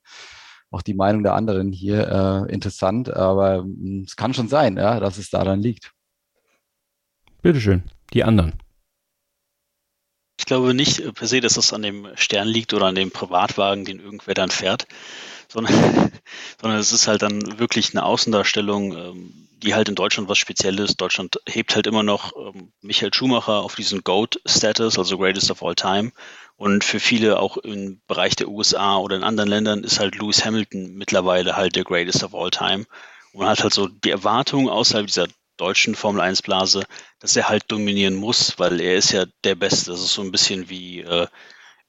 auch 0.71 0.83
die 0.83 0.95
Meinung 0.95 1.23
der 1.23 1.35
anderen 1.35 1.73
hier 1.73 2.47
äh, 2.49 2.53
interessant, 2.53 3.15
aber 3.15 3.65
mm, 3.65 4.05
es 4.07 4.17
kann 4.17 4.35
schon 4.35 4.49
sein, 4.49 4.77
ja, 4.77 5.01
dass 5.01 5.19
es 5.19 5.31
daran 5.31 5.61
liegt. 5.61 5.93
Bitteschön, 7.43 7.83
die 8.13 8.25
anderen. 8.25 8.53
Ich 10.43 10.47
glaube 10.47 10.75
nicht 10.75 10.99
äh, 10.99 11.13
per 11.13 11.29
se, 11.29 11.41
dass 11.41 11.57
es 11.57 11.73
an 11.73 11.83
dem 11.83 12.09
Stern 12.17 12.49
liegt 12.49 12.75
oder 12.75 12.87
an 12.87 12.97
dem 12.97 13.13
Privatwagen, 13.13 13.85
den 13.85 14.01
irgendwer 14.01 14.35
dann 14.35 14.51
fährt, 14.51 14.89
sondern, 15.47 15.73
sondern 16.61 16.81
es 16.81 16.91
ist 16.91 17.07
halt 17.07 17.23
dann 17.23 17.61
wirklich 17.61 17.91
eine 17.93 18.05
Außendarstellung, 18.05 18.93
ähm, 18.93 19.49
die 19.63 19.77
halt 19.77 19.89
in 19.89 19.95
Deutschland 19.95 20.29
was 20.29 20.39
Spezielles. 20.39 20.97
Deutschland 20.97 21.39
hebt 21.49 21.77
halt 21.77 21.87
immer 21.87 22.03
noch 22.03 22.33
ähm, 22.37 22.73
Michael 22.81 23.15
Schumacher 23.15 23.61
auf 23.61 23.77
diesen 23.77 24.03
GOAT-Status, 24.03 24.99
also 24.99 25.17
Greatest 25.17 25.53
of 25.53 25.63
All 25.63 25.77
Time. 25.77 26.11
Und 26.57 26.83
für 26.83 26.99
viele 26.99 27.39
auch 27.39 27.57
im 27.59 28.01
Bereich 28.09 28.35
der 28.35 28.49
USA 28.49 28.97
oder 28.97 29.15
in 29.15 29.23
anderen 29.23 29.49
Ländern 29.49 29.85
ist 29.85 30.01
halt 30.01 30.17
Lewis 30.17 30.45
Hamilton 30.45 30.95
mittlerweile 30.95 31.55
halt 31.55 31.77
der 31.77 31.85
Greatest 31.85 32.25
of 32.25 32.35
All 32.35 32.51
Time. 32.51 32.85
Und 33.33 33.43
man 33.43 33.49
hat 33.49 33.63
halt 33.63 33.75
so 33.75 33.87
die 33.87 34.11
Erwartung 34.11 34.69
außerhalb 34.69 35.07
dieser 35.07 35.29
deutschen 35.57 35.95
Formel 35.95 36.21
1 36.21 36.43
Blase, 36.43 36.85
dass 37.21 37.37
er 37.37 37.49
halt 37.49 37.65
dominieren 37.69 38.15
muss, 38.15 38.59
weil 38.59 38.81
er 38.81 38.97
ist 38.97 39.13
ja 39.13 39.27
der 39.45 39.55
Beste. 39.55 39.91
Das 39.91 40.01
ist 40.01 40.15
so 40.15 40.23
ein 40.23 40.33
bisschen 40.33 40.69
wie 40.69 41.01
äh, 41.01 41.27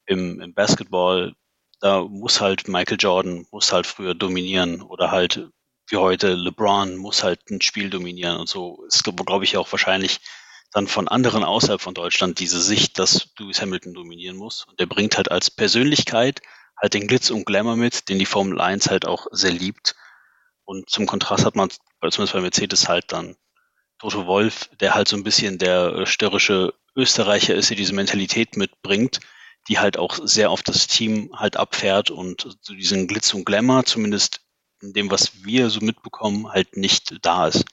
im, 0.05 0.41
im 0.41 0.53
Basketball. 0.53 1.33
Da 1.79 2.01
muss 2.01 2.41
halt 2.41 2.67
Michael 2.67 2.97
Jordan, 2.99 3.45
muss 3.51 3.71
halt 3.73 3.87
früher 3.87 4.15
dominieren 4.15 4.81
oder 4.81 5.11
halt 5.11 5.47
wie 5.89 5.97
heute 5.97 6.33
LeBron 6.33 6.95
muss 6.95 7.23
halt 7.23 7.49
ein 7.49 7.61
Spiel 7.61 7.89
dominieren 7.89 8.37
und 8.37 8.47
so 8.47 8.83
ist, 8.87 9.03
glaube 9.03 9.43
ich, 9.43 9.57
auch 9.57 9.71
wahrscheinlich 9.71 10.19
dann 10.71 10.87
von 10.87 11.07
anderen 11.07 11.43
außerhalb 11.43 11.81
von 11.81 11.93
Deutschland 11.93 12.39
diese 12.39 12.61
Sicht, 12.61 12.97
dass 12.97 13.29
Lewis 13.37 13.61
Hamilton 13.61 13.93
dominieren 13.93 14.37
muss. 14.37 14.65
Und 14.65 14.79
der 14.79 14.87
bringt 14.87 15.17
halt 15.17 15.29
als 15.29 15.51
Persönlichkeit 15.51 16.41
halt 16.81 16.95
den 16.95 17.07
Glitz 17.07 17.29
und 17.29 17.45
Glamour 17.45 17.75
mit, 17.75 18.09
den 18.09 18.17
die 18.17 18.25
Formel 18.25 18.59
1 18.59 18.89
halt 18.89 19.05
auch 19.05 19.27
sehr 19.31 19.51
liebt. 19.51 19.95
Und 20.65 20.89
zum 20.89 21.05
Kontrast 21.05 21.45
hat 21.45 21.55
man 21.55 21.69
zumindest 21.69 22.33
bei 22.33 22.41
Mercedes 22.41 22.87
halt 22.87 23.11
dann 23.11 23.35
Toto 24.03 24.25
Wolf, 24.25 24.69
der 24.81 24.95
halt 24.95 25.07
so 25.07 25.15
ein 25.15 25.23
bisschen 25.23 25.57
der 25.57 25.95
äh, 25.95 26.05
störrische 26.05 26.73
Österreicher 26.93 27.55
ist, 27.55 27.69
der 27.69 27.77
diese 27.77 27.95
Mentalität 27.95 28.57
mitbringt, 28.57 29.21
die 29.69 29.79
halt 29.79 29.97
auch 29.97 30.19
sehr 30.21 30.51
auf 30.51 30.61
das 30.61 30.87
Team 30.87 31.29
halt 31.33 31.55
abfährt 31.55 32.11
und 32.11 32.57
so 32.59 32.73
diesen 32.73 33.07
Glitz 33.07 33.33
und 33.33 33.45
Glamour, 33.45 33.85
zumindest 33.85 34.41
in 34.81 34.91
dem, 34.91 35.09
was 35.09 35.45
wir 35.45 35.69
so 35.69 35.79
mitbekommen, 35.79 36.51
halt 36.51 36.75
nicht 36.75 37.17
da 37.21 37.47
ist. 37.47 37.63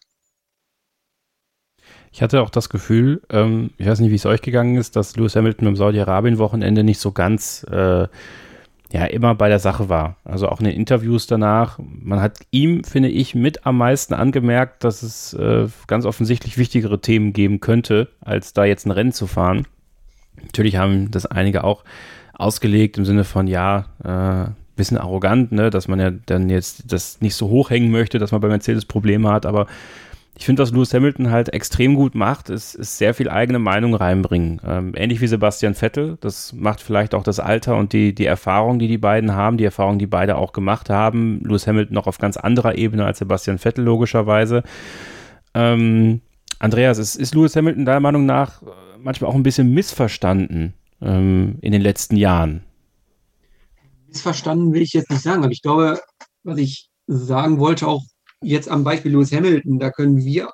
Ich 2.13 2.23
hatte 2.23 2.43
auch 2.43 2.51
das 2.51 2.69
Gefühl, 2.69 3.23
ähm, 3.29 3.71
ich 3.77 3.89
weiß 3.89 3.99
nicht, 3.99 4.13
wie 4.13 4.17
es 4.17 4.27
euch 4.27 4.41
gegangen 4.41 4.77
ist, 4.77 4.95
dass 4.95 5.17
Lewis 5.17 5.35
Hamilton 5.35 5.67
am 5.67 5.77
Saudi-Arabien-Wochenende 5.77 6.85
nicht 6.85 7.01
so 7.01 7.11
ganz 7.11 7.65
äh, 7.65 8.07
ja 8.93 9.05
immer 9.05 9.35
bei 9.35 9.49
der 9.49 9.59
Sache 9.59 9.89
war. 9.89 10.17
Also 10.25 10.49
auch 10.49 10.61
in 10.61 10.67
den 10.67 10.75
Interviews 10.75 11.27
danach. 11.27 11.79
Man 11.79 12.21
hat 12.21 12.39
ihm, 12.51 12.85
finde 12.85 13.09
ich, 13.09 13.35
mit 13.35 13.67
am 13.67 13.79
meisten 13.79 14.15
angemerkt, 14.15 14.85
dass 14.85 15.03
es 15.03 15.33
äh, 15.35 15.69
ganz 15.87 16.05
offensichtlich 16.05 16.59
wichtigere 16.59 17.01
Themen 17.01 17.33
geben 17.33 17.61
könnte, 17.61 18.09
als 18.21 18.53
da 18.53 18.65
jetzt 18.65 18.87
ein 18.87 18.91
Rennen 18.91 19.13
zu 19.13 19.27
fahren. 19.27 19.67
Natürlich 20.43 20.77
haben 20.77 21.11
das 21.11 21.27
einige 21.27 21.65
auch 21.65 21.85
ausgelegt 22.35 22.99
im 22.99 23.05
Sinne 23.05 23.25
von, 23.25 23.47
ja, 23.47 23.87
äh, 24.03 24.51
bisschen 24.81 24.99
arrogant, 24.99 25.53
ne, 25.53 25.69
dass 25.69 25.89
man 25.89 26.01
ja 26.01 26.11
dann 26.11 26.49
jetzt 26.49 26.91
das 26.91 27.21
nicht 27.21 27.35
so 27.35 27.51
hochhängen 27.51 27.91
möchte, 27.91 28.19
dass 28.19 28.33
man 28.33 28.41
bei 28.41 28.49
Mercedes 28.49 28.87
Probleme 28.87 29.31
hat, 29.31 29.45
aber 29.45 29.67
ich 30.37 30.47
finde, 30.47 30.63
was 30.63 30.71
Lewis 30.71 30.95
Hamilton 30.95 31.31
halt 31.31 31.53
extrem 31.53 31.95
gut 31.95 32.15
macht, 32.15 32.49
ist, 32.49 32.75
ist 32.75 32.97
sehr 32.97 33.13
viel 33.13 33.29
eigene 33.29 33.59
Meinung 33.59 33.95
reinbringen. 33.95 34.61
Ähm, 34.65 34.95
ähnlich 34.97 35.21
wie 35.21 35.27
Sebastian 35.27 35.75
Vettel. 35.75 36.17
Das 36.21 36.53
macht 36.55 36.81
vielleicht 36.81 37.15
auch 37.15 37.23
das 37.23 37.41
Alter 37.41 37.77
und 37.77 37.93
die, 37.93 38.15
die 38.15 38.25
Erfahrung, 38.25 38.79
die 38.79 38.89
die 38.89 38.97
beiden 38.97 39.35
haben, 39.35 39.59
die 39.59 39.65
Erfahrung, 39.65 39.99
die 39.99 40.07
beide 40.07 40.37
auch 40.37 40.53
gemacht 40.53 40.89
haben. 40.89 41.41
Lewis 41.45 41.67
Hamilton 41.67 41.95
noch 41.95 42.07
auf 42.07 42.19
ganz 42.19 42.37
anderer 42.37 42.79
Ebene 42.79 43.05
als 43.05 43.19
Sebastian 43.19 43.59
Vettel, 43.59 43.85
logischerweise. 43.85 44.63
Ähm, 45.53 46.23
Andreas, 46.59 46.99
ist, 46.99 47.17
ist 47.17 47.35
Lewis 47.35 47.57
Hamilton 47.57 47.85
deiner 47.85 48.01
Meinung 48.01 48.25
nach 48.25 48.63
manchmal 48.99 49.31
auch 49.31 49.35
ein 49.35 49.43
bisschen 49.43 49.73
missverstanden 49.75 50.75
ähm, 51.03 51.59
in 51.61 51.73
den 51.73 51.83
letzten 51.83 52.17
Jahren? 52.17 52.63
Missverstanden 54.09 54.73
will 54.73 54.83
ich 54.83 54.93
jetzt 54.93 55.11
nicht 55.11 55.23
sagen, 55.23 55.43
aber 55.43 55.53
ich 55.53 55.63
glaube, 55.63 56.01
was 56.45 56.59
ich 56.59 56.89
sagen 57.07 57.59
wollte, 57.59 57.87
auch 57.87 58.03
jetzt 58.43 58.69
am 58.69 58.85
Beispiel 58.85 59.13
Lewis 59.13 59.33
Hamilton, 59.33 59.79
da 59.79 59.91
können 59.91 60.25
wir 60.25 60.51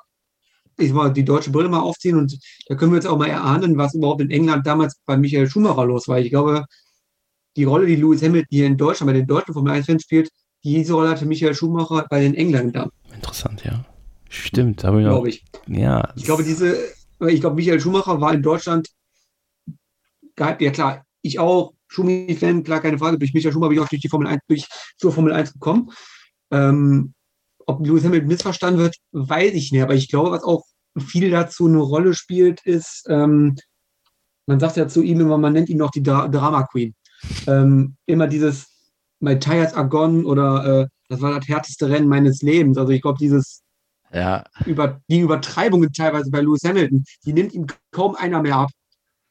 ich 0.78 0.92
mal 0.92 1.12
die 1.12 1.24
deutsche 1.24 1.50
Brille 1.50 1.68
mal 1.68 1.80
aufziehen 1.80 2.16
und 2.18 2.38
da 2.68 2.74
können 2.74 2.92
wir 2.92 2.96
jetzt 2.96 3.06
auch 3.06 3.16
mal 3.16 3.28
erahnen, 3.28 3.78
was 3.78 3.94
überhaupt 3.94 4.20
in 4.20 4.30
England 4.30 4.66
damals 4.66 4.96
bei 5.06 5.16
Michael 5.16 5.48
Schumacher 5.48 5.86
los 5.86 6.06
war. 6.08 6.18
Ich 6.18 6.30
glaube, 6.30 6.66
die 7.56 7.64
Rolle, 7.64 7.86
die 7.86 7.96
Lewis 7.96 8.22
Hamilton 8.22 8.48
hier 8.50 8.66
in 8.66 8.76
Deutschland 8.76 9.08
bei 9.08 9.18
den 9.18 9.26
deutschen 9.26 9.54
Formel 9.54 9.72
1-Fans 9.72 10.02
spielt, 10.02 10.30
diese 10.62 10.92
Rolle 10.94 11.10
hatte 11.10 11.26
Michael 11.26 11.54
Schumacher 11.54 12.06
bei 12.10 12.20
den 12.20 12.34
Engländern. 12.34 12.90
Interessant, 13.14 13.64
ja. 13.64 13.84
Stimmt, 14.28 14.84
habe 14.84 15.00
ich 15.00 15.06
glaube 15.06 15.28
ich. 15.28 15.44
Ja. 15.66 16.12
Ich 16.16 16.24
glaube, 16.24 16.42
diese, 16.44 16.76
ich 17.26 17.40
glaube, 17.40 17.56
Michael 17.56 17.80
Schumacher 17.80 18.20
war 18.20 18.34
in 18.34 18.42
Deutschland, 18.42 18.88
ja 20.38 20.70
klar, 20.70 21.04
ich 21.22 21.38
auch, 21.38 21.72
Schumi-Fan, 21.88 22.64
klar, 22.64 22.80
keine 22.80 22.98
Frage, 22.98 23.18
durch 23.18 23.32
Michael 23.32 23.52
Schumacher 23.52 23.70
bin 23.70 23.78
ich 23.78 23.84
auch 23.84 23.88
durch 23.88 24.02
die 24.02 24.08
Formel 24.08 24.26
1, 24.26 24.42
durch, 24.48 24.66
zur 24.98 25.12
Formel 25.12 25.32
1 25.32 25.54
gekommen. 25.54 25.90
Ähm, 26.50 27.14
ob 27.66 27.84
Lewis 27.86 28.04
Hamilton 28.04 28.28
missverstanden 28.28 28.82
wird, 28.82 28.96
weiß 29.12 29.52
ich 29.54 29.72
nicht. 29.72 29.82
Aber 29.82 29.94
ich 29.94 30.08
glaube, 30.08 30.30
was 30.30 30.44
auch 30.44 30.64
viel 30.98 31.30
dazu 31.30 31.66
eine 31.66 31.78
Rolle 31.78 32.14
spielt, 32.14 32.64
ist, 32.64 33.04
ähm, 33.08 33.56
man 34.46 34.60
sagt 34.60 34.76
ja 34.76 34.88
zu 34.88 35.02
ihm 35.02 35.20
immer, 35.20 35.38
man 35.38 35.52
nennt 35.52 35.68
ihn 35.68 35.78
noch 35.78 35.90
die 35.90 36.02
Dra 36.02 36.28
Drama 36.28 36.66
Queen. 36.70 36.94
Ähm, 37.46 37.96
immer 38.06 38.28
dieses 38.28 38.66
My 39.20 39.38
Tires 39.38 39.74
are 39.74 39.88
gone 39.88 40.24
oder 40.24 40.82
äh, 40.82 40.86
das 41.08 41.20
war 41.20 41.38
das 41.38 41.48
härteste 41.48 41.88
Rennen 41.88 42.08
meines 42.08 42.42
Lebens. 42.42 42.78
Also 42.78 42.92
ich 42.92 43.02
glaube, 43.02 43.18
dieses 43.18 43.62
ja. 44.12 44.44
über 44.64 45.00
die 45.08 45.20
Übertreibungen 45.20 45.92
teilweise 45.92 46.30
bei 46.30 46.40
Lewis 46.40 46.62
Hamilton, 46.64 47.04
die 47.24 47.32
nimmt 47.32 47.52
ihm 47.52 47.66
kaum 47.90 48.14
einer 48.14 48.42
mehr 48.42 48.56
ab. 48.56 48.70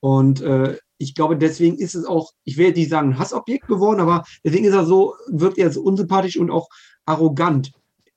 Und 0.01 0.41
äh, 0.41 0.77
ich 0.97 1.15
glaube, 1.15 1.37
deswegen 1.37 1.77
ist 1.77 1.95
es 1.95 2.05
auch, 2.05 2.31
ich 2.43 2.57
will 2.57 2.67
jetzt 2.67 2.77
nicht 2.77 2.89
sagen, 2.89 3.17
Hassobjekt 3.17 3.67
geworden, 3.67 3.99
aber 3.99 4.23
deswegen 4.43 4.65
ist 4.65 4.73
er 4.73 4.85
so, 4.85 5.15
wirkt 5.27 5.57
er 5.57 5.71
so 5.71 5.81
unsympathisch 5.81 6.37
und 6.37 6.51
auch 6.51 6.67
arrogant 7.05 7.71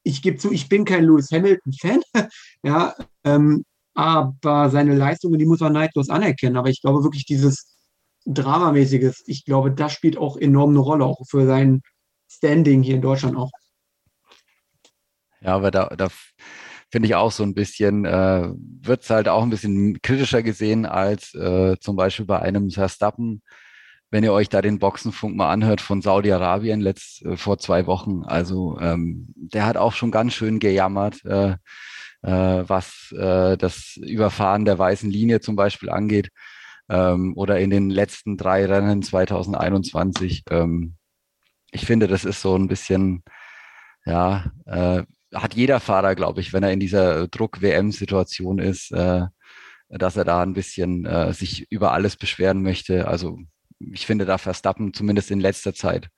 ich 0.08 0.22
gebe 0.22 0.38
zu, 0.38 0.50
ich 0.50 0.68
bin 0.68 0.84
kein 0.84 1.04
Lewis 1.04 1.30
Hamilton-Fan, 1.30 2.00
ja, 2.62 2.94
ähm, 3.24 3.64
aber 3.94 4.70
seine 4.70 4.94
Leistungen, 4.94 5.38
die 5.38 5.44
muss 5.44 5.60
man 5.60 5.72
neidlos 5.72 6.08
anerkennen. 6.08 6.56
Aber 6.56 6.70
ich 6.70 6.80
glaube 6.80 7.02
wirklich, 7.02 7.26
dieses 7.26 7.76
Dramamäßiges, 8.24 9.24
ich 9.26 9.44
glaube, 9.44 9.72
das 9.72 9.92
spielt 9.92 10.16
auch 10.16 10.36
enorm 10.36 10.70
eine 10.70 10.78
Rolle, 10.78 11.04
auch 11.04 11.20
für 11.28 11.46
sein 11.46 11.82
Standing 12.30 12.82
hier 12.82 12.94
in 12.94 13.02
Deutschland 13.02 13.36
auch. 13.36 13.50
Ja, 15.40 15.54
aber 15.56 15.70
da, 15.70 15.88
da 15.96 16.08
finde 16.90 17.06
ich 17.06 17.14
auch 17.14 17.32
so 17.32 17.42
ein 17.42 17.54
bisschen, 17.54 18.04
äh, 18.04 18.50
wird 18.54 19.02
es 19.02 19.10
halt 19.10 19.28
auch 19.28 19.42
ein 19.42 19.50
bisschen 19.50 20.00
kritischer 20.00 20.42
gesehen 20.42 20.86
als 20.86 21.34
äh, 21.34 21.76
zum 21.80 21.96
Beispiel 21.96 22.26
bei 22.26 22.38
einem 22.40 22.70
Verstappen, 22.70 23.42
wenn 24.10 24.24
ihr 24.24 24.32
euch 24.32 24.48
da 24.48 24.62
den 24.62 24.78
Boxenfunk 24.78 25.36
mal 25.36 25.50
anhört 25.50 25.80
von 25.80 26.00
Saudi-Arabien 26.00 26.80
letzt 26.80 27.24
äh, 27.24 27.36
vor 27.36 27.58
zwei 27.58 27.86
Wochen. 27.86 28.22
Also 28.24 28.78
ähm, 28.80 29.26
der 29.36 29.66
hat 29.66 29.76
auch 29.76 29.92
schon 29.92 30.10
ganz 30.10 30.34
schön 30.34 30.58
gejammert, 30.58 31.24
äh, 31.24 31.56
äh, 32.22 32.64
was 32.66 33.12
äh, 33.12 33.56
das 33.56 33.96
Überfahren 33.96 34.64
der 34.64 34.78
weißen 34.78 35.10
Linie 35.10 35.40
zum 35.40 35.56
Beispiel 35.56 35.90
angeht. 35.90 36.30
Ähm, 36.88 37.34
oder 37.36 37.60
in 37.60 37.70
den 37.70 37.90
letzten 37.90 38.36
drei 38.38 38.64
Rennen 38.64 39.02
2021. 39.02 40.44
Ähm, 40.50 40.96
ich 41.70 41.84
finde, 41.84 42.08
das 42.08 42.24
ist 42.24 42.40
so 42.40 42.56
ein 42.56 42.68
bisschen, 42.68 43.22
ja, 44.06 44.50
äh, 44.64 45.02
hat 45.34 45.54
jeder 45.54 45.80
Fahrer, 45.80 46.14
glaube 46.14 46.40
ich, 46.40 46.54
wenn 46.54 46.62
er 46.62 46.72
in 46.72 46.80
dieser 46.80 47.28
Druck-WM-Situation 47.28 48.58
ist, 48.58 48.90
äh, 48.92 49.26
dass 49.90 50.16
er 50.16 50.24
da 50.24 50.42
ein 50.42 50.54
bisschen 50.54 51.04
äh, 51.04 51.34
sich 51.34 51.70
über 51.70 51.92
alles 51.92 52.16
beschweren 52.16 52.62
möchte. 52.62 53.06
Also 53.08 53.38
ich 53.78 54.06
finde 54.06 54.24
da 54.24 54.38
Verstappen 54.38 54.92
zumindest 54.92 55.30
in 55.30 55.40
letzter 55.40 55.74
Zeit 55.74 56.08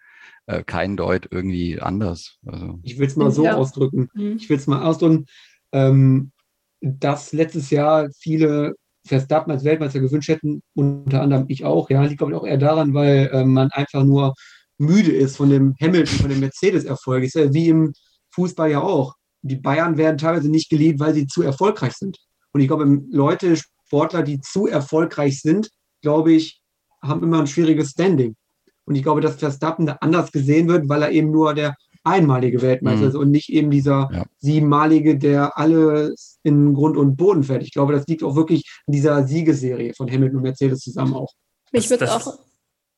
äh, 0.46 0.62
kein 0.64 0.96
Deut 0.96 1.28
irgendwie 1.30 1.80
anders. 1.80 2.38
Also. 2.46 2.80
Ich 2.82 2.98
will 2.98 3.06
es 3.06 3.16
mal 3.16 3.30
so 3.30 3.44
ja. 3.44 3.56
ausdrücken. 3.56 4.08
Mhm. 4.14 4.36
Ich 4.36 4.48
will 4.48 4.56
es 4.56 4.66
mal 4.66 4.82
ausdrücken, 4.82 5.26
ähm, 5.72 6.32
dass 6.80 7.32
letztes 7.32 7.70
Jahr 7.70 8.08
viele 8.18 8.74
Verstappen 9.06 9.50
als 9.50 9.64
Weltmeister 9.64 10.00
gewünscht 10.00 10.28
hätten, 10.28 10.62
unter 10.74 11.22
anderem 11.22 11.46
ich 11.48 11.64
auch. 11.64 11.88
Ja, 11.90 12.02
liegt 12.02 12.18
glaube 12.18 12.32
ich 12.32 12.38
auch 12.38 12.46
eher 12.46 12.58
daran, 12.58 12.94
weil 12.94 13.30
äh, 13.32 13.44
man 13.44 13.70
einfach 13.70 14.04
nur 14.04 14.34
müde 14.78 15.12
ist 15.12 15.36
von 15.36 15.50
dem 15.50 15.74
Hamilton, 15.80 16.18
von 16.18 16.30
dem 16.30 16.40
Mercedes-Erfolg. 16.40 17.24
Ist 17.24 17.34
ja 17.34 17.52
wie 17.52 17.68
im 17.68 17.92
Fußball 18.34 18.70
ja 18.70 18.80
auch. 18.80 19.14
Die 19.42 19.56
Bayern 19.56 19.96
werden 19.96 20.18
teilweise 20.18 20.50
nicht 20.50 20.68
geliebt, 20.70 21.00
weil 21.00 21.14
sie 21.14 21.26
zu 21.26 21.42
erfolgreich 21.42 21.94
sind. 21.94 22.18
Und 22.52 22.60
ich 22.60 22.66
glaube, 22.66 23.00
Leute, 23.10 23.56
Sportler, 23.56 24.22
die 24.22 24.40
zu 24.40 24.66
erfolgreich 24.66 25.40
sind, 25.40 25.70
glaube 26.02 26.32
ich, 26.32 26.59
haben 27.02 27.22
immer 27.22 27.40
ein 27.40 27.47
schwieriges 27.47 27.90
Standing. 27.90 28.36
Und 28.85 28.94
ich 28.94 29.02
glaube, 29.02 29.20
dass 29.20 29.36
Verstappen 29.36 29.86
da 29.86 29.98
anders 30.01 30.32
gesehen 30.32 30.68
wird, 30.68 30.89
weil 30.89 31.02
er 31.02 31.10
eben 31.10 31.31
nur 31.31 31.55
der 31.55 31.77
einmalige 32.02 32.62
Weltmeister 32.62 33.02
mhm. 33.02 33.09
ist 33.09 33.14
und 33.14 33.31
nicht 33.31 33.51
eben 33.51 33.70
dieser 33.70 34.09
ja. 34.12 34.24
siebenmalige, 34.39 35.18
der 35.18 35.59
alles 35.59 36.39
in 36.43 36.74
Grund 36.74 36.97
und 36.97 37.16
Boden 37.16 37.44
fährt. 37.44 37.62
Ich 37.62 37.72
glaube, 37.72 37.93
das 37.93 38.06
liegt 38.06 38.22
auch 38.22 38.36
wirklich 38.36 38.64
in 38.86 38.93
dieser 38.93 39.27
Siegeserie 39.27 39.93
von 39.94 40.10
Hamilton 40.10 40.39
und 40.39 40.43
Mercedes 40.43 40.81
zusammen 40.81 41.14
auch. 41.14 41.32
Mich 41.72 41.89
würde 41.90 42.10
auch. 42.10 42.39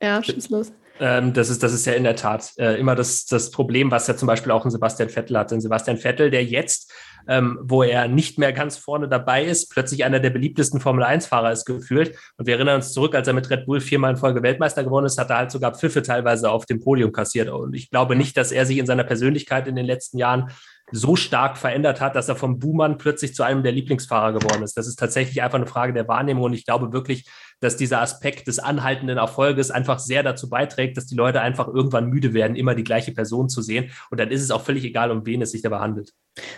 Ja, 0.01 0.23
schieß 0.23 0.51
los. 0.51 0.73
Ähm, 1.01 1.32
das, 1.32 1.51
ist, 1.51 1.62
das 1.62 1.73
ist 1.73 1.86
ja 1.86 1.94
in 1.94 2.05
der 2.05 2.16
Tat 2.16 2.52
äh, 2.59 2.78
immer 2.78 2.94
das, 2.94 3.24
das 3.27 3.51
Problem, 3.51 3.90
was 3.90 4.06
ja 4.06 4.16
zum 4.16 4.27
Beispiel 4.27 4.52
auch 4.52 4.64
ein 4.64 4.70
Sebastian 4.70 5.09
Vettel 5.09 5.39
hat. 5.39 5.52
Ein 5.52 5.60
Sebastian 5.60 5.97
Vettel, 5.97 6.31
der 6.31 6.44
jetzt, 6.44 6.93
ähm, 7.28 7.59
wo 7.62 7.82
er 7.82 8.09
nicht 8.09 8.39
mehr 8.39 8.52
ganz 8.52 8.77
vorne 8.77 9.09
dabei 9.09 9.44
ist, 9.44 9.70
plötzlich 9.70 10.05
einer 10.05 10.20
der 10.20 10.31
beliebtesten 10.31 10.81
Formel-1-Fahrer 10.81 11.52
ist 11.52 11.64
gefühlt. 11.64 12.16
Und 12.36 12.47
wir 12.47 12.55
erinnern 12.55 12.77
uns 12.77 12.93
zurück, 12.93 13.14
als 13.14 13.28
er 13.28 13.35
mit 13.35 13.48
Red 13.51 13.66
Bull 13.66 13.81
viermal 13.81 14.12
in 14.12 14.16
Folge 14.16 14.43
Weltmeister 14.43 14.85
geworden 14.85 15.06
ist, 15.06 15.19
hat 15.19 15.31
er 15.31 15.39
halt 15.39 15.51
sogar 15.51 15.74
Pfiffe 15.74 16.02
teilweise 16.02 16.51
auf 16.51 16.66
dem 16.66 16.81
Podium 16.81 17.12
kassiert. 17.12 17.48
Und 17.48 17.74
ich 17.74 17.90
glaube 17.90 18.16
nicht, 18.16 18.36
dass 18.36 18.52
er 18.52 18.66
sich 18.66 18.78
in 18.78 18.86
seiner 18.86 19.05
Persönlichkeit 19.05 19.66
in 19.69 19.77
den 19.77 19.86
letzten 19.86 20.19
Jahren 20.19 20.51
so 20.90 21.16
stark 21.16 21.56
verändert 21.56 22.01
hat, 22.01 22.16
dass 22.16 22.28
er 22.28 22.36
vom 22.36 22.59
Buhmann 22.59 22.98
plötzlich 22.98 23.35
zu 23.35 23.43
einem 23.43 23.62
der 23.62 23.73
Lieblingsfahrer 23.73 24.39
geworden 24.39 24.62
ist. 24.62 24.77
Das 24.77 24.86
ist 24.86 24.98
tatsächlich 24.98 25.43
einfach 25.43 25.56
eine 25.56 25.66
Frage 25.66 25.93
der 25.93 26.06
Wahrnehmung 26.06 26.44
und 26.44 26.52
ich 26.52 26.66
glaube 26.66 26.93
wirklich, 26.93 27.27
dass 27.62 27.76
dieser 27.76 28.02
Aspekt 28.02 28.48
des 28.48 28.59
anhaltenden 28.59 29.16
Erfolges 29.16 29.70
einfach 29.70 29.98
sehr 29.98 30.22
dazu 30.22 30.51
beiträgt, 30.51 30.97
dass 30.97 31.06
die 31.06 31.14
Leute 31.14 31.40
einfach 31.40 31.68
irgendwann 31.68 32.10
müde 32.10 32.34
werden, 32.34 32.56
immer 32.56 32.74
die 32.74 32.84
gleiche 32.84 33.12
Person 33.12 33.48
zu 33.48 33.62
sehen 33.62 33.90
und 34.10 34.18
dann 34.18 34.30
ist 34.30 34.43
es 34.43 34.51
auch 34.51 34.62
völlig 34.62 34.84
egal, 34.84 35.10
um 35.10 35.24
wen 35.24 35.40
es 35.40 35.52
sich 35.52 35.62
dabei 35.62 35.78
handelt. 35.78 36.12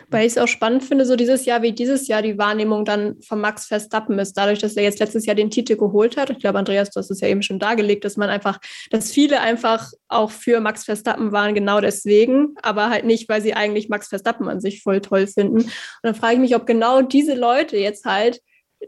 Weil 0.08 0.26
ich 0.26 0.32
es 0.32 0.38
auch 0.38 0.48
spannend 0.48 0.82
finde, 0.82 1.04
so 1.04 1.14
dieses 1.14 1.44
Jahr 1.44 1.62
wie 1.62 1.72
dieses 1.72 2.08
Jahr 2.08 2.22
die 2.22 2.38
Wahrnehmung 2.38 2.84
dann 2.84 3.20
von 3.20 3.40
Max 3.40 3.66
Verstappen 3.66 4.18
ist, 4.18 4.32
dadurch, 4.34 4.60
dass 4.60 4.76
er 4.76 4.84
jetzt 4.84 4.98
letztes 4.98 5.26
Jahr 5.26 5.34
den 5.34 5.50
Titel 5.50 5.76
geholt 5.76 6.16
hat. 6.16 6.30
Ich 6.30 6.38
glaube, 6.38 6.58
Andreas, 6.58 6.90
du 6.90 7.00
hast 7.00 7.10
es 7.10 7.20
ja 7.20 7.28
eben 7.28 7.42
schon 7.42 7.58
dargelegt, 7.58 8.04
dass 8.04 8.16
man 8.16 8.30
einfach, 8.30 8.58
dass 8.90 9.10
viele 9.10 9.40
einfach 9.40 9.90
auch 10.08 10.30
für 10.30 10.60
Max 10.60 10.84
Verstappen 10.84 11.32
waren, 11.32 11.54
genau 11.54 11.80
deswegen, 11.80 12.54
aber 12.62 12.88
halt 12.88 13.04
nicht, 13.04 13.28
weil 13.28 13.42
sie 13.42 13.54
eigentlich 13.54 13.88
Max 13.88 14.08
Verstappen 14.08 14.48
an 14.48 14.60
sich 14.60 14.82
voll 14.82 15.00
toll 15.00 15.26
finden. 15.26 15.58
Und 15.58 15.72
dann 16.02 16.14
frage 16.14 16.34
ich 16.34 16.40
mich, 16.40 16.56
ob 16.56 16.66
genau 16.66 17.02
diese 17.02 17.34
Leute 17.34 17.76
jetzt 17.76 18.04
halt 18.06 18.40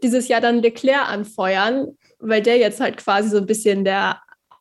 dieses 0.02 0.28
Jahr 0.28 0.40
dann 0.40 0.62
Leclerc 0.62 1.08
anfeuern, 1.08 1.96
weil 2.28 2.42
der 2.42 2.58
jetzt 2.58 2.80
halt 2.80 2.96
quasi 2.96 3.28
so 3.28 3.38
ein 3.38 3.46
bisschen 3.46 3.84
der 3.84 4.20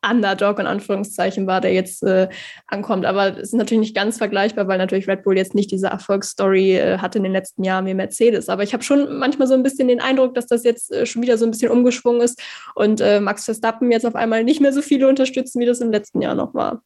Underdog 0.09 0.59
in 0.59 0.67
Anführungszeichen 0.67 1.47
war, 1.47 1.61
der 1.61 1.73
jetzt 1.73 2.03
äh, 2.03 2.29
ankommt. 2.67 3.05
Aber 3.05 3.37
es 3.37 3.49
ist 3.49 3.53
natürlich 3.53 3.79
nicht 3.79 3.95
ganz 3.95 4.17
vergleichbar, 4.17 4.67
weil 4.67 4.77
natürlich 4.77 5.07
Red 5.07 5.23
Bull 5.23 5.37
jetzt 5.37 5.55
nicht 5.55 5.71
diese 5.71 5.87
Erfolgsstory 5.87 6.77
äh, 6.77 6.97
hatte 6.99 7.17
in 7.17 7.23
den 7.23 7.33
letzten 7.33 7.63
Jahren 7.63 7.85
wie 7.85 7.93
Mercedes. 7.93 8.49
Aber 8.49 8.63
ich 8.63 8.73
habe 8.73 8.83
schon 8.83 9.17
manchmal 9.17 9.47
so 9.47 9.53
ein 9.53 9.63
bisschen 9.63 9.87
den 9.87 10.01
Eindruck, 10.01 10.35
dass 10.35 10.47
das 10.47 10.63
jetzt 10.63 10.91
äh, 10.91 11.05
schon 11.05 11.21
wieder 11.21 11.37
so 11.37 11.45
ein 11.45 11.51
bisschen 11.51 11.71
umgeschwungen 11.71 12.21
ist 12.21 12.41
und 12.75 13.01
äh, 13.01 13.19
Max 13.19 13.45
Verstappen 13.45 13.91
jetzt 13.91 14.05
auf 14.05 14.15
einmal 14.15 14.43
nicht 14.43 14.61
mehr 14.61 14.73
so 14.73 14.81
viele 14.81 15.07
unterstützen, 15.07 15.59
wie 15.59 15.65
das 15.65 15.81
im 15.81 15.91
letzten 15.91 16.21
Jahr 16.21 16.35
noch 16.35 16.53
war. 16.53 16.83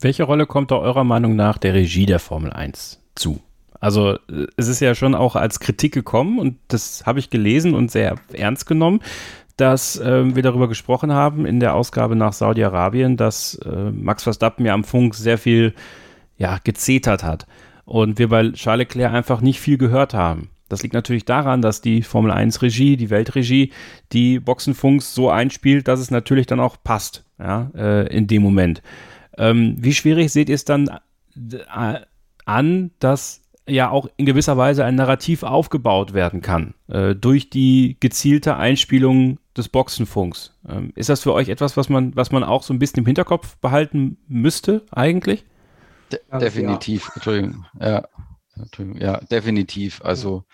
Welche 0.00 0.22
Rolle 0.22 0.46
kommt 0.46 0.70
da 0.70 0.76
eurer 0.76 1.04
Meinung 1.04 1.34
nach 1.34 1.58
der 1.58 1.74
Regie 1.74 2.06
der 2.06 2.20
Formel 2.20 2.52
1 2.52 3.00
zu? 3.16 3.40
Also 3.80 4.14
äh, 4.28 4.46
es 4.56 4.68
ist 4.68 4.80
ja 4.80 4.94
schon 4.94 5.14
auch 5.14 5.36
als 5.36 5.60
Kritik 5.60 5.92
gekommen 5.92 6.38
und 6.38 6.58
das 6.68 7.04
habe 7.06 7.18
ich 7.18 7.30
gelesen 7.30 7.74
und 7.74 7.90
sehr 7.90 8.16
ernst 8.32 8.66
genommen, 8.66 9.00
dass 9.58 9.98
äh, 9.98 10.34
wir 10.34 10.42
darüber 10.42 10.68
gesprochen 10.68 11.12
haben 11.12 11.44
in 11.44 11.60
der 11.60 11.74
Ausgabe 11.74 12.16
nach 12.16 12.32
Saudi-Arabien, 12.32 13.16
dass 13.16 13.54
äh, 13.56 13.90
Max 13.90 14.22
Verstappen 14.22 14.64
ja 14.64 14.72
am 14.72 14.84
Funk 14.84 15.14
sehr 15.14 15.36
viel 15.36 15.74
ja, 16.36 16.58
gezetert 16.62 17.24
hat 17.24 17.46
und 17.84 18.18
wir 18.18 18.28
bei 18.28 18.52
Charles 18.52 18.86
Leclerc 18.88 19.12
einfach 19.12 19.40
nicht 19.40 19.60
viel 19.60 19.76
gehört 19.76 20.14
haben. 20.14 20.50
Das 20.68 20.82
liegt 20.82 20.94
natürlich 20.94 21.24
daran, 21.24 21.62
dass 21.62 21.80
die 21.80 22.02
Formel 22.02 22.30
1 22.30 22.62
Regie, 22.62 22.96
die 22.96 23.10
Weltregie, 23.10 23.72
die 24.12 24.38
Boxenfunks 24.38 25.14
so 25.14 25.30
einspielt, 25.30 25.88
dass 25.88 25.98
es 25.98 26.10
natürlich 26.10 26.46
dann 26.46 26.60
auch 26.60 26.76
passt, 26.82 27.24
ja, 27.38 27.70
äh, 27.74 28.06
in 28.14 28.26
dem 28.26 28.42
Moment. 28.42 28.82
Ähm, 29.36 29.76
wie 29.78 29.94
schwierig 29.94 30.30
seht 30.30 30.48
ihr 30.48 30.54
es 30.54 30.64
dann 30.64 30.88
äh, 31.34 32.00
an, 32.44 32.90
dass 33.00 33.42
ja 33.68 33.90
auch 33.90 34.08
in 34.16 34.26
gewisser 34.26 34.56
Weise 34.56 34.84
ein 34.84 34.94
Narrativ 34.94 35.42
aufgebaut 35.42 36.14
werden 36.14 36.40
kann 36.40 36.74
äh, 36.88 37.14
durch 37.14 37.50
die 37.50 37.96
gezielte 38.00 38.56
Einspielung 38.56 39.38
des 39.56 39.68
Boxenfunks. 39.68 40.56
Ähm, 40.68 40.92
ist 40.94 41.08
das 41.08 41.22
für 41.22 41.32
euch 41.32 41.48
etwas, 41.48 41.76
was 41.76 41.88
man, 41.88 42.14
was 42.16 42.30
man 42.30 42.44
auch 42.44 42.62
so 42.62 42.72
ein 42.72 42.78
bisschen 42.78 43.00
im 43.00 43.06
Hinterkopf 43.06 43.56
behalten 43.58 44.18
müsste 44.26 44.84
eigentlich? 44.90 45.44
De 46.12 46.20
definitiv, 46.38 47.06
ja. 47.06 47.12
Entschuldigung. 47.14 47.66
Ja, 47.80 48.08
Entschuldigung. 48.56 49.00
ja, 49.00 49.20
definitiv. 49.30 50.00
Also 50.02 50.44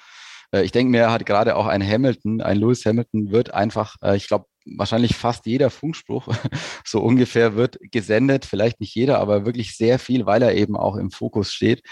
äh, 0.53 0.63
ich 0.63 0.73
denke 0.73 0.91
mir, 0.91 1.11
hat 1.11 1.27
gerade 1.27 1.57
auch 1.57 1.67
ein 1.67 1.87
Hamilton, 1.87 2.41
ein 2.41 2.59
Lewis 2.59 2.85
Hamilton 2.85 3.31
wird 3.31 3.55
einfach, 3.55 3.97
äh, 4.03 4.17
ich 4.17 4.29
glaube, 4.29 4.47
wahrscheinlich 4.65 5.15
fast 5.17 5.47
jeder 5.47 5.71
Funkspruch 5.71 6.29
so 6.85 7.01
ungefähr 7.01 7.55
wird 7.55 7.79
gesendet, 7.91 8.45
vielleicht 8.45 8.81
nicht 8.81 8.95
jeder, 8.95 9.19
aber 9.19 9.45
wirklich 9.45 9.77
sehr 9.77 9.99
viel, 9.99 10.27
weil 10.27 10.43
er 10.43 10.55
eben 10.55 10.77
auch 10.77 10.97
im 10.97 11.11
Fokus 11.11 11.53
steht. 11.53 11.83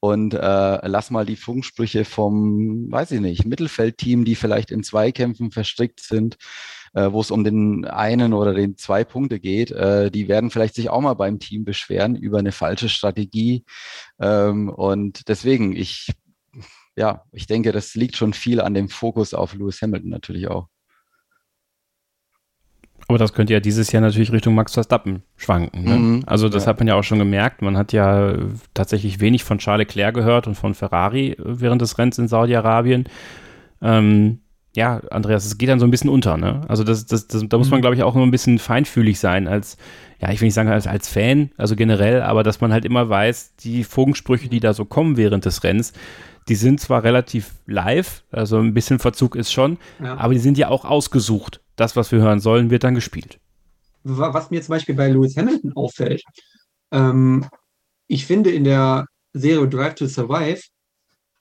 Und 0.00 0.34
äh, 0.34 0.88
lass 0.88 1.10
mal 1.10 1.26
die 1.26 1.36
Funksprüche 1.36 2.04
vom, 2.04 2.90
weiß 2.90 3.12
ich 3.12 3.20
nicht, 3.20 3.46
Mittelfeldteam, 3.46 4.24
die 4.24 4.34
vielleicht 4.34 4.70
in 4.70 4.82
Zweikämpfen 4.82 5.50
verstrickt 5.50 6.00
sind, 6.00 6.36
äh, 6.94 7.12
wo 7.12 7.20
es 7.20 7.30
um 7.30 7.44
den 7.44 7.84
einen 7.84 8.32
oder 8.32 8.54
den 8.54 8.76
zwei 8.76 9.04
Punkte 9.04 9.38
geht, 9.38 9.70
äh, 9.70 10.10
die 10.10 10.28
werden 10.28 10.50
vielleicht 10.50 10.74
sich 10.74 10.90
auch 10.90 11.00
mal 11.00 11.14
beim 11.14 11.38
Team 11.38 11.64
beschweren 11.64 12.16
über 12.16 12.38
eine 12.38 12.52
falsche 12.52 12.88
Strategie. 12.88 13.64
Ähm, 14.20 14.68
und 14.68 15.28
deswegen, 15.28 15.76
ich, 15.76 16.12
ja, 16.96 17.24
ich 17.32 17.46
denke, 17.46 17.72
das 17.72 17.94
liegt 17.94 18.16
schon 18.16 18.32
viel 18.32 18.60
an 18.60 18.74
dem 18.74 18.88
Fokus 18.88 19.34
auf 19.34 19.54
Lewis 19.54 19.82
Hamilton 19.82 20.10
natürlich 20.10 20.48
auch. 20.48 20.68
Aber 23.08 23.18
das 23.18 23.32
könnte 23.32 23.52
ja 23.52 23.60
dieses 23.60 23.92
Jahr 23.92 24.00
natürlich 24.00 24.32
Richtung 24.32 24.54
Max 24.54 24.74
Verstappen 24.74 25.22
schwanken. 25.36 25.84
Ne? 25.84 25.96
Mhm, 25.96 26.22
also 26.26 26.48
das 26.48 26.64
ja. 26.64 26.70
hat 26.70 26.80
man 26.80 26.88
ja 26.88 26.96
auch 26.96 27.04
schon 27.04 27.20
gemerkt. 27.20 27.62
Man 27.62 27.76
hat 27.76 27.92
ja 27.92 28.34
tatsächlich 28.74 29.20
wenig 29.20 29.44
von 29.44 29.58
Charles 29.58 29.86
Leclerc 29.86 30.14
gehört 30.14 30.48
und 30.48 30.56
von 30.56 30.74
Ferrari 30.74 31.36
während 31.38 31.82
des 31.82 31.98
Rennens 31.98 32.18
in 32.18 32.26
Saudi-Arabien. 32.26 33.04
Ähm, 33.80 34.40
ja, 34.74 35.00
Andreas, 35.10 35.46
es 35.46 35.56
geht 35.56 35.68
dann 35.68 35.78
so 35.78 35.86
ein 35.86 35.90
bisschen 35.90 36.10
unter. 36.10 36.36
Ne? 36.36 36.62
Also 36.68 36.82
das, 36.82 37.06
das, 37.06 37.28
das, 37.28 37.44
da 37.48 37.58
muss 37.58 37.70
man, 37.70 37.78
mhm. 37.78 37.82
glaube 37.82 37.96
ich, 37.96 38.02
auch 38.02 38.14
nur 38.14 38.26
ein 38.26 38.32
bisschen 38.32 38.58
feinfühlig 38.58 39.20
sein 39.20 39.46
als, 39.46 39.76
ja, 40.20 40.30
ich 40.30 40.40
will 40.40 40.46
nicht 40.46 40.54
sagen 40.54 40.68
als, 40.68 40.86
als 40.86 41.08
Fan, 41.08 41.50
also 41.56 41.76
generell, 41.76 42.22
aber 42.22 42.42
dass 42.42 42.60
man 42.60 42.72
halt 42.72 42.84
immer 42.84 43.08
weiß, 43.08 43.54
die 43.56 43.84
Fogensprüche, 43.84 44.48
die 44.48 44.60
da 44.60 44.74
so 44.74 44.84
kommen 44.84 45.16
während 45.16 45.44
des 45.44 45.62
Rennens, 45.62 45.92
die 46.48 46.54
sind 46.54 46.80
zwar 46.80 47.02
relativ 47.02 47.54
live, 47.66 48.24
also 48.30 48.58
ein 48.58 48.74
bisschen 48.74 48.98
Verzug 48.98 49.34
ist 49.34 49.52
schon, 49.52 49.78
ja. 50.00 50.16
aber 50.16 50.32
die 50.32 50.40
sind 50.40 50.58
ja 50.58 50.68
auch 50.68 50.84
ausgesucht. 50.84 51.60
Das, 51.74 51.96
was 51.96 52.12
wir 52.12 52.20
hören 52.20 52.40
sollen, 52.40 52.70
wird 52.70 52.84
dann 52.84 52.94
gespielt. 52.94 53.38
Was 54.04 54.50
mir 54.50 54.62
zum 54.62 54.74
Beispiel 54.74 54.94
bei 54.94 55.08
Lewis 55.08 55.36
Hamilton 55.36 55.72
auffällt, 55.74 56.22
ähm, 56.92 57.46
ich 58.06 58.24
finde 58.24 58.52
in 58.52 58.64
der 58.64 59.06
Serie 59.32 59.68
Drive 59.68 59.96
to 59.96 60.06
Survive, 60.06 60.62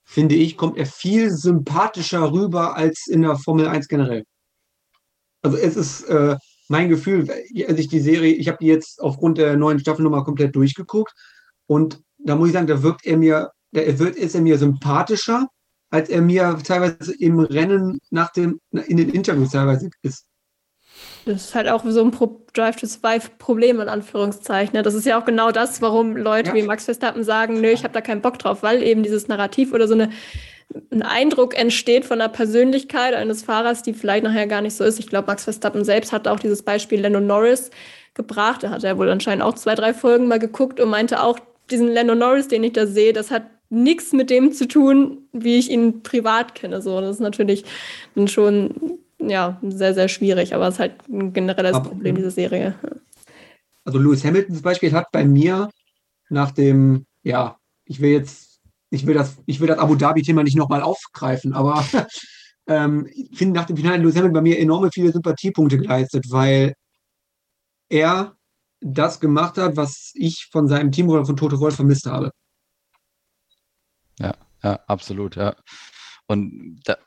finde 0.03 0.35
ich, 0.35 0.57
kommt 0.57 0.77
er 0.77 0.85
viel 0.85 1.31
sympathischer 1.31 2.31
rüber 2.31 2.75
als 2.75 3.07
in 3.07 3.21
der 3.21 3.35
Formel 3.37 3.67
1 3.67 3.87
generell. 3.87 4.23
Also 5.41 5.57
es 5.57 5.75
ist 5.75 6.03
äh, 6.03 6.35
mein 6.67 6.89
Gefühl, 6.89 7.29
als 7.67 7.79
ich 7.79 7.87
die 7.87 7.99
Serie, 7.99 8.33
ich 8.33 8.47
habe 8.47 8.57
die 8.59 8.67
jetzt 8.67 8.99
aufgrund 9.01 9.37
der 9.37 9.55
neuen 9.55 9.79
Staffelnummer 9.79 10.23
komplett 10.23 10.55
durchgeguckt 10.55 11.13
und 11.67 12.01
da 12.17 12.35
muss 12.35 12.47
ich 12.47 12.53
sagen, 12.53 12.67
da 12.67 12.81
wirkt 12.81 13.05
er 13.05 13.17
mir 13.17 13.51
der 13.75 13.99
wird, 13.99 14.15
ist 14.15 14.35
er 14.35 14.41
mir 14.41 14.57
sympathischer, 14.57 15.47
als 15.91 16.09
er 16.09 16.21
mir 16.21 16.57
teilweise 16.65 17.13
im 17.19 17.39
Rennen 17.39 17.99
nach 18.09 18.31
dem, 18.31 18.59
in 18.71 18.97
den 18.97 19.09
Interviews 19.09 19.51
teilweise 19.51 19.89
ist. 20.01 20.25
Das 21.25 21.45
ist 21.45 21.55
halt 21.55 21.67
auch 21.67 21.83
so 21.85 22.03
ein 22.03 22.11
Pro 22.11 22.45
Drive 22.53 22.77
to 22.77 22.87
Survive 22.87 23.31
Problem 23.37 23.81
in 23.81 23.89
Anführungszeichen. 23.89 24.81
Das 24.83 24.93
ist 24.93 25.05
ja 25.05 25.19
auch 25.19 25.25
genau 25.25 25.51
das, 25.51 25.81
warum 25.81 26.15
Leute 26.15 26.49
ja. 26.49 26.55
wie 26.55 26.61
Max 26.61 26.85
Verstappen 26.85 27.23
sagen, 27.23 27.59
nö, 27.61 27.69
ich 27.69 27.83
habe 27.83 27.93
da 27.93 28.01
keinen 28.01 28.21
Bock 28.21 28.39
drauf, 28.39 28.63
weil 28.63 28.83
eben 28.83 29.03
dieses 29.03 29.27
Narrativ 29.27 29.73
oder 29.73 29.87
so 29.87 29.95
eine, 29.95 30.11
ein 30.91 31.01
Eindruck 31.01 31.57
entsteht 31.57 32.05
von 32.05 32.19
der 32.19 32.29
Persönlichkeit 32.29 33.13
eines 33.13 33.43
Fahrers, 33.43 33.81
die 33.81 33.93
vielleicht 33.93 34.23
nachher 34.23 34.47
gar 34.47 34.61
nicht 34.61 34.75
so 34.75 34.83
ist. 34.83 34.99
Ich 34.99 35.07
glaube, 35.07 35.27
Max 35.27 35.43
Verstappen 35.43 35.83
selbst 35.83 36.11
hat 36.11 36.27
auch 36.27 36.39
dieses 36.39 36.63
Beispiel 36.63 37.01
Lando 37.01 37.19
Norris 37.19 37.71
gebracht. 38.13 38.63
Da 38.63 38.69
hat 38.69 38.83
er 38.83 38.97
wohl 38.97 39.09
anscheinend 39.09 39.43
auch 39.43 39.55
zwei, 39.55 39.75
drei 39.75 39.93
Folgen 39.93 40.27
mal 40.27 40.39
geguckt 40.39 40.79
und 40.79 40.89
meinte 40.89 41.21
auch, 41.21 41.39
diesen 41.71 41.87
Lando 41.87 42.13
Norris, 42.13 42.47
den 42.47 42.63
ich 42.63 42.73
da 42.73 42.85
sehe, 42.85 43.11
das 43.11 43.31
hat 43.31 43.43
nichts 43.69 44.13
mit 44.13 44.29
dem 44.29 44.51
zu 44.51 44.67
tun, 44.67 45.27
wie 45.33 45.57
ich 45.57 45.71
ihn 45.71 46.03
privat 46.03 46.55
kenne. 46.55 46.81
So, 46.81 47.01
das 47.01 47.15
ist 47.15 47.21
natürlich 47.21 47.65
schon 48.27 48.99
ja, 49.19 49.59
sehr, 49.61 49.93
sehr 49.93 50.07
schwierig, 50.07 50.53
aber 50.53 50.67
es 50.67 50.75
ist 50.75 50.79
halt 50.79 50.93
ein 51.09 51.33
generelles 51.33 51.75
aber, 51.75 51.89
Problem 51.89 52.15
dieser 52.15 52.31
Serie. 52.31 52.75
Also 53.83 53.99
Lewis 53.99 54.23
Hamilton 54.23 54.55
zum 54.55 54.63
Beispiel 54.63 54.91
hat 54.93 55.11
bei 55.11 55.25
mir 55.25 55.69
nach 56.29 56.51
dem, 56.51 57.05
ja, 57.23 57.57
ich 57.85 58.01
will 58.01 58.11
jetzt, 58.11 58.59
ich 58.89 59.05
will 59.05 59.13
das, 59.13 59.37
ich 59.45 59.59
will 59.59 59.67
das 59.67 59.77
Abu 59.77 59.95
Dhabi-Thema 59.95 60.43
nicht 60.43 60.57
nochmal 60.57 60.81
aufgreifen, 60.81 61.53
aber 61.53 61.85
ähm, 62.67 63.07
ich 63.13 63.37
finde 63.37 63.59
nach 63.59 63.65
dem 63.65 63.77
Finale 63.77 63.97
Lewis 63.97 64.15
Hamilton 64.15 64.33
bei 64.33 64.41
mir 64.41 64.59
enorme 64.59 64.89
viele 64.91 65.11
Sympathiepunkte 65.11 65.77
geleistet, 65.77 66.25
weil 66.29 66.73
er 67.89 68.35
das 68.81 69.19
gemacht 69.19 69.57
hat, 69.57 69.77
was 69.77 70.11
ich 70.13 70.47
von 70.51 70.67
seinem 70.67 70.91
Team 70.91 71.09
oder 71.09 71.25
von 71.25 71.37
Toto 71.37 71.59
Wolf 71.59 71.75
vermisst 71.75 72.05
habe. 72.05 72.31
Ja, 74.19 74.33
ja, 74.63 74.79
absolut, 74.87 75.35
ja. 75.35 75.55
Und 76.27 76.81
da, 76.85 76.97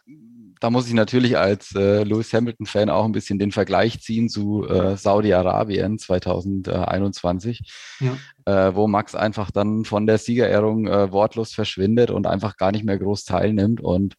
da 0.60 0.70
muss 0.70 0.88
ich 0.88 0.94
natürlich 0.94 1.36
als 1.38 1.74
äh, 1.74 2.02
Lewis 2.02 2.32
Hamilton-Fan 2.32 2.90
auch 2.90 3.04
ein 3.04 3.12
bisschen 3.12 3.38
den 3.38 3.52
Vergleich 3.52 4.00
ziehen 4.00 4.28
zu 4.28 4.66
äh, 4.68 4.96
Saudi-Arabien 4.96 5.98
2021, 5.98 7.62
ja. 8.00 8.16
äh, 8.44 8.74
wo 8.74 8.86
Max 8.86 9.14
einfach 9.14 9.50
dann 9.50 9.84
von 9.84 10.06
der 10.06 10.18
Siegerehrung 10.18 10.86
äh, 10.86 11.12
wortlos 11.12 11.52
verschwindet 11.52 12.10
und 12.10 12.26
einfach 12.26 12.56
gar 12.56 12.72
nicht 12.72 12.84
mehr 12.84 12.98
groß 12.98 13.24
teilnimmt. 13.24 13.80
Und 13.80 14.14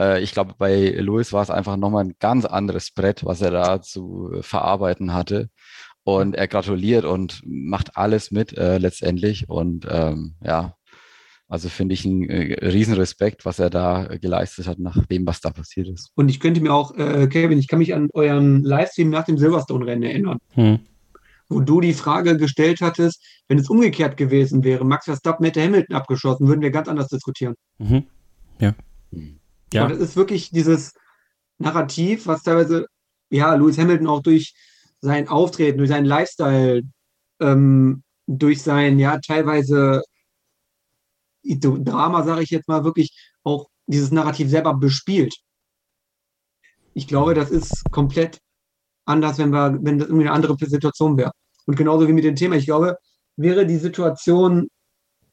äh, 0.00 0.20
ich 0.20 0.32
glaube, 0.32 0.54
bei 0.58 0.90
Lewis 0.90 1.32
war 1.32 1.42
es 1.42 1.50
einfach 1.50 1.76
nochmal 1.76 2.04
ein 2.04 2.14
ganz 2.18 2.44
anderes 2.44 2.90
Brett, 2.90 3.24
was 3.24 3.40
er 3.40 3.50
da 3.50 3.82
zu 3.82 4.32
verarbeiten 4.40 5.14
hatte. 5.14 5.48
Und 6.04 6.34
er 6.34 6.48
gratuliert 6.48 7.04
und 7.04 7.42
macht 7.44 7.96
alles 7.96 8.30
mit 8.30 8.56
äh, 8.56 8.78
letztendlich. 8.78 9.48
Und 9.48 9.86
ähm, 9.90 10.36
ja, 10.42 10.77
also 11.48 11.70
finde 11.70 11.94
ich 11.94 12.04
einen 12.04 12.28
äh, 12.28 12.66
Riesenrespekt, 12.66 13.46
was 13.46 13.58
er 13.58 13.70
da 13.70 14.04
geleistet 14.20 14.66
hat, 14.66 14.78
nach 14.78 15.06
dem, 15.06 15.26
was 15.26 15.40
da 15.40 15.50
passiert 15.50 15.88
ist. 15.88 16.10
Und 16.14 16.28
ich 16.28 16.40
könnte 16.40 16.60
mir 16.60 16.74
auch, 16.74 16.94
äh, 16.96 17.26
Kevin, 17.26 17.58
ich 17.58 17.68
kann 17.68 17.78
mich 17.78 17.94
an 17.94 18.10
euren 18.12 18.62
Livestream 18.62 19.08
nach 19.08 19.24
dem 19.24 19.38
Silverstone-Rennen 19.38 20.02
erinnern, 20.02 20.38
hm. 20.50 20.80
wo 21.48 21.60
du 21.60 21.80
die 21.80 21.94
Frage 21.94 22.36
gestellt 22.36 22.82
hattest, 22.82 23.24
wenn 23.48 23.58
es 23.58 23.70
umgekehrt 23.70 24.18
gewesen 24.18 24.62
wäre, 24.62 24.84
Max 24.84 25.06
Verstappen 25.06 25.46
hätte 25.46 25.62
Hamilton 25.62 25.96
abgeschossen, 25.96 26.46
würden 26.48 26.60
wir 26.60 26.70
ganz 26.70 26.86
anders 26.86 27.08
diskutieren. 27.08 27.54
Mhm. 27.78 28.04
Ja. 28.60 28.74
ja. 29.72 29.84
Aber 29.84 29.94
das 29.94 30.02
ist 30.02 30.16
wirklich 30.16 30.50
dieses 30.50 30.92
Narrativ, 31.56 32.26
was 32.26 32.42
teilweise, 32.42 32.86
ja, 33.30 33.54
Lewis 33.54 33.78
Hamilton 33.78 34.06
auch 34.06 34.22
durch 34.22 34.54
sein 35.00 35.28
Auftreten, 35.28 35.78
durch 35.78 35.88
seinen 35.88 36.04
Lifestyle, 36.04 36.82
ähm, 37.40 38.02
durch 38.26 38.60
sein, 38.62 38.98
ja, 38.98 39.18
teilweise 39.18 40.02
Drama, 41.56 42.22
sage 42.22 42.42
ich 42.42 42.50
jetzt 42.50 42.68
mal, 42.68 42.84
wirklich 42.84 43.16
auch 43.44 43.68
dieses 43.86 44.10
Narrativ 44.10 44.50
selber 44.50 44.74
bespielt. 44.74 45.34
Ich 46.94 47.06
glaube, 47.06 47.34
das 47.34 47.50
ist 47.50 47.84
komplett 47.90 48.38
anders, 49.04 49.38
wenn, 49.38 49.50
wir, 49.50 49.78
wenn 49.82 49.98
das 49.98 50.08
irgendwie 50.08 50.26
eine 50.26 50.34
andere 50.34 50.56
Situation 50.58 51.16
wäre. 51.16 51.32
Und 51.66 51.76
genauso 51.76 52.06
wie 52.08 52.12
mit 52.12 52.24
dem 52.24 52.36
Thema, 52.36 52.56
ich 52.56 52.66
glaube, 52.66 52.98
wäre 53.36 53.66
die 53.66 53.76
Situation 53.76 54.68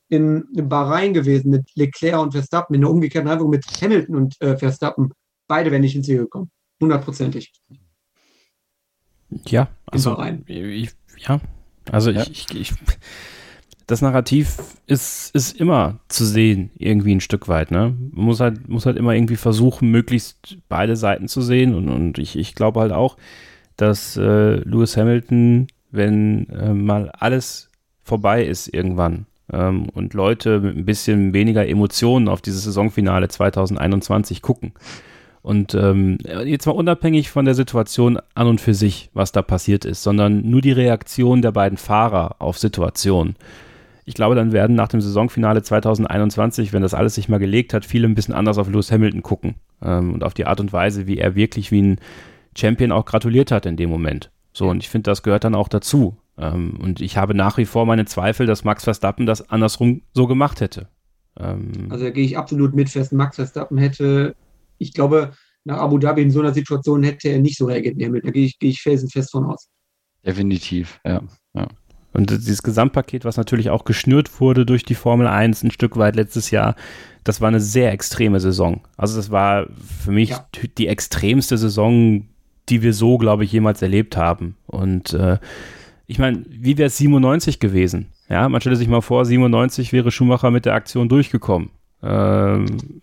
in, 0.09 0.45
in 0.55 0.69
Bahrain 0.69 1.13
gewesen 1.13 1.49
mit 1.49 1.63
Leclerc 1.75 2.21
und 2.21 2.31
Verstappen, 2.31 2.75
in 2.75 2.81
der 2.81 2.89
umgekehrten 2.89 3.27
Reihenfolge 3.27 3.57
mit 3.57 3.65
Hamilton 3.81 4.15
und 4.15 4.41
äh, 4.41 4.57
Verstappen, 4.57 5.11
beide 5.47 5.71
wären 5.71 5.81
nicht 5.81 5.95
ins 5.95 6.05
Ziel 6.05 6.19
gekommen. 6.19 6.51
Hundertprozentig. 6.79 7.51
Ja, 9.47 9.69
also, 9.87 10.21
ich, 10.45 10.91
ja, 11.17 11.41
also 11.91 12.11
ja. 12.11 12.21
ich, 12.21 12.29
ich, 12.29 12.55
ich 12.55 12.73
das 13.87 14.01
Narrativ 14.01 14.57
ist, 14.87 15.33
ist 15.35 15.59
immer 15.59 15.99
zu 16.07 16.25
sehen, 16.25 16.71
irgendwie 16.77 17.13
ein 17.13 17.21
Stück 17.21 17.47
weit. 17.47 17.71
Ne? 17.71 17.95
Man 18.11 18.25
muss 18.25 18.39
halt, 18.39 18.67
muss 18.67 18.85
halt 18.85 18.97
immer 18.97 19.13
irgendwie 19.13 19.35
versuchen, 19.35 19.91
möglichst 19.91 20.57
beide 20.69 20.95
Seiten 20.95 21.27
zu 21.27 21.41
sehen. 21.41 21.75
Und, 21.75 21.89
und 21.89 22.17
ich, 22.17 22.35
ich 22.35 22.55
glaube 22.55 22.79
halt 22.79 22.91
auch, 22.91 23.17
dass 23.77 24.17
äh, 24.17 24.55
Lewis 24.55 24.97
Hamilton, 24.97 25.67
wenn 25.91 26.49
äh, 26.49 26.73
mal 26.73 27.09
alles 27.11 27.69
vorbei 28.03 28.43
ist 28.45 28.73
irgendwann, 28.73 29.27
ähm, 29.51 29.89
und 29.89 30.13
Leute 30.13 30.59
mit 30.59 30.75
ein 30.75 30.85
bisschen 30.85 31.33
weniger 31.33 31.67
Emotionen 31.67 32.27
auf 32.27 32.41
dieses 32.41 32.63
Saisonfinale 32.63 33.27
2021 33.27 34.41
gucken. 34.41 34.73
Und 35.41 35.75
ähm, 35.75 36.17
jetzt 36.45 36.65
mal 36.65 36.71
unabhängig 36.71 37.29
von 37.29 37.45
der 37.45 37.53
Situation 37.53 38.19
an 38.33 38.47
und 38.47 38.61
für 38.61 38.73
sich, 38.73 39.11
was 39.13 39.31
da 39.31 39.43
passiert 39.43 39.85
ist, 39.85 40.01
sondern 40.01 40.49
nur 40.49 40.61
die 40.61 40.71
Reaktion 40.71 41.43
der 41.43 41.51
beiden 41.51 41.77
Fahrer 41.77 42.37
auf 42.39 42.57
Situationen. 42.57 43.35
Ich 44.05 44.13
glaube, 44.13 44.35
dann 44.35 44.51
werden 44.51 44.75
nach 44.75 44.87
dem 44.87 45.01
Saisonfinale 45.01 45.63
2021, 45.63 46.73
wenn 46.73 46.83
das 46.83 46.93
alles 46.93 47.15
sich 47.15 47.27
mal 47.27 47.39
gelegt 47.39 47.73
hat, 47.73 47.85
viele 47.85 48.07
ein 48.07 48.15
bisschen 48.15 48.35
anders 48.35 48.57
auf 48.57 48.69
Lewis 48.69 48.91
Hamilton 48.91 49.23
gucken 49.23 49.55
ähm, 49.81 50.13
und 50.13 50.23
auf 50.23 50.33
die 50.33 50.45
Art 50.45 50.59
und 50.59 50.71
Weise, 50.71 51.07
wie 51.07 51.17
er 51.17 51.35
wirklich 51.35 51.71
wie 51.71 51.81
ein 51.81 51.99
Champion 52.55 52.91
auch 52.91 53.05
gratuliert 53.05 53.51
hat 53.51 53.65
in 53.65 53.77
dem 53.77 53.89
Moment. 53.89 54.31
So, 54.53 54.69
und 54.69 54.83
ich 54.83 54.89
finde, 54.89 55.09
das 55.09 55.23
gehört 55.23 55.43
dann 55.43 55.55
auch 55.55 55.67
dazu. 55.67 56.17
Ähm, 56.37 56.77
und 56.79 57.01
ich 57.01 57.17
habe 57.17 57.33
nach 57.33 57.57
wie 57.57 57.65
vor 57.65 57.85
meine 57.85 58.05
Zweifel, 58.05 58.45
dass 58.45 58.63
Max 58.63 58.83
Verstappen 58.83 59.25
das 59.25 59.49
andersrum 59.49 60.03
so 60.13 60.27
gemacht 60.27 60.61
hätte. 60.61 60.87
Ähm, 61.37 61.87
also 61.89 62.05
da 62.05 62.11
gehe 62.11 62.25
ich 62.25 62.37
absolut 62.37 62.75
mit 62.75 62.89
fest. 62.89 63.11
Max 63.11 63.35
Verstappen 63.35 63.77
hätte 63.77 64.35
ich 64.77 64.93
glaube, 64.93 65.31
nach 65.63 65.79
Abu 65.79 65.97
Dhabi 65.97 66.21
in 66.21 66.31
so 66.31 66.39
einer 66.41 66.53
Situation 66.53 67.03
hätte 67.03 67.29
er 67.29 67.39
nicht 67.39 67.57
so 67.57 67.65
reagiert. 67.65 67.95
Da 67.99 68.31
gehe 68.31 68.45
ich, 68.45 68.59
gehe 68.59 68.69
ich 68.69 68.81
felsenfest 68.81 69.31
von 69.31 69.45
aus. 69.45 69.69
Definitiv, 70.25 70.99
ja. 71.05 71.21
ja. 71.53 71.67
Und 72.15 72.31
dieses 72.31 72.63
Gesamtpaket, 72.63 73.25
was 73.25 73.35
natürlich 73.35 73.69
auch 73.69 73.83
geschnürt 73.83 74.39
wurde 74.39 74.65
durch 74.65 74.83
die 74.83 74.95
Formel 74.95 75.27
1 75.27 75.63
ein 75.63 75.71
Stück 75.71 75.97
weit 75.97 76.15
letztes 76.15 76.49
Jahr, 76.49 76.75
das 77.25 77.41
war 77.41 77.49
eine 77.49 77.59
sehr 77.59 77.91
extreme 77.91 78.39
Saison. 78.39 78.81
Also 78.95 79.17
das 79.17 79.31
war 79.31 79.67
für 79.99 80.11
mich 80.11 80.29
ja. 80.29 80.45
die 80.77 80.87
extremste 80.87 81.57
Saison, 81.57 82.25
die 82.69 82.81
wir 82.81 82.93
so, 82.93 83.17
glaube 83.17 83.43
ich, 83.43 83.51
jemals 83.51 83.81
erlebt 83.81 84.15
haben. 84.15 84.55
Und 84.65 85.11
äh, 85.13 85.39
ich 86.07 86.17
meine, 86.17 86.45
wie 86.47 86.77
wäre 86.77 86.87
es 86.87 86.97
97 86.97 87.59
gewesen? 87.59 88.07
Ja, 88.29 88.47
man 88.47 88.61
stelle 88.61 88.77
sich 88.77 88.87
mal 88.87 89.01
vor, 89.01 89.25
97 89.25 89.91
wäre 89.91 90.09
Schumacher 90.09 90.51
mit 90.51 90.65
der 90.65 90.73
Aktion 90.73 91.09
durchgekommen. 91.09 91.71
Ähm, 92.01 93.01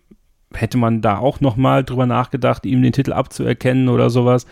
hätte 0.53 0.79
man 0.79 1.01
da 1.01 1.19
auch 1.19 1.39
nochmal 1.39 1.83
drüber 1.83 2.07
nachgedacht, 2.07 2.65
ihm 2.65 2.81
den 2.81 2.93
Titel 2.93 3.13
abzuerkennen 3.13 3.89
oder 3.89 4.09
sowas. 4.09 4.47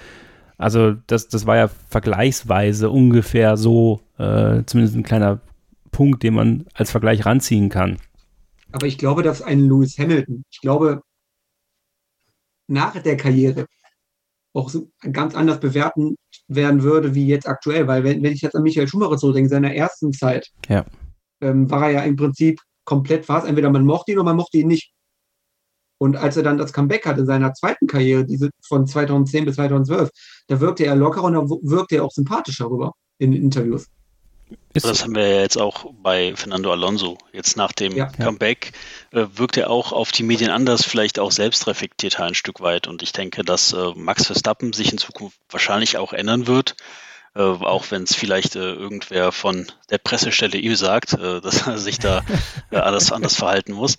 Also 0.62 0.94
das, 1.08 1.28
das 1.28 1.46
war 1.46 1.58
ja 1.58 1.68
vergleichsweise 1.68 2.90
ungefähr 2.90 3.58
so, 3.58 4.02
äh, 4.18 4.64
zumindest 4.66 4.96
ein 4.96 5.04
kleiner 5.04 5.40
Punkt, 5.92 6.24
den 6.24 6.36
man 6.36 6.66
als 6.74 6.92
Vergleich 6.92 7.26
ranziehen 7.26 7.70
kann. 7.70 7.98
Aber 8.72 8.86
ich 8.86 8.98
glaube, 8.98 9.24
dass 9.24 9.42
ein 9.42 9.68
Lewis 9.68 9.98
Hamilton, 9.98 10.44
ich 10.52 10.62
glaube, 10.62 11.02
nach 12.68 12.98
der 13.02 13.18
Karriere 13.18 13.66
auch 14.54 14.70
so 14.70 14.90
ganz 15.12 15.36
anders 15.36 15.60
bewerten 15.60 16.16
werden 16.48 16.84
würde, 16.84 17.16
wie 17.16 17.28
jetzt 17.28 17.48
aktuell. 17.48 17.88
Weil 17.88 18.04
wenn, 18.04 18.22
wenn 18.24 18.34
ich 18.34 18.42
jetzt 18.42 18.56
an 18.56 18.64
Michael 18.64 18.88
Schumacher 18.88 19.18
zurückdenke, 19.18 19.50
seiner 19.50 19.74
ersten 19.74 20.14
Zeit, 20.14 20.48
ja. 20.68 20.86
ähm, 21.42 21.70
war 21.70 21.88
er 21.88 21.92
ja 21.92 22.02
im 22.04 22.16
Prinzip 22.16 22.60
komplett 22.86 23.28
was. 23.30 23.46
Entweder 23.46 23.70
man 23.70 23.86
mochte 23.86 24.12
ihn 24.12 24.18
oder 24.18 24.26
man 24.26 24.38
mochte 24.38 24.58
ihn 24.58 24.68
nicht. 24.68 24.91
Und 26.02 26.18
als 26.18 26.36
er 26.36 26.42
dann 26.42 26.58
das 26.58 26.74
Comeback 26.74 27.06
hatte 27.06 27.20
in 27.20 27.28
seiner 27.28 27.54
zweiten 27.54 27.86
Karriere, 27.86 28.26
diese 28.26 28.50
von 28.68 28.88
2010 28.88 29.46
bis 29.46 29.54
2012, 29.54 30.10
da 30.48 30.60
wirkte 30.60 30.84
er 30.84 30.96
lockerer 30.96 31.26
und 31.26 31.34
da 31.34 31.42
wirkte 31.62 31.98
er 31.98 32.06
auch 32.06 32.12
sympathischer 32.12 32.72
rüber 32.72 32.94
in 33.20 33.34
Interviews. 33.34 33.86
Ist 34.74 34.88
das 34.88 35.04
haben 35.04 35.14
wir 35.14 35.28
ja 35.28 35.42
jetzt 35.42 35.60
auch 35.60 35.94
bei 36.02 36.36
Fernando 36.36 36.72
Alonso. 36.72 37.20
Jetzt 37.34 37.56
nach 37.56 37.72
dem 37.72 37.96
ja, 37.96 38.08
Comeback 38.08 38.72
äh, 39.12 39.28
wirkt 39.36 39.58
er 39.58 39.70
auch 39.70 39.92
auf 39.92 40.12
die 40.12 40.24
Medien 40.24 40.50
anders, 40.50 40.84
vielleicht 40.84 41.20
auch 41.20 41.32
selbst 41.32 41.68
reflektierter 41.68 42.24
ein 42.24 42.34
Stück 42.34 42.62
weit. 42.62 42.88
Und 42.88 43.04
ich 43.04 43.12
denke, 43.12 43.44
dass 43.44 43.72
äh, 43.72 43.92
Max 43.96 44.26
Verstappen 44.26 44.74
sich 44.74 44.92
in 44.92 44.98
Zukunft 44.98 45.38
wahrscheinlich 45.52 45.98
auch 45.98 46.14
ändern 46.14 46.48
wird. 46.48 46.78
Äh, 47.36 47.42
auch 47.42 47.92
wenn 47.92 48.04
es 48.04 48.16
vielleicht 48.16 48.56
äh, 48.56 48.74
irgendwer 48.74 49.32
von 49.32 49.68
der 49.92 50.00
Pressestelle 50.00 50.58
ihm 50.58 50.76
sagt, 50.76 51.14
äh, 51.14 51.42
dass 51.42 51.68
er 51.68 51.78
sich 51.78 52.00
da 52.00 52.24
äh, 52.72 52.78
alles 52.78 53.12
anders 53.12 53.36
verhalten 53.36 53.74
muss. 53.74 53.98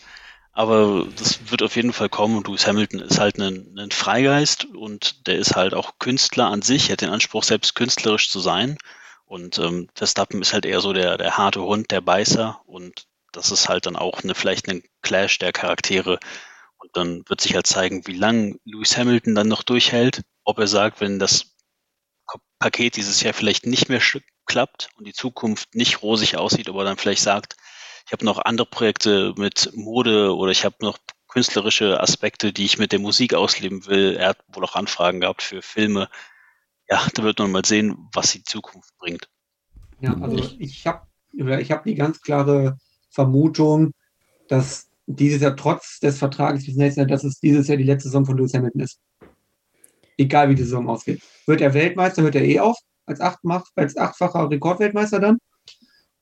Aber 0.53 1.07
das 1.17 1.51
wird 1.51 1.63
auf 1.63 1.77
jeden 1.77 1.95
Fall 1.95 2.11
kommen 2.11 2.37
und 2.37 2.47
Lewis 2.47 2.67
Hamilton 2.67 3.01
ist 3.01 3.19
halt 3.19 3.39
ein, 3.39 3.75
ein 3.79 3.91
Freigeist 3.91 4.67
und 4.67 5.27
der 5.27 5.39
ist 5.39 5.57
halt 5.57 5.73
auch 5.73 5.99
Künstler 5.99 6.49
an 6.49 6.61
sich, 6.61 6.89
er 6.89 6.93
hat 6.95 7.01
den 7.01 7.09
Anspruch, 7.09 7.43
selbst 7.43 7.75
künstlerisch 7.75 8.31
zu 8.31 8.41
sein. 8.41 8.77
Und 9.25 9.59
ähm, 9.59 9.89
Verstappen 9.95 10.43
ist 10.43 10.53
halt 10.53 10.67
eher 10.67 10.81
so 10.81 10.93
der, 10.93 11.17
der 11.17 11.39
harte 11.39 11.63
Hund, 11.63 11.91
der 11.91 12.03
Beißer 12.03 12.61
und 12.67 13.07
das 13.33 13.51
ist 13.51 13.71
halt 13.71 13.87
dann 13.87 13.97
auch 13.97 14.23
eine, 14.23 14.35
vielleicht 14.35 14.69
ein 14.69 14.83
Clash 15.01 15.39
der 15.39 15.53
Charaktere. 15.53 16.19
Und 16.77 16.91
dann 16.95 17.23
wird 17.29 17.41
sich 17.41 17.55
halt 17.55 17.67
zeigen, 17.67 18.07
wie 18.07 18.17
lange 18.17 18.59
Lewis 18.65 18.99
Hamilton 18.99 19.35
dann 19.35 19.49
noch 19.49 19.63
durchhält, 19.63 20.23
ob 20.45 20.59
er 20.59 20.67
sagt, 20.67 21.01
wenn 21.01 21.19
das 21.19 21.57
Paket 22.59 22.97
dieses 22.97 23.23
Jahr 23.23 23.33
vielleicht 23.33 23.65
nicht 23.65 23.89
mehr 23.89 24.03
klappt 24.45 24.91
und 24.97 25.07
die 25.07 25.15
Zukunft 25.15 25.75
nicht 25.75 26.03
rosig 26.03 26.37
aussieht, 26.37 26.69
ob 26.69 26.77
er 26.77 26.85
dann 26.85 26.99
vielleicht 26.99 27.23
sagt, 27.23 27.57
ich 28.07 28.13
habe 28.13 28.25
noch 28.25 28.39
andere 28.39 28.67
Projekte 28.67 29.35
mit 29.37 29.71
Mode 29.75 30.35
oder 30.35 30.51
ich 30.51 30.65
habe 30.65 30.77
noch 30.81 30.99
künstlerische 31.29 32.01
Aspekte, 32.01 32.53
die 32.53 32.65
ich 32.65 32.79
mit 32.79 32.93
der 32.93 32.99
Musik 32.99 33.35
ausleben 33.35 33.87
will. 33.87 34.17
Er 34.17 34.31
hat 34.31 34.39
wohl 34.53 34.65
auch 34.65 34.75
Anfragen 34.75 35.21
gehabt 35.21 35.43
für 35.43 35.63
Filme. 35.63 36.09
Ja, 36.91 37.07
da 37.15 37.23
wird 37.23 37.39
man 37.39 37.51
mal 37.51 37.65
sehen, 37.65 38.09
was 38.13 38.33
die 38.33 38.43
Zukunft 38.43 38.97
bringt. 38.99 39.29
Ja, 40.01 40.15
also 40.21 40.37
ich 40.59 40.87
habe 40.87 41.07
ich 41.33 41.71
hab 41.71 41.85
die 41.85 41.95
ganz 41.95 42.21
klare 42.21 42.77
Vermutung, 43.11 43.93
dass 44.49 44.89
dieses 45.07 45.41
Jahr 45.41 45.57
trotz 45.57 46.01
des 46.01 46.19
Vertrages 46.19 46.67
bis 46.67 46.77
nächstes 46.77 46.99
Jahr, 46.99 47.07
dass 47.07 47.25
es 47.25 47.41
dieses 47.41 47.69
Jahr 47.69 47.79
die 47.79 47.85
letzte 47.85 48.09
Saison 48.09 48.27
von 48.27 48.37
Lewis 48.37 48.55
Hamilton 48.55 48.83
ist. 48.83 49.01
Egal 50.19 50.51
wie 50.51 50.55
die 50.55 50.63
Saison 50.63 50.89
ausgeht. 50.89 51.23
Wird 51.47 51.61
er 51.61 51.73
Weltmeister, 51.73 52.23
hört 52.23 52.35
er 52.35 52.45
eh 52.45 52.61
auf 52.61 52.77
als, 53.07 53.21
achtmach, 53.21 53.65
als 53.75 53.97
achtfacher 53.97 54.51
Rekordweltmeister 54.51 55.21
dann. 55.21 55.39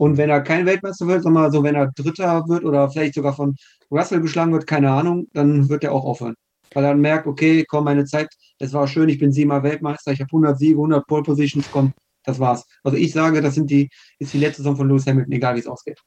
Und 0.01 0.17
wenn 0.17 0.31
er 0.31 0.41
kein 0.41 0.65
Weltmeister 0.65 1.07
wird, 1.07 1.23
sondern 1.23 1.53
so, 1.53 1.63
wenn 1.63 1.75
er 1.75 1.93
Dritter 1.93 2.49
wird 2.49 2.65
oder 2.65 2.89
vielleicht 2.89 3.13
sogar 3.13 3.35
von 3.35 3.55
Russell 3.91 4.23
geschlagen 4.23 4.51
wird, 4.51 4.67
keine 4.67 4.91
Ahnung, 4.91 5.29
dann 5.35 5.69
wird 5.69 5.85
er 5.85 5.93
auch 5.93 6.07
aufhören. 6.07 6.37
Weil 6.73 6.85
er 6.85 6.93
dann 6.93 7.03
merkt, 7.03 7.27
okay, 7.27 7.67
komm, 7.69 7.85
meine 7.85 8.07
Zeit, 8.07 8.31
es 8.59 8.73
war 8.73 8.89
schön, 8.89 9.11
ich 9.11 9.19
bin 9.19 9.31
siebenmal 9.31 9.63
Weltmeister, 9.63 10.11
ich 10.13 10.21
habe 10.21 10.31
100 10.31 10.59
Siege, 10.59 10.77
100 10.77 11.07
Pole 11.07 11.23
Positions, 11.23 11.67
komm, 11.71 11.93
das 12.25 12.41
war's. 12.41 12.65
Also 12.83 12.97
ich 12.97 13.13
sage, 13.13 13.43
das 13.43 13.57
sind 13.57 13.71
die, 13.71 13.91
ist 14.19 14.33
die 14.33 14.39
letzte 14.39 14.63
Saison 14.63 14.79
von 14.79 14.89
Lewis 14.89 15.07
Hamilton, 15.07 15.33
egal 15.33 15.57
wie 15.57 15.61
es 15.61 15.67
ausgeht. 15.67 16.01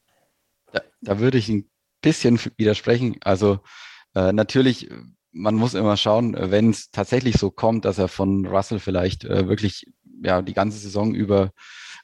Da, 0.72 0.80
da, 1.00 1.20
würde 1.20 1.38
ich 1.38 1.48
ein 1.48 1.70
bisschen 2.02 2.40
widersprechen. 2.56 3.18
Also 3.20 3.60
äh, 4.16 4.32
natürlich, 4.32 4.90
man 5.30 5.54
muss 5.54 5.74
immer 5.74 5.96
schauen, 5.96 6.34
wenn 6.36 6.70
es 6.70 6.90
tatsächlich 6.90 7.36
so 7.36 7.52
kommt, 7.52 7.84
dass 7.84 7.98
er 7.98 8.08
von 8.08 8.44
Russell 8.44 8.80
vielleicht 8.80 9.24
äh, 9.24 9.46
wirklich 9.46 9.86
ja 10.20 10.42
die 10.42 10.54
ganze 10.54 10.78
Saison 10.78 11.14
über 11.14 11.52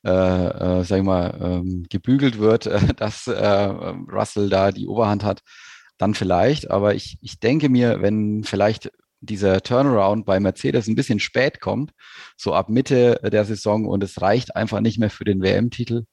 äh, 0.05 0.10
äh, 0.10 0.85
sag 0.85 0.98
ich 0.98 1.05
mal, 1.05 1.39
ähm, 1.40 1.86
gebügelt 1.89 2.39
wird, 2.39 2.66
äh, 2.66 2.94
dass 2.94 3.27
äh, 3.27 3.64
Russell 4.12 4.48
da 4.48 4.72
die 4.72 4.86
Oberhand 4.86 5.24
hat, 5.24 5.40
dann 5.98 6.14
vielleicht. 6.14 6.70
Aber 6.70 6.94
ich, 6.94 7.18
ich 7.20 7.40
denke 7.40 7.68
mir, 7.68 8.01
wenn 8.02 8.44
vielleicht 8.44 8.90
dieser 9.20 9.62
Turnaround 9.62 10.24
bei 10.24 10.40
Mercedes 10.40 10.89
ein 10.89 10.94
bisschen 10.94 11.20
spät 11.20 11.60
kommt, 11.60 11.93
so 12.36 12.55
ab 12.55 12.70
Mitte 12.70 13.20
der 13.31 13.44
Saison 13.44 13.86
und 13.86 14.02
es 14.02 14.20
reicht 14.22 14.56
einfach 14.56 14.81
nicht 14.81 14.98
mehr 14.98 15.10
für 15.10 15.24
den 15.24 15.43
WM-Titel, 15.43 16.05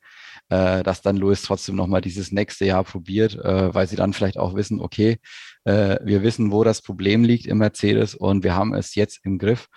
äh, 0.49 0.83
dass 0.83 1.01
dann 1.01 1.17
Lewis 1.17 1.41
trotzdem 1.41 1.75
nochmal 1.75 2.01
dieses 2.01 2.31
nächste 2.31 2.65
Jahr 2.65 2.83
probiert, 2.83 3.35
äh, 3.35 3.73
weil 3.73 3.87
sie 3.87 3.95
dann 3.95 4.13
vielleicht 4.13 4.37
auch 4.37 4.55
wissen, 4.55 4.81
okay, 4.81 5.19
äh, 5.63 5.97
wir 6.03 6.21
wissen, 6.23 6.51
wo 6.51 6.63
das 6.63 6.81
Problem 6.81 7.23
liegt 7.23 7.45
im 7.45 7.59
Mercedes 7.59 8.15
und 8.15 8.43
wir 8.43 8.55
haben 8.55 8.73
es 8.73 8.95
jetzt 8.95 9.21
im 9.23 9.37
Griff. 9.37 9.67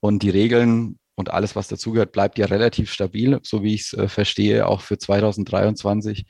Und 0.00 0.22
die 0.22 0.30
Regeln 0.30 0.98
und 1.14 1.30
alles, 1.30 1.56
was 1.56 1.68
dazugehört, 1.68 2.12
bleibt 2.12 2.38
ja 2.38 2.46
relativ 2.46 2.92
stabil, 2.92 3.38
so 3.42 3.62
wie 3.62 3.74
ich 3.74 3.82
es 3.82 3.92
äh, 3.92 4.08
verstehe, 4.08 4.66
auch 4.66 4.80
für 4.80 4.98
2023. 4.98 6.26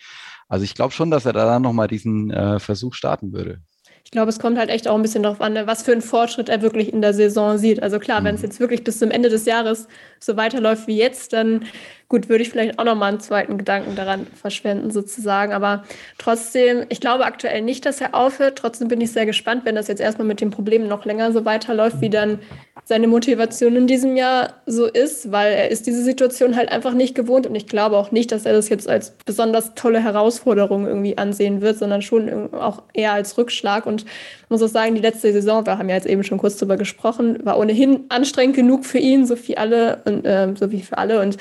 Also 0.48 0.64
ich 0.64 0.74
glaube 0.74 0.92
schon, 0.92 1.10
dass 1.10 1.26
er 1.26 1.32
da 1.32 1.46
dann 1.46 1.62
nochmal 1.62 1.88
diesen 1.88 2.30
äh, 2.30 2.58
Versuch 2.58 2.94
starten 2.94 3.32
würde. 3.32 3.60
Ich 4.04 4.10
glaube, 4.10 4.28
es 4.28 4.38
kommt 4.38 4.58
halt 4.58 4.68
echt 4.68 4.86
auch 4.86 4.94
ein 4.94 5.02
bisschen 5.02 5.22
darauf 5.22 5.40
an, 5.40 5.54
ne, 5.54 5.66
was 5.66 5.82
für 5.82 5.92
einen 5.92 6.02
Fortschritt 6.02 6.50
er 6.50 6.60
wirklich 6.60 6.92
in 6.92 7.00
der 7.00 7.14
Saison 7.14 7.56
sieht. 7.56 7.82
Also 7.82 7.98
klar, 7.98 8.20
mhm. 8.20 8.26
wenn 8.26 8.34
es 8.34 8.42
mhm. 8.42 8.48
jetzt 8.48 8.60
wirklich 8.60 8.84
bis 8.84 8.98
zum 8.98 9.10
Ende 9.10 9.30
des 9.30 9.46
Jahres 9.46 9.88
so 10.20 10.36
weiterläuft 10.36 10.86
wie 10.86 10.98
jetzt, 10.98 11.32
dann 11.32 11.64
gut, 12.08 12.28
würde 12.28 12.42
ich 12.42 12.50
vielleicht 12.50 12.78
auch 12.78 12.84
nochmal 12.84 13.12
einen 13.12 13.20
zweiten 13.20 13.56
Gedanken 13.56 13.96
daran 13.96 14.26
verschwenden, 14.26 14.90
sozusagen. 14.90 15.52
Aber 15.52 15.84
trotzdem, 16.18 16.84
ich 16.90 17.00
glaube 17.00 17.24
aktuell 17.24 17.62
nicht, 17.62 17.86
dass 17.86 18.00
er 18.00 18.14
aufhört. 18.14 18.58
Trotzdem 18.58 18.88
bin 18.88 19.00
ich 19.00 19.10
sehr 19.10 19.26
gespannt, 19.26 19.64
wenn 19.64 19.74
das 19.74 19.88
jetzt 19.88 20.00
erstmal 20.00 20.28
mit 20.28 20.40
den 20.40 20.50
Problemen 20.50 20.86
noch 20.86 21.06
länger 21.06 21.32
so 21.32 21.44
weiterläuft, 21.46 22.00
wie 22.02 22.10
dann 22.10 22.40
seine 22.86 23.08
Motivation 23.08 23.76
in 23.76 23.86
diesem 23.86 24.14
Jahr 24.14 24.54
so 24.66 24.86
ist, 24.86 25.32
weil 25.32 25.52
er 25.54 25.70
ist 25.70 25.86
diese 25.86 26.02
Situation 26.02 26.54
halt 26.54 26.70
einfach 26.70 26.92
nicht 26.92 27.14
gewohnt 27.14 27.46
und 27.46 27.54
ich 27.54 27.66
glaube 27.66 27.96
auch 27.96 28.10
nicht, 28.10 28.30
dass 28.30 28.44
er 28.44 28.52
das 28.52 28.68
jetzt 28.68 28.88
als 28.88 29.14
besonders 29.24 29.74
tolle 29.74 30.02
Herausforderung 30.02 30.86
irgendwie 30.86 31.16
ansehen 31.16 31.62
wird, 31.62 31.78
sondern 31.78 32.02
schon 32.02 32.52
auch 32.52 32.82
eher 32.92 33.14
als 33.14 33.38
Rückschlag. 33.38 33.86
Und 33.86 34.04
muss 34.50 34.62
auch 34.62 34.68
sagen, 34.68 34.94
die 34.94 35.00
letzte 35.00 35.32
Saison, 35.32 35.64
wir 35.64 35.78
haben 35.78 35.88
ja 35.88 35.94
jetzt 35.94 36.06
eben 36.06 36.24
schon 36.24 36.36
kurz 36.36 36.58
darüber 36.58 36.76
gesprochen, 36.76 37.38
war 37.44 37.58
ohnehin 37.58 38.04
anstrengend 38.10 38.56
genug 38.56 38.84
für 38.84 38.98
ihn, 38.98 39.26
so 39.26 39.36
wie 39.48 39.56
alle 39.56 40.02
und 40.04 40.26
äh, 40.26 40.48
so 40.54 40.70
wie 40.70 40.82
für 40.82 40.98
alle. 40.98 41.22
Und 41.22 41.38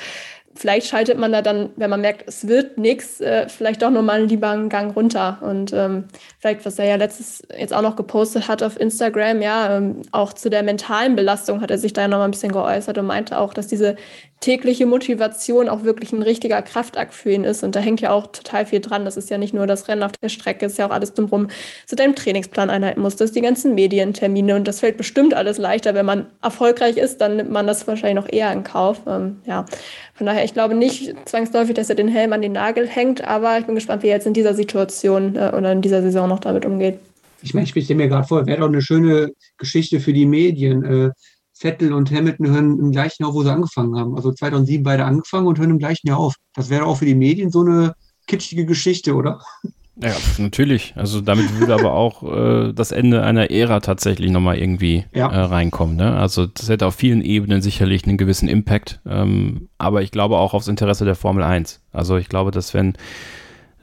vielleicht 0.54 0.86
schaltet 0.86 1.18
man 1.18 1.32
da 1.32 1.42
dann, 1.42 1.70
wenn 1.76 1.90
man 1.90 2.00
merkt, 2.00 2.24
es 2.26 2.46
wird 2.46 2.78
nichts, 2.78 3.20
äh, 3.20 3.48
vielleicht 3.48 3.82
doch 3.82 3.90
nochmal 3.90 4.24
lieber 4.24 4.50
einen 4.50 4.68
Gang 4.68 4.94
runter. 4.94 5.38
Und 5.42 5.72
ähm, 5.72 6.04
vielleicht, 6.38 6.64
was 6.64 6.78
er 6.78 6.86
ja 6.86 6.96
letztes 6.96 7.42
jetzt 7.56 7.74
auch 7.74 7.82
noch 7.82 7.96
gepostet 7.96 8.48
hat 8.48 8.62
auf 8.62 8.78
Instagram, 8.78 9.42
ja, 9.42 9.76
ähm, 9.76 10.02
auch 10.12 10.32
zu 10.32 10.50
der 10.50 10.62
mentalen 10.62 11.16
Belastung 11.16 11.60
hat 11.60 11.70
er 11.70 11.78
sich 11.78 11.92
da 11.92 12.02
ja 12.02 12.08
nochmal 12.08 12.28
ein 12.28 12.32
bisschen 12.32 12.52
geäußert 12.52 12.98
und 12.98 13.06
meinte 13.06 13.38
auch, 13.38 13.54
dass 13.54 13.66
diese 13.66 13.96
tägliche 14.40 14.84
Motivation 14.84 15.68
auch 15.68 15.84
wirklich 15.84 16.12
ein 16.12 16.22
richtiger 16.22 16.60
Kraftakt 16.60 17.14
für 17.14 17.30
ihn 17.30 17.44
ist. 17.44 17.64
Und 17.64 17.74
da 17.76 17.80
hängt 17.80 18.00
ja 18.00 18.10
auch 18.10 18.26
total 18.26 18.66
viel 18.66 18.80
dran. 18.80 19.04
Das 19.04 19.16
ist 19.16 19.30
ja 19.30 19.38
nicht 19.38 19.54
nur 19.54 19.66
das 19.66 19.88
Rennen 19.88 20.02
auf 20.02 20.12
der 20.12 20.28
Strecke, 20.28 20.66
ist 20.66 20.76
ja 20.76 20.86
auch 20.86 20.90
alles 20.90 21.14
drumherum, 21.14 21.48
zu 21.86 21.96
deinem 21.96 22.14
Trainingsplan 22.14 22.68
einhalten 22.68 23.00
muss, 23.00 23.16
das 23.16 23.32
die 23.32 23.40
ganzen 23.40 23.74
Medientermine. 23.74 24.56
Und 24.56 24.68
das 24.68 24.80
fällt 24.80 24.96
bestimmt 24.96 25.32
alles 25.32 25.56
leichter. 25.56 25.94
Wenn 25.94 26.06
man 26.06 26.26
erfolgreich 26.42 26.98
ist, 26.98 27.22
dann 27.22 27.36
nimmt 27.36 27.50
man 27.50 27.66
das 27.66 27.86
wahrscheinlich 27.86 28.22
noch 28.22 28.30
eher 28.30 28.52
in 28.52 28.64
Kauf. 28.64 29.00
Ähm, 29.06 29.38
ja, 29.46 29.64
von 30.14 30.26
daher, 30.26 30.44
ich 30.44 30.52
glaube 30.52 30.74
nicht 30.74 31.14
zwangsläufig, 31.26 31.74
dass 31.74 31.88
er 31.88 31.96
den 31.96 32.08
Helm 32.08 32.32
an 32.32 32.42
den 32.42 32.52
Nagel 32.52 32.86
hängt, 32.86 33.24
aber 33.24 33.58
ich 33.58 33.64
bin 33.64 33.74
gespannt, 33.74 34.02
wie 34.02 34.08
er 34.08 34.16
jetzt 34.16 34.26
in 34.26 34.34
dieser 34.34 34.54
Situation 34.54 35.36
äh, 35.36 35.52
oder 35.56 35.72
in 35.72 35.80
dieser 35.80 36.02
Saison 36.02 36.28
noch 36.28 36.40
damit 36.40 36.66
umgeht. 36.66 36.98
Ich 37.40 37.52
meine, 37.52 37.64
ich 37.64 37.70
stelle 37.70 37.96
mir 37.96 38.08
gerade 38.08 38.26
vor, 38.26 38.46
wäre 38.46 38.60
doch 38.60 38.68
eine 38.68 38.80
schöne 38.80 39.32
Geschichte 39.58 40.00
für 40.00 40.12
die 40.12 40.26
Medien. 40.26 40.84
Äh, 40.84 41.10
Vettel 41.54 41.92
und 41.92 42.10
Hamilton 42.10 42.48
hören 42.48 42.78
im 42.78 42.90
gleichen 42.90 43.22
Jahr, 43.22 43.32
wo 43.32 43.42
sie 43.42 43.52
angefangen 43.52 43.96
haben. 43.96 44.16
Also 44.16 44.32
2007 44.32 44.82
beide 44.82 45.04
angefangen 45.04 45.46
und 45.46 45.58
hören 45.58 45.70
im 45.70 45.78
gleichen 45.78 46.08
Jahr 46.08 46.18
auf. 46.18 46.34
Das 46.54 46.68
wäre 46.68 46.84
auch 46.84 46.98
für 46.98 47.06
die 47.06 47.14
Medien 47.14 47.50
so 47.50 47.60
eine 47.60 47.94
kitschige 48.26 48.66
Geschichte, 48.66 49.14
oder? 49.14 49.40
Ja, 49.96 50.12
natürlich. 50.38 50.94
Also 50.96 51.20
damit 51.20 51.56
würde 51.58 51.74
aber 51.74 51.92
auch 51.92 52.24
äh, 52.24 52.72
das 52.72 52.90
Ende 52.90 53.22
einer 53.22 53.52
Ära 53.52 53.78
tatsächlich 53.78 54.32
nochmal 54.32 54.58
irgendwie 54.58 55.04
ja. 55.14 55.30
äh, 55.30 55.40
reinkommen. 55.42 55.94
Ne? 55.94 56.16
Also 56.16 56.46
das 56.46 56.68
hätte 56.68 56.86
auf 56.86 56.96
vielen 56.96 57.22
Ebenen 57.22 57.62
sicherlich 57.62 58.04
einen 58.04 58.18
gewissen 58.18 58.48
Impact. 58.48 59.00
Ähm, 59.06 59.68
aber 59.78 60.02
ich 60.02 60.10
glaube 60.10 60.38
auch 60.38 60.52
aufs 60.52 60.66
Interesse 60.66 61.04
der 61.04 61.14
Formel 61.14 61.44
1. 61.44 61.80
Also 61.92 62.16
ich 62.16 62.28
glaube, 62.28 62.50
dass 62.50 62.74
wenn 62.74 62.94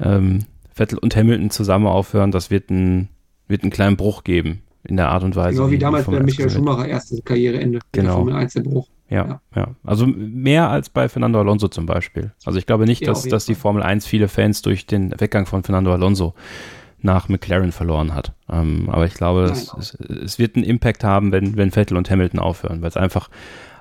ähm, 0.02 0.46
Vettel 0.74 0.98
und 0.98 1.16
Hamilton 1.16 1.50
zusammen 1.50 1.88
aufhören, 1.88 2.32
das 2.32 2.52
wird, 2.52 2.70
ein, 2.70 3.08
wird 3.48 3.64
einen 3.64 3.72
kleinen 3.72 3.96
Bruch 3.96 4.26
geben 4.26 4.64
in 4.84 4.98
der 4.98 5.10
Art 5.10 5.24
und 5.24 5.36
Weise. 5.36 5.58
Genau 5.58 5.72
wie 5.72 5.78
damals 5.78 6.06
bei 6.06 6.20
Michael 6.20 6.50
Schumacher 6.50 6.88
erstes 6.88 7.24
Karriereende. 7.24 7.80
Genau. 7.92 8.08
Der 8.08 8.14
Formel 8.14 8.36
1 8.36 8.54
der 8.54 8.62
Bruch. 8.62 8.88
Ja, 9.10 9.28
ja, 9.28 9.42
ja, 9.56 9.68
Also 9.84 10.08
mehr 10.08 10.70
als 10.70 10.90
bei 10.90 11.10
Fernando 11.10 11.40
Alonso 11.40 11.68
zum 11.68 11.86
Beispiel. 11.86 12.32
Also 12.46 12.58
ich 12.58 12.66
glaube 12.66 12.86
nicht, 12.86 13.02
ja, 13.02 13.08
dass, 13.08 13.24
dass 13.24 13.46
die 13.46 13.56
Formel 13.56 13.84
1 13.84 14.08
viele 14.08 14.30
Fans 14.30 14.62
durch 14.62 14.86
den 14.86 15.12
Weggang 15.20 15.46
von 15.46 15.64
Fernando 15.64 15.92
Alonso 15.92 16.34
nach 17.02 17.28
McLaren 17.28 17.72
verloren 17.72 18.14
hat. 18.14 18.34
Ähm, 18.50 18.90
aber 18.90 19.06
ich 19.06 19.16
glaube, 19.16 19.44
es, 19.44 19.74
es, 19.78 19.96
es, 19.96 20.40
wird 20.40 20.56
einen 20.56 20.64
Impact 20.64 21.04
haben, 21.04 21.32
wenn, 21.32 21.58
wenn 21.58 21.72
Vettel 21.72 21.98
und 21.98 22.10
Hamilton 22.10 22.40
aufhören, 22.40 22.82
weil 22.82 22.90
es 22.90 22.98
einfach 22.98 23.30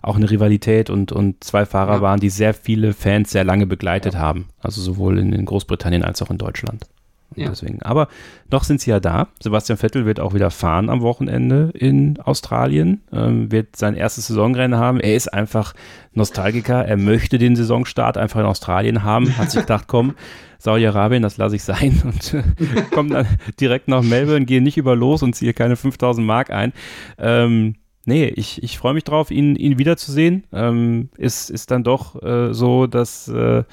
auch 0.02 0.16
eine 0.16 0.31
Rivalität 0.31 0.90
und, 0.90 1.12
und 1.12 1.44
zwei 1.44 1.66
Fahrer 1.66 1.97
ja. 1.97 2.01
waren, 2.01 2.20
die 2.20 2.31
sehr 2.31 2.55
viele 2.55 2.93
Fans 2.93 3.31
sehr 3.31 3.44
lange 3.44 3.66
begleitet 3.66 4.16
haben. 4.16 4.47
Also 4.59 4.81
sowohl 4.81 5.18
in, 5.18 5.32
in 5.32 5.44
Großbritannien 5.44 6.02
als 6.02 6.22
auch 6.22 6.31
in 6.31 6.39
Deutschland. 6.39 6.86
Ja. 7.36 7.48
Deswegen. 7.48 7.81
Aber 7.82 8.09
noch 8.51 8.65
sind 8.65 8.81
sie 8.81 8.90
ja 8.90 8.98
da. 8.98 9.28
Sebastian 9.40 9.78
Vettel 9.78 10.05
wird 10.05 10.19
auch 10.19 10.35
wieder 10.35 10.51
fahren 10.51 10.90
am 10.90 11.01
Wochenende 11.01 11.70
in 11.74 12.19
Australien, 12.20 13.02
ähm, 13.12 13.52
wird 13.52 13.77
sein 13.77 13.94
erstes 13.94 14.27
Saisonrennen 14.27 14.78
haben. 14.78 14.98
Er 15.01 15.15
ist 15.15 15.32
einfach 15.32 15.74
Nostalgiker. 16.12 16.85
Er 16.85 16.97
möchte 16.97 17.39
den 17.39 17.55
Saisonstart 17.55 18.19
einfach 18.19 18.40
in 18.40 18.47
Australien 18.47 19.05
haben. 19.05 19.36
Hat 19.39 19.51
sich 19.51 19.61
gedacht, 19.61 19.85
komm, 19.86 20.15
Saudi-Arabien, 20.59 21.23
das 21.23 21.36
lasse 21.36 21.57
ich 21.57 21.62
sein 21.62 22.02
und 22.05 22.35
äh, 22.35 22.43
komme 22.93 23.11
dann 23.11 23.27
direkt 23.61 23.89
nach 23.89 24.02
Melbourne, 24.02 24.44
gehe 24.44 24.61
nicht 24.61 24.77
über 24.77 24.97
los 24.97 25.23
und 25.23 25.35
ziehe 25.35 25.55
keine 25.55 25.77
5000 25.77 26.27
Mark 26.27 26.51
ein. 26.51 26.73
Ähm, 27.19 27.77
nee, 28.05 28.27
ich, 28.27 28.62
ich 28.62 28.78
freue 28.78 28.94
mich 28.94 29.05
drauf, 29.05 29.31
ihn, 29.31 29.57
ihn 29.57 29.78
wiederzusehen. 29.78 30.44
Ähm, 30.52 31.11
ist, 31.16 31.48
ist 31.48 31.70
dann 31.70 31.85
doch 31.85 32.23
äh, 32.23 32.52
so, 32.52 32.86
dass 32.86 33.28
äh, 33.28 33.65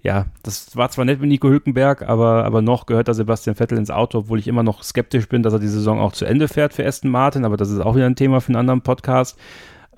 ja, 0.00 0.26
das 0.42 0.76
war 0.76 0.90
zwar 0.90 1.04
nett 1.04 1.20
mit 1.20 1.28
Nico 1.28 1.48
Hülkenberg, 1.48 2.02
aber, 2.02 2.44
aber 2.44 2.62
noch 2.62 2.86
gehört 2.86 3.08
da 3.08 3.14
Sebastian 3.14 3.56
Vettel 3.56 3.78
ins 3.78 3.90
Auto, 3.90 4.18
obwohl 4.18 4.38
ich 4.38 4.46
immer 4.46 4.62
noch 4.62 4.82
skeptisch 4.82 5.28
bin, 5.28 5.42
dass 5.42 5.52
er 5.52 5.58
die 5.58 5.66
Saison 5.66 5.98
auch 5.98 6.12
zu 6.12 6.24
Ende 6.24 6.46
fährt 6.46 6.72
für 6.72 6.86
Aston 6.86 7.10
Martin, 7.10 7.44
aber 7.44 7.56
das 7.56 7.70
ist 7.70 7.80
auch 7.80 7.96
wieder 7.96 8.06
ein 8.06 8.16
Thema 8.16 8.40
für 8.40 8.48
einen 8.48 8.56
anderen 8.56 8.82
Podcast. 8.82 9.38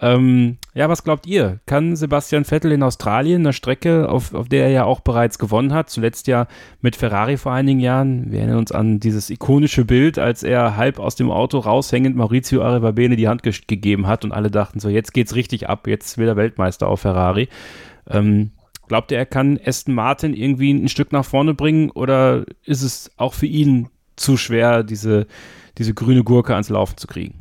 Ähm, 0.02 0.56
ja, 0.72 0.88
was 0.88 1.04
glaubt 1.04 1.26
ihr? 1.26 1.60
Kann 1.66 1.94
Sebastian 1.94 2.46
Vettel 2.46 2.72
in 2.72 2.82
Australien, 2.82 3.42
eine 3.42 3.52
Strecke, 3.52 4.08
auf, 4.08 4.32
auf 4.32 4.48
der 4.48 4.64
er 4.64 4.70
ja 4.70 4.84
auch 4.84 5.00
bereits 5.00 5.38
gewonnen 5.38 5.74
hat, 5.74 5.90
zuletzt 5.90 6.26
ja 6.26 6.46
mit 6.80 6.96
Ferrari 6.96 7.36
vor 7.36 7.52
einigen 7.52 7.80
Jahren, 7.80 8.32
wir 8.32 8.38
erinnern 8.38 8.56
uns 8.56 8.72
an 8.72 8.98
dieses 8.98 9.28
ikonische 9.28 9.84
Bild, 9.84 10.18
als 10.18 10.42
er 10.42 10.78
halb 10.78 10.98
aus 10.98 11.16
dem 11.16 11.30
Auto 11.30 11.58
raushängend 11.58 12.16
Maurizio 12.16 12.62
Arrivabene 12.62 13.16
die 13.16 13.28
Hand 13.28 13.42
ge 13.42 13.52
gegeben 13.66 14.06
hat 14.06 14.24
und 14.24 14.32
alle 14.32 14.50
dachten 14.50 14.80
so, 14.80 14.88
jetzt 14.88 15.12
geht's 15.12 15.34
richtig 15.34 15.68
ab, 15.68 15.86
jetzt 15.86 16.16
will 16.16 16.28
er 16.28 16.36
Weltmeister 16.36 16.88
auf 16.88 17.00
Ferrari. 17.00 17.50
Ähm, 18.08 18.52
Glaubt 18.90 19.12
ihr, 19.12 19.18
er 19.18 19.26
kann 19.26 19.56
Aston 19.64 19.94
Martin 19.94 20.34
irgendwie 20.34 20.72
ein 20.72 20.88
Stück 20.88 21.12
nach 21.12 21.24
vorne 21.24 21.54
bringen 21.54 21.92
oder 21.92 22.44
ist 22.64 22.82
es 22.82 23.08
auch 23.16 23.34
für 23.34 23.46
ihn 23.46 23.88
zu 24.16 24.36
schwer, 24.36 24.82
diese, 24.82 25.28
diese 25.78 25.94
grüne 25.94 26.24
Gurke 26.24 26.54
ans 26.54 26.70
Laufen 26.70 26.96
zu 26.96 27.06
kriegen? 27.06 27.40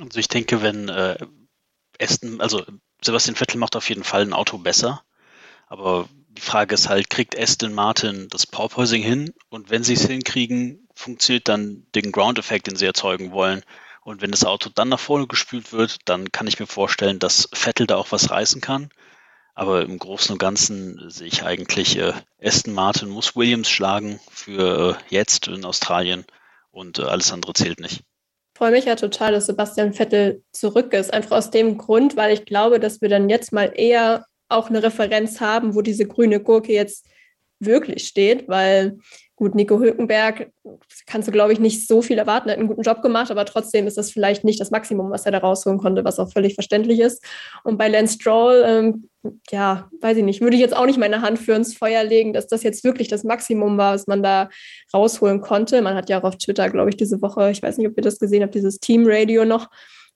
Also 0.00 0.18
ich 0.18 0.26
denke, 0.26 0.62
wenn 0.62 0.88
äh, 0.88 1.16
Aston, 2.00 2.40
also 2.40 2.64
Sebastian 3.00 3.36
Vettel 3.36 3.60
macht 3.60 3.76
auf 3.76 3.88
jeden 3.88 4.02
Fall 4.02 4.22
ein 4.22 4.32
Auto 4.32 4.58
besser, 4.58 5.04
aber 5.68 6.08
die 6.30 6.42
Frage 6.42 6.74
ist 6.74 6.88
halt, 6.88 7.08
kriegt 7.08 7.38
Aston 7.38 7.72
Martin 7.72 8.26
das 8.30 8.48
Porpoising 8.48 9.04
hin? 9.04 9.32
Und 9.48 9.70
wenn 9.70 9.84
sie 9.84 9.94
es 9.94 10.08
hinkriegen, 10.08 10.88
funktioniert 10.96 11.46
dann 11.46 11.86
den 11.94 12.10
Ground-Effekt, 12.10 12.66
den 12.66 12.74
sie 12.74 12.86
erzeugen 12.86 13.30
wollen, 13.30 13.62
und 14.02 14.22
wenn 14.22 14.30
das 14.30 14.44
Auto 14.44 14.70
dann 14.74 14.88
nach 14.88 15.00
vorne 15.00 15.26
gespült 15.26 15.72
wird, 15.72 15.98
dann 16.06 16.32
kann 16.32 16.46
ich 16.46 16.58
mir 16.58 16.66
vorstellen, 16.66 17.18
dass 17.18 17.48
Vettel 17.52 17.86
da 17.86 17.96
auch 17.96 18.12
was 18.12 18.30
reißen 18.30 18.60
kann. 18.60 18.90
Aber 19.54 19.82
im 19.82 19.98
Großen 19.98 20.32
und 20.32 20.38
Ganzen 20.38 21.10
sehe 21.10 21.26
ich 21.26 21.42
eigentlich, 21.44 21.98
äh, 21.98 22.14
Aston 22.42 22.72
Martin 22.72 23.10
muss 23.10 23.36
Williams 23.36 23.68
schlagen 23.68 24.20
für 24.30 24.96
äh, 24.96 25.14
jetzt 25.14 25.48
in 25.48 25.64
Australien 25.64 26.24
und 26.70 26.98
äh, 26.98 27.02
alles 27.02 27.32
andere 27.32 27.52
zählt 27.52 27.80
nicht. 27.80 28.00
Ich 28.54 28.58
freue 28.58 28.70
mich 28.70 28.84
ja 28.84 28.94
total, 28.94 29.32
dass 29.32 29.46
Sebastian 29.46 29.92
Vettel 29.92 30.42
zurück 30.52 30.92
ist. 30.92 31.12
Einfach 31.12 31.36
aus 31.36 31.50
dem 31.50 31.78
Grund, 31.78 32.16
weil 32.16 32.32
ich 32.32 32.44
glaube, 32.44 32.78
dass 32.78 33.00
wir 33.00 33.08
dann 33.08 33.28
jetzt 33.28 33.52
mal 33.52 33.72
eher 33.74 34.26
auch 34.48 34.68
eine 34.68 34.82
Referenz 34.82 35.40
haben, 35.40 35.74
wo 35.74 35.82
diese 35.82 36.06
grüne 36.06 36.40
Gurke 36.40 36.72
jetzt 36.72 37.06
wirklich 37.58 38.06
steht, 38.06 38.48
weil 38.48 38.98
Gut, 39.40 39.54
Nico 39.54 39.78
Hülkenberg 39.78 40.50
kannst 41.06 41.26
du, 41.26 41.32
glaube 41.32 41.54
ich, 41.54 41.60
nicht 41.60 41.88
so 41.88 42.02
viel 42.02 42.18
erwarten. 42.18 42.50
Er 42.50 42.52
hat 42.52 42.58
einen 42.58 42.68
guten 42.68 42.82
Job 42.82 43.00
gemacht, 43.00 43.30
aber 43.30 43.46
trotzdem 43.46 43.86
ist 43.86 43.96
das 43.96 44.10
vielleicht 44.10 44.44
nicht 44.44 44.60
das 44.60 44.70
Maximum, 44.70 45.10
was 45.10 45.24
er 45.24 45.32
da 45.32 45.38
rausholen 45.38 45.78
konnte, 45.78 46.04
was 46.04 46.18
auch 46.18 46.30
völlig 46.30 46.52
verständlich 46.52 47.00
ist. 47.00 47.24
Und 47.64 47.78
bei 47.78 47.88
Lance 47.88 48.16
Stroll, 48.20 48.62
ähm, 48.66 49.08
ja, 49.50 49.88
weiß 50.02 50.18
ich 50.18 50.24
nicht, 50.24 50.42
würde 50.42 50.56
ich 50.56 50.60
jetzt 50.60 50.76
auch 50.76 50.84
nicht 50.84 50.98
meine 50.98 51.22
Hand 51.22 51.38
für 51.38 51.54
ins 51.54 51.74
Feuer 51.74 52.04
legen, 52.04 52.34
dass 52.34 52.48
das 52.48 52.62
jetzt 52.62 52.84
wirklich 52.84 53.08
das 53.08 53.24
Maximum 53.24 53.78
war, 53.78 53.94
was 53.94 54.06
man 54.06 54.22
da 54.22 54.50
rausholen 54.92 55.40
konnte. 55.40 55.80
Man 55.80 55.94
hat 55.94 56.10
ja 56.10 56.20
auch 56.20 56.24
auf 56.24 56.36
Twitter, 56.36 56.68
glaube 56.68 56.90
ich, 56.90 56.98
diese 56.98 57.22
Woche, 57.22 57.50
ich 57.50 57.62
weiß 57.62 57.78
nicht, 57.78 57.88
ob 57.88 57.96
ihr 57.96 58.02
das 58.02 58.18
gesehen 58.18 58.42
habt, 58.42 58.54
dieses 58.54 58.78
Team-Radio 58.78 59.46
noch 59.46 59.70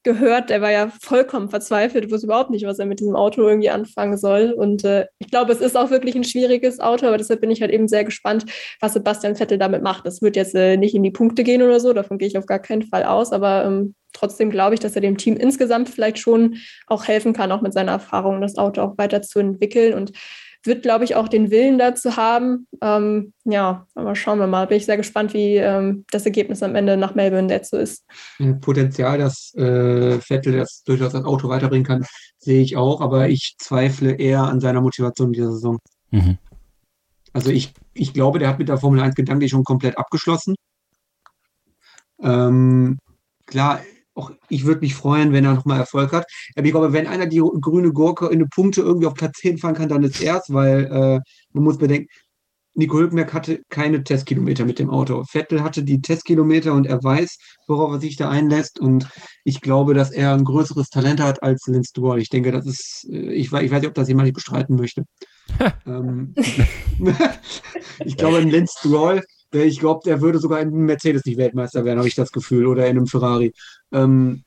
gehört, 0.05 0.51
der 0.51 0.61
war 0.61 0.71
ja 0.71 0.93
vollkommen 1.03 1.49
verzweifelt, 1.49 2.11
wusste 2.11 2.27
überhaupt 2.27 2.51
nicht, 2.51 2.67
was 2.67 2.79
er 2.79 2.87
mit 2.87 3.01
diesem 3.01 3.17
Auto 3.17 3.43
irgendwie 3.43 3.71
anfangen 3.71 4.17
soll. 4.17 4.53
Und 4.57 4.85
äh, 4.85 5.07
ich 5.19 5.31
glaube, 5.31 5.53
es 5.53 5.61
ist 5.61 5.77
auch 5.77 5.91
wirklich 5.91 6.15
ein 6.15 6.25
schwieriges 6.25 6.79
Auto, 6.79 7.07
aber 7.07 7.19
deshalb 7.19 7.41
bin 7.41 7.51
ich 7.51 7.61
halt 7.61 7.73
eben 7.73 7.89
sehr 7.89 8.05
gespannt, 8.05 8.45
was 8.81 8.93
Sebastian 8.93 9.37
Vettel 9.37 9.59
damit 9.59 9.83
macht. 9.83 10.07
Das 10.07 10.23
wird 10.23 10.37
jetzt 10.37 10.55
äh, 10.55 10.77
nicht 10.77 10.95
in 10.95 11.03
die 11.03 11.11
Punkte 11.11 11.43
gehen 11.43 11.63
oder 11.63 11.81
so, 11.81 11.93
davon 11.93 12.19
gehe 12.19 12.29
ich 12.29 12.39
auf 12.39 12.47
gar 12.47 12.61
keinen 12.61 12.83
Fall 12.83 13.05
aus, 13.05 13.33
aber 13.33 13.65
ähm, 13.65 13.95
trotzdem 14.13 14.51
glaube 14.51 14.75
ich, 14.75 14.81
dass 14.81 14.95
er 14.95 15.03
dem 15.03 15.19
Team 15.19 15.37
insgesamt 15.37 15.89
vielleicht 15.89 16.19
schon 16.19 16.57
auch 16.87 17.07
helfen 17.07 17.33
kann, 17.33 17.53
auch 17.53 17.63
mit 17.63 17.73
seiner 17.73 17.93
Erfahrung, 17.93 18.41
das 18.41 18.57
Auto 18.57 18.81
auch 18.83 18.99
weiter 18.99 19.23
zu 19.23 19.39
entwickeln. 19.39 19.95
Und 19.95 20.13
wird, 20.67 20.83
glaube 20.83 21.05
ich, 21.05 21.15
auch 21.15 21.29
den 21.29 21.51
Willen 21.51 21.79
dazu 21.79 22.17
haben. 22.17 22.67
Ähm, 22.81 23.33
ja, 23.45 23.87
aber 23.95 24.15
schauen 24.15 24.39
wir 24.39 24.47
mal. 24.47 24.67
Bin 24.67 24.79
ich 24.79 24.87
sehr 24.87 24.97
gespannt, 24.97 25.35
wie 25.35 25.57
ähm, 25.57 26.05
das 26.11 26.25
Ergebnis 26.25 26.63
am 26.63 26.75
Ende 26.75 26.97
nach 26.97 27.15
Melbourne 27.15 27.61
so 27.65 27.77
ist. 27.77 28.05
Potenzial, 28.61 29.19
dass 29.19 29.55
äh, 29.55 30.21
Vettel 30.21 30.59
das 30.59 30.83
durchaus 30.85 31.13
das 31.13 31.25
Auto 31.25 31.49
weiterbringen 31.49 31.87
kann, 31.87 32.05
sehe 32.39 32.63
ich 32.63 32.77
auch, 32.77 33.01
aber 33.01 33.29
ich 33.29 33.55
zweifle 33.59 34.13
eher 34.13 34.43
an 34.43 34.61
seiner 34.61 34.81
Motivation 34.81 35.29
in 35.29 35.33
dieser 35.33 35.53
Saison. 35.53 35.79
Mhm. 36.11 36.39
Also 37.33 37.51
ich, 37.51 37.75
ich 37.93 38.15
glaube, 38.15 38.39
der 38.39 38.49
hat 38.49 38.59
mit 38.59 38.69
der 38.69 38.79
Formel 38.79 39.01
1 39.01 39.15
gedanklich 39.15 39.51
schon 39.51 39.65
komplett 39.65 39.99
abgeschlossen. 39.99 40.55
Ähm, 42.23 42.99
klar, 43.47 43.81
auch 44.15 44.31
ich 44.49 44.65
würde 44.65 44.81
mich 44.81 44.95
freuen, 44.95 45.33
wenn 45.33 45.45
er 45.45 45.55
nochmal 45.55 45.81
Erfolg 45.81 46.13
hat. 46.13 46.27
Aber 46.57 46.67
ich 46.67 46.73
glaube, 46.73 46.93
wenn 46.93 47.07
einer 47.07 47.27
die 47.27 47.43
grüne 47.61 47.93
Gurke 47.93 48.27
in 48.27 48.35
eine 48.35 48.47
Punkte 48.47 48.83
irgendwie 48.83 49.07
auf 49.07 49.15
Platz 49.15 49.39
10 49.39 49.59
fahren 49.59 49.75
kann, 49.75 49.89
dann 49.89 50.03
ist 50.03 50.21
er 50.21 50.37
es, 50.37 50.53
weil 50.53 50.85
äh, 50.85 51.21
man 51.53 51.65
muss 51.65 51.79
bedenken, 51.79 52.09
Nico 52.77 52.99
Hülkenberg 52.99 53.33
hatte 53.33 53.63
keine 53.69 54.03
Testkilometer 54.03 54.65
mit 54.65 54.81
dem 54.81 54.91
Auto. 54.91 55.25
Vettel 55.31 55.63
hatte 55.63 55.85
die 55.85 56.01
Testkilometer 56.01 56.73
und 56.73 56.87
er 56.87 57.03
weiß, 57.03 57.39
worauf 57.69 57.93
er 57.93 58.01
sich 58.01 58.17
da 58.17 58.29
einlässt. 58.29 58.81
Und 58.81 59.09
ich 59.45 59.61
glaube, 59.61 59.95
dass 59.95 60.11
er 60.11 60.35
ein 60.35 60.45
größeres 60.45 60.89
Talent 60.89 61.21
hat 61.21 61.43
als 61.43 61.67
Lance 61.69 61.91
Stroll. 61.91 62.21
Ich 62.21 62.31
denke, 62.31 62.51
das 62.51 62.67
ist, 62.67 63.07
äh, 63.11 63.33
ich, 63.33 63.53
ich 63.53 63.71
weiß 63.71 63.81
nicht, 63.81 63.89
ob 63.89 63.95
das 63.95 64.09
jemand 64.09 64.27
nicht 64.27 64.35
bestreiten 64.35 64.77
möchte. 64.77 65.05
ähm, 65.87 66.35
ich 68.05 68.17
glaube, 68.17 68.41
Lance 68.41 68.75
Stroll 68.79 69.23
ich 69.55 69.81
glaube, 69.81 70.01
der 70.05 70.21
würde 70.21 70.39
sogar 70.39 70.61
in 70.61 70.69
einem 70.69 70.87
Mercedes 70.87 71.25
nicht 71.25 71.39
Weltmeister 71.39 71.85
werden, 71.85 71.99
habe 71.99 72.09
ich 72.09 72.15
das 72.15 72.33
Gefühl, 72.33 72.67
oder 72.67 72.85
in 72.87 72.97
einem 72.97 73.07
Ferrari. 73.07 73.53
Ähm, 73.93 74.45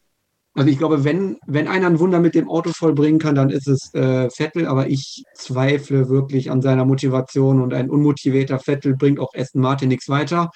Also 0.58 0.72
ich 0.72 0.80
glaube, 0.80 1.04
wenn, 1.04 1.38
wenn 1.46 1.68
einer 1.68 1.86
ein 1.86 2.00
Wunder 2.00 2.20
mit 2.20 2.34
dem 2.34 2.50
Auto 2.50 2.72
vollbringen 2.74 3.20
kann, 3.20 3.36
dann 3.36 3.52
ist 3.52 3.68
es 3.68 3.94
äh, 3.94 4.28
Vettel, 4.32 4.66
aber 4.66 4.88
ich 4.90 5.24
zweifle 5.36 6.10
wirklich 6.10 6.50
an 6.50 6.64
seiner 6.64 6.84
Motivation 6.84 7.62
und 7.62 7.76
ein 7.76 7.92
unmotivierter 7.92 8.58
Vettel 8.58 8.96
bringt 8.96 9.20
auch 9.20 9.34
Aston 9.36 9.62
Martin 9.62 9.90
nichts 9.90 10.10
weiter. 10.10 10.50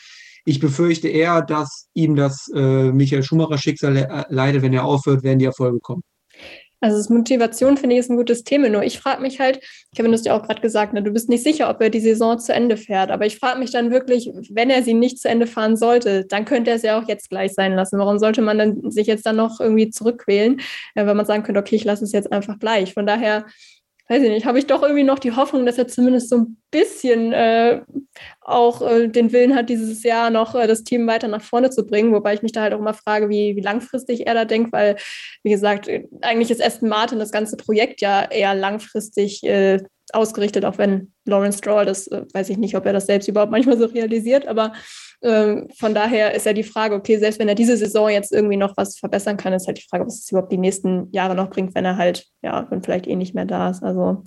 Ich 0.43 0.59
befürchte 0.59 1.07
eher, 1.07 1.43
dass 1.43 1.87
ihm 1.93 2.15
das 2.15 2.49
äh, 2.55 2.91
Michael 2.91 3.21
Schumacher 3.21 3.59
Schicksal 3.59 3.93
le 3.93 4.25
leidet, 4.29 4.63
wenn 4.63 4.73
er 4.73 4.85
aufhört, 4.85 5.21
werden 5.21 5.37
die 5.37 5.45
Erfolge 5.45 5.79
kommen. 5.79 6.01
Also 6.81 6.97
das 6.97 7.09
Motivation 7.09 7.77
finde 7.77 7.95
ich 7.95 7.99
ist 7.99 8.09
ein 8.09 8.17
gutes 8.17 8.43
Thema. 8.43 8.67
Nur 8.67 8.83
ich 8.83 8.99
frage 8.99 9.21
mich 9.21 9.39
halt, 9.39 9.59
Kevin, 9.95 10.11
du 10.11 10.17
hast 10.17 10.25
ja 10.25 10.35
auch 10.35 10.41
gerade 10.41 10.61
gesagt, 10.61 10.93
ne, 10.93 11.03
du 11.03 11.11
bist 11.11 11.29
nicht 11.29 11.43
sicher, 11.43 11.69
ob 11.69 11.79
er 11.79 11.91
die 11.91 11.99
Saison 11.99 12.39
zu 12.39 12.53
Ende 12.53 12.75
fährt. 12.75 13.11
Aber 13.11 13.27
ich 13.27 13.37
frage 13.37 13.59
mich 13.59 13.71
dann 13.71 13.91
wirklich, 13.91 14.31
wenn 14.49 14.71
er 14.71 14.81
sie 14.81 14.95
nicht 14.95 15.19
zu 15.19 15.29
Ende 15.29 15.45
fahren 15.45 15.77
sollte, 15.77 16.25
dann 16.25 16.43
könnte 16.43 16.71
er 16.71 16.77
es 16.77 16.81
ja 16.81 16.99
auch 16.99 17.07
jetzt 17.07 17.29
gleich 17.29 17.53
sein 17.53 17.75
lassen. 17.75 17.99
Warum 17.99 18.17
sollte 18.17 18.41
man 18.41 18.57
dann 18.57 18.89
sich 18.89 19.05
jetzt 19.05 19.27
dann 19.27 19.35
noch 19.35 19.59
irgendwie 19.59 19.91
zurückquälen, 19.91 20.59
äh, 20.95 21.05
wenn 21.05 21.15
man 21.15 21.27
sagen 21.27 21.43
könnte, 21.43 21.59
okay, 21.59 21.75
ich 21.75 21.83
lasse 21.83 22.03
es 22.03 22.13
jetzt 22.13 22.31
einfach 22.31 22.57
gleich. 22.57 22.95
Von 22.95 23.05
daher 23.05 23.45
weiß 24.11 24.23
ich 24.23 24.29
nicht, 24.29 24.45
habe 24.45 24.59
ich 24.59 24.67
doch 24.67 24.81
irgendwie 24.83 25.05
noch 25.05 25.19
die 25.19 25.33
Hoffnung, 25.33 25.65
dass 25.65 25.77
er 25.77 25.87
zumindest 25.87 26.27
so 26.27 26.39
ein 26.39 26.57
bisschen 26.69 27.31
äh, 27.31 27.81
auch 28.41 28.81
äh, 28.81 29.07
den 29.07 29.31
Willen 29.31 29.55
hat, 29.55 29.69
dieses 29.69 30.03
Jahr 30.03 30.29
noch 30.29 30.53
äh, 30.53 30.67
das 30.67 30.83
Team 30.83 31.07
weiter 31.07 31.29
nach 31.29 31.41
vorne 31.41 31.69
zu 31.69 31.85
bringen. 31.85 32.11
Wobei 32.13 32.33
ich 32.33 32.41
mich 32.41 32.51
da 32.51 32.61
halt 32.61 32.73
auch 32.73 32.79
immer 32.79 32.93
frage, 32.93 33.29
wie, 33.29 33.55
wie 33.55 33.61
langfristig 33.61 34.27
er 34.27 34.33
da 34.33 34.43
denkt, 34.43 34.73
weil, 34.73 34.97
wie 35.43 35.51
gesagt, 35.51 35.89
eigentlich 36.21 36.51
ist 36.51 36.61
Aston 36.61 36.89
Martin 36.89 37.19
das 37.19 37.31
ganze 37.31 37.55
Projekt 37.55 38.01
ja 38.01 38.29
eher 38.29 38.53
langfristig 38.53 39.45
äh, 39.45 39.77
ausgerichtet, 40.11 40.65
auch 40.65 40.77
wenn 40.77 41.13
Lawrence 41.23 41.59
Stroll, 41.59 41.85
das 41.85 42.07
äh, 42.07 42.25
weiß 42.33 42.49
ich 42.49 42.57
nicht, 42.57 42.75
ob 42.75 42.85
er 42.85 42.91
das 42.91 43.05
selbst 43.05 43.29
überhaupt 43.29 43.53
manchmal 43.53 43.77
so 43.77 43.85
realisiert, 43.85 44.45
aber 44.45 44.73
ähm, 45.23 45.67
von 45.77 45.93
daher 45.93 46.33
ist 46.33 46.45
ja 46.45 46.53
die 46.53 46.63
Frage, 46.63 46.95
okay, 46.95 47.17
selbst 47.17 47.39
wenn 47.39 47.47
er 47.47 47.55
diese 47.55 47.77
Saison 47.77 48.09
jetzt 48.09 48.31
irgendwie 48.31 48.57
noch 48.57 48.75
was 48.75 48.97
verbessern 48.97 49.37
kann, 49.37 49.53
ist 49.53 49.67
halt 49.67 49.77
die 49.77 49.87
Frage, 49.87 50.05
was 50.05 50.19
es 50.19 50.31
überhaupt 50.31 50.51
die 50.51 50.57
nächsten 50.57 51.11
Jahre 51.11 51.35
noch 51.35 51.49
bringt, 51.49 51.75
wenn 51.75 51.85
er 51.85 51.97
halt, 51.97 52.25
ja, 52.41 52.65
wenn 52.69 52.81
vielleicht 52.81 53.07
eh 53.07 53.15
nicht 53.15 53.35
mehr 53.35 53.45
da 53.45 53.69
ist. 53.69 53.83
Also 53.83 54.23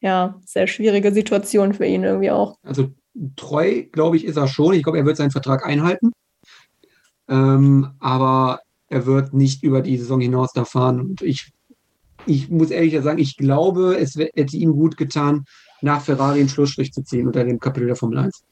ja, 0.00 0.40
sehr 0.44 0.68
schwierige 0.68 1.12
Situation 1.12 1.74
für 1.74 1.86
ihn 1.86 2.04
irgendwie 2.04 2.30
auch. 2.30 2.56
Also 2.62 2.90
treu, 3.34 3.84
glaube 3.90 4.16
ich, 4.16 4.24
ist 4.24 4.36
er 4.36 4.46
schon. 4.46 4.74
Ich 4.74 4.84
glaube, 4.84 4.98
er 4.98 5.06
wird 5.06 5.16
seinen 5.16 5.32
Vertrag 5.32 5.66
einhalten. 5.66 6.12
Ähm, 7.28 7.90
aber 7.98 8.60
er 8.88 9.06
wird 9.06 9.34
nicht 9.34 9.64
über 9.64 9.82
die 9.82 9.98
Saison 9.98 10.20
hinaus 10.20 10.52
da 10.52 10.64
fahren. 10.64 11.00
Und 11.00 11.22
ich, 11.22 11.52
ich 12.26 12.48
muss 12.48 12.70
ehrlich 12.70 12.98
sagen, 13.02 13.18
ich 13.18 13.36
glaube, 13.36 13.96
es 13.98 14.16
hätte 14.16 14.56
ihm 14.56 14.72
gut 14.72 14.96
getan, 14.96 15.44
nach 15.82 16.00
Ferrari 16.00 16.40
einen 16.40 16.48
Schlussstrich 16.48 16.92
zu 16.92 17.02
ziehen 17.02 17.26
unter 17.26 17.44
dem 17.44 17.58
Kapitel 17.58 17.86
der 17.86 17.96
Formel 17.96 18.18
1. 18.18 18.44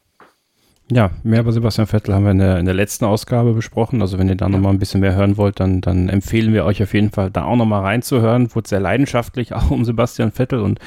Ja, 0.89 1.11
mehr 1.25 1.41
über 1.41 1.51
Sebastian 1.51 1.89
Vettel 1.89 2.15
haben 2.15 2.23
wir 2.23 2.31
in 2.31 2.39
der, 2.39 2.59
in 2.61 2.65
der 2.65 2.75
letzten 2.75 3.07
Ausgabe 3.07 3.55
besprochen. 3.55 4.03
Also 4.03 4.19
wenn 4.19 4.29
ihr 4.29 4.37
da 4.37 4.45
ja. 4.45 4.51
nochmal 4.51 4.73
ein 4.73 4.79
bisschen 4.79 5.01
mehr 5.01 5.17
hören 5.17 5.37
wollt, 5.37 5.59
dann, 5.59 5.81
dann 5.81 6.09
empfehlen 6.09 6.53
wir 6.53 6.65
euch 6.65 6.81
auf 6.81 6.95
jeden 6.95 7.11
Fall 7.11 7.29
da 7.33 7.45
auch 7.45 7.57
nochmal 7.57 7.83
reinzuhören. 7.83 8.55
Wurde 8.55 8.69
sehr 8.69 8.79
leidenschaftlich 8.79 9.53
auch 9.55 9.73
um 9.73 9.85
Sebastian 9.85 10.31
Vettel 10.31 10.61
und 10.61 10.79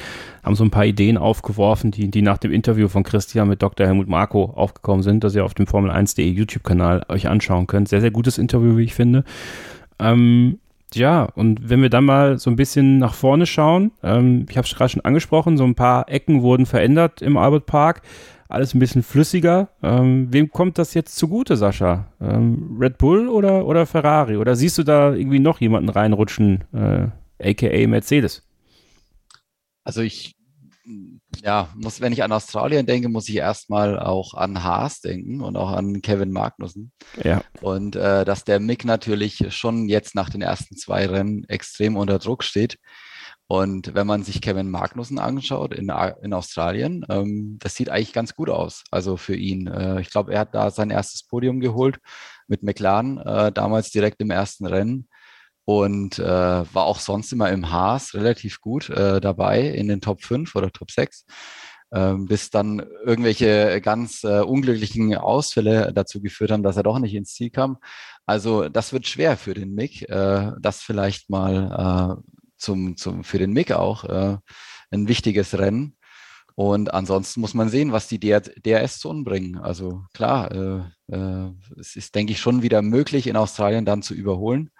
haben 0.42 0.54
so 0.54 0.64
ein 0.64 0.70
paar 0.70 0.86
Ideen 0.86 1.18
aufgeworfen, 1.18 1.90
die, 1.90 2.10
die 2.10 2.22
nach 2.22 2.38
dem 2.38 2.50
Interview 2.50 2.88
von 2.88 3.02
Christian 3.02 3.48
mit 3.48 3.60
Dr. 3.60 3.86
Helmut 3.86 4.08
Marko 4.08 4.44
aufgekommen 4.44 5.02
sind, 5.02 5.22
dass 5.22 5.34
ihr 5.34 5.44
auf 5.44 5.52
dem 5.52 5.66
Formel1.de 5.66 6.26
YouTube-Kanal 6.26 7.04
euch 7.10 7.28
anschauen 7.28 7.66
könnt. 7.66 7.90
Sehr, 7.90 8.00
sehr 8.00 8.10
gutes 8.10 8.38
Interview, 8.38 8.78
wie 8.78 8.84
ich 8.84 8.94
finde. 8.94 9.24
Ähm, 9.98 10.60
ja, 10.94 11.24
und 11.24 11.68
wenn 11.68 11.82
wir 11.82 11.90
dann 11.90 12.06
mal 12.06 12.38
so 12.38 12.48
ein 12.48 12.56
bisschen 12.56 12.98
nach 12.98 13.12
vorne 13.12 13.44
schauen, 13.44 13.92
ähm, 14.02 14.46
ich 14.48 14.56
habe 14.56 14.66
es 14.66 14.74
gerade 14.74 14.88
schon 14.88 15.04
angesprochen, 15.04 15.58
so 15.58 15.64
ein 15.64 15.74
paar 15.74 16.08
Ecken 16.08 16.40
wurden 16.40 16.64
verändert 16.64 17.20
im 17.20 17.36
Albert 17.36 17.66
Park 17.66 18.00
alles 18.50 18.74
ein 18.74 18.78
bisschen 18.78 19.02
flüssiger. 19.02 19.70
Ähm, 19.82 20.28
wem 20.32 20.50
kommt 20.50 20.78
das 20.78 20.94
jetzt 20.94 21.16
zugute, 21.16 21.56
Sascha? 21.56 22.12
Ähm, 22.20 22.76
Red 22.80 22.98
Bull 22.98 23.28
oder, 23.28 23.66
oder 23.66 23.86
Ferrari? 23.86 24.36
Oder 24.36 24.56
siehst 24.56 24.78
du 24.78 24.82
da 24.82 25.14
irgendwie 25.14 25.38
noch 25.38 25.60
jemanden 25.60 25.88
reinrutschen, 25.88 26.64
äh, 26.72 27.08
aka 27.42 27.86
Mercedes? 27.86 28.46
Also 29.84 30.02
ich, 30.02 30.34
ja, 31.42 31.68
muss, 31.74 32.00
wenn 32.00 32.12
ich 32.12 32.22
an 32.22 32.32
Australien 32.32 32.86
denke, 32.86 33.08
muss 33.08 33.28
ich 33.28 33.36
erstmal 33.36 33.98
auch 33.98 34.34
an 34.34 34.62
Haas 34.62 35.00
denken 35.00 35.40
und 35.40 35.56
auch 35.56 35.70
an 35.70 36.02
Kevin 36.02 36.32
Magnussen. 36.32 36.92
Ja. 37.22 37.42
Und 37.60 37.96
äh, 37.96 38.24
dass 38.24 38.44
der 38.44 38.60
Mick 38.60 38.84
natürlich 38.84 39.46
schon 39.54 39.88
jetzt 39.88 40.14
nach 40.14 40.28
den 40.28 40.42
ersten 40.42 40.76
zwei 40.76 41.06
Rennen 41.06 41.44
extrem 41.44 41.96
unter 41.96 42.18
Druck 42.18 42.44
steht. 42.44 42.78
Und 43.50 43.96
wenn 43.96 44.06
man 44.06 44.22
sich 44.22 44.40
Kevin 44.40 44.70
Magnussen 44.70 45.18
anschaut 45.18 45.74
in, 45.74 45.92
in 46.22 46.32
Australien, 46.32 47.04
ähm, 47.08 47.58
das 47.60 47.74
sieht 47.74 47.90
eigentlich 47.90 48.12
ganz 48.12 48.36
gut 48.36 48.48
aus. 48.48 48.84
Also 48.92 49.16
für 49.16 49.34
ihn. 49.34 49.66
Äh, 49.66 50.00
ich 50.02 50.10
glaube, 50.10 50.32
er 50.32 50.38
hat 50.38 50.54
da 50.54 50.70
sein 50.70 50.90
erstes 50.90 51.24
Podium 51.24 51.58
geholt 51.58 51.98
mit 52.46 52.62
McLaren, 52.62 53.18
äh, 53.18 53.50
damals 53.50 53.90
direkt 53.90 54.20
im 54.20 54.30
ersten 54.30 54.66
Rennen. 54.66 55.08
Und 55.64 56.20
äh, 56.20 56.22
war 56.22 56.84
auch 56.84 57.00
sonst 57.00 57.32
immer 57.32 57.50
im 57.50 57.72
Haas 57.72 58.14
relativ 58.14 58.60
gut 58.60 58.88
äh, 58.88 59.20
dabei 59.20 59.62
in 59.62 59.88
den 59.88 60.00
Top 60.00 60.22
5 60.22 60.54
oder 60.54 60.70
Top 60.70 60.92
6. 60.92 61.26
Ähm, 61.92 62.26
bis 62.26 62.50
dann 62.50 62.86
irgendwelche 63.04 63.80
ganz 63.80 64.22
äh, 64.22 64.42
unglücklichen 64.42 65.16
Ausfälle 65.16 65.92
dazu 65.92 66.22
geführt 66.22 66.52
haben, 66.52 66.62
dass 66.62 66.76
er 66.76 66.84
doch 66.84 67.00
nicht 67.00 67.14
ins 67.14 67.34
Ziel 67.34 67.50
kam. 67.50 67.78
Also 68.26 68.68
das 68.68 68.92
wird 68.92 69.08
schwer 69.08 69.36
für 69.36 69.54
den 69.54 69.74
Mick, 69.74 70.08
äh, 70.08 70.52
das 70.60 70.82
vielleicht 70.82 71.30
mal 71.30 72.22
zum, 72.60 72.96
zum, 72.96 73.24
für 73.24 73.38
den 73.38 73.52
Mick 73.52 73.72
auch 73.72 74.04
äh, 74.04 74.36
ein 74.90 75.08
wichtiges 75.08 75.58
Rennen. 75.58 75.96
Und 76.54 76.92
ansonsten 76.92 77.40
muss 77.40 77.54
man 77.54 77.68
sehen, 77.68 77.92
was 77.92 78.08
die 78.08 78.20
DRS-Zonen 78.20 79.24
bringen. 79.24 79.56
Also 79.56 80.02
klar, 80.12 80.52
äh, 80.52 81.14
äh, 81.14 81.50
es 81.78 81.96
ist, 81.96 82.14
denke 82.14 82.32
ich, 82.32 82.40
schon 82.40 82.62
wieder 82.62 82.82
möglich, 82.82 83.26
in 83.26 83.36
Australien 83.36 83.84
dann 83.84 84.02
zu 84.02 84.14
überholen. 84.14 84.70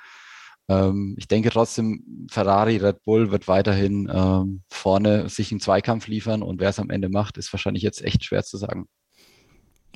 Ähm, 0.68 1.14
ich 1.18 1.26
denke 1.26 1.50
trotzdem, 1.50 2.26
Ferrari, 2.30 2.76
Red 2.76 3.02
Bull 3.04 3.30
wird 3.30 3.48
weiterhin 3.48 4.10
ähm, 4.12 4.62
vorne 4.68 5.28
sich 5.28 5.50
einen 5.50 5.60
Zweikampf 5.60 6.06
liefern 6.06 6.42
und 6.42 6.60
wer 6.60 6.68
es 6.68 6.78
am 6.78 6.90
Ende 6.90 7.08
macht, 7.08 7.38
ist 7.38 7.52
wahrscheinlich 7.52 7.82
jetzt 7.82 8.04
echt 8.04 8.24
schwer 8.24 8.44
zu 8.44 8.56
sagen. 8.56 8.86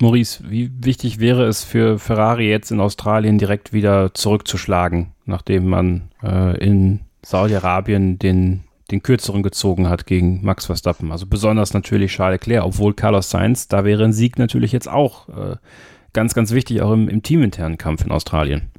Maurice, 0.01 0.43
wie 0.49 0.71
wichtig 0.83 1.19
wäre 1.19 1.45
es 1.45 1.63
für 1.63 1.99
Ferrari 1.99 2.49
jetzt 2.49 2.71
in 2.71 2.81
Australien 2.81 3.37
direkt 3.37 3.71
wieder 3.71 4.13
zurückzuschlagen, 4.13 5.13
nachdem 5.23 5.67
man 5.69 6.09
äh, 6.21 6.57
in 6.57 7.01
Saudi-Arabien 7.25 8.19
den, 8.19 8.63
den 8.91 9.01
kürzeren 9.01 9.41
gezogen 9.41 9.89
hat 9.89 10.05
gegen 10.05 10.43
Max 10.43 10.67
Verstappen. 10.67 11.11
Also 11.11 11.25
besonders 11.25 11.73
natürlich 11.73 12.13
Charles 12.13 12.39
Leclerc, 12.41 12.63
obwohl 12.63 12.93
Carlos 12.93 13.29
Sainz, 13.29 13.67
da 13.67 13.83
wäre 13.83 14.03
ein 14.03 14.13
Sieg 14.13 14.37
natürlich 14.37 14.71
jetzt 14.71 14.87
auch 14.87 15.27
äh, 15.29 15.55
ganz, 16.13 16.35
ganz 16.35 16.51
wichtig, 16.51 16.81
auch 16.81 16.91
im, 16.91 17.09
im 17.09 17.23
teaminternen 17.23 17.77
Kampf 17.77 18.05
in 18.05 18.11
Australien. 18.11 18.71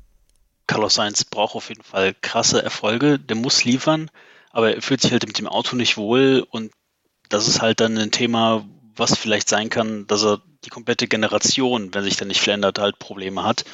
Carlos 0.68 0.94
Sainz 0.94 1.24
braucht 1.24 1.56
auf 1.56 1.68
jeden 1.68 1.82
Fall 1.82 2.14
krasse 2.20 2.62
Erfolge, 2.62 3.18
der 3.18 3.36
muss 3.36 3.64
liefern, 3.64 4.10
aber 4.51 4.74
er 4.74 4.82
fühlt 4.82 5.01
sich 5.01 5.12
halt 5.12 5.27
mit 5.27 5.39
dem 5.39 5.48
Auto 5.48 5.77
nicht 5.77 5.97
wohl 5.97 6.47
und 6.51 6.73
das 7.28 7.48
ist 7.48 7.60
halt 7.60 7.81
dann 7.81 7.98
ein 7.98 8.12
Thema, 8.12 8.64
was 8.94 9.16
vielleicht 9.16 9.48
sein 9.48 9.70
kann, 9.70 10.06
dass 10.06 10.24
er 10.24 10.40
die 10.64 10.70
komplette 10.70 11.09
Generation, 11.09 11.93
wenn 11.93 12.05
sich 12.05 12.16
da 12.16 12.24
nicht 12.24 12.40
verändert, 12.40 12.78
halt 12.78 12.98
Probleme 12.98 13.44
hat. 13.44 13.64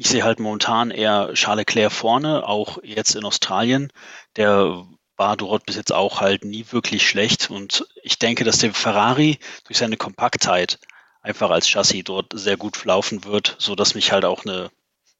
Ich 0.00 0.08
sehe 0.08 0.24
halt 0.24 0.40
momentan 0.40 0.90
eher 0.90 1.30
Charles 1.34 1.66
Leclerc 1.66 1.92
vorne, 1.92 2.48
auch 2.48 2.78
jetzt 2.82 3.14
in 3.16 3.26
Australien. 3.26 3.92
Der 4.36 4.86
war 5.18 5.36
dort 5.36 5.66
bis 5.66 5.76
jetzt 5.76 5.92
auch 5.92 6.22
halt 6.22 6.42
nie 6.42 6.64
wirklich 6.70 7.06
schlecht. 7.06 7.50
Und 7.50 7.86
ich 8.02 8.18
denke, 8.18 8.44
dass 8.44 8.56
der 8.56 8.72
Ferrari 8.72 9.38
durch 9.66 9.76
seine 9.76 9.98
Kompaktheit 9.98 10.78
einfach 11.20 11.50
als 11.50 11.68
Chassis 11.68 12.04
dort 12.04 12.32
sehr 12.32 12.56
gut 12.56 12.82
laufen 12.86 13.24
wird, 13.24 13.56
so 13.58 13.74
dass 13.74 13.94
mich 13.94 14.10
halt 14.10 14.24
auch 14.24 14.46
eine, 14.46 14.70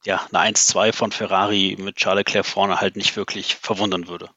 ja, 0.03 0.25
eine 0.31 0.55
1-2 0.55 0.93
von 0.93 1.11
Ferrari 1.11 1.77
mit 1.79 1.97
Charles 1.97 2.21
Leclerc 2.21 2.47
vorne 2.47 2.81
halt 2.81 2.95
nicht 2.95 3.15
wirklich 3.15 3.57
verwundern 3.57 4.07
würde. 4.07 4.31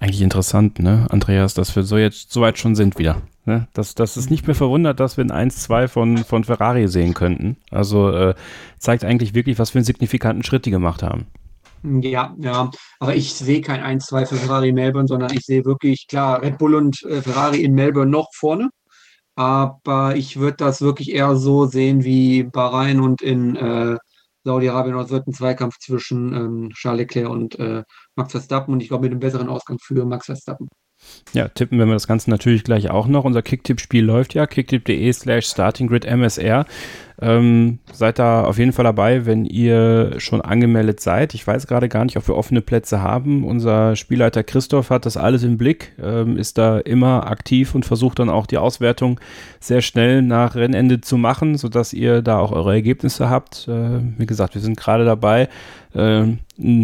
Eigentlich 0.00 0.22
interessant, 0.22 0.78
ne, 0.80 1.06
Andreas, 1.10 1.54
dass 1.54 1.74
wir 1.76 1.82
so 1.84 1.96
jetzt 1.96 2.32
so 2.32 2.40
weit 2.40 2.58
schon 2.58 2.74
sind 2.74 2.98
wieder. 2.98 3.22
Ne? 3.46 3.68
Dass, 3.74 3.94
dass 3.94 4.16
es 4.16 4.30
nicht 4.30 4.46
mehr 4.46 4.56
verwundert, 4.56 5.00
dass 5.00 5.16
wir 5.16 5.24
ein 5.24 5.50
1-2 5.50 5.88
von, 5.88 6.18
von 6.18 6.44
Ferrari 6.44 6.88
sehen 6.88 7.14
könnten. 7.14 7.56
Also 7.70 8.10
äh, 8.10 8.34
zeigt 8.78 9.04
eigentlich 9.04 9.34
wirklich, 9.34 9.58
was 9.58 9.70
für 9.70 9.78
einen 9.78 9.84
signifikanten 9.84 10.42
Schritt 10.42 10.64
die 10.64 10.70
gemacht 10.70 11.02
haben. 11.02 11.26
Ja, 11.82 12.34
ja, 12.38 12.70
aber 12.98 13.14
ich 13.14 13.34
sehe 13.34 13.60
kein 13.60 14.00
1-2 14.00 14.26
für 14.26 14.36
Ferrari 14.36 14.70
in 14.70 14.74
Melbourne, 14.74 15.06
sondern 15.06 15.30
ich 15.34 15.44
sehe 15.44 15.66
wirklich, 15.66 16.06
klar, 16.08 16.40
Red 16.40 16.56
Bull 16.56 16.74
und 16.74 17.02
äh, 17.02 17.20
Ferrari 17.20 17.62
in 17.62 17.74
Melbourne 17.74 18.10
noch 18.10 18.28
vorne. 18.32 18.70
Aber 19.36 20.16
ich 20.16 20.38
würde 20.38 20.56
das 20.58 20.80
wirklich 20.80 21.12
eher 21.12 21.36
so 21.36 21.66
sehen 21.66 22.04
wie 22.04 22.44
Bahrain 22.44 23.00
und 23.00 23.20
in 23.20 23.56
äh, 23.56 23.96
Saudi-Arabien. 24.44 24.96
Es 24.96 25.10
wird 25.10 25.26
ein 25.26 25.32
Zweikampf 25.32 25.78
zwischen 25.78 26.34
ähm, 26.34 26.70
Charles 26.74 27.00
Leclerc 27.00 27.30
und 27.30 27.58
äh, 27.58 27.82
Max 28.14 28.32
Verstappen 28.32 28.72
und 28.72 28.80
ich 28.82 28.88
glaube 28.88 29.02
mit 29.02 29.12
einem 29.12 29.20
besseren 29.20 29.48
Ausgang 29.48 29.78
für 29.82 30.04
Max 30.04 30.26
Verstappen. 30.26 30.68
Ja, 31.32 31.48
tippen 31.48 31.78
wir 31.78 31.86
das 31.86 32.06
Ganze 32.06 32.30
natürlich 32.30 32.64
gleich 32.64 32.90
auch 32.90 33.08
noch. 33.08 33.24
Unser 33.24 33.42
Kicktipp-Spiel 33.42 34.04
läuft 34.04 34.34
ja, 34.34 34.46
kicktipp.de 34.46 35.12
slash 35.12 35.46
startinggridmsr. 35.46 36.64
Ähm, 37.20 37.78
seid 37.92 38.18
da 38.18 38.44
auf 38.44 38.58
jeden 38.58 38.72
Fall 38.72 38.84
dabei, 38.84 39.24
wenn 39.24 39.44
ihr 39.44 40.14
schon 40.18 40.40
angemeldet 40.40 40.98
seid. 41.00 41.34
Ich 41.34 41.46
weiß 41.46 41.68
gerade 41.68 41.88
gar 41.88 42.04
nicht, 42.04 42.16
ob 42.16 42.26
wir 42.26 42.34
offene 42.34 42.60
Plätze 42.60 43.02
haben. 43.02 43.44
Unser 43.44 43.94
Spielleiter 43.94 44.42
Christoph 44.42 44.90
hat 44.90 45.06
das 45.06 45.16
alles 45.16 45.44
im 45.44 45.56
Blick, 45.56 45.92
ähm, 46.02 46.36
ist 46.36 46.58
da 46.58 46.78
immer 46.78 47.28
aktiv 47.28 47.74
und 47.74 47.86
versucht 47.86 48.18
dann 48.18 48.28
auch 48.28 48.46
die 48.46 48.58
Auswertung 48.58 49.20
sehr 49.60 49.80
schnell 49.80 50.22
nach 50.22 50.56
Rennende 50.56 51.00
zu 51.00 51.16
machen, 51.16 51.56
sodass 51.56 51.92
ihr 51.92 52.20
da 52.20 52.38
auch 52.38 52.50
eure 52.50 52.72
Ergebnisse 52.72 53.30
habt. 53.30 53.68
Äh, 53.68 54.00
wie 54.18 54.26
gesagt, 54.26 54.54
wir 54.54 54.60
sind 54.60 54.76
gerade 54.76 55.04
dabei, 55.04 55.48
äh, 55.94 56.24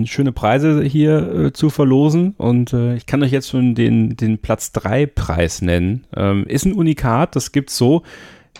schöne 0.04 0.30
Preise 0.30 0.84
hier 0.84 1.46
äh, 1.46 1.52
zu 1.52 1.70
verlosen 1.70 2.34
und 2.38 2.72
äh, 2.72 2.94
ich 2.94 3.06
kann 3.06 3.22
euch 3.24 3.32
jetzt 3.32 3.48
schon 3.48 3.74
den, 3.74 4.16
den 4.16 4.38
Platz 4.38 4.70
3 4.72 5.06
Preis 5.06 5.60
nennen. 5.60 6.04
Ähm, 6.16 6.44
ist 6.46 6.66
ein 6.66 6.72
Unikat, 6.72 7.34
das 7.34 7.50
gibt's 7.50 7.76
so. 7.76 8.02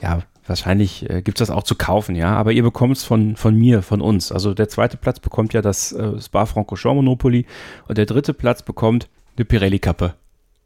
Ja, 0.03 0.21
wahrscheinlich 0.51 1.09
äh, 1.09 1.23
gibt 1.23 1.41
es 1.41 1.49
das 1.49 1.57
auch 1.57 1.63
zu 1.63 1.75
kaufen, 1.75 2.15
ja, 2.15 2.35
aber 2.35 2.53
ihr 2.53 2.63
bekommt 2.63 2.97
es 2.97 3.05
von, 3.05 3.37
von 3.37 3.55
mir, 3.55 3.83
von 3.83 4.01
uns. 4.01 4.31
Also 4.33 4.53
der 4.53 4.69
zweite 4.69 4.97
Platz 4.97 5.21
bekommt 5.21 5.55
ja 5.55 5.63
das 5.63 5.93
äh, 5.93 6.21
Spa-Francorchamps 6.21 6.97
Monopoly 6.97 7.47
und 7.89 7.97
der 7.97 8.07
dritte 8.07 8.35
Platz 8.35 8.63
bekommt 8.63 9.09
eine 9.37 9.45
Pirelli-Kappe. 9.47 10.15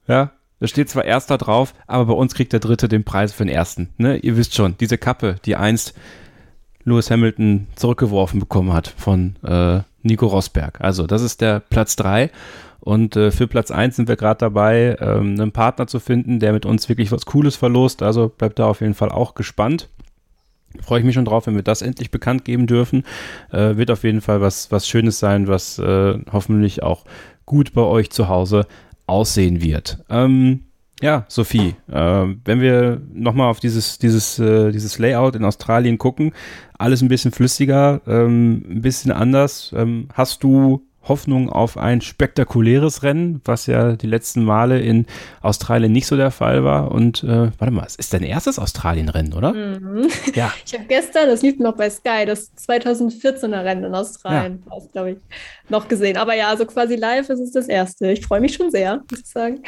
Ja, 0.08 0.32
da 0.58 0.66
steht 0.66 0.88
zwar 0.88 1.04
erster 1.04 1.38
drauf, 1.38 1.74
aber 1.86 2.06
bei 2.06 2.12
uns 2.14 2.34
kriegt 2.34 2.52
der 2.52 2.60
dritte 2.60 2.88
den 2.88 3.04
Preis 3.04 3.32
für 3.32 3.44
den 3.44 3.54
ersten. 3.54 3.90
Ne? 3.98 4.16
Ihr 4.16 4.36
wisst 4.36 4.54
schon, 4.54 4.76
diese 4.78 4.98
Kappe, 4.98 5.36
die 5.44 5.56
einst 5.56 5.94
Lewis 6.84 7.10
Hamilton 7.10 7.66
zurückgeworfen 7.76 8.40
bekommen 8.40 8.72
hat 8.72 8.88
von 8.96 9.36
äh, 9.42 9.80
Nico 10.02 10.26
Rosberg. 10.26 10.80
Also 10.80 11.06
das 11.06 11.22
ist 11.22 11.40
der 11.40 11.60
Platz 11.60 11.96
drei 11.96 12.30
und 12.84 13.16
äh, 13.16 13.30
für 13.30 13.46
Platz 13.46 13.70
1 13.70 13.96
sind 13.96 14.08
wir 14.08 14.16
gerade 14.16 14.38
dabei, 14.38 14.96
ähm, 15.00 15.40
einen 15.40 15.52
Partner 15.52 15.86
zu 15.86 16.00
finden, 16.00 16.38
der 16.38 16.52
mit 16.52 16.66
uns 16.66 16.86
wirklich 16.90 17.10
was 17.12 17.24
Cooles 17.24 17.56
verlost. 17.56 18.02
Also 18.02 18.28
bleibt 18.28 18.58
da 18.58 18.66
auf 18.66 18.82
jeden 18.82 18.92
Fall 18.92 19.08
auch 19.08 19.34
gespannt. 19.34 19.88
Freue 20.82 20.98
ich 20.98 21.06
mich 21.06 21.14
schon 21.14 21.24
drauf, 21.24 21.46
wenn 21.46 21.54
wir 21.54 21.62
das 21.62 21.80
endlich 21.80 22.10
bekannt 22.10 22.44
geben 22.44 22.66
dürfen. 22.66 23.04
Äh, 23.50 23.76
wird 23.76 23.90
auf 23.90 24.04
jeden 24.04 24.20
Fall 24.20 24.42
was, 24.42 24.70
was 24.70 24.86
Schönes 24.86 25.18
sein, 25.18 25.48
was 25.48 25.78
äh, 25.78 26.18
hoffentlich 26.30 26.82
auch 26.82 27.06
gut 27.46 27.72
bei 27.72 27.80
euch 27.80 28.10
zu 28.10 28.28
Hause 28.28 28.66
aussehen 29.06 29.62
wird. 29.62 30.04
Ähm, 30.10 30.64
ja, 31.00 31.24
Sophie, 31.28 31.76
äh, 31.90 32.26
wenn 32.44 32.60
wir 32.60 33.00
nochmal 33.14 33.48
auf 33.48 33.60
dieses, 33.60 33.98
dieses, 33.98 34.38
äh, 34.38 34.72
dieses 34.72 34.98
Layout 34.98 35.36
in 35.36 35.44
Australien 35.46 35.96
gucken, 35.96 36.32
alles 36.76 37.00
ein 37.00 37.08
bisschen 37.08 37.32
flüssiger, 37.32 38.02
ähm, 38.06 38.62
ein 38.68 38.82
bisschen 38.82 39.10
anders. 39.10 39.72
Ähm, 39.74 40.08
hast 40.12 40.44
du 40.44 40.86
Hoffnung 41.08 41.50
auf 41.50 41.76
ein 41.76 42.00
spektakuläres 42.00 43.02
Rennen, 43.02 43.40
was 43.44 43.66
ja 43.66 43.96
die 43.96 44.06
letzten 44.06 44.44
Male 44.44 44.80
in 44.80 45.06
Australien 45.42 45.92
nicht 45.92 46.06
so 46.06 46.16
der 46.16 46.30
Fall 46.30 46.64
war. 46.64 46.90
Und 46.92 47.22
äh, 47.24 47.50
warte 47.58 47.70
mal, 47.70 47.84
es 47.86 47.96
ist 47.96 48.12
dein 48.14 48.22
erstes 48.22 48.58
Australien-Rennen, 48.58 49.32
oder? 49.34 49.52
Mhm. 49.52 50.08
Ja. 50.34 50.52
Ich 50.66 50.72
habe 50.72 50.84
gestern, 50.88 51.28
das 51.28 51.42
lief 51.42 51.58
noch 51.58 51.76
bei 51.76 51.88
Sky, 51.90 52.24
das 52.26 52.50
2014er 52.56 53.64
Rennen 53.64 53.84
in 53.84 53.94
Australien, 53.94 54.62
ja. 54.68 54.78
glaube 54.92 55.10
ich, 55.12 55.16
noch 55.68 55.88
gesehen. 55.88 56.16
Aber 56.16 56.34
ja, 56.34 56.48
also 56.48 56.64
quasi 56.66 56.96
live 56.96 57.28
ist 57.28 57.40
es 57.40 57.52
das 57.52 57.68
erste. 57.68 58.10
Ich 58.10 58.26
freue 58.26 58.40
mich 58.40 58.54
schon 58.54 58.70
sehr, 58.70 59.02
muss 59.10 59.20
ich 59.20 59.26
sagen. 59.26 59.62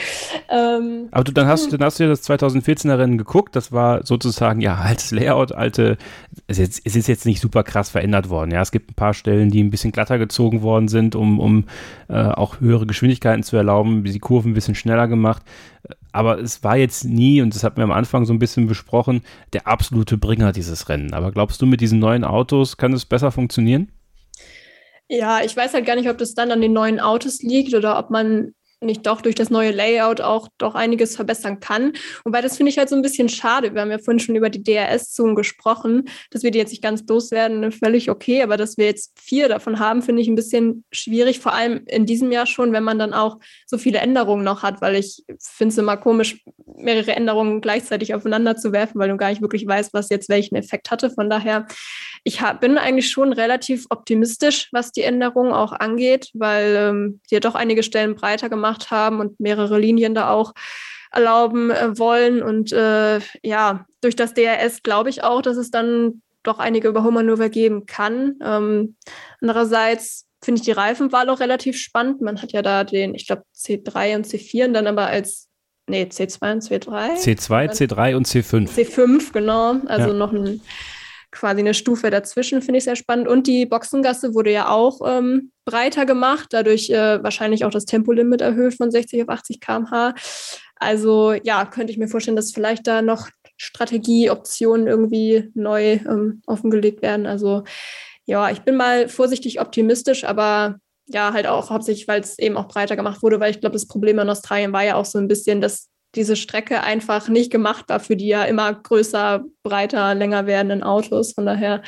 Ähm, 0.48 1.08
Aber 1.10 1.24
du, 1.24 1.32
dann 1.32 1.46
hast, 1.46 1.72
dann 1.72 1.82
hast 1.82 1.98
du 1.98 2.04
ja 2.04 2.08
das 2.08 2.28
2014er 2.28 2.98
Rennen 2.98 3.18
geguckt. 3.18 3.54
Das 3.56 3.72
war 3.72 4.04
sozusagen 4.04 4.60
ja 4.60 4.76
altes 4.76 5.10
Layout, 5.10 5.52
alte. 5.52 5.96
Es 6.46 6.58
ist, 6.58 6.80
es 6.84 6.96
ist 6.96 7.08
jetzt 7.08 7.26
nicht 7.26 7.40
super 7.40 7.62
krass 7.62 7.90
verändert 7.90 8.28
worden. 8.30 8.50
Ja, 8.50 8.62
es 8.62 8.72
gibt 8.72 8.90
ein 8.90 8.94
paar 8.94 9.14
Stellen, 9.14 9.50
die 9.50 9.62
ein 9.62 9.70
bisschen 9.70 9.92
glatter 9.92 10.18
gezogen 10.18 10.62
worden 10.62 10.88
sind, 10.88 11.14
um 11.14 11.25
um, 11.26 11.40
um 11.40 11.64
äh, 12.08 12.14
auch 12.14 12.60
höhere 12.60 12.86
Geschwindigkeiten 12.86 13.42
zu 13.42 13.56
erlauben, 13.56 14.04
die 14.04 14.18
Kurven 14.18 14.52
ein 14.52 14.54
bisschen 14.54 14.74
schneller 14.74 15.08
gemacht. 15.08 15.42
Aber 16.12 16.38
es 16.38 16.64
war 16.64 16.76
jetzt 16.76 17.04
nie, 17.04 17.42
und 17.42 17.54
das 17.54 17.62
hatten 17.62 17.76
wir 17.76 17.84
am 17.84 17.92
Anfang 17.92 18.24
so 18.24 18.32
ein 18.32 18.38
bisschen 18.38 18.66
besprochen, 18.66 19.22
der 19.52 19.66
absolute 19.66 20.16
Bringer 20.16 20.52
dieses 20.52 20.88
Rennen. 20.88 21.12
Aber 21.12 21.32
glaubst 21.32 21.60
du, 21.60 21.66
mit 21.66 21.80
diesen 21.80 21.98
neuen 21.98 22.24
Autos 22.24 22.76
kann 22.76 22.92
es 22.92 23.04
besser 23.04 23.30
funktionieren? 23.30 23.90
Ja, 25.08 25.40
ich 25.44 25.56
weiß 25.56 25.74
halt 25.74 25.86
gar 25.86 25.96
nicht, 25.96 26.08
ob 26.08 26.18
das 26.18 26.34
dann 26.34 26.50
an 26.50 26.60
den 26.60 26.72
neuen 26.72 27.00
Autos 27.00 27.42
liegt 27.42 27.74
oder 27.74 27.98
ob 27.98 28.10
man 28.10 28.54
nicht 28.80 29.06
doch 29.06 29.20
durch 29.20 29.34
das 29.34 29.50
neue 29.50 29.70
Layout 29.70 30.20
auch 30.20 30.48
doch 30.58 30.74
einiges 30.74 31.16
verbessern 31.16 31.60
kann. 31.60 31.92
Wobei 32.24 32.42
das 32.42 32.56
finde 32.56 32.70
ich 32.70 32.78
halt 32.78 32.88
so 32.88 32.96
ein 32.96 33.02
bisschen 33.02 33.28
schade. 33.28 33.74
Wir 33.74 33.80
haben 33.80 33.90
ja 33.90 33.98
vorhin 33.98 34.20
schon 34.20 34.36
über 34.36 34.50
die 34.50 34.62
DRS-Zonen 34.62 35.34
gesprochen, 35.34 36.08
dass 36.30 36.42
wir 36.42 36.50
die 36.50 36.58
jetzt 36.58 36.70
nicht 36.70 36.82
ganz 36.82 37.02
loswerden, 37.08 37.72
völlig 37.72 38.10
okay, 38.10 38.42
aber 38.42 38.56
dass 38.56 38.76
wir 38.76 38.86
jetzt 38.86 39.18
vier 39.18 39.48
davon 39.48 39.78
haben, 39.78 40.02
finde 40.02 40.22
ich 40.22 40.28
ein 40.28 40.34
bisschen 40.34 40.84
schwierig, 40.92 41.40
vor 41.40 41.54
allem 41.54 41.82
in 41.86 42.06
diesem 42.06 42.30
Jahr 42.30 42.46
schon, 42.46 42.72
wenn 42.72 42.84
man 42.84 42.98
dann 42.98 43.14
auch 43.14 43.38
so 43.66 43.78
viele 43.78 43.98
Änderungen 43.98 44.44
noch 44.44 44.62
hat, 44.62 44.80
weil 44.82 44.96
ich 44.96 45.24
finde 45.40 45.72
es 45.72 45.78
immer 45.78 45.96
komisch, 45.96 46.44
mehrere 46.76 47.12
Änderungen 47.12 47.60
gleichzeitig 47.60 48.14
aufeinander 48.14 48.56
zu 48.56 48.72
werfen, 48.72 48.98
weil 48.98 49.08
du 49.08 49.16
gar 49.16 49.30
nicht 49.30 49.40
wirklich 49.40 49.66
weißt, 49.66 49.94
was 49.94 50.10
jetzt 50.10 50.28
welchen 50.28 50.56
Effekt 50.56 50.90
hatte. 50.90 51.10
Von 51.10 51.30
daher, 51.30 51.66
ich 52.26 52.40
hab, 52.40 52.60
bin 52.60 52.76
eigentlich 52.76 53.08
schon 53.08 53.32
relativ 53.32 53.86
optimistisch, 53.88 54.68
was 54.72 54.90
die 54.90 55.02
Änderungen 55.02 55.52
auch 55.52 55.70
angeht, 55.70 56.32
weil 56.34 56.74
ähm, 56.76 57.20
die 57.30 57.34
ja 57.34 57.40
doch 57.40 57.54
einige 57.54 57.84
Stellen 57.84 58.16
breiter 58.16 58.48
gemacht 58.48 58.90
haben 58.90 59.20
und 59.20 59.38
mehrere 59.38 59.78
Linien 59.78 60.12
da 60.12 60.30
auch 60.30 60.52
erlauben 61.12 61.70
äh, 61.70 61.96
wollen. 61.96 62.42
Und 62.42 62.72
äh, 62.72 63.20
ja, 63.44 63.86
durch 64.00 64.16
das 64.16 64.34
DRS 64.34 64.82
glaube 64.82 65.08
ich 65.08 65.22
auch, 65.22 65.40
dass 65.40 65.56
es 65.56 65.70
dann 65.70 66.20
doch 66.42 66.58
einige 66.58 66.88
Überholmanöver 66.88 67.48
geben 67.48 67.86
kann. 67.86 68.34
Ähm, 68.42 68.96
andererseits 69.40 70.26
finde 70.42 70.58
ich 70.58 70.64
die 70.64 70.72
Reifenwahl 70.72 71.30
auch 71.30 71.38
relativ 71.38 71.78
spannend. 71.78 72.22
Man 72.22 72.42
hat 72.42 72.50
ja 72.50 72.62
da 72.62 72.82
den, 72.82 73.14
ich 73.14 73.28
glaube, 73.28 73.44
C3 73.54 74.16
und 74.16 74.26
C4 74.26 74.66
und 74.66 74.74
dann 74.74 74.88
aber 74.88 75.06
als, 75.06 75.46
nee, 75.86 76.08
C2 76.10 76.52
und 76.54 76.62
C3. 76.64 77.22
C2, 77.22 77.70
C3 77.70 78.16
und 78.16 78.26
C5. 78.26 78.68
C5, 78.68 79.32
genau. 79.32 79.76
Also 79.86 80.08
ja. 80.08 80.12
noch 80.12 80.32
ein 80.32 80.60
quasi 81.36 81.60
eine 81.60 81.74
Stufe 81.74 82.10
dazwischen, 82.10 82.62
finde 82.62 82.78
ich 82.78 82.84
sehr 82.84 82.96
spannend. 82.96 83.28
Und 83.28 83.46
die 83.46 83.66
Boxengasse 83.66 84.34
wurde 84.34 84.50
ja 84.50 84.68
auch 84.68 85.00
ähm, 85.06 85.52
breiter 85.64 86.06
gemacht, 86.06 86.48
dadurch 86.50 86.90
äh, 86.90 87.22
wahrscheinlich 87.22 87.64
auch 87.64 87.70
das 87.70 87.84
Tempolimit 87.84 88.40
erhöht 88.40 88.74
von 88.74 88.90
60 88.90 89.22
auf 89.22 89.28
80 89.28 89.60
km/h. 89.60 90.14
Also 90.76 91.32
ja, 91.32 91.64
könnte 91.66 91.92
ich 91.92 91.98
mir 91.98 92.08
vorstellen, 92.08 92.36
dass 92.36 92.52
vielleicht 92.52 92.86
da 92.86 93.02
noch 93.02 93.28
Strategieoptionen 93.56 94.86
irgendwie 94.86 95.50
neu 95.54 95.92
ähm, 95.92 96.42
offengelegt 96.46 97.02
werden. 97.02 97.26
Also 97.26 97.64
ja, 98.26 98.50
ich 98.50 98.60
bin 98.62 98.76
mal 98.76 99.08
vorsichtig 99.08 99.60
optimistisch, 99.60 100.24
aber 100.24 100.76
ja, 101.06 101.32
halt 101.32 101.46
auch 101.46 101.70
hauptsächlich, 101.70 102.08
weil 102.08 102.20
es 102.20 102.38
eben 102.38 102.56
auch 102.56 102.68
breiter 102.68 102.96
gemacht 102.96 103.22
wurde, 103.22 103.38
weil 103.40 103.52
ich 103.52 103.60
glaube, 103.60 103.74
das 103.74 103.86
Problem 103.86 104.18
in 104.18 104.28
Australien 104.28 104.72
war 104.72 104.84
ja 104.84 104.96
auch 104.96 105.04
so 105.04 105.18
ein 105.18 105.28
bisschen, 105.28 105.60
dass 105.60 105.88
diese 106.16 106.36
Strecke 106.36 106.82
einfach 106.82 107.28
nicht 107.28 107.52
gemacht 107.52 107.88
war 107.88 108.00
für 108.00 108.16
die 108.16 108.28
ja 108.28 108.44
immer 108.44 108.72
größer, 108.72 109.44
breiter, 109.62 110.14
länger 110.14 110.46
werdenden 110.46 110.82
Autos. 110.82 111.32
Von 111.34 111.46
daher, 111.46 111.82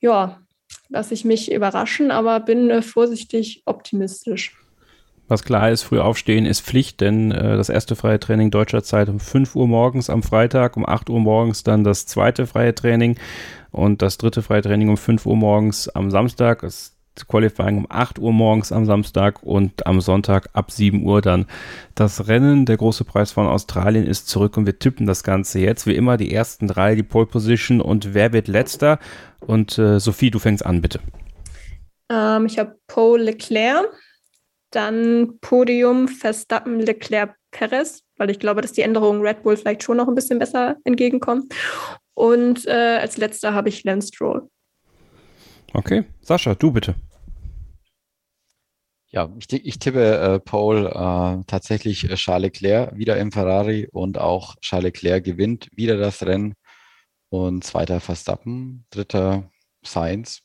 ja, 0.00 0.40
lasse 0.88 1.14
ich 1.14 1.24
mich 1.24 1.52
überraschen, 1.52 2.10
aber 2.10 2.40
bin 2.40 2.70
äh, 2.70 2.82
vorsichtig 2.82 3.62
optimistisch. 3.64 4.54
Was 5.28 5.44
klar 5.44 5.70
ist, 5.70 5.84
früh 5.84 6.00
aufstehen 6.00 6.44
ist 6.44 6.60
Pflicht, 6.60 7.00
denn 7.00 7.30
äh, 7.30 7.56
das 7.56 7.68
erste 7.68 7.94
freie 7.94 8.18
Training 8.18 8.50
deutscher 8.50 8.82
Zeit 8.82 9.08
um 9.08 9.20
5 9.20 9.54
Uhr 9.54 9.68
morgens 9.68 10.10
am 10.10 10.24
Freitag, 10.24 10.76
um 10.76 10.84
8 10.84 11.08
Uhr 11.08 11.20
morgens 11.20 11.62
dann 11.62 11.84
das 11.84 12.06
zweite 12.06 12.48
freie 12.48 12.74
Training 12.74 13.16
und 13.70 14.02
das 14.02 14.18
dritte 14.18 14.42
freie 14.42 14.62
Training 14.62 14.88
um 14.88 14.96
5 14.96 15.24
Uhr 15.26 15.36
morgens 15.36 15.88
am 15.88 16.10
Samstag. 16.10 16.62
Das 16.62 16.96
Qualifying 17.26 17.78
um 17.78 17.86
8 17.88 18.18
Uhr 18.18 18.32
morgens 18.32 18.72
am 18.72 18.84
Samstag 18.86 19.42
und 19.42 19.86
am 19.86 20.00
Sonntag 20.00 20.48
ab 20.52 20.70
7 20.70 21.04
Uhr 21.04 21.20
dann 21.20 21.46
das 21.94 22.28
Rennen. 22.28 22.66
Der 22.66 22.76
große 22.76 23.04
Preis 23.04 23.32
von 23.32 23.46
Australien 23.46 24.06
ist 24.06 24.28
zurück 24.28 24.56
und 24.56 24.66
wir 24.66 24.78
tippen 24.78 25.06
das 25.06 25.22
Ganze 25.22 25.60
jetzt. 25.60 25.86
Wie 25.86 25.94
immer 25.94 26.16
die 26.16 26.32
ersten 26.32 26.66
drei, 26.66 26.94
die 26.94 27.02
Pole 27.02 27.26
Position 27.26 27.80
und 27.80 28.14
wer 28.14 28.32
wird 28.32 28.48
letzter? 28.48 28.98
Und 29.40 29.78
äh, 29.78 29.98
Sophie, 29.98 30.30
du 30.30 30.38
fängst 30.38 30.64
an, 30.64 30.82
bitte. 30.82 31.00
Ähm, 32.10 32.46
ich 32.46 32.58
habe 32.58 32.76
Paul 32.86 33.20
Leclerc, 33.20 33.88
dann 34.70 35.38
Podium 35.40 36.08
Verstappen, 36.08 36.80
Leclerc, 36.80 37.34
Perez, 37.50 38.02
weil 38.16 38.30
ich 38.30 38.38
glaube, 38.38 38.60
dass 38.60 38.72
die 38.72 38.82
Änderungen 38.82 39.22
Red 39.22 39.42
Bull 39.42 39.56
vielleicht 39.56 39.82
schon 39.82 39.96
noch 39.96 40.08
ein 40.08 40.14
bisschen 40.14 40.38
besser 40.38 40.76
entgegenkommen. 40.84 41.48
Und 42.14 42.66
äh, 42.66 42.98
als 43.00 43.16
letzter 43.16 43.54
habe 43.54 43.68
ich 43.68 43.84
Lance 43.84 44.08
Stroll. 44.08 44.48
Okay, 45.72 46.04
Sascha, 46.20 46.54
du 46.54 46.72
bitte. 46.72 46.94
Ja, 49.12 49.28
ich, 49.38 49.52
ich 49.52 49.78
tippe 49.80 50.18
äh, 50.18 50.38
Paul 50.38 50.86
äh, 50.86 51.44
tatsächlich 51.46 52.08
äh, 52.08 52.14
Charles 52.14 52.52
Leclerc 52.52 52.96
wieder 52.96 53.16
im 53.16 53.32
Ferrari 53.32 53.88
und 53.90 54.18
auch 54.18 54.54
Charles 54.60 54.84
Leclerc 54.84 55.24
gewinnt 55.24 55.68
wieder 55.74 55.96
das 55.96 56.22
Rennen 56.22 56.54
und 57.28 57.64
zweiter 57.64 57.98
Verstappen, 57.98 58.86
dritter 58.90 59.50
Sainz 59.82 60.42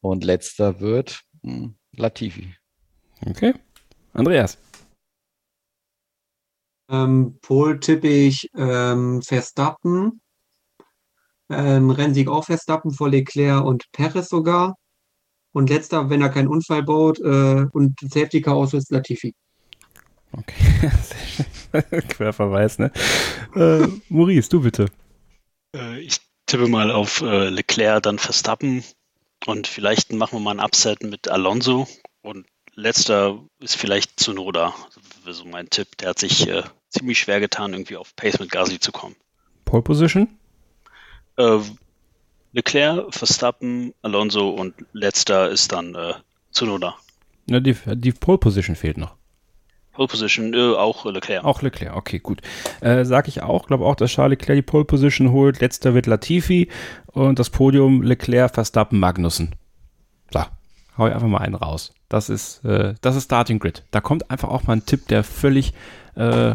und 0.00 0.24
letzter 0.24 0.80
wird 0.80 1.24
mh, 1.42 1.52
hm, 1.52 1.74
Latifi. 1.92 2.54
Okay, 3.26 3.52
Andreas. 4.14 4.56
Ähm, 6.88 7.38
Pol 7.42 7.80
tippe 7.80 8.08
ich 8.08 8.48
ähm, 8.56 9.20
Verstappen, 9.20 10.22
ähm, 11.50 11.90
Rennsieg 11.90 12.28
auch 12.28 12.44
Verstappen 12.44 12.92
vor 12.92 13.10
Leclerc 13.10 13.62
und 13.62 13.84
Perez 13.92 14.30
sogar. 14.30 14.74
Und 15.54 15.70
letzter, 15.70 16.10
wenn 16.10 16.20
er 16.20 16.30
keinen 16.30 16.48
Unfall 16.48 16.82
baut 16.82 17.20
äh, 17.20 17.66
und 17.72 17.98
Safety 18.00 18.42
Car 18.42 18.56
auswählt, 18.56 18.90
Latifi. 18.90 19.34
Okay, 20.32 20.90
Querverweis, 22.08 22.80
ne? 22.80 22.90
Äh, 23.54 23.86
Maurice, 24.08 24.48
du 24.50 24.62
bitte. 24.62 24.86
Äh, 25.76 26.00
ich 26.00 26.18
tippe 26.46 26.66
mal 26.66 26.90
auf 26.90 27.22
äh, 27.22 27.50
Leclerc, 27.50 28.02
dann 28.02 28.18
Verstappen 28.18 28.82
und 29.46 29.68
vielleicht 29.68 30.12
machen 30.12 30.38
wir 30.38 30.40
mal 30.40 30.58
ein 30.58 30.64
Upset 30.64 31.04
mit 31.04 31.28
Alonso 31.28 31.86
und 32.22 32.46
letzter 32.74 33.38
ist 33.60 33.76
vielleicht 33.76 34.18
Zunoda. 34.18 34.74
Das 35.24 35.36
so 35.36 35.44
mein 35.44 35.70
Tipp. 35.70 35.96
Der 35.98 36.10
hat 36.10 36.18
sich 36.18 36.48
äh, 36.48 36.64
ziemlich 36.90 37.20
schwer 37.20 37.38
getan, 37.38 37.72
irgendwie 37.72 37.96
auf 37.96 38.16
Pace 38.16 38.40
mit 38.40 38.50
Gasly 38.50 38.80
zu 38.80 38.90
kommen. 38.90 39.14
Pole 39.64 39.82
Position? 39.82 40.28
Äh, 41.36 41.60
Leclerc, 42.54 43.12
Verstappen, 43.12 43.92
Alonso 44.02 44.48
und 44.48 44.74
letzter 44.92 45.50
ist 45.50 45.72
dann 45.72 45.94
äh, 45.96 46.14
Zunoda. 46.52 46.94
Ja, 47.46 47.58
die, 47.58 47.76
die 47.96 48.12
Pole 48.12 48.38
Position 48.38 48.76
fehlt 48.76 48.96
noch. 48.96 49.16
Pole 49.92 50.06
Position, 50.06 50.54
äh, 50.54 50.74
auch 50.74 51.04
Leclerc. 51.04 51.44
Auch 51.44 51.62
Leclerc, 51.62 51.96
okay, 51.96 52.20
gut. 52.20 52.42
Äh, 52.80 53.04
sag 53.04 53.26
ich 53.26 53.42
auch, 53.42 53.66
glaube 53.66 53.84
auch, 53.84 53.96
dass 53.96 54.12
Charles 54.12 54.38
Leclerc 54.38 54.56
die 54.56 54.62
Pole 54.62 54.84
Position 54.84 55.32
holt. 55.32 55.60
Letzter 55.60 55.94
wird 55.94 56.06
Latifi 56.06 56.68
und 57.06 57.40
das 57.40 57.50
Podium 57.50 58.02
Leclerc, 58.02 58.54
Verstappen, 58.54 59.00
Magnussen. 59.00 59.56
So, 60.32 60.44
hau 60.96 61.08
ich 61.08 61.14
einfach 61.14 61.26
mal 61.26 61.38
einen 61.38 61.56
raus. 61.56 61.92
Das 62.08 62.28
ist, 62.28 62.64
äh, 62.64 62.94
das 63.00 63.16
ist 63.16 63.24
Starting 63.24 63.58
Grid. 63.58 63.82
Da 63.90 64.00
kommt 64.00 64.30
einfach 64.30 64.48
auch 64.48 64.62
mal 64.62 64.74
ein 64.74 64.86
Tipp, 64.86 65.08
der 65.08 65.24
völlig 65.24 65.74
äh, 66.14 66.54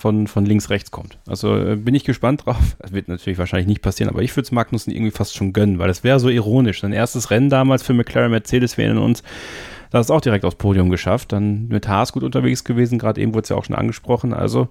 von, 0.00 0.26
von 0.26 0.46
links, 0.46 0.70
rechts 0.70 0.90
kommt. 0.90 1.18
Also 1.26 1.56
äh, 1.56 1.76
bin 1.76 1.94
ich 1.94 2.04
gespannt 2.04 2.46
drauf. 2.46 2.56
Das 2.78 2.92
wird 2.92 3.08
natürlich 3.08 3.38
wahrscheinlich 3.38 3.68
nicht 3.68 3.82
passieren, 3.82 4.10
aber 4.10 4.22
ich 4.22 4.34
würde 4.34 4.44
es 4.44 4.52
Magnussen 4.52 4.92
irgendwie 4.92 5.10
fast 5.10 5.36
schon 5.36 5.52
gönnen, 5.52 5.78
weil 5.78 5.90
es 5.90 6.02
wäre 6.02 6.18
so 6.18 6.28
ironisch. 6.28 6.80
Sein 6.80 6.92
erstes 6.92 7.30
Rennen 7.30 7.50
damals 7.50 7.82
für 7.82 7.92
McLaren 7.92 8.30
Mercedes, 8.30 8.76
wir 8.78 8.86
erinnern 8.86 9.04
uns, 9.04 9.22
da 9.90 10.00
ist 10.00 10.10
auch 10.10 10.20
direkt 10.20 10.44
aufs 10.44 10.56
Podium 10.56 10.88
geschafft. 10.88 11.32
Dann 11.32 11.68
mit 11.68 11.86
Haas 11.88 12.12
gut 12.12 12.22
unterwegs 12.22 12.64
gewesen, 12.64 12.98
gerade 12.98 13.20
eben 13.20 13.34
wurde 13.34 13.42
es 13.44 13.48
ja 13.50 13.56
auch 13.56 13.64
schon 13.64 13.76
angesprochen. 13.76 14.32
Also 14.32 14.68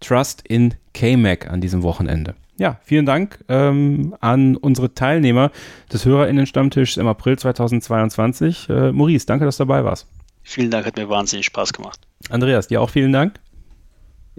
Trust 0.00 0.42
in 0.48 0.74
K-Mac 0.94 1.50
an 1.50 1.60
diesem 1.60 1.82
Wochenende. 1.82 2.34
Ja, 2.56 2.78
vielen 2.84 3.06
Dank 3.06 3.38
ähm, 3.48 4.14
an 4.20 4.56
unsere 4.56 4.94
Teilnehmer 4.94 5.50
des 5.92 6.04
HörerInnen-Stammtischs 6.04 6.96
im 6.96 7.06
April 7.06 7.38
2022. 7.38 8.68
Äh, 8.68 8.92
Maurice, 8.92 9.26
danke, 9.26 9.44
dass 9.44 9.56
du 9.56 9.64
dabei 9.64 9.84
warst. 9.84 10.06
Vielen 10.42 10.70
Dank, 10.70 10.86
hat 10.86 10.96
mir 10.96 11.08
wahnsinnig 11.08 11.46
Spaß 11.46 11.72
gemacht. 11.72 12.00
Andreas, 12.28 12.68
dir 12.68 12.80
auch 12.80 12.90
vielen 12.90 13.12
Dank. 13.12 13.40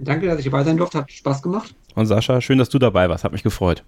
Danke, 0.02 0.26
dass 0.26 0.38
ich 0.40 0.46
dabei 0.46 0.64
sein 0.64 0.76
durfte, 0.76 0.98
hat 0.98 1.10
Spaß 1.10 1.42
gemacht. 1.42 1.74
Und 1.94 2.06
Sascha, 2.06 2.40
schön, 2.40 2.58
dass 2.58 2.68
du 2.68 2.78
dabei 2.78 3.08
warst, 3.08 3.22
hat 3.22 3.32
mich 3.32 3.44
gefreut. 3.44 3.84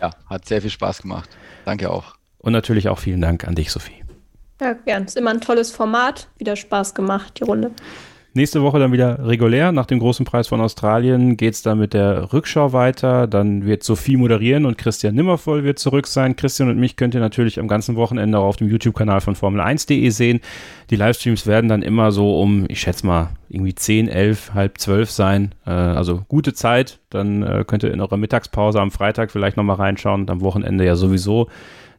Ja, 0.00 0.10
hat 0.28 0.46
sehr 0.46 0.60
viel 0.60 0.70
Spaß 0.70 1.02
gemacht. 1.02 1.30
Danke 1.64 1.90
auch. 1.90 2.16
Und 2.38 2.52
natürlich 2.52 2.88
auch 2.88 2.98
vielen 2.98 3.20
Dank 3.20 3.46
an 3.46 3.54
dich, 3.54 3.72
Sophie. 3.72 4.04
Ja, 4.60 4.74
gern. 4.74 5.04
Ist 5.04 5.16
immer 5.16 5.30
ein 5.30 5.40
tolles 5.40 5.70
Format. 5.70 6.28
Wieder 6.36 6.54
Spaß 6.54 6.94
gemacht, 6.94 7.38
die 7.38 7.44
Runde. 7.44 7.70
Nächste 8.38 8.62
Woche 8.62 8.78
dann 8.78 8.92
wieder 8.92 9.26
regulär. 9.26 9.72
Nach 9.72 9.86
dem 9.86 9.98
großen 9.98 10.24
Preis 10.24 10.46
von 10.46 10.60
Australien 10.60 11.36
geht 11.36 11.54
es 11.54 11.62
dann 11.62 11.80
mit 11.80 11.92
der 11.92 12.32
Rückschau 12.32 12.72
weiter. 12.72 13.26
Dann 13.26 13.66
wird 13.66 13.82
Sophie 13.82 14.16
moderieren 14.16 14.64
und 14.64 14.78
Christian 14.78 15.16
Nimmervoll 15.16 15.64
wird 15.64 15.80
zurück 15.80 16.06
sein. 16.06 16.36
Christian 16.36 16.68
und 16.68 16.78
mich 16.78 16.94
könnt 16.94 17.14
ihr 17.14 17.20
natürlich 17.20 17.58
am 17.58 17.66
ganzen 17.66 17.96
Wochenende 17.96 18.38
auch 18.38 18.44
auf 18.44 18.56
dem 18.56 18.68
YouTube-Kanal 18.68 19.22
von 19.22 19.34
Formel1.de 19.34 20.08
sehen. 20.10 20.38
Die 20.90 20.94
Livestreams 20.94 21.48
werden 21.48 21.68
dann 21.68 21.82
immer 21.82 22.12
so 22.12 22.40
um, 22.40 22.66
ich 22.68 22.78
schätze 22.78 23.08
mal, 23.08 23.30
irgendwie 23.48 23.74
10, 23.74 24.06
11, 24.06 24.54
halb 24.54 24.78
12 24.78 25.10
sein. 25.10 25.52
Äh, 25.66 25.70
also 25.70 26.22
gute 26.28 26.54
Zeit. 26.54 27.00
Dann 27.10 27.42
äh, 27.42 27.64
könnt 27.66 27.82
ihr 27.82 27.92
in 27.92 28.00
eurer 28.00 28.18
Mittagspause 28.18 28.80
am 28.80 28.92
Freitag 28.92 29.32
vielleicht 29.32 29.56
nochmal 29.56 29.78
reinschauen 29.78 30.20
und 30.20 30.30
am 30.30 30.42
Wochenende 30.42 30.84
ja 30.84 30.94
sowieso 30.94 31.48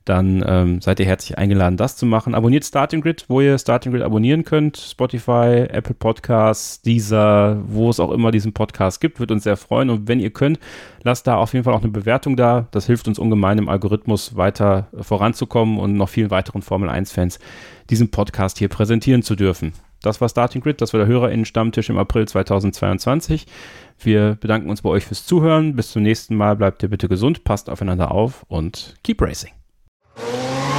dann 0.06 0.44
ähm, 0.48 0.82
seid 0.82 1.00
ihr 1.00 1.06
herzlich 1.06 1.38
eingeladen, 1.38 1.78
das 1.78 1.96
zu 1.96 2.06
machen. 2.06 2.34
Abonniert 2.34 2.66
Starting 2.66 3.02
Grid, 3.02 3.26
wo 3.28 3.42
ihr 3.42 3.58
Starting 3.58 3.92
Grid 3.92 4.02
abonnieren 4.02 4.44
könnt. 4.44 4.78
Spotify, 4.78 5.68
Apple 5.70 5.94
Podcasts, 5.94 6.82
dieser, 6.82 7.62
wo 7.68 7.90
es 7.90 8.00
auch 8.00 8.12
immer 8.12 8.32
diesen 8.32 8.54
Podcast 8.54 9.02
gibt, 9.02 9.20
wird 9.20 9.32
uns 9.32 9.44
sehr 9.44 9.58
freuen. 9.58 9.90
Und 9.90 10.08
wenn 10.08 10.20
ihr 10.20 10.32
könnt, 10.32 10.60
lasst 11.04 11.28
da 11.28 11.36
auf 11.36 11.54
jeden 11.54 11.64
Fall 11.64 11.74
auch 11.74 11.84
eine 11.84 11.92
Bewertung 11.92 12.36
da. 12.36 12.68
Das 12.72 12.88
hilft 12.88 13.08
uns 13.08 13.20
ungemein 13.20 13.58
im 13.58 13.70
Algorithmus 13.70 14.36
weiter 14.36 14.88
voranzukommen 15.00 15.78
und 15.78 15.94
noch 15.94 16.10
vielen 16.10 16.32
weiteren 16.32 16.62
Formel 16.62 16.90
1-Fans 16.90 17.40
diesen 17.90 18.10
Podcast 18.10 18.58
hier 18.58 18.70
präsentieren 18.70 19.24
zu 19.24 19.36
dürfen. 19.36 19.74
Das 20.02 20.22
war 20.22 20.30
Starting 20.30 20.62
Grid, 20.62 20.82
das 20.82 20.94
war 20.94 21.00
der 21.00 21.08
HörerInnen-Stammtisch 21.08 21.90
im 21.90 21.98
April 21.98 22.28
2022. 22.28 23.48
Wir 24.00 24.38
bedanken 24.40 24.70
uns 24.70 24.82
bei 24.82 24.90
euch 24.90 25.06
fürs 25.06 25.26
Zuhören. 25.26 25.76
Bis 25.76 25.92
zum 25.92 26.04
nächsten 26.04 26.36
Mal. 26.36 26.56
Bleibt 26.56 26.82
ihr 26.84 26.90
bitte 26.90 27.10
gesund, 27.10 27.44
passt 27.44 27.70
aufeinander 27.70 28.12
auf 28.12 28.46
und 28.48 28.96
keep 29.04 29.22
racing. 29.22 29.59